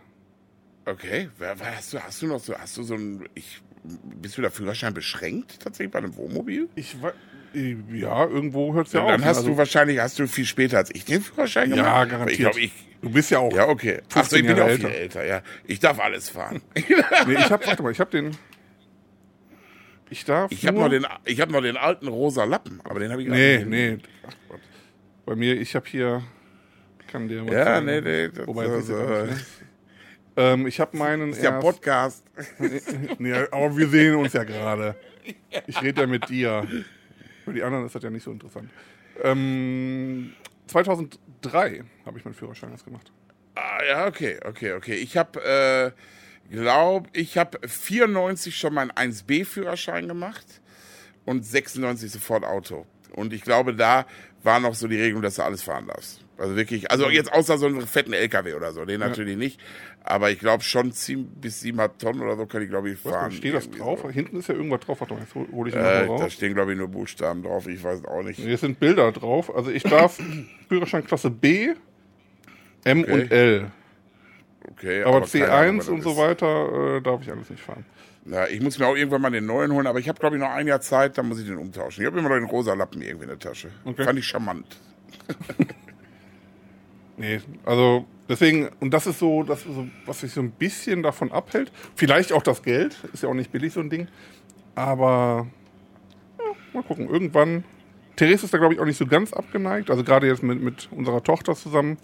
Okay, 0.86 1.30
hast 1.60 1.94
du, 1.94 2.00
hast 2.00 2.20
du 2.24 2.28
noch 2.28 2.40
so, 2.40 2.58
hast 2.58 2.76
du 2.78 2.84
so 2.84 2.96
ein, 2.96 3.30
ich, 3.36 3.62
bist 3.84 4.38
du 4.38 4.42
der 4.42 4.50
Führerschein 4.50 4.96
beschränkt 4.96 5.60
tatsächlich 5.62 5.92
bei 5.92 6.00
einem 6.00 6.16
Wohnmobil? 6.16 6.68
Ich 6.76 6.98
äh, 7.54 7.76
ja, 7.94 8.26
irgendwo 8.26 8.74
hört 8.74 8.88
es 8.88 8.94
ja, 8.94 9.02
Ja, 9.02 9.06
auf. 9.06 9.12
dann 9.12 9.26
hast 9.26 9.38
Also, 9.38 9.50
du 9.52 9.58
wahrscheinlich, 9.58 10.00
hast 10.00 10.18
du 10.18 10.28
viel 10.28 10.46
später 10.46 10.78
als 10.78 10.90
ich 10.94 11.06
den 11.06 11.22
Führerschein 11.22 11.70
gemacht? 11.70 11.86
Ja, 11.86 12.06
garantiert. 12.06 12.32
Ich 12.32 12.40
glaube, 12.40 12.60
ich, 12.60 12.72
du 13.06 13.12
bist 13.12 13.30
ja 13.32 13.40
auch. 13.40 13.54
ja, 13.56 13.68
okay. 13.70 14.02
Ach 14.14 14.24
so, 14.26 14.36
15 14.36 14.40
ich 14.40 14.48
bin 14.48 14.58
ja 14.58 14.66
auch 14.66 14.70
viel 14.78 14.86
älter, 14.88 15.26
ja. 15.26 15.42
Ich 15.66 15.80
darf 15.80 16.00
alles 16.00 16.30
fahren. 16.30 16.62
Nee, 16.76 17.36
ich 17.38 17.50
hab, 17.52 17.66
warte 17.66 17.82
mal, 17.84 17.92
ich 17.92 18.00
habe 18.00 18.12
den. 18.12 18.32
Ich 20.10 20.24
darf. 20.26 20.52
Ich 20.52 20.66
habe 20.68 20.78
noch, 20.78 20.90
den- 20.90 21.08
ich 21.26 21.42
hab 21.42 21.50
noch 21.50 21.62
den 21.62 21.78
alten 21.78 22.08
rosa 22.08 22.44
Lappen, 22.44 22.80
aber 22.84 23.00
den 23.00 23.12
habe 23.12 23.22
ich 23.24 23.28
Nee, 23.30 23.60
auch 23.62 23.66
nee. 23.66 23.98
Ach 24.28 24.34
Gott. 24.50 24.60
Bei 25.26 25.36
mir, 25.36 25.56
ich 25.60 25.76
habe 25.76 25.86
hier. 25.88 26.22
Kann 27.08 27.28
der 27.28 27.46
was 27.46 27.54
Ja, 27.54 27.66
sagen. 27.66 27.86
nee, 27.86 28.02
nee. 28.02 28.30
Das, 28.30 28.48
Wobei, 28.48 28.66
das, 28.68 28.88
nicht, 28.88 28.90
ne? 28.90 29.38
ähm, 30.38 30.68
ich 30.68 30.80
habe 30.80 30.98
meinen. 30.98 31.32
ist 31.32 31.42
ja 31.42 31.52
erst- 31.52 31.62
Podcast. 31.62 32.24
nee, 33.20 33.34
aber 33.34 33.78
wir 33.78 33.88
sehen 33.88 34.16
uns 34.16 34.34
ja 34.34 34.44
gerade. 34.44 34.96
Ich 35.68 35.82
rede 35.82 36.02
ja 36.02 36.08
mit 36.08 36.30
dir. 36.30 36.68
Für 37.46 37.54
die 37.54 37.64
anderen 37.64 37.86
ist 37.88 37.96
das 37.96 38.04
ja 38.04 38.10
nicht 38.12 38.22
so 38.24 38.32
interessant. 38.32 38.70
Ähm, 39.24 40.34
2003 40.68 41.84
habe 42.06 42.18
ich 42.18 42.26
meinen 42.26 42.34
Führerschein 42.34 42.72
erst 42.72 42.86
gemacht. 42.86 43.12
Ah, 43.56 43.84
ja, 43.88 44.08
okay, 44.08 44.40
okay, 44.46 44.74
okay. 44.74 44.96
Ich 44.96 45.18
habe, 45.18 45.42
äh, 45.44 45.92
glaub, 46.54 47.08
ich 47.14 47.38
habe 47.38 47.60
94 47.68 48.56
schon 48.56 48.74
meinen 48.74 48.92
1B-Führerschein 48.92 50.08
gemacht 50.08 50.62
und 51.26 51.46
96 51.46 52.12
sofort 52.12 52.44
Auto. 52.44 52.86
Und 53.14 53.34
ich 53.34 53.44
glaube, 53.44 53.74
da 53.74 54.06
war 54.44 54.60
noch 54.60 54.76
so 54.76 54.88
die 54.88 55.00
Regelung, 55.00 55.22
dass 55.22 55.36
du 55.36 55.44
alles 55.44 55.64
fahren 55.64 55.88
darfst. 55.88 56.26
Also 56.38 56.56
wirklich, 56.56 56.92
also 56.92 57.10
jetzt 57.10 57.32
außer 57.32 57.58
so 57.58 57.66
einen 57.66 57.88
fetten 57.88 58.12
LKW 58.14 58.54
oder 58.56 58.74
so, 58.74 58.84
den 58.84 59.00
natürlich 59.00 59.38
nicht. 59.38 59.60
Aber 60.08 60.30
ich 60.30 60.38
glaube 60.38 60.62
schon 60.64 60.92
sieben 60.92 61.26
bis 61.42 61.62
siebeneinhalb 61.62 61.98
Tonnen 61.98 62.22
oder 62.22 62.38
so 62.38 62.46
kann 62.46 62.62
ich, 62.62 62.70
glaube 62.70 62.92
ich, 62.92 63.00
fahren. 63.00 63.32
Steht 63.32 63.56
das 63.56 63.68
drauf? 63.72 64.02
So. 64.04 64.10
Hinten 64.12 64.38
ist 64.38 64.48
ja 64.50 64.54
irgendwas 64.54 64.82
drauf. 64.82 65.00
Warte 65.02 65.16
mal, 65.16 65.22
jetzt 65.22 65.34
hol 65.34 65.48
hol 65.52 65.68
ich 65.68 65.74
ihn 65.74 65.80
Äh, 65.80 65.84
mal 65.84 66.18
da 66.18 66.24
raus. 66.24 66.34
stehen, 66.34 66.54
glaube 66.54 66.74
ich, 66.74 66.78
nur 66.78 66.90
Buchstaben 66.90 67.42
drauf. 67.42 67.66
Ich 67.68 67.84
weiß 67.84 68.00
es 68.02 68.06
auch 68.06 68.22
nicht. 68.22 68.38
Hier 68.40 68.58
sind 68.60 68.80
Bilder 68.80 69.12
drauf. 69.12 69.54
Also 69.56 69.72
ich 69.72 69.82
darf 69.82 70.20
Führerschein 70.70 71.04
Klasse 71.06 71.32
B, 71.32 71.74
M 72.84 73.00
Okay. 73.02 73.12
und 73.14 73.32
L. 73.32 73.72
Okay, 74.72 75.02
Aber 75.04 75.16
Ahnung, 75.18 75.28
C1 75.30 75.78
was 75.80 75.90
und 75.90 76.02
so 76.04 76.18
weiter 76.18 76.98
äh, 76.98 77.02
darf 77.02 77.22
ich 77.24 77.32
alles 77.32 77.50
nicht 77.50 77.64
fahren. 77.64 77.84
Ja, 78.26 78.46
ich 78.48 78.62
muss 78.62 78.78
mir 78.78 78.86
auch 78.88 78.96
irgendwann 78.96 79.22
mal 79.24 79.32
den 79.32 79.46
neuen 79.48 79.72
holen, 79.74 79.88
aber 79.88 79.98
ich 80.00 80.08
habe, 80.08 80.20
glaube 80.20 80.36
ich, 80.36 80.42
noch 80.42 80.50
ein 80.52 80.68
Jahr 80.68 80.82
Zeit, 80.82 81.18
dann 81.18 81.28
muss 81.28 81.40
ich 81.40 81.46
den 81.48 81.58
umtauschen. 81.58 82.02
Ich 82.04 82.08
habe 82.08 82.20
immer 82.20 82.30
noch 82.30 82.36
den 82.36 82.46
rosa 82.46 82.74
Lappen 82.76 83.02
irgendwie 83.02 83.24
in 83.24 83.30
der 83.30 83.40
Tasche. 83.40 83.70
Okay. 83.86 84.04
Fand 84.04 84.20
ich 84.20 84.28
charmant. 84.28 84.66
Nee, 87.18 87.40
also 87.64 88.06
deswegen, 88.30 88.70
und 88.80 88.92
das 88.94 89.08
ist 89.08 89.20
so, 89.20 89.44
das 89.44 89.60
ist 89.66 89.74
so, 89.76 89.88
was 90.06 90.20
sich 90.22 90.32
so 90.32 90.42
ein 90.42 90.52
bisschen 90.52 91.04
davon 91.04 91.32
abhält. 91.32 91.72
Vielleicht 91.96 92.32
auch 92.34 92.44
das 92.44 92.64
Geld, 92.64 92.98
ist 93.14 93.24
ja 93.24 93.30
auch 93.30 93.34
nicht 93.34 93.52
billig, 93.52 93.74
so 93.74 93.80
ein 93.80 93.90
Ding. 93.90 94.08
Aber 94.76 95.48
ja, 96.40 96.46
mal 96.74 96.84
gucken, 96.84 97.08
irgendwann. 97.10 97.64
Therese 98.16 98.46
ist 98.46 98.54
da, 98.54 98.58
glaube 98.58 98.74
ich, 98.74 98.80
auch 98.80 98.86
nicht 98.86 98.98
so 98.98 99.06
ganz 99.08 99.34
abgeneigt. 99.34 99.90
Also 99.90 100.04
gerade 100.04 100.28
jetzt 100.28 100.42
mit, 100.44 100.62
mit 100.62 100.88
unserer 100.92 101.22
Tochter 101.24 101.54
zusammen 101.56 101.98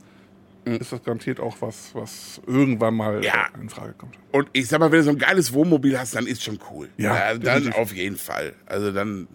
ist 0.65 0.91
das 0.91 1.01
garantiert 1.03 1.39
auch 1.39 1.57
was, 1.61 1.95
was 1.95 2.39
irgendwann 2.45 2.93
mal 2.93 3.23
Ja. 3.25 3.47
in 3.59 3.69
Frage 3.69 3.93
kommt. 3.93 4.15
Und 4.31 4.47
ich 4.53 4.67
sag 4.67 4.79
mal, 4.79 4.91
wenn 4.91 4.99
du 4.99 5.03
so 5.05 5.09
ein 5.11 5.17
geiles 5.17 5.53
Wohnmobil 5.53 5.97
hast, 5.97 6.15
dann 6.15 6.27
ist 6.27 6.43
schon 6.43 6.59
cool. 6.69 6.87
Ja, 6.97 7.31
dann 7.33 7.41
definitiv. 7.41 7.75
auf 7.77 7.93
jeden 7.95 8.15
Fall. 8.17 8.53
Also 8.67 8.91
dann 8.91 9.27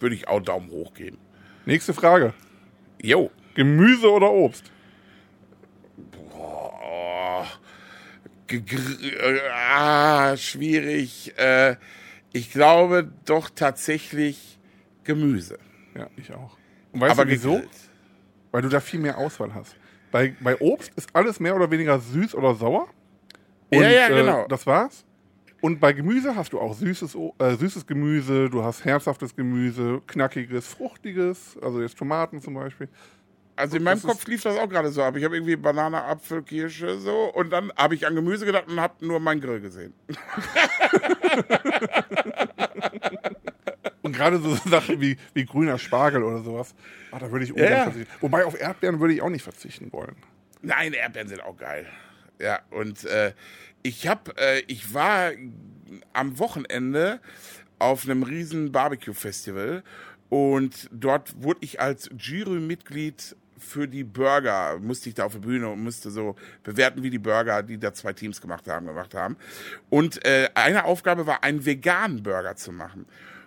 würde 0.00 0.16
ich 0.16 0.26
auch 0.26 0.40
Daumen 0.40 0.70
hoch 0.70 0.92
geben. 0.94 1.18
Nächste 1.64 1.94
Frage. 1.94 2.34
Jo. 3.00 3.30
Gemüse 3.54 4.10
oder 4.10 4.32
Obst? 4.32 4.64
Oh, 6.36 6.70
gegr- 6.74 7.42
äh, 7.42 7.44
ah, 9.52 10.36
schwierig. 10.36 11.36
Äh, 11.38 11.76
ich 12.32 12.50
glaube 12.50 13.10
doch 13.24 13.50
tatsächlich 13.50 14.58
Gemüse. 15.04 15.58
Ja, 15.96 16.08
ich 16.16 16.32
auch. 16.32 16.56
Und 16.92 17.00
weißt 17.00 17.12
aber 17.12 17.24
du 17.24 17.30
wieso? 17.30 17.52
gegrillt. 17.52 17.70
Weil 18.50 18.62
du 18.62 18.68
da 18.68 18.80
viel 18.80 19.00
mehr 19.00 19.18
Auswahl 19.18 19.52
hast. 19.54 19.76
Bei, 20.10 20.34
bei 20.40 20.56
Obst 20.60 20.92
ist 20.96 21.08
alles 21.12 21.40
mehr 21.40 21.56
oder 21.56 21.70
weniger 21.70 21.98
süß 21.98 22.34
oder 22.36 22.54
sauer. 22.54 22.88
Und, 23.70 23.82
Ja, 23.82 23.88
ja, 23.88 24.08
genau. 24.08 24.44
Äh, 24.44 24.48
das 24.48 24.66
war's. 24.66 25.04
Und 25.60 25.80
bei 25.80 25.92
Gemüse 25.92 26.36
hast 26.36 26.52
du 26.52 26.60
auch 26.60 26.74
süßes, 26.74 27.16
äh, 27.38 27.54
süßes 27.56 27.86
Gemüse, 27.86 28.50
du 28.50 28.62
hast 28.62 28.84
herzhaftes 28.84 29.34
Gemüse, 29.34 30.02
knackiges, 30.06 30.68
fruchtiges, 30.68 31.56
also 31.62 31.80
jetzt 31.80 31.96
Tomaten 31.96 32.40
zum 32.40 32.54
Beispiel. 32.54 32.88
Also 33.56 33.76
in 33.76 33.84
meinem 33.84 34.02
Kopf 34.02 34.26
lief 34.26 34.42
das 34.42 34.56
auch 34.58 34.68
gerade 34.68 34.90
so 34.90 35.02
ab. 35.02 35.16
Ich 35.16 35.24
habe 35.24 35.36
irgendwie 35.36 35.54
Banane, 35.56 36.02
Apfel, 36.02 36.42
Kirsche 36.42 36.98
so 36.98 37.32
und 37.32 37.50
dann 37.50 37.72
habe 37.76 37.94
ich 37.94 38.06
an 38.06 38.14
Gemüse 38.14 38.44
gedacht 38.46 38.66
und 38.68 38.80
habe 38.80 39.06
nur 39.06 39.20
meinen 39.20 39.40
Grill 39.40 39.60
gesehen. 39.60 39.94
Und 44.02 44.14
gerade 44.14 44.38
so 44.38 44.54
Sachen 44.68 45.00
wie, 45.00 45.16
wie 45.32 45.46
grüner 45.46 45.78
Spargel 45.78 46.22
oder 46.22 46.42
sowas, 46.42 46.74
ah, 47.10 47.18
da 47.18 47.30
würde 47.30 47.44
ich 47.46 47.52
ungern 47.54 47.70
Ja. 47.72 47.84
verzichten. 47.84 48.12
Wobei 48.20 48.44
auf 48.44 48.60
Erdbeeren 48.60 49.00
würde 49.00 49.14
ich 49.14 49.22
auch 49.22 49.30
nicht 49.30 49.42
verzichten 49.42 49.90
wollen. 49.92 50.14
Nein, 50.60 50.92
Erdbeeren 50.92 51.28
sind 51.28 51.42
auch 51.42 51.56
geil. 51.56 51.86
Ja, 52.38 52.60
und 52.70 53.04
äh, 53.04 53.32
ich 53.82 54.06
habe, 54.06 54.36
äh, 54.36 54.60
ich 54.66 54.92
war 54.92 55.30
am 56.12 56.38
Wochenende 56.38 57.20
auf 57.78 58.04
einem 58.04 58.22
riesen 58.24 58.72
Barbecue-Festival 58.72 59.82
und 60.28 60.88
dort 60.92 61.42
wurde 61.42 61.60
ich 61.62 61.80
als 61.80 62.10
Jurymitglied 62.18 63.36
für 63.64 63.88
die 63.88 64.04
Burger, 64.04 64.78
musste 64.80 65.08
ich 65.08 65.14
da 65.14 65.24
auf 65.24 65.32
der 65.32 65.40
Bühne 65.40 65.68
und 65.68 65.82
musste 65.82 66.10
so 66.10 66.36
bewerten, 66.62 67.02
wie 67.02 67.10
die 67.10 67.18
Burger, 67.18 67.62
die 67.62 67.78
da 67.78 67.92
zwei 67.92 68.12
Teams 68.12 68.40
gemacht 68.40 68.68
haben, 68.68 68.86
gemacht 68.86 69.14
haben. 69.14 69.36
Und 69.90 70.24
äh, 70.24 70.50
eine 70.54 70.84
Aufgabe 70.84 71.26
war, 71.26 71.42
einen 71.42 71.64
veganen 71.64 72.22
Burger 72.22 72.56
zu 72.56 72.72
machen. 72.72 73.06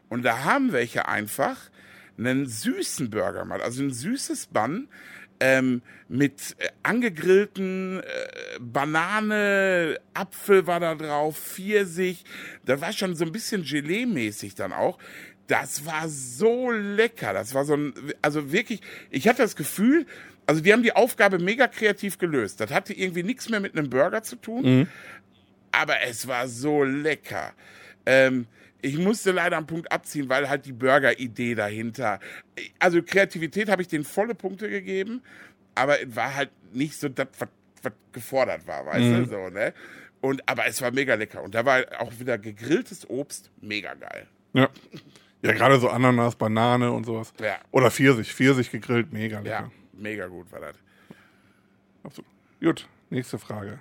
Und 0.10 0.24
da 0.24 0.44
haben 0.44 0.72
welche 0.72 1.08
einfach 1.08 1.58
einen 2.18 2.48
süßen 2.48 3.10
Burger 3.10 3.42
gemacht, 3.42 3.62
also 3.62 3.84
ein 3.84 3.92
süßes 3.92 4.48
Bun 4.48 4.88
ähm, 5.40 5.82
mit 6.08 6.56
äh, 6.58 6.70
angegrillten 6.84 8.02
äh, 8.02 8.60
Banane, 8.60 10.00
Apfel 10.14 10.66
war 10.68 10.80
da 10.80 10.96
drauf, 10.96 11.38
Pfirsich. 11.38 12.24
Da 12.66 12.82
war 12.82 12.92
schon 12.94 13.16
so 13.16 13.26
ein 13.26 13.32
bisschen 13.32 13.64
Gelee-mäßig 13.64 14.56
dann 14.56 14.74
auch. 14.74 14.98
Das 15.48 15.86
war 15.86 16.10
so 16.10 16.72
lecker. 16.72 17.34
Das 17.34 17.54
war 17.54 17.66
so 17.66 17.76
ein, 17.76 17.94
also 18.22 18.52
wirklich, 18.52 18.82
ich 19.10 19.28
hatte 19.28 19.42
das 19.42 19.56
Gefühl, 19.56 20.06
also 20.46 20.62
die 20.62 20.74
haben 20.74 20.84
die 20.84 20.94
Aufgabe 20.96 21.40
mega 21.40 21.68
kreativ 21.68 22.18
gelöst. 22.18 22.60
Das 22.60 22.72
hatte 22.72 22.94
irgendwie 22.94 23.24
nichts 23.24 23.50
mehr 23.50 23.60
mit 23.60 23.78
einem 23.78 23.90
Burger 23.90 24.24
zu 24.24 24.36
tun, 24.36 24.88
aber 25.72 26.02
es 26.02 26.28
war 26.28 26.48
so 26.48 26.84
lecker. 26.84 27.54
Ähm, 28.06 28.48
ich 28.82 28.98
musste 28.98 29.32
leider 29.32 29.58
am 29.58 29.68
Punkt 29.68 29.92
abziehen, 29.92 30.30
weil 30.30 30.50
halt 30.50 30.66
die 30.66 30.72
Burger-Idee 30.72 31.56
dahinter. 31.56 32.20
Also 32.80 33.02
Kreativität 33.02 33.70
habe 33.70 33.82
ich 33.82 33.88
denen 33.88 34.04
volle 34.06 34.36
Punkte 34.36 34.70
gegeben, 34.70 35.22
aber 35.76 36.02
es 36.02 36.16
war 36.16 36.36
halt 36.36 36.52
nicht 36.74 36.96
so 36.96 37.10
das, 37.10 37.28
was, 37.40 37.50
was 37.84 37.94
gefordert 38.12 38.68
war, 38.68 38.86
weißt 38.86 39.04
du? 39.06 39.26
So, 39.26 39.50
ne? 39.50 39.74
Und, 40.22 40.48
aber 40.48 40.66
es 40.68 40.82
war 40.82 40.92
mega 40.92 41.16
lecker. 41.16 41.42
Und 41.44 41.56
da 41.56 41.66
war 41.66 41.86
auch 42.00 42.12
wieder 42.20 42.38
gegrilltes 42.38 43.10
Obst, 43.10 43.52
mega 43.62 43.94
geil. 43.94 44.28
Ja. 44.54 44.70
Ja, 45.42 45.52
gerade 45.54 45.80
so 45.80 45.90
Ananas, 45.90 46.36
Banane 46.36 46.92
und 46.92 47.06
sowas. 47.06 47.34
Ja. 47.40 47.58
Oder 47.72 47.92
Pfirsich. 47.92 48.34
Pfirsich 48.34 48.72
gegrillt, 48.72 49.14
mega 49.14 49.40
lecker. 49.40 49.50
Ja, 49.50 49.72
mega 49.94 50.28
gut 50.28 50.52
war 50.52 50.60
das. 50.60 50.76
Absolut. 52.04 52.30
Gut, 52.60 52.88
nächste 53.10 53.38
Frage. 53.38 53.80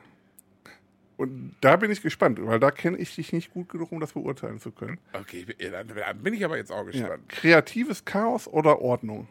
Und 1.17 1.55
da 1.63 1.77
bin 1.77 1.91
ich 1.91 2.03
gespannt, 2.03 2.39
weil 2.43 2.61
da 2.61 2.71
kenne 2.71 2.99
ich 2.99 3.15
dich 3.15 3.33
nicht 3.33 3.51
gut 3.55 3.71
genug, 3.71 3.91
um 3.91 4.01
das 4.01 4.13
beurteilen 4.13 4.61
zu 4.61 4.71
können. 4.71 4.99
Okay, 5.15 5.47
ja, 5.59 5.71
dann, 5.71 5.89
bin 6.23 6.35
ich 6.35 6.45
aber 6.45 6.59
jetzt 6.59 6.71
auch 6.71 6.85
Ja. 6.85 6.91
gespannt. 6.91 7.29
Kreatives 7.29 8.05
Chaos 8.05 8.47
oder 8.47 8.83
Ordnung? 8.83 9.27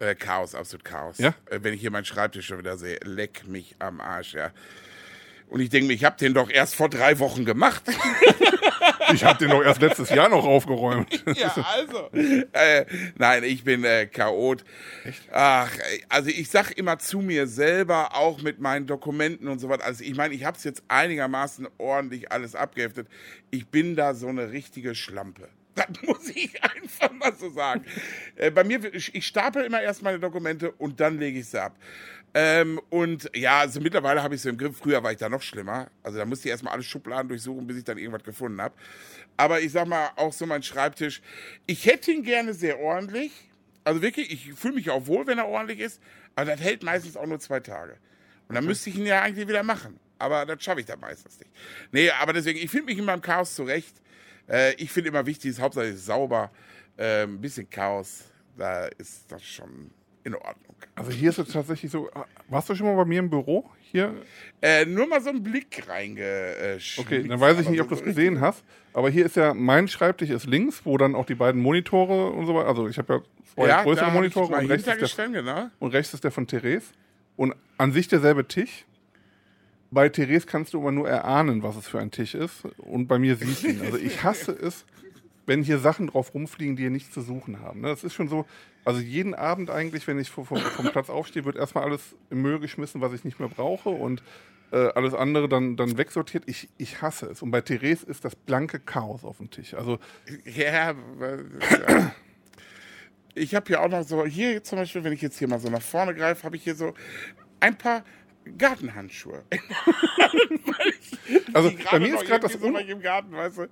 Äh, 0.00 0.14
Chaos, 0.16 0.54
absolut 0.54 0.84
Chaos. 0.84 1.16
Ja? 1.16 1.28
Äh, 1.46 1.60
wenn 1.62 1.72
ich 1.72 1.80
hier 1.80 1.90
meinen 1.90 2.04
Schreibtisch 2.04 2.46
schon 2.46 2.58
wieder 2.58 2.76
sehe, 2.76 2.98
leck 3.04 3.46
mich 3.46 3.74
am 3.78 4.00
Arsch, 4.02 4.34
ja. 4.34 4.50
Und 5.48 5.60
ich 5.60 5.70
denke 5.70 5.86
mir, 5.86 5.94
ich 5.94 6.04
habe 6.04 6.16
den 6.18 6.34
doch 6.34 6.50
erst 6.50 6.74
vor 6.74 6.90
drei 6.90 7.18
Wochen 7.20 7.44
gemacht. 7.46 7.84
Ich 9.12 9.24
habe 9.24 9.38
den 9.38 9.50
doch 9.50 9.62
erst 9.62 9.80
letztes 9.80 10.10
Jahr 10.10 10.28
noch 10.28 10.44
aufgeräumt. 10.44 11.08
ja, 11.36 11.54
also. 11.76 12.08
Äh, 12.52 12.86
nein, 13.16 13.44
ich 13.44 13.64
bin 13.64 13.84
äh, 13.84 14.06
Chaot. 14.06 14.64
Ach, 15.30 15.70
ey, 15.90 16.04
also 16.08 16.30
ich 16.30 16.48
sag 16.48 16.72
immer 16.72 16.98
zu 16.98 17.20
mir 17.20 17.46
selber, 17.46 18.16
auch 18.16 18.40
mit 18.42 18.60
meinen 18.60 18.86
Dokumenten 18.86 19.48
und 19.48 19.58
so 19.58 19.68
was. 19.68 19.80
Also 19.80 20.04
ich 20.04 20.14
meine, 20.14 20.34
ich 20.34 20.44
habe 20.44 20.56
es 20.56 20.64
jetzt 20.64 20.82
einigermaßen 20.88 21.68
ordentlich 21.78 22.32
alles 22.32 22.54
abgeheftet. 22.54 23.08
Ich 23.50 23.66
bin 23.68 23.96
da 23.96 24.14
so 24.14 24.28
eine 24.28 24.50
richtige 24.50 24.94
Schlampe. 24.94 25.48
Das 25.74 25.86
muss 26.02 26.28
ich 26.28 26.62
einfach 26.62 27.12
mal 27.12 27.34
so 27.34 27.50
sagen. 27.50 27.84
Äh, 28.36 28.50
bei 28.50 28.64
mir, 28.64 28.92
ich, 28.94 29.14
ich 29.14 29.26
stapel 29.26 29.64
immer 29.64 29.80
erst 29.82 30.02
meine 30.02 30.18
Dokumente 30.18 30.72
und 30.72 31.00
dann 31.00 31.18
lege 31.18 31.38
ich 31.38 31.48
sie 31.48 31.62
ab. 31.62 31.76
Ähm, 32.34 32.80
und 32.88 33.30
ja, 33.34 33.60
also 33.60 33.80
mittlerweile 33.80 34.22
habe 34.22 34.34
ich 34.34 34.38
es 34.38 34.44
so 34.44 34.48
im 34.48 34.56
Griff. 34.56 34.78
Früher 34.78 35.02
war 35.02 35.12
ich 35.12 35.18
da 35.18 35.28
noch 35.28 35.42
schlimmer. 35.42 35.90
Also 36.02 36.18
da 36.18 36.24
musste 36.24 36.48
ich 36.48 36.52
erstmal 36.52 36.72
alle 36.72 36.82
Schubladen 36.82 37.28
durchsuchen, 37.28 37.66
bis 37.66 37.76
ich 37.78 37.84
dann 37.84 37.98
irgendwas 37.98 38.24
gefunden 38.24 38.60
habe. 38.60 38.74
Aber 39.36 39.60
ich 39.60 39.72
sag 39.72 39.86
mal, 39.86 40.10
auch 40.16 40.32
so 40.32 40.46
mein 40.46 40.62
Schreibtisch. 40.62 41.20
Ich 41.66 41.86
hätte 41.86 42.10
ihn 42.10 42.22
gerne 42.22 42.54
sehr 42.54 42.78
ordentlich. 42.80 43.32
Also 43.84 44.00
wirklich, 44.00 44.32
ich 44.32 44.54
fühle 44.54 44.74
mich 44.74 44.90
auch 44.90 45.06
wohl, 45.06 45.26
wenn 45.26 45.38
er 45.38 45.48
ordentlich 45.48 45.80
ist. 45.80 46.00
Aber 46.34 46.50
das 46.50 46.60
hält 46.60 46.82
meistens 46.82 47.16
auch 47.16 47.26
nur 47.26 47.38
zwei 47.40 47.60
Tage. 47.60 47.96
Und 48.48 48.54
dann 48.54 48.64
müsste 48.64 48.90
ich 48.90 48.96
ihn 48.96 49.06
ja 49.06 49.22
eigentlich 49.22 49.48
wieder 49.48 49.62
machen. 49.62 49.98
Aber 50.18 50.46
das 50.46 50.62
schaffe 50.62 50.80
ich 50.80 50.86
dann 50.86 51.00
meistens 51.00 51.38
nicht. 51.38 51.50
Nee, 51.90 52.10
aber 52.10 52.32
deswegen, 52.32 52.58
ich 52.58 52.70
finde 52.70 52.86
mich 52.86 52.98
in 52.98 53.04
meinem 53.04 53.22
Chaos 53.22 53.54
zurecht. 53.54 54.00
Äh, 54.48 54.74
ich 54.74 54.90
finde 54.90 55.08
immer 55.08 55.26
wichtig, 55.26 55.50
ist 55.50 55.60
hauptsächlich 55.60 56.00
sauber. 56.00 56.50
Äh, 56.96 57.24
ein 57.24 57.40
bisschen 57.40 57.68
Chaos, 57.68 58.24
da 58.56 58.86
ist 58.86 59.30
das 59.30 59.42
schon 59.42 59.90
in 60.24 60.34
Ordnung. 60.34 60.74
Also 60.94 61.10
hier 61.10 61.30
ist 61.30 61.38
es 61.38 61.48
tatsächlich 61.48 61.90
so. 61.90 62.10
Warst 62.48 62.68
du 62.68 62.74
schon 62.74 62.86
mal 62.86 62.96
bei 62.96 63.04
mir 63.04 63.20
im 63.20 63.30
Büro? 63.30 63.68
Hier? 63.80 64.14
Äh, 64.60 64.84
nur 64.84 65.06
mal 65.06 65.20
so 65.20 65.30
einen 65.30 65.42
Blick 65.42 65.84
reingeschickt. 65.88 67.06
Okay, 67.06 67.26
dann 67.26 67.40
weiß 67.40 67.60
ich 67.60 67.68
nicht, 67.68 67.80
ob 67.80 67.88
du 67.88 67.94
es 67.94 68.02
gesehen 68.02 68.40
hast. 68.40 68.62
Aber 68.92 69.08
hier 69.08 69.24
ist 69.24 69.36
ja, 69.36 69.54
mein 69.54 69.88
Schreibtisch 69.88 70.30
ist 70.30 70.46
links, 70.46 70.82
wo 70.84 70.98
dann 70.98 71.14
auch 71.14 71.24
die 71.24 71.34
beiden 71.34 71.60
Monitore 71.60 72.30
und 72.30 72.46
so 72.46 72.54
weiter. 72.54 72.68
Also 72.68 72.88
ich 72.88 72.98
habe 72.98 73.14
ja 73.14 73.22
zwei 73.54 73.68
ja, 73.68 73.82
größere 73.82 74.10
Monitore 74.10 74.54
und 74.54 74.66
rechts, 74.66 74.86
ist 74.86 75.18
der, 75.18 75.28
genau. 75.28 75.70
und 75.78 75.92
rechts 75.92 76.12
ist 76.12 76.24
der 76.24 76.30
von 76.30 76.46
Therese. 76.46 76.86
Und 77.36 77.54
an 77.78 77.92
sich 77.92 78.08
derselbe 78.08 78.46
Tisch. 78.46 78.84
Bei 79.90 80.08
Therese 80.08 80.46
kannst 80.46 80.72
du 80.72 80.80
aber 80.80 80.92
nur 80.92 81.08
erahnen, 81.08 81.62
was 81.62 81.76
es 81.76 81.86
für 81.86 81.98
ein 81.98 82.10
Tisch 82.10 82.34
ist. 82.34 82.64
Und 82.78 83.08
bei 83.08 83.18
mir 83.18 83.36
siehst 83.36 83.62
du 83.62 83.68
ihn. 83.68 83.80
Also 83.82 83.98
ich 83.98 84.22
hasse 84.22 84.52
es, 84.52 84.86
wenn 85.46 85.62
hier 85.62 85.78
Sachen 85.78 86.06
drauf 86.06 86.34
rumfliegen, 86.34 86.76
die 86.76 86.82
hier 86.82 86.90
nichts 86.90 87.12
zu 87.12 87.20
suchen 87.20 87.60
haben. 87.60 87.80
ne? 87.80 87.88
Das 87.88 88.04
ist 88.04 88.14
schon 88.14 88.28
so, 88.28 88.46
also 88.84 89.00
jeden 89.00 89.34
Abend 89.34 89.70
eigentlich, 89.70 90.06
wenn 90.06 90.18
ich 90.18 90.30
vom, 90.30 90.46
vom, 90.46 90.60
Platz 90.90 91.10
aufstehe, 91.10 91.44
wird 91.44 91.56
erstmal 91.56 91.84
alles 91.84 92.16
im 92.30 92.42
Müll 92.42 92.58
geschmissen, 92.58 93.00
was 93.00 93.12
ich 93.12 93.24
nicht 93.24 93.40
mehr 93.40 93.48
brauche 93.48 93.88
und 93.88 94.22
äh, 94.72 94.88
alles 94.94 95.14
andere 95.14 95.48
dann, 95.48 95.76
dann 95.76 95.98
wegsortiert. 95.98 96.44
Ich, 96.46 96.68
ich 96.78 97.02
hasse 97.02 97.26
es. 97.26 97.42
Und 97.42 97.50
bei 97.50 97.60
Therese 97.60 98.06
ist 98.06 98.24
das 98.24 98.34
blanke 98.34 98.80
Chaos 98.80 99.24
auf 99.24 99.38
dem 99.38 99.50
Tisch. 99.50 99.74
Also 99.74 99.98
ja. 100.44 100.94
ich 103.34 103.54
habe 103.54 103.66
hier 103.66 103.82
auch 103.82 103.88
noch 103.88 104.02
so, 104.02 104.24
hier 104.24 104.62
zum 104.64 104.78
Beispiel, 104.78 105.04
wenn 105.04 105.12
ich 105.12 105.22
jetzt 105.22 105.38
hier 105.38 105.48
mal 105.48 105.60
so 105.60 105.68
nach 105.68 105.82
vorne 105.82 106.14
greife, 106.14 106.44
habe 106.44 106.56
ich 106.56 106.64
hier 106.64 106.74
so 106.74 106.94
ein 107.60 107.76
paar 107.76 108.04
Gartenhandschuhe. 108.58 109.42
Also 111.54 111.70
bei 111.90 111.98
mir 111.98 112.14
ist 112.14 112.26
gerade 112.26 112.40
das 112.40 112.56
Un 112.60 113.00
Garten, 113.00 113.32
weißt 113.32 113.58
du? 113.58 113.68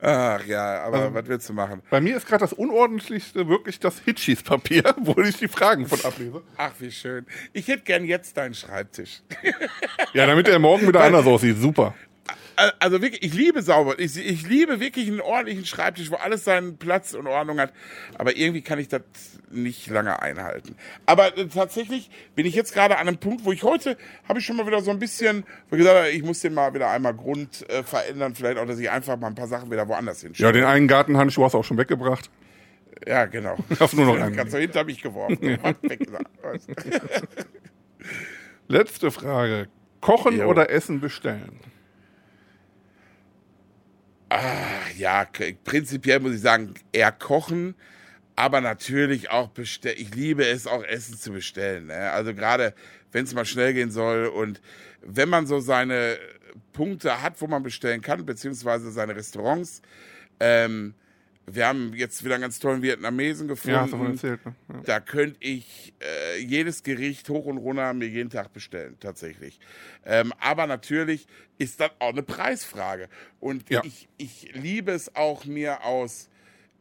Ach 0.00 0.44
ja, 0.46 0.82
aber 0.82 0.98
Also 0.98 1.14
was 1.14 1.26
willst 1.26 1.48
du 1.48 1.52
machen? 1.52 1.82
bei 1.90 2.00
mir 2.00 2.16
ist 2.16 2.26
gerade 2.26 2.40
das 2.42 2.52
unordentlichste 2.52 3.48
wirklich 3.48 3.78
das 3.80 4.00
Hitchis-Papier, 4.00 4.94
wo 5.00 5.20
ich 5.20 5.36
die 5.36 5.48
Fragen 5.48 5.86
von 5.86 6.00
ablese. 6.04 6.42
Ach, 6.56 6.72
wie 6.78 6.90
schön. 6.90 7.26
Ich 7.52 7.68
hätte 7.68 7.82
gern 7.82 8.04
jetzt 8.04 8.36
deinen 8.36 8.54
Schreibtisch. 8.54 9.22
Ja, 10.12 10.26
damit 10.26 10.46
der 10.46 10.58
morgen 10.58 10.86
wieder 10.88 11.02
anders 11.02 11.26
aussieht. 11.26 11.58
Super. 11.58 11.94
Also 12.78 13.02
wirklich, 13.02 13.22
ich 13.22 13.34
liebe 13.34 13.62
sauber. 13.62 13.98
Ich, 13.98 14.16
ich 14.16 14.46
liebe 14.48 14.80
wirklich 14.80 15.08
einen 15.08 15.20
ordentlichen 15.20 15.64
Schreibtisch, 15.64 16.10
wo 16.10 16.16
alles 16.16 16.44
seinen 16.44 16.76
Platz 16.76 17.14
und 17.14 17.26
Ordnung 17.26 17.58
hat. 17.60 17.72
Aber 18.18 18.36
irgendwie 18.36 18.62
kann 18.62 18.78
ich 18.78 18.88
das 18.88 19.02
nicht 19.50 19.88
lange 19.88 20.20
einhalten. 20.22 20.76
Aber 21.06 21.36
äh, 21.38 21.46
tatsächlich 21.46 22.10
bin 22.34 22.46
ich 22.46 22.54
jetzt 22.54 22.74
gerade 22.74 22.98
an 22.98 23.08
einem 23.08 23.18
Punkt, 23.18 23.44
wo 23.44 23.52
ich 23.52 23.62
heute 23.62 23.96
habe 24.28 24.38
ich 24.40 24.44
schon 24.46 24.56
mal 24.56 24.66
wieder 24.66 24.80
so 24.82 24.90
ein 24.90 24.98
bisschen, 24.98 25.44
wo 25.70 25.76
ich 25.76 25.82
gesagt 25.82 25.98
habe, 25.98 26.10
ich 26.10 26.22
muss 26.22 26.40
den 26.40 26.54
mal 26.54 26.74
wieder 26.74 26.90
einmal 26.90 27.14
Grund 27.14 27.68
äh, 27.70 27.82
verändern. 27.82 28.34
Vielleicht 28.34 28.58
auch, 28.58 28.66
dass 28.66 28.78
ich 28.78 28.90
einfach 28.90 29.16
mal 29.18 29.28
ein 29.28 29.34
paar 29.34 29.48
Sachen 29.48 29.70
wieder 29.70 29.86
woanders 29.88 30.22
Ja, 30.22 30.28
hinstelle. 30.28 30.52
den 30.52 30.64
einen 30.64 30.88
Gartenhandschuh 30.88 31.44
hast 31.44 31.52
du 31.52 31.58
auch 31.58 31.64
schon 31.64 31.78
weggebracht. 31.78 32.30
Ja, 33.06 33.26
genau. 33.26 33.56
Hast 33.80 33.94
nur 33.94 34.06
noch 34.06 34.18
einen. 34.18 34.36
Ganz 34.36 34.52
so 34.52 34.58
hinter 34.58 34.84
mich 34.84 35.02
geworfen. 35.02 35.38
Letzte 38.68 39.10
Frage. 39.10 39.68
Kochen 40.00 40.38
Jo. 40.38 40.46
oder 40.46 40.70
Essen 40.70 41.00
bestellen? 41.00 41.58
Ja, 44.96 45.24
k- 45.24 45.56
prinzipiell 45.64 46.20
muss 46.20 46.34
ich 46.34 46.40
sagen, 46.40 46.74
eher 46.92 47.12
kochen, 47.12 47.74
aber 48.36 48.60
natürlich 48.60 49.30
auch 49.30 49.48
bestellen. 49.48 49.96
Ich 49.98 50.14
liebe 50.14 50.44
es 50.46 50.66
auch 50.66 50.82
Essen 50.84 51.16
zu 51.18 51.32
bestellen. 51.32 51.86
Ne? 51.86 52.10
Also 52.10 52.34
gerade 52.34 52.74
wenn 53.12 53.24
es 53.24 53.34
mal 53.34 53.44
schnell 53.44 53.74
gehen 53.74 53.90
soll 53.90 54.26
und 54.26 54.60
wenn 55.02 55.28
man 55.28 55.46
so 55.46 55.60
seine 55.60 56.18
Punkte 56.72 57.22
hat, 57.22 57.40
wo 57.40 57.46
man 57.46 57.62
bestellen 57.62 58.00
kann, 58.00 58.24
beziehungsweise 58.26 58.90
seine 58.90 59.14
Restaurants. 59.16 59.82
Ähm, 60.40 60.94
wir 61.46 61.66
haben 61.66 61.92
jetzt 61.94 62.24
wieder 62.24 62.34
einen 62.34 62.42
ganz 62.42 62.58
tollen 62.58 62.82
Vietnamesen 62.82 63.48
gefunden. 63.48 63.74
Ja, 63.74 63.82
hast 63.82 63.92
du 63.92 63.96
davon 63.98 64.12
erzählt. 64.12 64.46
Ne? 64.46 64.54
Ja. 64.72 64.80
Da 64.84 65.00
könnte 65.00 65.36
ich 65.40 65.92
äh, 66.00 66.38
jedes 66.40 66.82
Gericht 66.82 67.28
hoch 67.28 67.44
und 67.46 67.58
runter 67.58 67.92
mir 67.92 68.08
jeden 68.08 68.30
Tag 68.30 68.52
bestellen, 68.52 68.96
tatsächlich. 69.00 69.60
Ähm, 70.04 70.32
aber 70.40 70.66
natürlich 70.66 71.26
ist 71.58 71.80
das 71.80 71.90
auch 71.98 72.10
eine 72.10 72.22
Preisfrage. 72.22 73.08
Und 73.40 73.68
Ja. 73.70 73.82
ich, 73.84 74.08
ich 74.16 74.54
liebe 74.54 74.92
es 74.92 75.14
auch, 75.16 75.44
mir 75.44 75.84
aus 75.84 76.30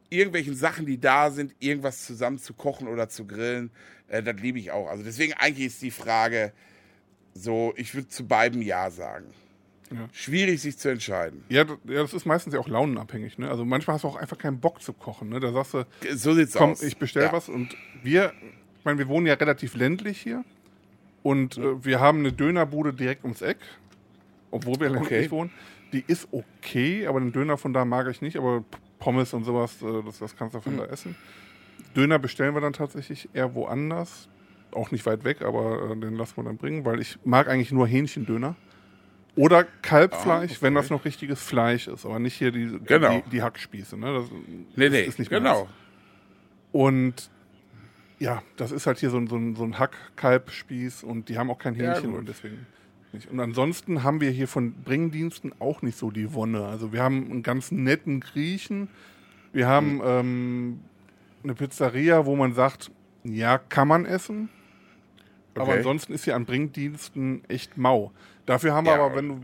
irgendwelchen 0.09 0.55
Sachen, 0.55 0.85
die 0.85 0.99
da 0.99 1.31
sind, 1.31 1.55
irgendwas 1.59 2.05
zusammen 2.05 2.37
zu 2.37 2.53
kochen 2.53 2.87
oder 2.87 3.09
zu 3.09 3.25
grillen. 3.25 3.71
Äh, 4.07 4.23
das 4.23 4.35
liebe 4.37 4.59
ich 4.59 4.71
auch. 4.71 4.87
Also 4.87 5.03
deswegen 5.03 5.33
eigentlich 5.33 5.67
ist 5.67 5.81
die 5.81 5.91
Frage 5.91 6.53
so, 7.33 7.73
ich 7.75 7.95
würde 7.95 8.07
zu 8.07 8.27
beidem 8.27 8.61
Ja 8.61 8.91
sagen. 8.91 9.25
Ja. 9.93 10.07
Schwierig, 10.11 10.61
sich 10.61 10.77
zu 10.77 10.89
entscheiden. 10.89 11.43
Ja, 11.49 11.65
das 11.85 12.13
ist 12.13 12.25
meistens 12.25 12.53
ja 12.53 12.59
auch 12.59 12.67
launenabhängig. 12.67 13.37
Ne? 13.37 13.49
Also 13.49 13.63
manchmal 13.65 13.95
hast 13.95 14.03
du 14.03 14.07
auch 14.07 14.15
einfach 14.15 14.37
keinen 14.37 14.59
Bock 14.59 14.81
zu 14.81 14.93
kochen. 14.93 15.29
Ne? 15.29 15.39
Da 15.39 15.51
sagst 15.51 15.73
du, 15.73 15.85
So 16.15 16.33
sieht's 16.33 16.53
komm, 16.53 16.71
aus. 16.71 16.81
ich 16.83 16.97
bestell 16.97 17.23
Ja. 17.23 17.31
was. 17.33 17.49
Und 17.49 17.75
wir, 18.01 18.33
ich 18.79 18.85
meine, 18.85 18.97
wir 18.97 19.07
wohnen 19.07 19.27
ja 19.27 19.33
relativ 19.35 19.75
ländlich 19.75 20.21
hier. 20.21 20.43
Und 21.21 21.57
äh, 21.57 21.83
wir 21.85 21.99
haben 21.99 22.19
eine 22.19 22.31
Dönerbude 22.33 22.93
direkt 22.93 23.23
ums 23.23 23.41
Eck. 23.41 23.57
Obwohl 24.51 24.79
wir 24.79 24.89
ländlich 24.89 25.19
Okay. 25.25 25.31
wohnen. 25.31 25.51
Die 25.93 26.03
ist 26.07 26.27
okay, 26.31 27.07
aber 27.07 27.19
den 27.19 27.31
Döner 27.31 27.57
von 27.57 27.73
da 27.73 27.85
mag 27.85 28.07
ich 28.09 28.21
nicht. 28.21 28.37
Aber 28.37 28.63
Pommes 28.99 29.33
und 29.33 29.43
sowas, 29.43 29.81
äh, 29.81 30.01
das, 30.05 30.19
das 30.19 30.35
kannst 30.35 30.55
du 30.55 30.61
von 30.61 30.73
Hm. 30.73 30.79
da 30.79 30.85
essen. 30.85 31.15
Döner 31.95 32.19
bestellen 32.19 32.53
wir 32.55 32.61
dann 32.61 32.73
tatsächlich 32.73 33.29
eher 33.33 33.53
woanders. 33.55 34.27
Auch 34.71 34.89
nicht 34.89 35.05
weit 35.05 35.23
weg, 35.23 35.43
aber 35.43 35.91
äh, 35.91 35.95
den 35.99 36.15
lassen 36.15 36.37
wir 36.37 36.43
dann 36.45 36.57
bringen, 36.57 36.83
weil 36.83 36.99
ich 36.99 37.19
mag 37.23 37.47
eigentlich 37.47 37.71
nur 37.71 37.85
Hähnchendöner. 37.87 38.55
Oder 39.35 39.63
Kalbfleisch, 39.81 40.51
Ah, 40.51 40.53
okay. 40.53 40.57
wenn 40.61 40.75
das 40.75 40.89
noch 40.91 41.05
richtiges 41.05 41.41
Fleisch 41.41 41.87
ist, 41.87 42.05
aber 42.05 42.19
nicht 42.19 42.35
hier 42.35 42.51
die, 42.51 42.77
Genau. 42.85 43.21
die, 43.25 43.29
die 43.31 43.41
Hackspieße. 43.41 43.97
Ne? 43.97 44.13
Das 44.13 44.25
Nee, 44.75 44.85
ist- 44.85 44.91
nee, 44.91 45.01
ist 45.01 45.19
nicht 45.19 45.31
genau. 45.31 45.67
Und 46.71 47.29
ja, 48.19 48.41
das 48.57 48.71
ist 48.71 48.85
halt 48.87 48.99
hier 48.99 49.09
so 49.09 49.17
ein, 49.17 49.27
so 49.27 49.35
ein, 49.35 49.55
so 49.55 49.63
ein 49.63 49.79
Hack-Kalbspieß 49.79 51.03
und 51.03 51.29
die 51.29 51.37
haben 51.37 51.49
auch 51.49 51.57
kein 51.57 51.75
Ja, 51.75 51.93
Hähnchen 51.93 52.11
gut. 52.11 52.19
und 52.19 52.29
deswegen 52.29 52.65
nicht. 53.11 53.29
Und 53.29 53.39
ansonsten 53.39 54.03
haben 54.03 54.21
wir 54.21 54.29
hier 54.31 54.47
von 54.47 54.73
Bringdiensten 54.83 55.53
auch 55.59 55.81
nicht 55.81 55.97
so 55.97 56.09
die 56.11 56.33
Wonne. 56.33 56.65
Also 56.65 56.93
wir 56.93 57.01
haben 57.03 57.29
einen 57.29 57.43
ganz 57.43 57.71
netten 57.71 58.19
Griechen, 58.19 58.87
wir 59.51 59.67
haben 59.67 59.99
Hm. 59.99 60.07
ähm, 60.07 60.79
eine 61.43 61.53
Pizzeria, 61.55 62.25
wo 62.25 62.35
man 62.35 62.53
sagt, 62.53 62.91
ja, 63.23 63.57
kann 63.57 63.87
man 63.87 64.05
essen, 64.05 64.49
aber 65.55 65.63
Okay. 65.65 65.77
ansonsten 65.77 66.13
ist 66.13 66.23
hier 66.23 66.35
an 66.35 66.45
Bringdiensten 66.45 67.43
echt 67.49 67.77
mau. 67.77 68.11
Dafür 68.45 68.73
haben 68.73 68.85
wir 68.85 68.95
Ja. 68.95 69.03
aber, 69.05 69.15
wenn 69.15 69.27
du 69.29 69.39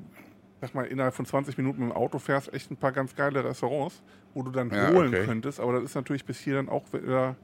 sag 0.62 0.76
mal, 0.76 0.86
innerhalb 0.86 1.14
von 1.16 1.26
20 1.26 1.58
Minuten 1.58 1.80
mit 1.82 1.90
dem 1.92 1.96
Auto 1.96 2.20
fährst, 2.20 2.54
echt 2.54 2.70
ein 2.70 2.76
paar 2.76 2.92
ganz 2.92 3.16
geile 3.16 3.44
Restaurants, 3.46 4.02
wo 4.34 4.44
du 4.44 4.52
dann 4.52 4.70
Ja, 4.70 4.90
holen 4.92 5.14
okay. 5.14 5.24
könntest. 5.26 5.60
Aber 5.62 5.74
das 5.74 5.84
ist 5.84 5.96
natürlich 5.96 6.26
bis 6.26 6.38
hier 6.40 6.56
dann 6.56 6.68
auch 6.68 6.84
wieder 6.92 7.36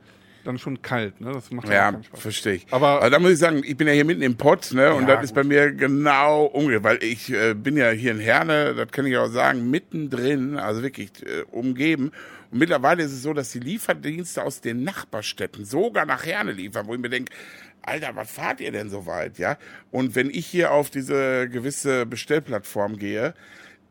dann 0.43 0.57
schon 0.59 0.79
kalt. 0.81 1.19
Ne? 1.21 1.31
Das 1.31 1.49
macht 1.49 1.67
ja, 1.69 1.89
Ja, 1.91 1.99
verstehe 2.13 2.53
ich. 2.55 2.67
Aber- 2.71 2.97
Aber 2.99 3.09
da 3.09 3.17
muss 3.17 3.31
ich 3.31 3.39
sagen, 3.39 3.61
ich 3.65 3.75
bin 3.77 3.87
ja 3.87 3.93
hier 3.93 4.05
mitten 4.05 4.21
im 4.21 4.35
Pott, 4.37 4.71
ne? 4.73 4.93
Und 4.93 5.07
Ja, 5.07 5.15
das 5.15 5.25
ist 5.25 5.29
gut. 5.33 5.37
bei 5.41 5.43
mir 5.47 5.71
genau 5.71 6.43
umgekehrt, 6.45 6.83
weil 6.83 7.03
ich 7.03 7.31
äh, 7.33 7.53
bin 7.55 7.77
ja 7.77 7.89
hier 7.89 8.11
in 8.11 8.19
Herne, 8.19 8.75
das 8.75 8.91
kann 8.91 9.05
ich 9.07 9.17
auch 9.17 9.29
sagen, 9.29 9.71
mittendrin, 9.71 10.57
also 10.59 10.83
wirklich 10.83 11.09
äh, 11.25 11.43
umgeben. 11.51 12.11
Und 12.55 12.59
mittlerweile 12.59 13.03
ist 13.03 13.11
es 13.11 13.21
so, 13.21 13.33
dass 13.33 13.51
die 13.51 13.59
Lieferdienste 13.59 14.41
aus 14.41 14.61
den 14.61 14.85
Nachbarstädten 14.85 15.65
sogar 15.65 16.05
nach 16.05 16.25
Herne 16.25 16.53
liefern, 16.53 16.87
wo 16.87 16.93
ich 16.93 17.01
mir 17.01 17.09
denke, 17.09 17.33
Alter, 17.81 18.15
was 18.15 18.31
fahrt 18.31 18.61
ihr 18.61 18.71
denn 18.71 18.89
so 18.89 19.05
weit, 19.05 19.37
ja? 19.39 19.57
Und 19.91 20.15
wenn 20.15 20.29
ich 20.29 20.45
hier 20.45 20.71
auf 20.71 20.89
diese 20.89 21.49
gewisse 21.49 22.05
Bestellplattform 22.05 22.97
gehe, 22.97 23.33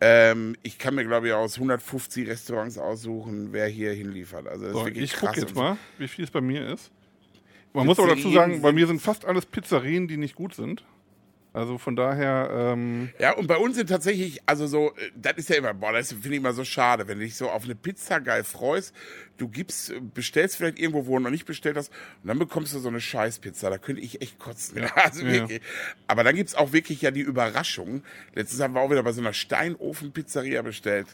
ähm, 0.00 0.56
ich 0.62 0.78
kann 0.78 0.94
mir, 0.94 1.04
glaube 1.04 1.26
ich, 1.26 1.34
aus 1.34 1.56
150 1.56 2.26
Restaurants 2.26 2.78
aussuchen, 2.78 3.48
wer 3.52 3.66
hier 3.68 3.92
hinliefert. 3.92 4.48
Also 4.48 4.62
das 4.62 4.72
ist 4.72 4.78
So, 4.78 4.86
wirklich 4.86 5.04
ich 5.12 5.20
gucke 5.20 5.38
jetzt 5.38 5.54
mal, 5.54 5.76
wie 5.98 6.08
viel 6.08 6.24
es 6.24 6.30
bei 6.30 6.40
mir 6.40 6.66
ist. 6.66 6.90
Man 7.74 7.84
muss 7.84 7.98
aber 7.98 8.08
dazu 8.08 8.22
Pizzerien 8.22 8.50
sagen, 8.50 8.62
bei 8.62 8.72
mir 8.72 8.86
sind 8.86 9.02
fast 9.02 9.26
alles 9.26 9.44
Pizzerien, 9.44 10.08
die 10.08 10.16
nicht 10.16 10.36
gut 10.36 10.54
sind. 10.54 10.86
Also 11.54 11.78
von 11.78 11.94
daher, 11.94 12.50
ähm, 12.52 13.10
Ja, 13.20 13.32
und 13.36 13.46
bei 13.46 13.56
uns 13.56 13.76
sind 13.76 13.88
tatsächlich, 13.88 14.40
also 14.44 14.66
so, 14.66 14.88
äh, 14.96 15.10
das 15.14 15.34
ist 15.36 15.48
ja 15.48 15.56
immer, 15.56 15.72
boah, 15.72 15.92
das 15.92 16.12
finde 16.12 16.28
ich 16.30 16.36
immer 16.36 16.52
so 16.52 16.64
schade, 16.64 17.06
wenn 17.08 17.18
du 17.20 17.24
dich 17.24 17.36
so 17.36 17.48
auf 17.48 17.62
eine 17.64 17.76
Pizza 17.76 18.20
geil 18.20 18.42
freust, 18.42 18.92
du 19.38 19.48
gibst, 19.48 19.90
äh, 19.90 20.00
bestellst 20.00 20.56
vielleicht 20.56 20.80
irgendwo, 20.80 21.06
wo 21.06 21.16
du 21.16 21.22
noch 21.22 21.30
nicht 21.30 21.46
bestellt 21.46 21.76
hast, 21.76 21.90
und 22.22 22.28
dann 22.28 22.38
bekommst 22.40 22.74
du 22.74 22.80
so 22.80 22.88
eine 22.88 23.00
Scheißpizza, 23.00 23.70
da 23.70 23.78
könnte 23.78 24.02
ich 24.02 24.20
echt 24.20 24.38
kotzen. 24.38 24.82
Also 24.96 25.24
Ja. 25.24 25.30
wirklich. 25.32 25.60
Aber 26.08 26.24
dann 26.24 26.34
gibt's 26.34 26.56
auch 26.56 26.72
wirklich 26.72 27.00
ja 27.02 27.10
die 27.12 27.20
Überraschung. 27.20 28.02
Letztens 28.34 28.60
haben 28.60 28.74
wir 28.74 28.80
auch 28.80 28.90
wieder 28.90 29.02
bei 29.04 29.12
so 29.12 29.20
einer 29.20 29.32
Steinofen-Pizzeria 29.32 30.62
bestellt. 30.62 31.06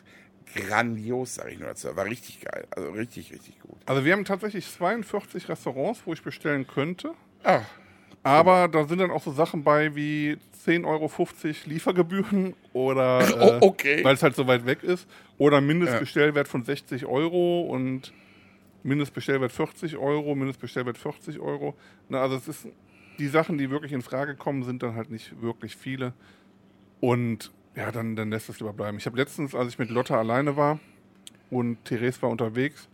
Grandios, 0.55 1.35
sag 1.37 1.53
ich 1.53 1.59
nur 1.59 1.69
dazu. 1.69 1.95
War 1.97 2.07
richtig 2.07 2.41
geil. 2.41 2.67
Also 2.71 2.91
richtig, 2.91 3.31
richtig 3.33 3.61
gut. 3.61 3.77
also 3.87 4.05
wir 4.05 4.13
haben 4.13 4.25
tatsächlich 4.25 4.67
42 4.69 5.49
Restaurants, 5.49 6.01
wo 6.07 6.13
ich 6.13 6.23
bestellen 6.23 6.67
könnte. 6.67 7.13
Ah, 7.45 7.61
Aber 8.23 8.69
da 8.69 8.87
sind 8.87 8.99
dann 8.99 9.11
auch 9.11 9.23
so 9.23 9.33
Sachen 9.33 9.65
bei 9.65 9.95
wie 9.95 10.37
10,50 10.67 10.85
Euro 10.87 11.11
Liefergebühren 11.67 12.55
oder 12.73 13.21
äh, 13.29 13.59
Oh, 13.63 13.67
okay. 13.69 14.05
weil 14.05 14.15
es 14.15 14.23
halt 14.23 14.37
so 14.37 14.47
weit 14.47 14.67
weg 14.67 14.83
ist. 14.83 15.09
Oder 15.39 15.61
Mindestbestellwert 15.61 16.47
von 16.49 16.63
60 16.65 17.07
Euro 17.07 17.63
und 17.63 18.13
Mindestbestellwert 18.83 19.53
40 19.53 19.97
Euro, 19.97 20.35
Mindestbestellwert 20.35 20.99
40 20.99 21.39
Euro. 21.41 21.75
Na, 22.09 22.21
also 22.21 22.37
es 22.37 22.49
ist 22.49 22.69
die 23.19 23.29
Sachen, 23.29 23.59
die 23.59 23.71
wirklich 23.71 23.93
in 23.93 24.03
Frage 24.03 24.35
kommen, 24.35 24.65
sind 24.65 24.83
dann 24.83 24.95
halt 24.95 25.11
nicht 25.11 25.41
wirklich 25.41 25.77
viele. 25.77 26.13
Und 27.01 27.53
ja, 27.75 27.91
dann, 27.91 28.17
dann 28.17 28.31
lässt 28.31 28.49
es 28.49 28.61
lieber 28.61 28.73
bleiben. 28.73 28.99
Ich 28.99 29.07
habe 29.07 29.17
letztens, 29.17 29.55
als 29.55 29.69
ich 29.69 29.79
mit 29.79 29.91
Lotta 29.91 30.19
alleine 30.19 30.57
war 30.57 30.79
und 31.51 31.85
Therese 31.85 32.21
war 32.23 32.31
unterwegs, 32.31 32.89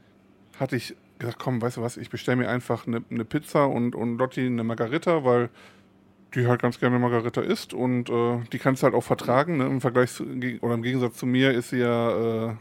hatte 0.58 0.76
ich 0.76 0.94
gesagt, 1.18 1.38
komm, 1.38 1.62
weißt 1.62 1.78
du 1.78 1.82
was, 1.82 1.96
ich 1.96 2.10
bestelle 2.10 2.36
mir 2.36 2.48
einfach 2.48 2.86
eine, 2.86 3.02
eine 3.10 3.24
Pizza 3.24 3.66
und, 3.66 3.94
und 3.94 4.18
Lotti 4.18 4.46
eine 4.46 4.64
Margarita, 4.64 5.24
weil 5.24 5.50
die 6.34 6.46
halt 6.46 6.60
ganz 6.60 6.78
gerne 6.78 6.98
Margarita 6.98 7.40
isst 7.40 7.72
und 7.72 8.10
äh, 8.10 8.40
die 8.52 8.58
kannst 8.58 8.82
du 8.82 8.84
halt 8.84 8.94
auch 8.94 9.04
vertragen. 9.04 9.56
Ne? 9.56 9.66
Im 9.66 9.80
Vergleich 9.80 10.12
zu, 10.12 10.24
oder 10.60 10.74
im 10.74 10.82
Gegensatz 10.82 11.16
zu 11.16 11.26
mir 11.26 11.52
ist 11.52 11.70
sie 11.70 11.78
ja, 11.78 12.50
äh, 12.50 12.54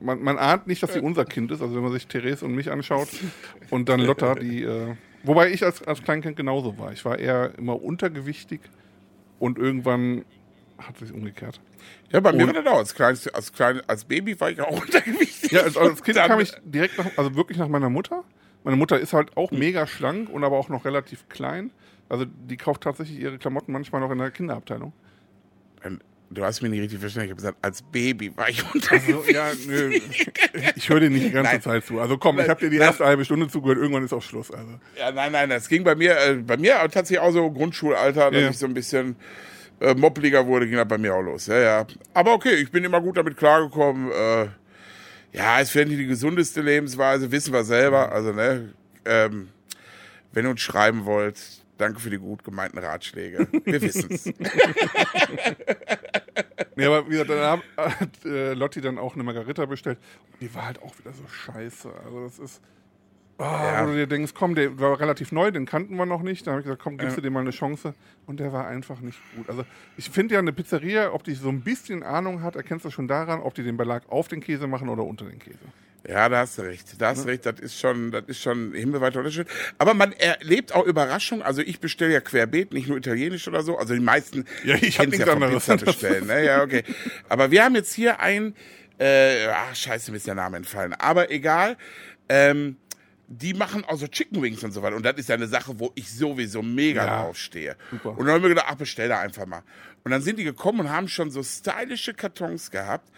man, 0.00 0.22
man 0.22 0.38
ahnt 0.38 0.66
nicht, 0.66 0.82
dass 0.82 0.92
sie 0.92 1.00
unser 1.00 1.24
Kind 1.24 1.50
ist, 1.50 1.62
also 1.62 1.74
wenn 1.74 1.82
man 1.82 1.92
sich 1.92 2.06
Therese 2.06 2.44
und 2.44 2.54
mich 2.54 2.70
anschaut 2.70 3.08
und 3.70 3.88
dann 3.88 4.00
Lotta, 4.00 4.34
die, 4.36 4.62
äh, 4.62 4.94
wobei 5.24 5.50
ich 5.50 5.64
als, 5.64 5.82
als 5.82 6.02
Kleinkind 6.02 6.36
genauso 6.36 6.78
war. 6.78 6.92
Ich 6.92 7.04
war 7.04 7.18
eher 7.18 7.58
immer 7.58 7.82
untergewichtig 7.82 8.60
und 9.38 9.58
irgendwann 9.58 10.24
hat 10.78 10.98
sich 10.98 11.12
umgekehrt. 11.12 11.60
Ja, 12.10 12.20
bei 12.20 12.32
mir 12.32 12.46
war 12.46 12.54
das 12.54 12.66
auch. 12.66 12.78
Als, 12.78 12.94
kleines, 12.94 13.28
als, 13.28 13.52
klein, 13.52 13.80
als 13.86 14.04
Baby 14.04 14.38
war 14.40 14.50
ich 14.50 14.60
auch 14.60 14.70
untergewichtig. 14.82 15.50
Ja, 15.52 15.62
als, 15.62 15.76
als 15.76 16.02
Kind 16.02 16.16
kam 16.18 16.40
ich 16.40 16.52
direkt 16.64 16.98
nach, 16.98 17.06
also 17.16 17.34
wirklich 17.34 17.58
nach 17.58 17.68
meiner 17.68 17.90
Mutter. 17.90 18.24
Meine 18.64 18.76
Mutter 18.76 18.98
ist 18.98 19.12
halt 19.12 19.36
auch 19.36 19.50
mega 19.52 19.86
schlank 19.86 20.28
und 20.28 20.42
aber 20.44 20.56
auch 20.58 20.68
noch 20.68 20.84
relativ 20.84 21.28
klein. 21.28 21.70
Also 22.08 22.24
die 22.24 22.56
kauft 22.56 22.82
tatsächlich 22.82 23.18
ihre 23.20 23.38
Klamotten 23.38 23.72
manchmal 23.72 24.00
noch 24.00 24.10
in 24.10 24.18
der 24.18 24.30
Kinderabteilung. 24.30 24.92
Du 26.28 26.44
hast 26.44 26.60
mich 26.60 26.72
nicht 26.72 26.80
richtig 26.80 26.98
verstanden. 26.98 27.26
Ich 27.26 27.30
habe 27.30 27.36
gesagt, 27.40 27.58
als 27.62 27.82
Baby 27.82 28.36
war 28.36 28.48
ich 28.48 28.58
Also, 28.64 28.74
untergewichtig. 28.74 29.34
ja, 29.36 29.52
nö. 29.68 29.96
Ich 30.74 30.88
höre 30.88 30.98
dir 30.98 31.08
nicht 31.10 31.24
die 31.26 31.30
ganze 31.30 31.52
Nein. 31.52 31.62
Zeit 31.62 31.84
zu. 31.86 32.00
Also 32.00 32.18
komm, 32.18 32.40
ich 32.40 32.48
habe 32.48 32.58
dir 32.60 32.68
die 32.70 32.78
Nein. 32.78 32.88
erste 32.88 33.04
halbe 33.06 33.24
Stunde 33.24 33.46
zugehört, 33.46 33.78
irgendwann 33.78 34.04
ist 34.04 34.12
auch 34.12 34.22
Schluss. 34.22 34.50
Also. 34.50 34.72
Ja, 34.98 35.12
nein, 35.12 35.30
nein, 35.30 35.50
das 35.50 35.68
ging 35.68 35.84
bei 35.84 35.94
mir, 35.94 36.18
äh, 36.18 36.34
bei 36.34 36.56
mir 36.56 36.74
tatsächlich 36.90 37.20
auch 37.20 37.30
so 37.30 37.48
Grundschulalter, 37.52 38.32
dass 38.32 38.42
Ja. 38.42 38.50
ich 38.50 38.58
so 38.58 38.66
ein 38.66 38.74
bisschen 38.74 39.14
äh, 39.80 39.94
moppeliger 39.94 40.46
wurde, 40.46 40.66
ging 40.66 40.76
das 40.76 40.88
bei 40.88 40.98
mir 40.98 41.14
auch 41.14 41.22
los. 41.22 41.46
Ja, 41.46 41.58
ja. 41.58 41.86
Aber 42.14 42.32
okay, 42.34 42.54
ich 42.54 42.70
bin 42.70 42.84
immer 42.84 43.00
gut 43.00 43.16
damit 43.16 43.36
klargekommen. 43.36 44.10
Äh, 44.10 44.48
ja, 45.32 45.60
ist 45.60 45.70
vielleicht 45.70 45.88
nicht 45.88 46.00
die 46.00 46.06
gesundeste 46.06 46.62
Lebensweise, 46.62 47.30
wissen 47.30 47.52
wir 47.52 47.64
selber. 47.64 48.12
Also, 48.12 48.32
ne, 48.32 48.72
ähm, 49.04 49.48
wenn 50.32 50.46
ihr 50.46 50.50
uns 50.50 50.60
schreiben 50.60 51.04
wollt, 51.04 51.38
danke 51.78 52.00
für 52.00 52.10
die 52.10 52.18
gut 52.18 52.42
gemeinten 52.44 52.78
Ratschläge. 52.78 53.46
Wir 53.64 53.82
wissen's. 53.82 54.32
Nee, 56.76 56.84
aber 56.84 57.06
wie 57.06 57.12
gesagt, 57.12 57.30
dann 57.30 57.62
hat 57.78 58.24
äh, 58.26 58.52
Lotti 58.52 58.82
dann 58.82 58.98
auch 58.98 59.14
eine 59.14 59.22
Margarita 59.22 59.64
bestellt. 59.64 59.98
Die 60.42 60.54
war 60.54 60.66
halt 60.66 60.82
auch 60.82 60.98
wieder 60.98 61.10
so 61.12 61.26
scheiße. 61.26 61.90
Also 62.04 62.24
das 62.24 62.38
ist. 62.38 62.60
Ah, 63.38 63.82
Wo 63.82 63.88
du 63.90 63.96
dir 63.96 64.06
denkst, 64.06 64.32
komm, 64.34 64.54
der 64.54 64.78
war 64.78 64.98
relativ 64.98 65.30
neu, 65.30 65.50
den 65.50 65.66
kannten 65.66 65.96
wir 65.96 66.06
noch 66.06 66.22
nicht. 66.22 66.46
Da 66.46 66.52
habe 66.52 66.60
ich 66.60 66.64
gesagt, 66.64 66.82
komm, 66.82 66.96
gibst 66.96 67.18
du 67.18 67.20
dem 67.20 67.34
mal 67.34 67.40
eine 67.40 67.50
Chance. 67.50 67.94
Und 68.24 68.40
der 68.40 68.52
war 68.52 68.66
einfach 68.66 69.00
nicht 69.00 69.18
gut. 69.36 69.48
Also 69.50 69.64
ich 69.98 70.08
finde 70.08 70.34
ja 70.34 70.40
eine 70.40 70.52
Pizzeria, 70.52 71.12
ob 71.12 71.22
die 71.24 71.34
so 71.34 71.50
ein 71.50 71.60
bisschen 71.60 72.02
Ahnung 72.02 72.42
hat, 72.42 72.56
erkennst 72.56 72.86
du 72.86 72.90
schon 72.90 73.08
daran, 73.08 73.40
ob 73.40 73.54
die 73.54 73.62
den 73.62 73.76
Belag 73.76 74.04
auf 74.08 74.28
den 74.28 74.40
Käse 74.40 74.66
machen 74.66 74.88
oder 74.88 75.04
unter 75.04 75.26
den 75.26 75.38
Käse. 75.38 75.58
Ja, 76.08 76.28
da 76.28 76.38
hast 76.38 76.56
du 76.56 76.62
recht. 76.62 77.00
Da 77.00 77.08
hast 77.08 77.24
du 77.24 77.28
recht. 77.28 77.44
Das 77.44 77.58
ist 77.60 77.78
schon, 77.78 78.12
das 78.12 78.24
ist 78.26 78.40
schon 78.40 78.72
himmelweiter 78.72 79.18
Unterschied. 79.18 79.48
Aber 79.76 79.92
man 79.92 80.12
erlebt 80.12 80.72
auch 80.74 80.86
Überraschungen. 80.86 81.44
Also 81.44 81.62
ich 81.62 81.80
bestelle 81.80 82.12
ja 82.12 82.20
querbeet, 82.20 82.72
nicht 82.72 82.88
nur 82.88 82.96
italienisch 82.96 83.46
oder 83.48 83.62
so. 83.62 83.76
Also 83.76 83.92
die 83.92 84.00
meisten 84.00 84.44
Ja, 84.64 84.76
ich 84.76 84.96
kennen's 84.96 85.18
nichts 85.18 85.26
ja 85.26 85.32
anderes. 85.32 85.66
Pizza 85.66 85.84
bestellen. 85.84 86.26
Ne? 86.28 86.44
Ja, 86.44 86.62
okay. 86.62 86.84
Aber 87.28 87.50
wir 87.50 87.64
haben 87.64 87.74
jetzt 87.74 87.92
hier 87.92 88.20
ein, 88.20 88.54
äh, 88.98 89.48
ach 89.48 89.74
scheiße, 89.74 90.10
mir 90.12 90.18
ist 90.18 90.26
der 90.28 90.36
Name 90.36 90.56
entfallen. 90.58 90.94
Aber 90.94 91.30
egal. 91.30 91.76
Ähm, 92.28 92.76
die 93.28 93.54
machen 93.54 93.84
also 93.86 94.06
Chicken 94.06 94.40
Wings 94.42 94.62
und 94.62 94.72
so 94.72 94.82
weiter. 94.82 94.96
Und 94.96 95.04
das 95.04 95.16
ist 95.16 95.28
ja 95.28 95.34
eine 95.34 95.48
Sache, 95.48 95.78
wo 95.80 95.90
ich 95.94 96.10
sowieso 96.12 96.62
mega 96.62 97.04
Ja, 97.04 97.22
drauf 97.22 97.36
stehe. 97.36 97.76
super. 97.90 98.10
Und 98.16 98.26
dann 98.26 98.34
haben 98.36 98.42
wir 98.42 98.50
gedacht, 98.50 98.66
ach, 98.68 98.76
bestell 98.76 99.08
da 99.08 99.20
einfach 99.20 99.46
mal. 99.46 99.62
Und 100.04 100.12
dann 100.12 100.22
sind 100.22 100.38
die 100.38 100.44
gekommen 100.44 100.80
und 100.80 100.90
haben 100.90 101.08
schon 101.08 101.30
so 101.30 101.42
stylische 101.42 102.14
Kartons 102.14 102.70
gehabt. 102.70 103.10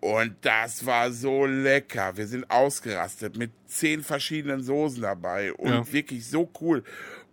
Und 0.00 0.36
das 0.42 0.86
war 0.86 1.10
so 1.10 1.44
lecker. 1.46 2.16
Wir 2.16 2.26
sind 2.28 2.48
ausgerastet 2.50 3.36
mit 3.36 3.50
zehn 3.66 4.04
verschiedenen 4.04 4.62
Soßen 4.62 5.02
dabei 5.02 5.52
und 5.54 5.70
Ja. 5.70 5.92
wirklich 5.92 6.28
so 6.28 6.48
cool 6.60 6.84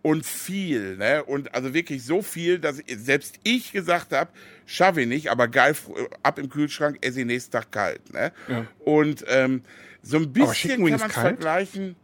und 0.02 0.26
viel, 0.26 0.98
ne? 0.98 1.24
Und 1.24 1.54
also 1.54 1.74
wirklich 1.76 2.04
so 2.04 2.22
viel, 2.24 2.58
dass 2.58 2.80
ich, 2.86 2.98
selbst 2.98 3.40
ich 3.44 3.72
gesagt 3.72 4.14
habe, 4.14 4.32
schaffe 4.66 5.02
ich 5.02 5.08
nicht, 5.08 5.30
aber 5.30 5.48
geil, 5.48 5.74
fr- 5.74 6.10
ab 6.24 6.40
im 6.40 6.50
Kühlschrank, 6.50 6.98
esse 7.02 7.20
ich 7.20 7.26
nächsten 7.28 7.52
Tag 7.52 7.72
kalt, 7.72 8.12
ne? 8.14 8.32
Ja. 8.48 8.66
Und 8.80 9.24
ähm, 9.28 9.62
so 10.02 10.18
ein 10.18 10.32
bisschen 10.34 10.88
kann 10.88 11.00
man 11.00 11.10
vergleichen. 11.12 11.96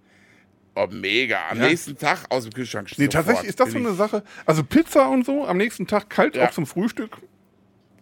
Oh, 0.75 0.87
mega. 0.89 1.49
Am 1.49 1.59
Ja. 1.59 1.67
nächsten 1.67 1.97
Tag 1.97 2.25
aus 2.29 2.43
dem 2.43 2.53
Kühlschrank 2.53 2.87
Nee, 2.97 3.05
sofort. 3.05 3.11
tatsächlich 3.13 3.49
ist 3.49 3.59
das 3.59 3.71
so 3.71 3.77
eine 3.77 3.93
Sache. 3.93 4.23
Also 4.45 4.63
Pizza 4.63 5.09
und 5.09 5.25
so, 5.25 5.45
am 5.45 5.57
nächsten 5.57 5.85
Tag 5.87 6.09
kalt, 6.09 6.35
Ja. 6.35 6.47
auch 6.47 6.51
zum 6.51 6.65
Frühstück. 6.65 7.17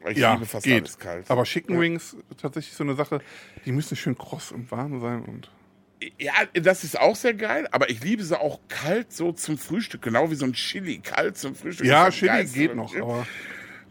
Ich, 0.08 0.18
Ja, 0.18 0.34
liebe 0.34 0.46
fast 0.46 0.66
geht. 0.66 0.84
alles 0.84 0.98
kalt. 0.98 1.30
Aber 1.30 1.44
Chicken 1.44 1.80
Wings, 1.80 2.16
tatsächlich 2.42 2.74
so 2.76 2.84
eine 2.84 2.96
Sache, 2.96 3.20
die 3.66 3.72
müssen 3.72 3.96
schön 3.98 4.18
kross 4.18 4.52
und 4.52 4.70
warm 4.72 5.02
sein. 5.02 5.24
und 5.24 5.50
Ja, 6.18 6.32
das 6.54 6.86
ist 6.86 6.98
auch 6.98 7.16
sehr 7.18 7.34
geil, 7.34 7.68
aber 7.72 7.90
ich 7.90 8.02
liebe 8.02 8.24
sie 8.24 8.40
auch 8.40 8.60
kalt 8.70 9.12
so 9.12 9.34
zum 9.34 9.58
Frühstück, 9.58 10.02
genau 10.02 10.32
wie 10.32 10.36
so 10.36 10.46
ein 10.46 10.54
Chili, 10.54 11.00
kalt 11.00 11.38
zum 11.38 11.56
Frühstück. 11.56 11.86
Ja, 11.88 12.10
Chili 12.10 12.28
geilsten. 12.32 12.62
geht 12.62 12.76
noch, 12.76 12.96
aber 12.96 13.28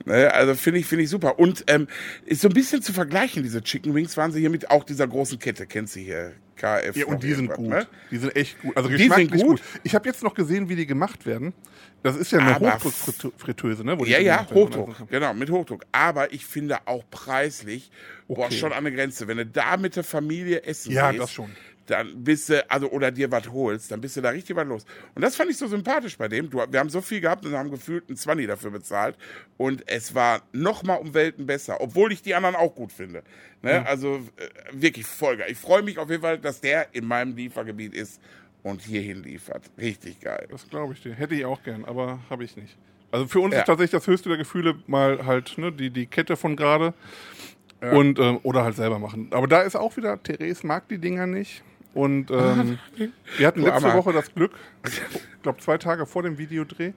Ne, 0.07 0.33
Also 0.33 0.55
finde 0.55 0.79
ich, 0.81 0.87
finde 0.87 1.05
ich 1.05 1.11
super. 1.11 1.39
Und 1.41 1.65
ähm, 1.67 1.89
ist 2.25 2.41
so 2.41 2.49
ein 2.49 2.55
bisschen 2.55 2.81
zu 2.81 2.93
vergleichen, 2.95 3.43
diese 3.43 3.61
Chicken 3.63 3.95
Wings 3.95 4.17
waren 4.17 4.31
sie 4.33 4.39
hier 4.41 4.49
mit 4.49 4.71
auch 4.71 4.85
dieser 4.85 5.07
großen 5.09 5.39
Kette, 5.41 5.67
kennst 5.67 5.97
du 5.97 6.01
hier, 6.01 6.33
KF. 6.59 6.97
Ja, 6.97 7.07
und 7.07 7.23
die 7.23 7.33
sind 7.33 7.53
gut. 7.53 7.69
ne? 7.69 7.87
Die 8.11 8.19
sind 8.19 8.37
echt 8.37 8.61
gut. 8.61 8.77
Also 8.77 8.89
Die 8.89 8.97
geschmacklich 8.97 9.31
sind 9.31 9.41
gut. 9.41 9.61
gut. 9.63 9.81
Ich 9.85 9.95
habe 9.95 10.09
jetzt 10.09 10.23
noch 10.23 10.35
gesehen, 10.35 10.69
wie 10.69 10.77
die 10.77 10.87
gemacht 10.87 11.25
werden. 11.25 11.55
Das 12.03 12.17
ist 12.17 12.31
ja 12.31 12.39
eine 12.41 12.59
Hochdruckfritteuse, 12.61 13.85
ne? 13.85 13.99
wo 13.99 14.05
die 14.05 14.11
Ja, 14.13 14.19
ja, 14.21 14.37
werden. 14.41 14.55
Hochdruck, 14.55 15.09
genau, 15.11 15.35
mit 15.35 15.51
Hochdruck. 15.51 15.85
Aber 15.93 16.33
ich 16.33 16.45
finde 16.47 16.79
auch 16.87 17.05
preislich, 17.11 17.91
boah, 18.29 18.47
Okay. 18.47 18.55
schon 18.57 18.73
an 18.73 18.85
der 18.85 18.93
Grenze. 18.93 19.27
Wenn 19.27 19.39
du 19.39 19.47
da 19.47 19.77
mit 19.77 19.97
der 19.97 20.05
Familie 20.05 20.63
essen 20.63 20.93
Ja, 20.93 21.11
gehst, 21.11 21.23
das 21.25 21.33
schon. 21.33 21.51
Dann 21.91 22.23
bist 22.23 22.49
du, 22.49 22.71
also, 22.71 22.91
oder 22.91 23.11
dir 23.11 23.31
was 23.31 23.49
holst, 23.51 23.91
dann 23.91 24.01
bist 24.01 24.17
du 24.17 24.21
da 24.21 24.31
richtig 24.31 24.55
was 24.57 24.67
los. 24.67 24.85
Und 25.15 25.23
das 25.23 25.37
fand 25.37 25.51
ich 25.51 25.57
so 25.57 25.67
sympathisch 25.67 26.17
bei 26.19 26.29
dem. 26.29 26.51
Du, 26.51 26.59
wir 26.71 26.81
haben 26.81 26.91
so 26.91 27.01
viel 27.01 27.21
gehabt 27.21 27.45
und 27.47 27.53
haben 27.55 27.71
gefühlt 27.71 28.09
einen 28.09 28.17
20 28.17 28.47
dafür 28.47 28.71
bezahlt. 28.71 29.17
Und 29.57 29.83
es 29.87 30.15
war 30.15 30.43
noch 30.53 30.83
mal 30.83 30.95
um 30.97 31.15
Welten 31.15 31.47
besser, 31.47 31.81
obwohl 31.81 32.13
ich 32.13 32.23
die 32.23 32.35
anderen 32.35 32.57
auch 32.57 32.75
gut 32.75 32.93
finde. 32.93 33.23
Ne? 33.63 33.87
Also, 33.87 34.17
äh, 34.37 34.49
wirklich 34.73 35.07
voll 35.07 35.37
geil. 35.39 35.49
Ich 35.51 35.59
freue 35.59 35.83
mich 35.83 35.99
auf 35.99 36.11
jeden 36.11 36.23
Fall, 36.23 36.39
dass 36.39 36.61
der 36.61 36.95
in 36.95 37.07
meinem 37.07 37.35
Liefergebiet 37.37 37.95
ist 37.95 38.21
und 38.63 38.83
hierhin 38.83 39.23
liefert. 39.23 39.71
Richtig 39.79 40.21
geil. 40.21 40.47
Das 40.51 40.69
glaube 40.69 40.93
ich 40.93 41.03
dir. 41.03 41.15
Hätte 41.15 41.35
ich 41.35 41.45
auch 41.45 41.63
gern, 41.63 41.85
aber 41.85 42.19
habe 42.29 42.45
ich 42.45 42.57
nicht. 42.57 42.77
Also 43.11 43.27
für 43.27 43.41
uns 43.41 43.55
Ja. 43.55 43.61
ist 43.61 43.67
tatsächlich 43.67 43.93
das 43.93 44.07
höchste 44.07 44.29
der 44.29 44.37
Gefühle 44.39 44.77
mal 44.87 45.25
halt 45.25 45.57
ne, 45.57 45.73
die, 45.73 45.89
die 45.91 46.07
Kette 46.07 46.37
von 46.37 46.57
gerade 46.57 46.93
und 47.81 48.19
ähm, 48.19 48.41
oder 48.43 48.65
halt 48.65 48.77
selber 48.77 48.99
machen. 48.99 49.29
Aber 49.31 49.47
da 49.47 49.63
ist 49.63 49.77
auch 49.77 49.97
wieder, 49.97 50.21
Therese 50.23 50.67
mag 50.67 50.89
die 50.89 50.99
Dinger 50.99 51.27
nicht. 51.27 51.63
Und 51.95 52.31
ähm, 52.31 52.79
wir 53.39 53.47
hatten 53.47 53.63
letzte. 53.63 53.93
Woche 53.95 54.13
das 54.13 54.33
Glück, 54.35 54.53
ich 54.87 55.01
glaube 55.43 55.59
zwei 55.61 55.79
Tage 55.79 56.07
vor 56.07 56.23
dem 56.23 56.39
Videodreh, 56.39 56.93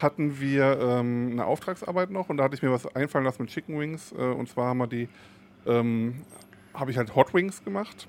hatten 0.00 0.40
wir 0.40 0.78
ähm, 0.80 1.30
eine 1.32 1.44
Auftragsarbeit 1.46 2.10
noch 2.10 2.28
und 2.28 2.36
da 2.36 2.44
hatte 2.44 2.54
ich 2.54 2.62
mir 2.62 2.70
was 2.70 2.86
einfallen 2.94 3.24
lassen 3.24 3.42
mit 3.42 3.50
Chicken 3.50 3.78
Wings. 3.78 4.12
Äh, 4.12 4.16
und 4.22 4.48
zwar 4.48 4.66
haben 4.68 4.78
wir 4.78 4.86
die, 4.86 5.08
ähm, 5.66 6.22
habe 6.74 6.90
ich 6.90 6.96
halt 6.98 7.14
Hot 7.14 7.34
Wings 7.34 7.62
gemacht 7.64 8.08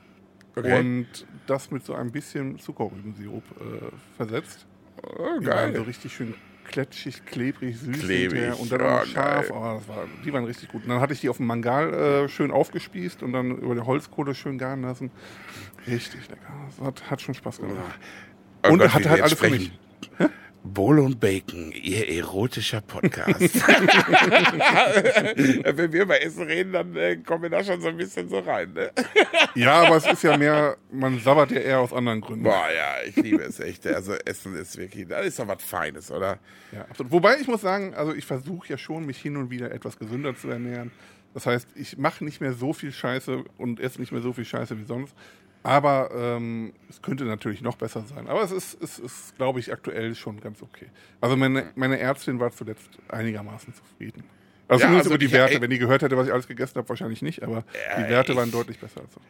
Okay. 0.55 0.80
und 0.80 1.07
das 1.45 1.69
mit 1.69 1.85
so 1.85 1.93
ein 1.93 2.11
bisschen 2.11 2.57
Zuckerrübensirup 2.57 3.43
äh, 3.61 4.15
versetzt. 4.15 4.65
oh, 5.03 5.39
Die 5.39 5.45
waren 5.45 5.72
so 5.73 5.77
geil. 5.80 5.81
richtig 5.88 6.11
schön 6.15 6.34
kletschig, 6.68 7.26
klebrig, 7.26 7.77
süß 7.77 7.99
Klebrig, 7.99 8.41
hinterher 8.41 8.60
und 8.60 8.72
dann 8.72 8.81
noch 8.81 9.06
scharf. 9.06 9.49
Oh, 9.49 9.53
war, 9.53 9.81
die 10.26 10.34
waren 10.34 10.45
richtig 10.45 10.69
gut. 10.69 10.84
Und 10.84 10.89
dann 10.89 10.99
hatte 10.99 11.14
ich 11.14 11.22
die 11.22 11.30
auf 11.30 11.38
dem 11.38 11.48
Mangal 11.48 11.94
äh, 11.94 12.30
schön 12.30 12.52
aufgespießt 12.52 13.23
und 13.23 13.34
dann 13.34 13.57
über 13.57 13.76
die 13.76 13.81
Holzkohle 13.81 14.35
schön 14.35 14.57
garen 14.57 14.81
lassen. 14.81 15.11
Richtig 15.88 16.30
lecker. 16.30 16.53
Das 16.68 16.85
hat, 16.85 17.11
hat 17.11 17.22
schon 17.22 17.34
Spaß 17.34 17.60
gemacht. 17.60 17.77
Oh 18.64 18.72
und 18.72 18.80
Gott, 18.80 18.94
hat 18.94 19.07
halt 19.07 19.22
alles 19.22 19.31
jetzt 19.31 19.44
für 19.44 19.49
mich. 19.49 19.72
Bohle 20.68 21.02
und 21.02 21.19
Bacon, 21.19 21.72
ihr 21.72 22.07
erotischer 22.10 22.81
Podcast. 22.81 23.39
Wenn 25.76 25.94
wir 25.94 26.02
über 26.03 26.22
Essen 26.22 26.44
reden, 26.44 26.73
dann 26.73 26.95
äh, 26.95 27.18
kommen 27.18 27.44
wir 27.44 27.49
da 27.49 27.64
schon 27.64 27.81
so 27.81 27.88
ein 27.88 27.98
bisschen 27.98 28.30
so 28.30 28.39
rein. 28.39 28.73
Ne? 28.73 28.91
Ja, 29.56 29.84
aber 29.84 29.98
es 29.98 30.06
ist 30.06 30.23
ja 30.23 30.38
mehr, 30.38 30.77
man 30.91 31.19
sabbert 31.19 31.52
ja 31.52 31.60
eher 31.60 31.80
aus 31.80 31.94
anderen 31.94 32.22
Gründen. 32.22 32.44
Boah, 32.44 32.68
ja, 32.76 32.95
ich 33.07 33.15
liebe 33.15 33.44
es 33.44 33.60
echt. 33.60 33.88
Also 33.88 34.14
Essen 34.26 34.56
ist 34.56 34.77
wirklich, 34.77 35.07
das 35.07 35.26
ist 35.26 35.39
doch 35.39 35.48
was 35.48 35.64
Feines, 35.64 36.11
oder? 36.11 36.39
Ja, 36.72 36.81
absolut. 36.89 37.11
Wobei 37.11 37.38
ich 37.39 37.48
muss 37.48 37.61
sagen, 37.61 37.94
also 37.95 38.14
ich 38.14 38.26
versuche 38.26 38.69
ja 38.69 38.77
schon, 38.77 39.06
mich 39.06 39.18
hin 39.18 39.38
und 39.38 39.49
wieder 39.49 39.72
etwas 39.72 39.98
gesünder 39.98 40.35
zu 40.35 40.49
ernähren. 40.49 40.91
Das 41.34 41.45
heißt, 41.45 41.69
ich 41.76 41.98
mache 41.98 42.23
nicht 42.23 42.41
mehr 42.41 42.53
so 42.53 42.73
viel 42.73 42.91
Scheiße 42.91 43.44
und 43.57 43.80
esse 43.80 43.99
nicht 43.99 44.11
mehr 44.11 44.22
so 44.22 44.34
viel 44.34 44.45
Scheiße 44.45 44.77
wie 44.80 44.85
sonst. 44.85 45.15
Aber 45.63 46.11
ähm, 46.15 46.73
es 46.89 47.01
könnte 47.01 47.25
natürlich 47.25 47.61
noch 47.61 47.75
besser 47.75 48.01
sein. 48.03 48.27
Aber 48.27 48.41
es 48.41 48.51
ist, 48.51 48.81
es 48.81 48.99
ist 48.99 49.35
glaube 49.38 49.59
ich, 49.59 49.71
aktuell 49.73 50.15
schon 50.15 50.39
ganz 50.39 50.61
okay. 50.61 50.88
Also 51.19 51.35
meine, 51.35 51.71
meine 51.75 51.99
Ärztin 51.99 52.39
war 52.39 52.51
zuletzt 52.51 52.89
einigermaßen 53.09 53.73
zufrieden. 53.73 54.23
Also 54.69 54.85
Ja, 54.85 54.91
also 54.95 55.09
über 55.09 55.17
die 55.17 55.31
Werte. 55.31 55.55
ey- 55.55 55.61
Wenn 55.61 55.69
die 55.69 55.77
gehört 55.79 56.01
hätte, 56.01 56.15
was 56.17 56.27
ich 56.27 56.34
alles 56.34 56.47
gegessen 56.47 56.75
habe, 56.77 56.88
wahrscheinlich 56.89 57.21
nicht. 57.21 57.43
Aber 57.43 57.63
Ja, 57.89 58.01
die 58.03 58.09
Werte 58.09 58.35
waren 58.35 58.47
ich- 58.49 58.53
deutlich 58.53 58.79
besser 58.79 59.01
als 59.01 59.13
so. 59.13 59.21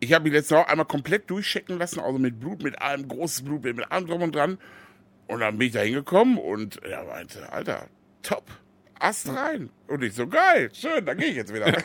Ich 0.00 0.12
habe 0.12 0.24
mich 0.24 0.32
letztes 0.32 0.50
Mal 0.52 0.62
auch 0.62 0.68
einmal 0.68 0.86
komplett 0.86 1.30
durchchecken 1.30 1.78
lassen, 1.78 2.00
also 2.00 2.18
mit 2.18 2.38
Blut, 2.38 2.62
mit 2.62 2.80
allem, 2.82 3.08
großes 3.08 3.42
Blut, 3.42 3.64
mit 3.64 3.90
allem 3.90 4.06
drum 4.06 4.22
und 4.22 4.34
dran. 4.34 4.58
Und 5.26 5.40
dann 5.40 5.56
bin 5.58 5.68
ich 5.68 5.72
da 5.72 5.80
hingekommen 5.80 6.36
und 6.38 6.82
er 6.84 7.04
meinte, 7.04 7.50
Alter, 7.52 7.86
top, 8.22 8.44
Ast 8.98 9.28
rein. 9.28 9.70
Und 9.88 10.02
ich 10.02 10.14
so, 10.14 10.26
geil, 10.26 10.70
schön, 10.72 11.04
dann 11.04 11.18
gehe 11.18 11.28
ich 11.28 11.36
jetzt 11.36 11.52
wieder. 11.52 11.66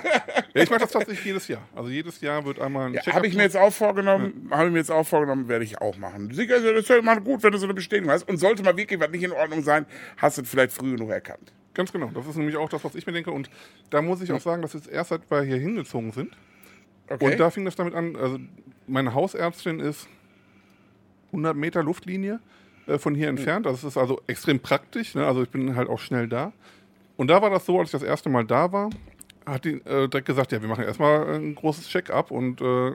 Ja, 0.53 0.63
ich 0.63 0.69
mache 0.69 0.81
das 0.81 0.91
tatsächlich 0.91 1.23
jedes 1.23 1.47
Jahr. 1.47 1.61
Also 1.73 1.89
jedes 1.89 2.19
Jahr 2.19 2.43
wird 2.43 2.59
einmal 2.59 2.88
ein 2.88 2.93
Ja, 2.93 3.05
habe 3.13 3.25
ich 3.25 3.35
mir 3.35 3.43
jetzt 3.43 3.55
auch 3.55 3.71
vorgenommen, 3.71 4.49
habe 4.51 4.65
ich 4.65 4.73
mir 4.73 4.79
jetzt 4.79 4.91
auch 4.91 5.07
vorgenommen, 5.07 5.47
werde 5.47 5.63
ich 5.63 5.79
auch 5.79 5.97
machen. 5.97 6.33
Sicher, 6.33 6.55
also 6.55 6.71
das 6.71 6.81
ist 6.81 6.89
ja 6.89 6.97
immer 6.97 7.21
gut, 7.21 7.41
wenn 7.43 7.53
du 7.53 7.57
so 7.57 7.65
eine 7.65 7.73
Bestätigung 7.73 8.11
hast. 8.11 8.27
Und 8.27 8.35
sollte 8.35 8.61
mal 8.61 8.75
wirklich 8.75 8.99
was 8.99 9.09
nicht 9.11 9.23
in 9.23 9.31
Ordnung 9.31 9.63
sein, 9.63 9.85
hast 10.17 10.38
du 10.38 10.41
es 10.41 10.49
vielleicht 10.49 10.73
früh 10.73 10.91
genug 10.91 11.09
erkannt. 11.09 11.53
Ganz 11.73 11.93
genau. 11.93 12.07
Das 12.13 12.27
ist 12.27 12.35
nämlich 12.35 12.57
auch 12.57 12.67
das, 12.67 12.83
was 12.83 12.95
ich 12.95 13.05
mir 13.05 13.13
denke. 13.13 13.31
Und 13.31 13.49
da 13.91 14.01
muss 14.01 14.21
ich 14.21 14.31
auch 14.33 14.41
sagen, 14.41 14.61
dass 14.61 14.73
jetzt 14.73 14.89
erst 14.89 15.11
seit 15.11 15.31
wir 15.31 15.41
hier 15.43 15.57
hingezogen 15.57 16.11
sind. 16.11 16.35
Okay. 17.07 17.31
Und 17.31 17.39
da 17.39 17.49
fing 17.49 17.63
das 17.63 17.75
damit 17.75 17.93
an, 17.93 18.15
also 18.17 18.39
meine 18.88 19.13
Hausärztin 19.13 19.79
ist 19.79 20.07
100 21.27 21.55
Meter 21.55 21.83
Luftlinie 21.83 22.39
äh, 22.88 22.97
von 22.97 23.15
hier 23.15 23.29
entfernt. 23.29 23.65
Das 23.65 23.83
ist 23.83 23.97
also 23.97 24.21
extrem 24.27 24.59
praktisch. 24.59 25.15
Ne? 25.15 25.25
Also 25.25 25.43
ich 25.43 25.49
bin 25.49 25.75
halt 25.75 25.89
auch 25.89 25.99
schnell 25.99 26.27
da. 26.27 26.51
Und 27.22 27.27
da 27.27 27.39
war 27.39 27.52
das 27.52 27.68
so, 27.68 27.80
als 27.80 27.89
ich 27.89 27.91
das 27.91 28.02
erste 28.02 28.30
Mal 28.30 28.45
da 28.45 28.72
war, 28.72 28.89
hat 29.45 29.64
die 29.64 29.73
äh, 29.85 30.07
direkt 30.07 30.26
gesagt, 30.26 30.52
ja, 30.52 30.60
wir 30.60 30.68
machen 30.68 30.84
erstmal 30.84 31.35
ein 31.35 31.53
großes 31.53 31.88
Check-up 31.88 32.31
und 32.31 32.60
äh, 32.61 32.93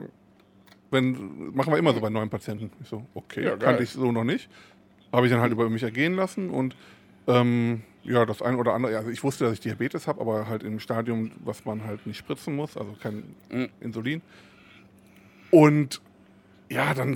wenn, 0.91 1.53
machen 1.55 1.71
wir 1.71 1.77
immer 1.77 1.93
so 1.93 2.01
bei 2.01 2.09
neuen 2.09 2.29
Patienten. 2.29 2.69
Ich 2.81 2.89
so, 2.89 3.05
okay, 3.13 3.45
Ja, 3.45 3.55
kannte 3.55 3.83
ich 3.83 3.91
so 3.91 4.11
noch 4.11 4.25
nicht. 4.25 4.49
Habe 5.13 5.27
ich 5.27 5.31
dann 5.31 5.39
halt 5.39 5.53
über 5.53 5.69
mich 5.69 5.81
ergehen 5.81 6.15
lassen 6.15 6.49
und 6.49 6.75
ähm, 7.27 7.83
ja, 8.03 8.25
das 8.25 8.41
eine 8.41 8.57
oder 8.57 8.73
andere, 8.73 8.97
also 8.97 9.09
ich 9.09 9.23
wusste, 9.23 9.45
dass 9.45 9.53
ich 9.53 9.61
Diabetes 9.61 10.07
habe, 10.07 10.19
aber 10.19 10.49
halt 10.49 10.61
im 10.63 10.81
Stadium, 10.81 11.31
was 11.45 11.63
man 11.63 11.85
halt 11.85 12.05
nicht 12.05 12.17
spritzen 12.17 12.53
muss, 12.53 12.75
also 12.75 12.97
kein 13.01 13.23
Mhm. 13.49 13.69
Insulin. 13.79 14.21
Und 15.51 16.01
ja, 16.69 16.93
dann, 16.93 17.15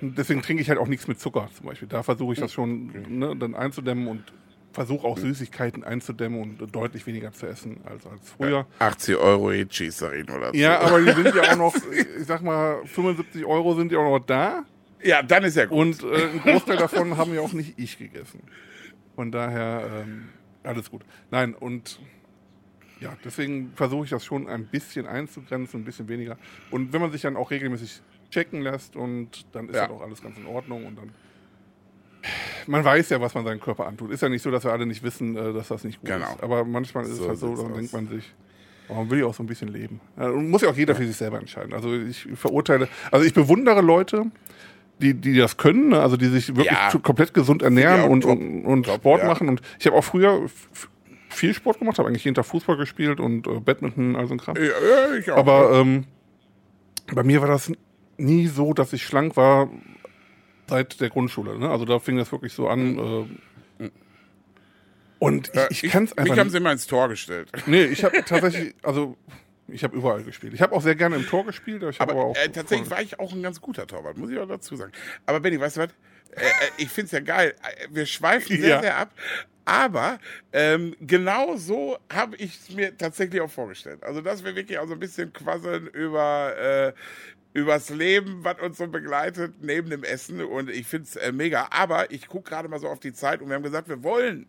deswegen 0.00 0.42
trinke 0.42 0.62
ich 0.62 0.68
halt 0.68 0.78
auch 0.78 0.86
nichts 0.86 1.08
mit 1.08 1.18
Zucker 1.18 1.48
zum 1.54 1.66
Beispiel. 1.66 1.88
Da 1.88 2.04
versuche 2.04 2.34
ich 2.34 2.38
das 2.38 2.52
schon 2.52 3.18
ne, 3.18 3.34
dann 3.34 3.56
einzudämmen 3.56 4.06
und 4.06 4.22
versuche 4.72 5.06
auch 5.06 5.18
Süßigkeiten 5.18 5.82
einzudämmen 5.84 6.40
und 6.40 6.74
deutlich 6.74 7.06
weniger 7.06 7.32
zu 7.32 7.46
essen 7.46 7.80
als, 7.84 8.06
als 8.06 8.30
früher. 8.30 8.66
80 8.78 9.16
Euro 9.16 9.50
Cheeserin 9.66 10.30
oder 10.30 10.48
so. 10.52 10.56
Ja, 10.56 10.80
aber 10.80 11.00
die 11.00 11.10
sind 11.12 11.34
ja 11.34 11.52
auch 11.52 11.56
noch, 11.56 11.74
ich 11.92 12.26
sag 12.26 12.42
mal, 12.42 12.84
75 12.86 13.44
Euro 13.44 13.74
sind 13.74 13.90
ja 13.92 13.98
auch 13.98 14.18
noch 14.18 14.24
da. 14.24 14.64
Ja, 15.02 15.22
dann 15.22 15.44
ist 15.44 15.56
ja 15.56 15.64
gut. 15.66 15.78
Und 15.78 16.02
äh, 16.04 16.24
ein 16.26 16.40
Großteil 16.42 16.76
davon 16.76 17.16
haben 17.16 17.34
ja 17.34 17.40
auch 17.40 17.52
nicht 17.52 17.78
ich 17.78 17.98
gegessen. 17.98 18.40
Von 19.16 19.32
daher, 19.32 20.02
ähm, 20.04 20.28
alles 20.62 20.90
gut. 20.90 21.02
Nein, 21.30 21.54
und 21.54 21.98
ja, 23.00 23.16
deswegen 23.24 23.72
versuche 23.74 24.04
ich 24.04 24.10
das 24.10 24.24
schon 24.24 24.46
ein 24.46 24.66
bisschen 24.66 25.06
einzugrenzen, 25.06 25.80
ein 25.80 25.84
bisschen 25.84 26.08
weniger. 26.08 26.36
Und 26.70 26.92
wenn 26.92 27.00
man 27.00 27.10
sich 27.12 27.22
dann 27.22 27.36
auch 27.36 27.50
regelmäßig 27.50 28.02
checken 28.30 28.60
lässt 28.60 28.94
und 28.94 29.46
dann 29.52 29.68
ist 29.68 29.74
Ja. 29.74 29.82
halt 29.82 29.90
auch 29.90 30.02
alles 30.02 30.22
ganz 30.22 30.36
in 30.36 30.46
Ordnung 30.46 30.84
und 30.86 30.96
dann. 30.98 31.10
Man 32.66 32.84
weiß 32.84 33.08
ja, 33.10 33.20
was 33.20 33.34
man 33.34 33.44
seinem 33.44 33.60
Körper 33.60 33.86
antut. 33.86 34.10
Ist 34.10 34.22
ja 34.22 34.28
nicht 34.28 34.42
so, 34.42 34.50
dass 34.50 34.64
wir 34.64 34.72
alle 34.72 34.86
nicht 34.86 35.02
wissen, 35.02 35.36
äh, 35.36 35.52
dass 35.52 35.68
das 35.68 35.84
nicht 35.84 36.00
gut 36.00 36.10
Genau. 36.10 36.26
ist. 36.34 36.42
Aber 36.42 36.64
manchmal 36.64 37.04
ist 37.04 37.16
So 37.16 37.22
es 37.24 37.28
halt 37.28 37.38
so, 37.38 37.56
dann 37.56 37.72
aus. 37.72 37.76
denkt 37.78 37.92
man 37.92 38.08
sich, 38.08 38.32
oh, 38.88 38.94
man 38.94 39.10
will 39.10 39.20
ja 39.20 39.26
auch 39.26 39.34
so 39.34 39.42
ein 39.42 39.46
bisschen 39.46 39.68
leben. 39.68 40.00
Muss 40.16 40.62
ja 40.62 40.70
auch 40.70 40.76
jeder 40.76 40.94
für 40.94 41.06
sich 41.06 41.16
selber 41.16 41.38
entscheiden. 41.38 41.72
Also 41.72 41.94
ich 41.94 42.26
verurteile, 42.34 42.88
also 43.10 43.24
ich 43.24 43.32
bewundere 43.34 43.80
Leute, 43.80 44.26
die, 45.00 45.14
die 45.14 45.36
das 45.36 45.56
können, 45.56 45.88
ne? 45.88 46.00
also 46.02 46.16
die 46.18 46.26
sich 46.26 46.48
wirklich 46.48 46.66
Ja. 46.66 46.90
komplett 47.02 47.32
gesund 47.32 47.62
ernähren 47.62 48.00
Ja, 48.02 48.06
und, 48.06 48.20
top. 48.22 48.38
und, 48.38 48.64
und 48.66 48.82
Top, 48.86 48.96
Sport 48.96 49.22
ja. 49.22 49.28
machen. 49.28 49.48
Und 49.48 49.62
ich 49.78 49.86
habe 49.86 49.96
auch 49.96 50.04
früher 50.04 50.42
viel 51.30 51.54
Sport 51.54 51.78
gemacht, 51.78 51.98
habe 51.98 52.08
eigentlich 52.08 52.24
jeden 52.24 52.34
Tag 52.34 52.44
Fußball 52.44 52.76
gespielt 52.76 53.18
und 53.20 53.46
äh, 53.46 53.60
Badminton, 53.60 54.16
also 54.16 54.34
ein 54.34 54.38
Kram. 54.38 54.56
Ja, 54.56 55.14
ich 55.18 55.30
auch. 55.30 55.38
Aber 55.38 55.72
ähm, 55.72 56.04
bei 57.14 57.22
mir 57.22 57.40
war 57.40 57.48
das 57.48 57.72
nie 58.18 58.46
so, 58.46 58.74
dass 58.74 58.92
ich 58.92 59.04
schlank 59.04 59.36
war 59.36 59.70
seit 60.70 61.00
der 61.00 61.10
Grundschule. 61.10 61.58
Ne? 61.58 61.68
Also 61.68 61.84
da 61.84 61.98
fing 61.98 62.16
das 62.16 62.32
wirklich 62.32 62.52
so 62.54 62.68
an. 62.68 63.28
Äh, 63.80 63.90
und 65.18 65.50
ich, 65.68 65.84
ich 65.84 65.92
kann 65.92 66.04
es 66.04 66.16
einfach 66.16 66.30
Mich 66.32 66.40
haben 66.40 66.48
sie 66.50 66.56
immer 66.56 66.72
ins 66.72 66.86
Tor 66.86 67.08
gestellt. 67.08 67.50
Nee, 67.66 67.84
ich 67.84 68.02
habe 68.04 68.24
tatsächlich, 68.24 68.74
also 68.82 69.18
ich 69.68 69.84
habe 69.84 69.94
überall 69.94 70.22
gespielt. 70.22 70.54
Ich 70.54 70.62
habe 70.62 70.74
auch 70.74 70.80
sehr 70.82 70.94
gerne 70.94 71.16
im 71.16 71.26
Tor 71.26 71.44
gespielt. 71.44 71.82
Ich 71.90 72.00
habe 72.00 72.12
Aber, 72.12 72.20
aber, 72.22 72.30
auch 72.30 72.36
äh, 72.36 72.48
tatsächlich 72.48 72.88
voll- 72.88 72.96
war 72.96 73.02
ich 73.04 73.20
auch 73.20 73.32
ein 73.32 73.42
ganz 73.42 73.60
guter 73.60 73.86
Torwart, 73.86 74.16
muss 74.16 74.30
ich 74.30 74.38
auch 74.38 74.48
dazu 74.48 74.76
sagen. 74.76 74.92
Aber 75.26 75.40
Benny, 75.40 75.60
weißt 75.60 75.76
du 75.76 75.80
was? 75.82 75.90
Äh, 76.36 76.44
äh, 76.44 76.50
ich 76.78 76.88
finde 76.88 77.06
es 77.06 77.12
ja 77.12 77.20
geil. 77.20 77.54
Äh, 77.62 77.86
Wir 77.90 78.06
schweifen 78.06 78.60
sehr, 78.60 78.68
Ja. 78.68 78.80
sehr 78.82 78.96
ab. 78.96 79.12
Aber 79.64 80.18
ähm, 80.52 80.96
genau 81.00 81.56
so 81.56 81.98
habe 82.12 82.34
ich 82.36 82.56
es 82.56 82.70
mir 82.74 82.96
tatsächlich 82.96 83.40
auch 83.40 83.50
vorgestellt. 83.50 84.02
Also, 84.02 84.20
dass 84.20 84.42
wir 84.44 84.56
wirklich 84.56 84.78
auch 84.78 84.88
so 84.88 84.94
ein 84.94 84.98
bisschen 85.00 85.32
quasseln 85.32 85.86
über, 85.88 86.56
äh, 86.58 86.92
übers 87.52 87.90
Leben, 87.90 88.42
was 88.42 88.58
uns 88.60 88.78
so 88.78 88.86
begleitet, 88.88 89.54
neben 89.60 89.90
dem 89.90 90.02
Essen. 90.02 90.40
Und 90.42 90.70
ich 90.70 90.86
finde 90.86 91.06
es 91.08 91.16
äh, 91.16 91.30
mega. 91.30 91.68
Aber 91.70 92.10
ich 92.10 92.26
gucke 92.26 92.48
gerade 92.50 92.68
mal 92.68 92.80
so 92.80 92.88
auf 92.88 93.00
die 93.00 93.12
Zeit 93.12 93.42
und 93.42 93.48
wir 93.48 93.54
haben 93.56 93.62
gesagt, 93.62 93.88
wir 93.88 94.02
wollen 94.02 94.46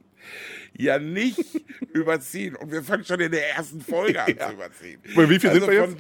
ja 0.78 0.98
nicht 0.98 1.40
überziehen. 1.94 2.56
Und 2.56 2.72
wir 2.72 2.82
fangen 2.82 3.04
schon 3.06 3.20
in 3.20 3.32
der 3.32 3.48
ersten 3.56 3.82
Folge 3.82 4.22
an 4.22 4.28
zu 4.28 4.54
überziehen. 4.54 5.02
Also 5.04 5.16
Bei 5.16 5.30
wie 5.30 5.40
viel 5.40 5.52
sind 5.52 5.68
wir 5.68 5.74
jetzt? 5.74 5.98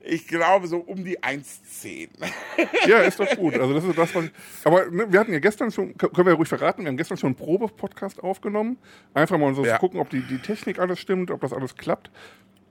Ich 0.00 0.28
glaube 0.28 0.68
so 0.68 0.78
um 0.78 1.04
die 1.04 1.18
1,10. 1.20 2.08
Ja, 2.88 2.98
ist 3.00 3.18
doch 3.18 3.34
gut. 3.36 3.54
Also 3.54 3.74
das 3.74 3.84
ist 3.84 3.98
das, 3.98 4.14
was 4.14 4.24
ich. 4.26 4.30
Aber 4.64 4.88
ne, 4.90 5.10
wir 5.12 5.18
hatten 5.18 5.32
ja 5.32 5.40
gestern 5.40 5.70
schon, 5.72 5.96
können 5.96 6.14
wir 6.16 6.28
ja 6.32 6.34
ruhig 6.34 6.48
verraten, 6.48 6.82
wir 6.82 6.88
haben 6.88 6.96
gestern 6.96 7.16
schon 7.18 7.28
einen 7.28 7.36
Probe-Podcast 7.36 8.22
aufgenommen. 8.22 8.78
Einfach 9.14 9.36
mal 9.38 9.54
so 9.54 9.64
Ja. 9.64 9.78
gucken, 9.78 9.98
ob 9.98 10.10
die, 10.10 10.20
die 10.20 10.38
Technik 10.38 10.78
alles 10.78 11.00
stimmt, 11.00 11.30
ob 11.30 11.40
das 11.40 11.52
alles 11.52 11.74
klappt. 11.76 12.10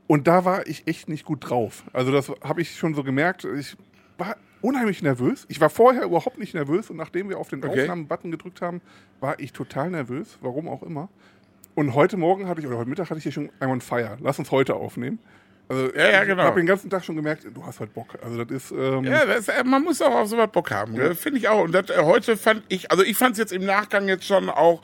Und 0.08 0.28
da 0.28 0.46
war 0.46 0.66
ich 0.68 0.88
echt 0.88 1.10
nicht 1.10 1.26
gut 1.26 1.50
drauf. 1.50 1.84
Also 1.92 2.12
das 2.12 2.32
habe 2.44 2.62
ich 2.62 2.76
schon 2.78 2.94
so 2.94 3.04
gemerkt. 3.04 3.44
Ich 3.44 3.76
war 4.18 4.38
unheimlich 4.62 5.02
nervös. 5.02 5.46
Ich 5.50 5.60
war 5.60 5.70
vorher 5.70 6.04
überhaupt 6.04 6.38
nicht 6.38 6.54
nervös 6.54 6.90
und 6.90 6.96
nachdem 6.98 7.28
wir 7.30 7.38
auf 7.38 7.50
den 7.50 7.64
Okay. 7.64 7.82
Aufnahmen-Button 7.82 8.32
gedrückt 8.32 8.62
haben, 8.62 8.82
war 9.20 9.40
ich 9.40 9.52
total 9.52 9.90
nervös. 9.90 10.38
Warum 10.42 10.68
auch 10.70 10.84
immer. 10.84 11.10
Und 11.74 11.94
heute 11.94 12.16
Morgen 12.16 12.48
hatte 12.48 12.62
ich, 12.62 12.68
oder 12.68 12.78
heute 12.78 12.90
Mittag 12.90 13.10
hatte 13.10 13.18
ich 13.18 13.24
hier 13.24 13.34
schon 13.34 13.50
einmal 13.60 13.78
ein 13.78 13.82
Feier. 13.82 14.18
Lass 14.22 14.40
uns 14.40 14.52
heute 14.52 14.76
aufnehmen. 14.76 15.20
Also, 15.68 15.94
Ja, 15.96 16.12
ja, 16.12 16.24
genau. 16.24 16.44
Ich 16.44 16.48
habe 16.48 16.60
den 16.60 16.68
ganzen 16.68 16.90
Tag 16.90 17.04
schon 17.04 17.16
gemerkt, 17.16 17.46
du 17.52 17.66
hast 17.66 17.80
halt 17.80 17.94
Bock. 17.94 18.18
Also 18.24 18.44
das 18.44 18.56
ist. 18.56 18.72
Ähm, 18.72 19.04
Ja, 19.06 19.26
das, 19.26 19.48
äh, 19.48 19.64
man 19.64 19.84
muss 19.84 20.02
auch 20.02 20.14
auf 20.14 20.28
sowas 20.28 20.50
Bock 20.52 20.72
haben. 20.72 20.96
gell? 20.96 21.16
Finde 21.16 21.40
ich 21.40 21.48
auch. 21.48 21.64
Und 21.64 21.72
das, 21.72 21.90
äh, 21.90 22.02
heute 22.04 22.38
fand 22.38 22.64
ich, 22.68 22.92
also 22.92 23.04
ich 23.04 23.18
fand 23.18 23.34
es 23.34 23.40
jetzt 23.40 23.52
im 23.54 23.66
Nachgang 23.66 24.08
jetzt 24.08 24.26
schon 24.26 24.50
auch, 24.50 24.82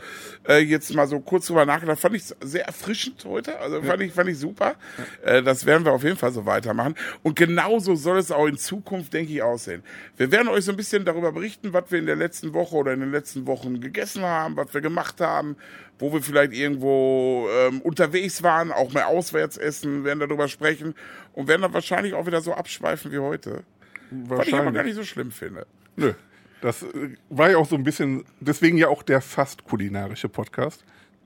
äh, 0.48 0.60
jetzt 0.60 0.94
mal 0.96 1.08
so 1.08 1.20
kurz 1.20 1.48
drüber 1.48 1.66
nachgedacht, 1.66 2.00
fand 2.00 2.16
ich 2.16 2.24
sehr 2.42 2.66
erfrischend 2.66 3.24
heute. 3.26 3.60
Also 3.60 3.82
fand 3.84 4.02
ich, 4.02 4.12
fand 4.14 4.30
ich 4.30 4.40
super. 4.40 4.76
Äh, 5.24 5.44
das 5.44 5.66
werden 5.66 5.86
wir 5.86 5.94
auf 5.94 6.04
jeden 6.04 6.18
Fall 6.18 6.32
so 6.32 6.46
weitermachen. 6.46 6.96
Und 7.22 7.36
genauso 7.36 7.96
soll 7.96 8.18
es 8.18 8.32
auch 8.32 8.48
in 8.48 8.58
Zukunft, 8.58 9.14
denke 9.14 9.32
ich, 9.34 9.44
aussehen. 9.44 9.84
Wir 10.18 10.32
werden 10.32 10.48
euch 10.48 10.66
so 10.66 10.72
ein 10.72 10.78
bisschen 10.78 11.06
darüber 11.06 11.32
berichten, 11.32 11.74
was 11.74 11.92
wir 11.92 12.00
in 12.00 12.06
der 12.08 12.16
letzten 12.16 12.54
Woche 12.54 12.76
oder 12.76 12.94
in 12.94 13.02
den 13.02 13.12
letzten 13.12 13.46
Wochen 13.46 13.80
gegessen 13.82 14.24
haben, 14.24 14.56
was 14.58 14.74
wir 14.74 14.82
gemacht 14.82 15.22
haben, 15.22 15.56
wo 16.02 16.12
wir 16.12 16.22
vielleicht 16.22 16.52
irgendwo 16.52 17.48
ähm, 17.50 17.80
unterwegs 17.82 18.42
waren, 18.44 18.72
auch 18.72 18.92
mal 18.92 19.04
auswärts 19.04 19.58
essen, 19.58 20.04
werden 20.04 20.20
darüber 20.20 20.48
sprechen 20.48 20.96
und 21.34 21.48
werden 21.48 21.62
dann 21.62 21.74
wahrscheinlich 21.74 22.14
auch 22.16 22.26
wieder 22.26 22.42
so 22.42 22.54
abschweifen 22.54 23.12
wie 23.12 23.20
heute. 23.20 23.64
Was 24.10 24.48
ich 24.48 24.54
aber 24.54 24.72
gar 24.72 24.84
nicht 24.84 24.96
so 24.96 25.04
schlimm 25.04 25.32
finde. 25.32 25.66
Nö. 25.96 26.14
Das 26.62 26.84
äh, 26.84 27.16
war 27.30 27.52
ja 27.52 27.58
auch 27.58 27.68
so 27.68 27.76
ein 27.76 27.84
bisschen, 27.84 28.26
deswegen 28.40 28.78
ja 28.78 28.88
auch 28.88 29.04
der 29.04 29.22
fast 29.22 29.64
kulinarische 29.64 30.28
Podcast. 30.28 30.84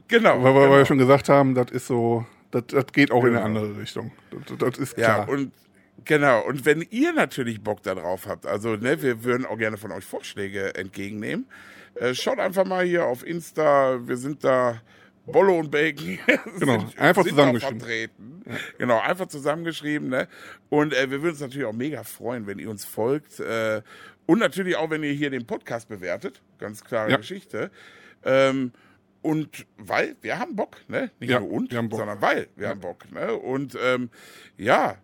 Genau. 0.07 0.43
Weil, 0.43 0.53
weil 0.53 0.61
genau. 0.61 0.71
wir 0.71 0.79
ja 0.79 0.85
schon 0.85 0.97
gesagt 0.97 1.29
haben, 1.29 1.55
das 1.55 1.71
ist 1.71 1.87
so, 1.87 2.25
das, 2.51 2.65
das 2.67 2.87
geht 2.87 3.11
auch 3.11 3.23
in 3.23 3.35
eine 3.35 3.37
Genau. 3.37 3.45
andere 3.45 3.81
Richtung. 3.81 4.11
Das, 4.31 4.57
das 4.57 4.77
ist 4.77 4.97
ja, 4.97 5.23
klar. 5.23 5.29
und 5.29 5.51
genau. 6.03 6.45
Und 6.45 6.65
wenn 6.65 6.85
ihr 6.89 7.13
natürlich 7.13 7.61
Bock 7.61 7.81
darauf 7.81 8.27
habt, 8.27 8.45
also 8.45 8.75
ne, 8.75 9.01
wir 9.01 9.23
würden 9.23 9.45
auch 9.45 9.57
gerne 9.57 9.77
von 9.77 9.91
euch 9.91 10.05
Vorschläge 10.05 10.75
entgegennehmen. 10.75 11.45
Äh, 11.95 12.13
schaut 12.13 12.39
einfach 12.39 12.65
mal 12.65 12.85
hier 12.85 13.05
auf 13.05 13.25
Insta. 13.25 13.99
Wir 14.07 14.17
sind 14.17 14.43
da. 14.43 14.81
Bollo 15.27 15.57
und 15.57 15.71
Bacon. 15.71 16.19
Genau, 16.59 16.79
sind, 16.79 16.99
einfach 16.99 17.23
sind 17.23 17.31
zusammengeschrieben. 17.31 17.79
Vertreten. 17.79 18.43
Genau, 18.77 18.99
einfach 18.99 19.25
zusammengeschrieben. 19.27 20.09
Ne? 20.09 20.27
Und 20.69 20.93
äh, 20.93 21.09
wir 21.09 21.21
würden 21.23 21.31
uns 21.31 21.39
natürlich 21.41 21.65
auch 21.65 21.73
mega 21.73 22.03
freuen, 22.03 22.45
wenn 22.45 22.59
ihr 22.59 22.69
uns 22.69 22.85
folgt. 22.85 23.39
Äh, 23.39 23.81
und 24.27 24.37
natürlich 24.39 24.75
auch, 24.75 24.91
wenn 24.91 25.01
ihr 25.03 25.13
hier 25.13 25.31
den 25.31 25.47
Podcast 25.47 25.89
bewertet. 25.89 26.43
Ganz 26.59 26.83
klare 26.83 27.09
Ja. 27.09 27.17
Geschichte. 27.17 27.71
Ähm, 28.23 28.71
und 29.23 29.65
weil 29.77 30.15
wir 30.21 30.37
haben 30.37 30.55
Bock, 30.55 30.77
ne? 30.87 31.09
Nicht 31.19 31.31
Ja, 31.31 31.39
nur 31.39 31.51
und, 31.51 31.71
sondern 31.71 32.21
weil 32.21 32.47
wir 32.55 32.69
haben 32.69 32.79
Bock. 32.81 33.11
Ne? 33.11 33.33
Und 33.33 33.75
ähm, 33.83 34.11
ja, 34.57 34.97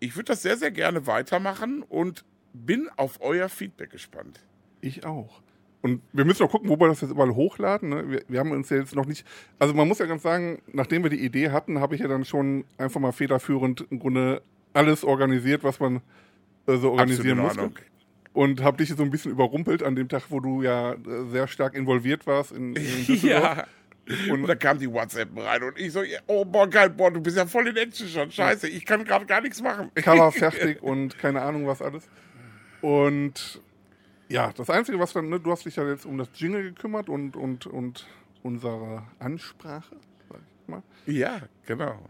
ich 0.00 0.16
würde 0.16 0.28
das 0.28 0.40
sehr, 0.40 0.56
sehr 0.56 0.70
gerne 0.70 1.06
weitermachen 1.06 1.82
und 1.82 2.24
bin 2.54 2.88
auf 2.96 3.20
euer 3.20 3.50
Feedback 3.50 3.90
gespannt. 3.90 4.40
Ich 4.80 5.04
auch. 5.04 5.42
Und 5.84 6.00
wir 6.14 6.24
müssen 6.24 6.42
auch 6.44 6.50
gucken, 6.50 6.70
wo 6.70 6.80
wir 6.80 6.88
das 6.88 7.02
jetzt 7.02 7.10
überall 7.10 7.34
hochladen. 7.34 7.90
Ne? 7.90 8.08
Wir, 8.08 8.22
wir 8.26 8.40
haben 8.40 8.52
uns 8.52 8.70
ja 8.70 8.78
jetzt 8.78 8.94
noch 8.94 9.04
nicht. 9.04 9.26
Also 9.58 9.74
man 9.74 9.86
muss 9.86 9.98
ja 9.98 10.06
ganz 10.06 10.22
sagen, 10.22 10.62
nachdem 10.72 11.02
wir 11.02 11.10
die 11.10 11.22
Idee 11.22 11.50
hatten, 11.50 11.78
habe 11.78 11.94
ich 11.94 12.00
ja 12.00 12.08
dann 12.08 12.24
schon 12.24 12.64
einfach 12.78 13.00
mal 13.00 13.12
federführend 13.12 13.84
im 13.90 13.98
Grunde 13.98 14.40
alles 14.72 15.04
organisiert, 15.04 15.62
was 15.62 15.80
man 15.80 16.00
äh, 16.66 16.78
so 16.78 16.92
organisieren 16.92 17.36
musste. 17.36 17.70
Und 18.32 18.62
habe 18.62 18.78
dich 18.78 18.94
so 18.96 19.02
ein 19.02 19.10
bisschen 19.10 19.30
überrumpelt 19.30 19.82
an 19.82 19.94
dem 19.94 20.08
Tag, 20.08 20.22
wo 20.30 20.40
du 20.40 20.62
ja 20.62 20.94
äh, 20.94 20.96
sehr 21.30 21.48
stark 21.48 21.74
involviert 21.74 22.26
warst 22.26 22.52
in, 22.52 22.74
in. 22.76 23.20
Ja. 23.22 23.66
Und 24.30 24.48
da 24.48 24.54
kam 24.54 24.78
die 24.78 24.90
WhatsApp 24.90 25.36
rein 25.36 25.64
und 25.64 25.78
ich 25.78 25.92
so, 25.92 26.02
oh 26.28 26.46
boah, 26.46 26.66
geil, 26.66 26.88
boah, 26.88 27.10
du 27.10 27.20
bist 27.20 27.36
ja 27.36 27.44
voll 27.44 27.68
in 27.68 27.76
Action 27.76 28.08
schon. 28.08 28.30
Scheiße, 28.30 28.68
ich 28.68 28.86
kann 28.86 29.04
gerade 29.04 29.26
gar 29.26 29.42
nichts 29.42 29.60
machen. 29.60 29.90
Cover 29.96 30.32
fertig 30.32 30.82
und 30.82 31.18
keine 31.18 31.42
Ahnung 31.42 31.66
was 31.66 31.82
alles. 31.82 32.08
Und 32.80 33.60
ja, 34.34 34.52
das 34.52 34.68
Einzige, 34.68 34.98
was 34.98 35.12
dann, 35.12 35.28
ne, 35.28 35.38
du 35.38 35.52
hast 35.52 35.64
dich 35.64 35.76
ja 35.76 35.88
jetzt 35.88 36.04
um 36.04 36.18
das 36.18 36.28
Jingle 36.34 36.64
gekümmert 36.64 37.08
und, 37.08 37.36
und, 37.36 37.66
und 37.68 38.04
unsere 38.42 39.04
Ansprache, 39.20 39.94
sag 40.28 40.40
ich 40.40 40.68
mal. 40.68 40.82
Ja, 41.06 41.40
genau. 41.66 42.00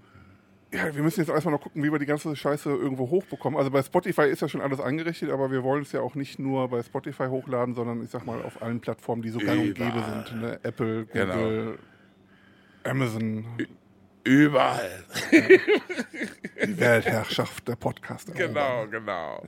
Ja, 0.72 0.92
wir 0.94 1.02
müssen 1.02 1.20
jetzt 1.20 1.28
erstmal 1.28 1.52
noch 1.52 1.60
gucken, 1.60 1.82
wie 1.84 1.92
wir 1.92 1.98
die 1.98 2.06
ganze 2.06 2.34
Scheiße 2.34 2.70
irgendwo 2.70 3.10
hochbekommen. 3.10 3.58
Also 3.58 3.70
bei 3.70 3.82
Spotify 3.82 4.22
ist 4.22 4.40
ja 4.40 4.48
schon 4.48 4.62
alles 4.62 4.80
angerichtet, 4.80 5.30
aber 5.30 5.50
wir 5.50 5.62
wollen 5.62 5.82
es 5.82 5.92
ja 5.92 6.00
auch 6.00 6.14
nicht 6.14 6.38
nur 6.38 6.68
bei 6.68 6.82
Spotify 6.82 7.26
hochladen, 7.26 7.74
sondern 7.74 8.02
ich 8.02 8.08
sag 8.10 8.24
mal 8.24 8.42
auf 8.42 8.62
allen 8.62 8.80
Plattformen, 8.80 9.20
die 9.20 9.28
so 9.28 9.38
gang 9.38 9.60
und 9.60 9.74
gäbe 9.74 10.02
sind. 10.02 10.40
Ne? 10.40 10.58
Apple, 10.62 11.04
Google, 11.04 11.26
Genau. 11.26 11.78
Amazon, 12.84 13.44
Überall. 14.24 15.04
die 15.32 16.80
Weltherrschaft 16.80 17.68
der 17.68 17.76
Podcaster. 17.76 18.32
Genau, 18.32 18.86
genau. 18.90 19.46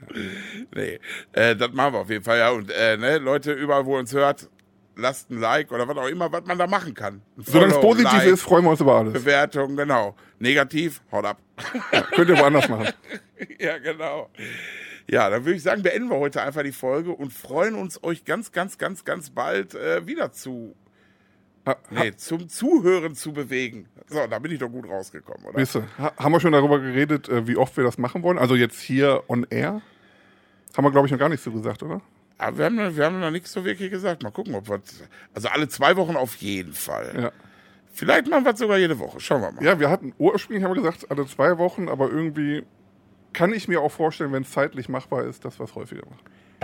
Nee, 0.75 1.01
äh, 1.33 1.57
das 1.57 1.73
machen 1.73 1.95
wir 1.95 2.01
auf 2.01 2.11
jeden 2.11 2.25
Fall, 2.25 2.39
ja. 2.39 2.51
Und 2.51 2.71
äh, 2.71 2.97
ne, 2.97 3.19
Leute, 3.19 3.53
überall, 3.53 3.87
wo 3.87 3.97
ihr 3.97 4.01
uns 4.01 4.13
hört, 4.13 4.51
lasst 4.97 5.31
ein 5.31 5.41
Like 5.41 5.71
oder 5.73 5.87
was 5.89 5.97
auch 5.97 6.09
immer, 6.09 6.31
was 6.33 6.45
man 6.45 6.59
da 6.59 6.67
machen 6.67 6.95
kann. 6.95 7.23
Solange 7.37 7.75
es 7.75 7.81
positiv 7.81 8.13
Like, 8.13 8.27
ist, 8.27 8.43
freuen 8.43 8.65
wir 8.65 8.71
uns 8.71 8.81
über 8.81 8.97
alles. 8.97 9.13
Bewertung, 9.13 9.77
genau. 9.77 10.15
Negativ, 10.39 11.03
haut 11.13 11.25
ab. 11.25 11.39
Könnt 12.15 12.31
ihr 12.31 12.39
woanders 12.39 12.69
machen. 12.69 12.89
ja, 13.59 13.79
genau. 13.79 14.31
Ja, 15.09 15.31
dann 15.31 15.45
würde 15.45 15.57
ich 15.57 15.63
sagen, 15.63 15.83
beenden 15.83 16.09
wir 16.09 16.19
heute 16.19 16.43
einfach 16.43 16.63
die 16.63 16.73
Folge 16.73 17.13
und 17.13 17.33
freuen 17.33 17.77
uns, 17.77 18.03
euch 18.03 18.25
ganz, 18.25 18.51
ganz, 18.51 18.77
ganz, 18.77 19.05
ganz 19.05 19.31
bald 19.31 19.75
äh, 19.75 20.07
wieder 20.07 20.33
zu, 20.33 20.75
Ha, 21.67 21.77
nee, 21.91 22.13
zum 22.17 22.49
Zuhören 22.49 23.15
zu 23.17 23.33
bewegen. 23.33 23.89
So, 24.09 24.25
da 24.29 24.39
bin 24.39 24.53
ich 24.53 24.59
doch 24.61 24.69
gut 24.69 24.89
rausgekommen, 24.89 25.45
oder? 25.47 25.59
Ihr, 25.59 25.67
ha, 25.99 26.13
haben 26.17 26.33
wir 26.33 26.39
schon 26.41 26.53
darüber 26.53 26.79
geredet, 26.79 27.29
äh, 27.29 27.47
wie 27.49 27.57
oft 27.57 27.77
wir 27.77 27.83
das 27.85 27.99
machen 27.99 28.23
wollen? 28.23 28.39
Also 28.39 28.55
jetzt 28.55 28.81
hier 28.81 29.25
on 29.29 29.45
air? 29.51 29.83
Haben 30.77 30.85
wir, 30.85 30.93
glaube 30.93 31.07
ich, 31.09 31.13
noch 31.13 31.19
gar 31.19 31.29
nicht 31.29 31.43
so 31.43 31.51
gesagt, 31.51 31.83
oder? 31.83 32.01
Aber 32.39 32.59
wir 32.59 32.65
haben, 32.67 32.75
noch- 32.77 32.95
wir 32.97 33.05
haben 33.05 33.19
noch 33.19 33.31
nichts 33.31 33.51
so 33.53 33.65
wirklich 33.65 33.91
gesagt. 33.91 34.23
Mal 34.23 34.31
gucken, 34.31 34.55
ob 34.55 34.69
wir. 34.69 34.81
Also 35.35 35.49
alle 35.49 35.69
zwei 35.69 35.97
Wochen 35.97 36.17
auf 36.17 36.37
jeden 36.37 36.73
Fall. 36.75 37.13
Ja. 37.21 37.33
Vielleicht 37.93 38.29
machen 38.29 38.45
wir 38.45 38.53
es 38.53 38.59
sogar 38.59 38.77
jede 38.79 38.99
Woche. 38.99 39.19
Schauen 39.21 39.41
wir 39.41 39.51
mal. 39.53 39.65
Ja, 39.65 39.81
wir 39.81 39.89
hatten 39.91 40.13
ursprünglich 40.19 40.63
haben 40.63 40.75
wir 40.75 40.83
gesagt, 40.83 41.11
alle 41.11 41.27
zwei 41.27 41.57
Wochen, 41.59 41.89
aber 41.89 42.11
irgendwie 42.11 42.63
kann 43.33 43.53
ich 43.55 43.69
mir 43.69 43.81
auch 43.81 43.91
vorstellen, 43.91 44.33
wenn 44.33 44.43
es 44.43 44.51
zeitlich 44.53 44.89
machbar 44.91 45.25
ist, 45.25 45.45
dass 45.47 45.59
wir 45.59 45.65
es 45.65 45.75
häufiger 45.75 46.03
machen. 46.07 46.21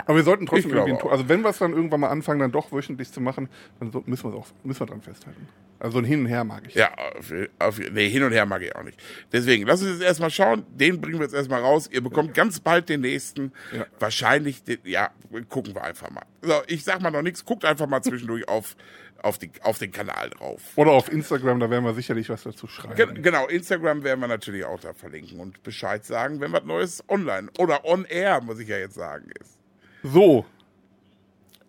Aber 0.06 0.16
wir 0.16 0.22
sollten 0.24 0.46
trotzdem 0.46 0.72
irgendwie, 0.72 0.92
ein- 0.92 0.98
auch. 0.98 1.10
also 1.12 1.28
wenn 1.28 1.42
wir 1.42 1.50
es 1.50 1.58
dann 1.58 1.72
irgendwann 1.72 2.00
mal 2.00 2.08
anfangen, 2.08 2.40
dann 2.40 2.52
doch 2.52 2.72
wöchentlich 2.72 3.12
zu 3.12 3.20
machen, 3.20 3.48
dann 3.80 3.92
so, 3.92 4.02
müssen 4.06 4.32
wir 4.32 4.38
auch, 4.38 4.46
müssen 4.64 4.80
wir 4.80 4.86
dran 4.86 5.02
festhalten. 5.02 5.48
Also 5.78 5.98
ein 5.98 6.04
Hin 6.04 6.20
und 6.20 6.26
Her 6.26 6.44
mag 6.44 6.62
ich. 6.68 6.74
Ja, 6.74 6.92
auf, 7.18 7.32
auf, 7.58 7.78
nee, 7.90 8.08
hin 8.08 8.22
und 8.22 8.30
her 8.32 8.46
mag 8.46 8.62
ich 8.62 8.74
auch 8.76 8.84
nicht. 8.84 9.02
Deswegen, 9.32 9.66
lass 9.66 9.82
uns 9.82 9.90
jetzt 9.90 10.02
erstmal 10.02 10.30
schauen. 10.30 10.64
Den 10.70 11.00
bringen 11.00 11.18
wir 11.18 11.24
jetzt 11.24 11.34
erstmal 11.34 11.60
raus. 11.60 11.88
Ihr 11.90 12.00
bekommt 12.02 12.34
ganz 12.34 12.60
bald 12.60 12.88
den 12.88 13.00
nächsten. 13.00 13.52
Ja. 13.76 13.86
Wahrscheinlich, 13.98 14.62
den, 14.62 14.78
ja, 14.84 15.10
gucken 15.48 15.74
wir 15.74 15.82
einfach 15.82 16.08
mal. 16.10 16.22
So, 16.40 16.54
ich 16.68 16.84
sag 16.84 17.00
mal 17.00 17.10
noch 17.10 17.22
nichts. 17.22 17.44
Guckt 17.44 17.64
einfach 17.64 17.88
mal 17.88 18.00
zwischendurch 18.00 18.46
auf, 18.48 18.76
auf, 19.22 19.38
die, 19.38 19.50
auf 19.62 19.78
den 19.80 19.90
Kanal 19.90 20.30
drauf. 20.30 20.62
Oder 20.76 20.92
auf 20.92 21.10
Instagram, 21.10 21.58
da 21.58 21.68
werden 21.68 21.84
wir 21.84 21.94
sicherlich 21.94 22.28
was 22.28 22.44
dazu 22.44 22.68
schreiben. 22.68 22.94
Gen 22.94 23.20
genau, 23.20 23.48
Instagram 23.48 24.04
werden 24.04 24.20
wir 24.20 24.28
natürlich 24.28 24.64
auch 24.64 24.78
da 24.78 24.94
verlinken 24.94 25.40
und 25.40 25.64
Bescheid 25.64 26.04
sagen, 26.04 26.40
wenn 26.40 26.52
was 26.52 26.62
Neues 26.62 27.02
online 27.08 27.48
oder 27.58 27.84
on 27.84 28.04
air, 28.04 28.40
muss 28.40 28.60
ich 28.60 28.68
ja 28.68 28.78
jetzt 28.78 28.94
sagen, 28.94 29.30
ist. 29.40 29.58
So, 30.02 30.44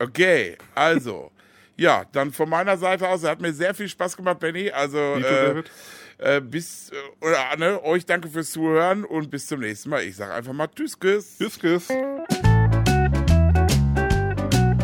Okay, 0.04 0.58
also. 0.76 1.32
Ja, 1.78 2.04
dann 2.12 2.32
von 2.32 2.50
meiner 2.50 2.78
Seite 2.78 3.08
aus, 3.08 3.24
hat 3.24 3.42
mir 3.42 3.54
sehr 3.54 3.74
viel 3.74 3.88
Spaß 3.90 4.16
gemacht, 4.18 4.40
Benny. 4.40 4.70
Also 4.70 4.98
äh, 4.98 5.22
David. 5.22 5.72
äh, 6.20 6.42
bis 6.42 6.92
äh, 6.92 7.26
oder 7.26 7.56
ne, 7.58 7.84
euch 7.84 8.06
danke 8.06 8.28
fürs 8.28 8.52
Zuhören 8.52 9.06
und 9.06 9.32
bis 9.32 9.48
zum 9.48 9.62
nächsten 9.62 9.90
Mal. 9.90 10.04
Ich 10.04 10.16
sage 10.16 10.34
einfach 10.34 10.54
mal. 10.54 10.68
Tschüss, 10.68 10.98
tschüss. 11.00 11.88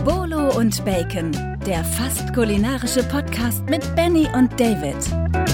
Bolo 0.03 0.57
und 0.57 0.83
Bacon, 0.83 1.31
der 1.65 1.83
fast 1.83 2.33
kulinarische 2.33 3.03
Podcast 3.03 3.63
mit 3.69 3.95
Benny 3.95 4.27
und 4.33 4.59
David. 4.59 5.48